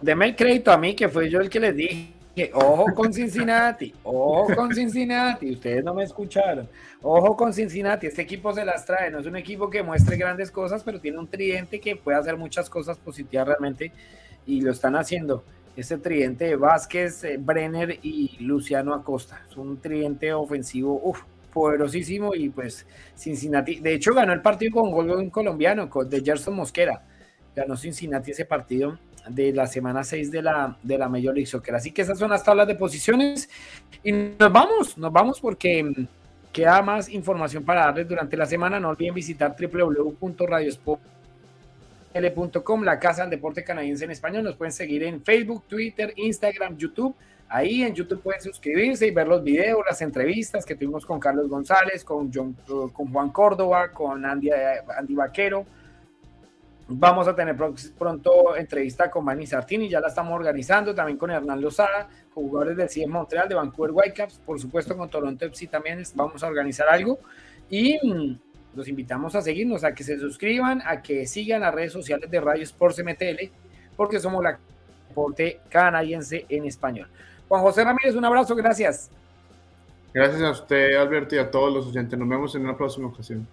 deme 0.00 0.26
el 0.26 0.36
crédito 0.36 0.70
a 0.70 0.78
mí, 0.78 0.94
que 0.94 1.08
fue 1.08 1.28
yo 1.28 1.40
el 1.40 1.50
que 1.50 1.60
les 1.60 1.76
dije 1.76 2.20
ojo 2.54 2.86
con 2.94 3.12
Cincinnati, 3.12 3.92
ojo 4.02 4.54
con 4.54 4.74
Cincinnati, 4.74 5.52
ustedes 5.52 5.84
no 5.84 5.94
me 5.94 6.04
escucharon, 6.04 6.68
ojo 7.02 7.36
con 7.36 7.52
Cincinnati, 7.52 8.06
este 8.06 8.22
equipo 8.22 8.52
se 8.52 8.64
las 8.64 8.86
trae, 8.86 9.10
no 9.10 9.18
es 9.18 9.26
un 9.26 9.36
equipo 9.36 9.68
que 9.68 9.82
muestre 9.82 10.16
grandes 10.16 10.50
cosas, 10.50 10.82
pero 10.82 11.00
tiene 11.00 11.18
un 11.18 11.28
tridente 11.28 11.80
que 11.80 11.96
puede 11.96 12.18
hacer 12.18 12.36
muchas 12.36 12.70
cosas 12.70 12.98
positivas 12.98 13.48
realmente 13.48 13.92
y 14.46 14.60
lo 14.60 14.72
están 14.72 14.96
haciendo. 14.96 15.44
Este 15.76 15.98
tridente 15.98 16.46
de 16.46 16.56
Vázquez, 16.56 17.24
eh, 17.24 17.36
Brenner 17.38 17.98
y 18.02 18.36
Luciano 18.40 18.94
Acosta, 18.94 19.42
es 19.48 19.56
un 19.56 19.80
tridente 19.80 20.32
ofensivo, 20.32 21.00
uf, 21.02 21.22
poderosísimo 21.52 22.34
y 22.34 22.48
pues 22.48 22.86
Cincinnati, 23.16 23.80
de 23.80 23.94
hecho 23.94 24.14
ganó 24.14 24.32
el 24.32 24.42
partido 24.42 24.80
con 24.80 24.90
gol 24.90 25.30
colombiano, 25.30 25.88
con 25.88 26.08
de 26.08 26.22
Gerson 26.22 26.54
Mosquera, 26.54 27.02
ganó 27.54 27.76
Cincinnati 27.76 28.30
ese 28.30 28.44
partido 28.44 28.98
de 29.28 29.52
la 29.52 29.66
semana 29.66 30.02
6 30.02 30.30
de 30.30 30.42
la, 30.42 30.76
de 30.82 30.98
la 30.98 31.08
Major 31.08 31.34
League 31.34 31.46
Soccer. 31.46 31.74
Así 31.74 31.92
que 31.92 32.02
esas 32.02 32.18
son 32.18 32.30
las 32.30 32.44
tablas 32.44 32.66
de 32.66 32.74
posiciones 32.74 33.48
y 34.02 34.12
nos 34.12 34.52
vamos, 34.52 34.96
nos 34.96 35.12
vamos 35.12 35.40
porque 35.40 35.84
mm, 35.84 36.06
queda 36.52 36.82
más 36.82 37.08
información 37.08 37.64
para 37.64 37.86
darles 37.86 38.08
durante 38.08 38.36
la 38.36 38.46
semana. 38.46 38.80
No 38.80 38.88
olviden 38.90 39.14
visitar 39.14 39.54
www.radiosport.com, 39.58 41.19
la 42.84 42.98
casa 42.98 43.22
del 43.22 43.30
deporte 43.30 43.64
canadiense 43.64 44.04
en 44.04 44.10
español. 44.10 44.44
Nos 44.44 44.56
pueden 44.56 44.72
seguir 44.72 45.02
en 45.04 45.22
Facebook, 45.22 45.64
Twitter, 45.68 46.12
Instagram, 46.16 46.76
YouTube. 46.76 47.14
Ahí 47.48 47.82
en 47.82 47.94
YouTube 47.94 48.22
pueden 48.22 48.40
suscribirse 48.40 49.06
y 49.06 49.10
ver 49.10 49.26
los 49.26 49.42
videos, 49.42 49.80
las 49.88 50.00
entrevistas 50.02 50.64
que 50.64 50.76
tuvimos 50.76 51.04
con 51.04 51.18
Carlos 51.18 51.48
González, 51.48 52.04
con, 52.04 52.30
con 52.30 53.12
Juan 53.12 53.30
Córdoba, 53.30 53.90
con 53.90 54.24
Andy, 54.24 54.50
Andy 54.96 55.14
Vaquero 55.14 55.66
Vamos 56.92 57.28
a 57.28 57.36
tener 57.36 57.56
pronto 57.96 58.56
entrevista 58.56 59.08
con 59.08 59.24
Manny 59.24 59.46
Sartini, 59.46 59.88
ya 59.88 60.00
la 60.00 60.08
estamos 60.08 60.34
organizando, 60.34 60.92
también 60.92 61.16
con 61.16 61.30
Hernán 61.30 61.60
Lozada, 61.60 62.08
jugadores 62.34 62.76
del 62.76 62.90
CIE 62.90 63.06
Montreal, 63.06 63.48
de 63.48 63.54
Vancouver 63.54 63.92
Whitecaps, 63.92 64.40
por 64.44 64.58
supuesto 64.58 64.96
con 64.96 65.08
Toronto 65.08 65.44
FC 65.44 65.68
también 65.68 66.02
vamos 66.16 66.42
a 66.42 66.48
organizar 66.48 66.88
algo. 66.88 67.20
Y 67.70 67.96
los 68.74 68.88
invitamos 68.88 69.34
a 69.34 69.42
seguirnos, 69.42 69.84
a 69.84 69.94
que 69.94 70.04
se 70.04 70.18
suscriban, 70.18 70.82
a 70.84 71.02
que 71.02 71.26
sigan 71.26 71.62
las 71.62 71.74
redes 71.74 71.92
sociales 71.92 72.30
de 72.30 72.40
Radio 72.40 72.62
Sports 72.62 73.02
MTL, 73.02 73.50
porque 73.96 74.18
somos 74.18 74.42
la 74.42 74.58
deporte 75.08 75.60
canadiense 75.68 76.46
en 76.48 76.64
español. 76.66 77.08
Juan 77.48 77.62
José 77.62 77.84
Ramírez, 77.84 78.14
un 78.14 78.24
abrazo, 78.24 78.54
gracias. 78.54 79.10
Gracias 80.12 80.42
a 80.42 80.50
usted, 80.50 80.96
Alberto, 80.96 81.36
y 81.36 81.38
a 81.38 81.50
todos 81.50 81.72
los 81.72 81.86
oyentes. 81.86 82.18
Nos 82.18 82.28
vemos 82.28 82.54
en 82.54 82.62
una 82.62 82.76
próxima 82.76 83.08
ocasión. 83.08 83.46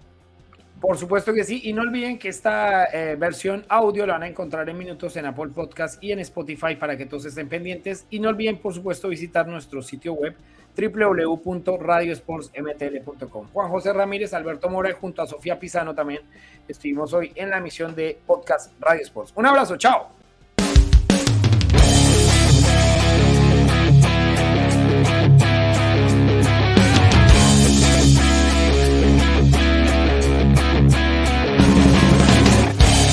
Por 0.80 0.98
supuesto 0.98 1.34
que 1.34 1.44
sí. 1.44 1.61
Y 1.64 1.73
no 1.73 1.81
olviden 1.81 2.19
que 2.19 2.30
esta 2.30 2.85
eh, 2.85 3.15
versión 3.15 3.65
audio 3.68 4.06
la 4.06 4.14
van 4.14 4.23
a 4.23 4.27
encontrar 4.27 4.69
en 4.69 4.77
minutos 4.77 5.15
en 5.18 5.26
Apple 5.26 5.49
Podcast 5.49 6.03
y 6.03 6.11
en 6.11 6.19
Spotify 6.19 6.76
para 6.76 6.95
que 6.95 7.06
todos 7.06 7.26
estén 7.26 7.49
pendientes. 7.49 8.06
Y 8.10 8.19
no 8.19 8.30
olviden, 8.30 8.60
por 8.60 8.73
supuesto, 8.73 9.10
visitar 9.10 9.48
nuestro 9.48 9.81
sitio 9.81 10.14
web 10.14 10.35
www.radiosportsmtl.com. 10.77 13.47
Juan 13.51 13.69
José 13.69 13.93
Ramírez, 13.93 14.33
Alberto 14.33 14.69
Mora 14.69 14.93
junto 14.93 15.21
a 15.21 15.27
Sofía 15.27 15.59
Pisano 15.59 15.93
también 15.95 16.21
estuvimos 16.67 17.13
hoy 17.13 17.31
en 17.35 17.49
la 17.49 17.59
misión 17.59 17.95
de 17.95 18.19
Podcast 18.25 18.71
Radio 18.79 19.01
Sports. 19.01 19.33
Un 19.35 19.45
abrazo, 19.45 19.75
chao. 19.77 20.16